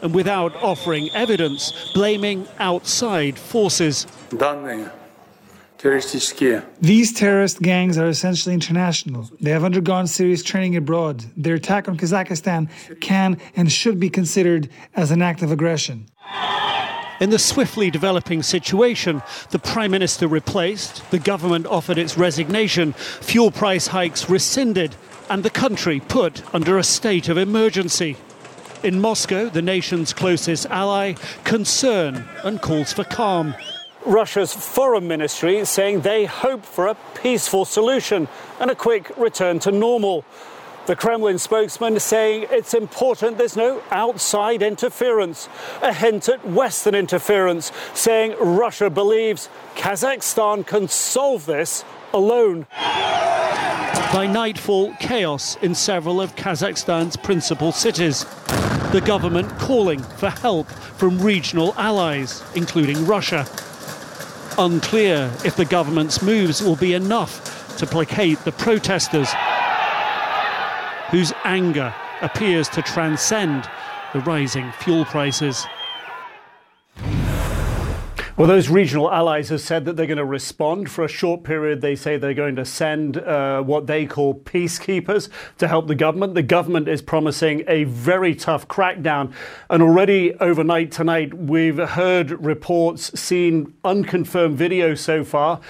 and 0.00 0.14
without 0.14 0.54
offering 0.56 1.10
evidence, 1.10 1.72
blaming 1.92 2.46
outside 2.58 3.38
forces. 3.38 4.06
These 6.80 7.12
terrorist 7.12 7.62
gangs 7.62 7.96
are 7.98 8.08
essentially 8.08 8.52
international. 8.52 9.30
They 9.40 9.52
have 9.52 9.62
undergone 9.62 10.08
serious 10.08 10.42
training 10.42 10.76
abroad. 10.76 11.24
Their 11.36 11.54
attack 11.54 11.88
on 11.88 11.96
Kazakhstan 11.96 12.68
can 13.00 13.38
and 13.54 13.70
should 13.70 14.00
be 14.00 14.10
considered 14.10 14.68
as 14.94 15.12
an 15.12 15.22
act 15.22 15.42
of 15.42 15.52
aggression. 15.52 16.06
In 17.20 17.30
the 17.30 17.38
swiftly 17.38 17.90
developing 17.90 18.42
situation, 18.42 19.22
the 19.50 19.58
Prime 19.58 19.90
Minister 19.90 20.28
replaced, 20.28 21.08
the 21.10 21.18
government 21.18 21.66
offered 21.66 21.98
its 21.98 22.18
resignation, 22.18 22.92
fuel 22.92 23.50
price 23.50 23.88
hikes 23.88 24.28
rescinded, 24.28 24.94
and 25.30 25.42
the 25.42 25.50
country 25.50 26.00
put 26.00 26.42
under 26.54 26.78
a 26.78 26.84
state 26.84 27.28
of 27.28 27.36
emergency. 27.36 28.16
In 28.82 29.00
Moscow, 29.00 29.48
the 29.48 29.62
nation's 29.62 30.12
closest 30.12 30.66
ally, 30.66 31.14
concern 31.44 32.24
and 32.44 32.62
calls 32.62 32.92
for 32.92 33.04
calm. 33.04 33.54
Russia's 34.08 34.54
foreign 34.54 35.06
ministry 35.06 35.64
saying 35.66 36.00
they 36.00 36.24
hope 36.24 36.64
for 36.64 36.86
a 36.86 36.96
peaceful 37.22 37.66
solution 37.66 38.26
and 38.58 38.70
a 38.70 38.74
quick 38.74 39.12
return 39.18 39.58
to 39.60 39.70
normal. 39.70 40.24
The 40.86 40.96
Kremlin 40.96 41.36
spokesman 41.36 42.00
saying 42.00 42.46
it's 42.50 42.72
important 42.72 43.36
there's 43.36 43.58
no 43.58 43.82
outside 43.90 44.62
interference, 44.62 45.46
a 45.82 45.92
hint 45.92 46.30
at 46.30 46.42
Western 46.48 46.94
interference, 46.94 47.70
saying 47.92 48.34
Russia 48.40 48.88
believes 48.88 49.50
Kazakhstan 49.76 50.66
can 50.66 50.88
solve 50.88 51.44
this 51.44 51.84
alone. 52.14 52.66
By 54.14 54.26
nightfall, 54.32 54.94
chaos 54.94 55.58
in 55.60 55.74
several 55.74 56.22
of 56.22 56.34
Kazakhstan's 56.34 57.18
principal 57.18 57.72
cities. 57.72 58.24
The 58.92 59.02
government 59.04 59.50
calling 59.58 60.02
for 60.02 60.30
help 60.30 60.70
from 60.70 61.20
regional 61.20 61.74
allies, 61.76 62.42
including 62.54 63.04
Russia. 63.04 63.46
Unclear 64.58 65.32
if 65.44 65.54
the 65.54 65.64
government's 65.64 66.20
moves 66.20 66.60
will 66.60 66.74
be 66.74 66.94
enough 66.94 67.76
to 67.76 67.86
placate 67.86 68.40
the 68.40 68.50
protesters, 68.50 69.28
whose 71.12 71.32
anger 71.44 71.94
appears 72.22 72.68
to 72.70 72.82
transcend 72.82 73.70
the 74.12 74.20
rising 74.20 74.72
fuel 74.72 75.04
prices. 75.04 75.64
Well, 78.38 78.46
those 78.46 78.68
regional 78.68 79.10
allies 79.10 79.48
have 79.48 79.62
said 79.62 79.84
that 79.86 79.96
they're 79.96 80.06
going 80.06 80.18
to 80.18 80.24
respond. 80.24 80.92
For 80.92 81.02
a 81.02 81.08
short 81.08 81.42
period, 81.42 81.80
they 81.80 81.96
say 81.96 82.18
they're 82.18 82.34
going 82.34 82.54
to 82.54 82.64
send 82.64 83.16
uh, 83.16 83.62
what 83.62 83.88
they 83.88 84.06
call 84.06 84.32
peacekeepers 84.32 85.28
to 85.58 85.66
help 85.66 85.88
the 85.88 85.96
government. 85.96 86.34
The 86.34 86.44
government 86.44 86.86
is 86.86 87.02
promising 87.02 87.64
a 87.66 87.82
very 87.82 88.36
tough 88.36 88.68
crackdown. 88.68 89.32
And 89.68 89.82
already 89.82 90.34
overnight 90.34 90.92
tonight, 90.92 91.34
we've 91.34 91.78
heard 91.78 92.30
reports, 92.30 93.18
seen 93.20 93.74
unconfirmed 93.82 94.56
video 94.56 94.94
so 94.94 95.24
far 95.24 95.60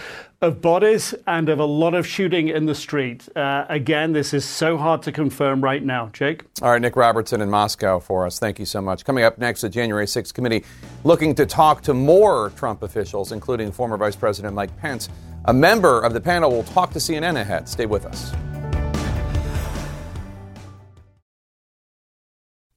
of 0.41 0.61
bodies 0.61 1.15
and 1.27 1.49
of 1.49 1.59
a 1.59 1.65
lot 1.65 1.95
of 1.95 2.07
shooting 2.07 2.49
in 2.49 2.67
the 2.67 2.75
street. 2.75 3.29
Uh, 3.37 3.65
again, 3.69 4.13
this 4.13 4.33
is 4.33 4.45
so 4.45 4.77
hard 4.77 5.03
to 5.03 5.11
confirm 5.11 5.63
right 5.63 5.83
now. 5.83 6.09
Jake? 6.13 6.45
All 6.63 6.71
right, 6.71 6.81
Nick 6.81 6.95
Robertson 6.95 7.41
in 7.41 7.51
Moscow 7.51 7.99
for 7.99 8.25
us. 8.25 8.39
Thank 8.39 8.61
you 8.61 8.65
so 8.65 8.81
much. 8.81 9.05
Coming 9.05 9.25
up 9.25 9.39
next, 9.39 9.63
the 9.63 9.69
January 9.69 10.07
6th 10.07 10.33
committee 10.33 10.65
looking 11.03 11.35
to 11.35 11.45
talk 11.45 11.83
to 11.83 11.95
more 11.95 12.51
Trump 12.51 12.83
officials, 12.83 13.33
including 13.33 13.73
former 13.73 13.97
Vice 13.97 14.17
President 14.17 14.55
Mike 14.55 14.77
Pence. 14.79 15.09
A 15.47 15.53
member 15.53 16.01
of 16.03 16.13
the 16.13 16.21
panel 16.21 16.51
will 16.51 16.65
talk 16.65 16.93
to 16.93 16.99
CNN 17.01 17.41
ahead. 17.41 17.69
Stay 17.69 17.87
with 17.87 18.07
us. 18.07 18.33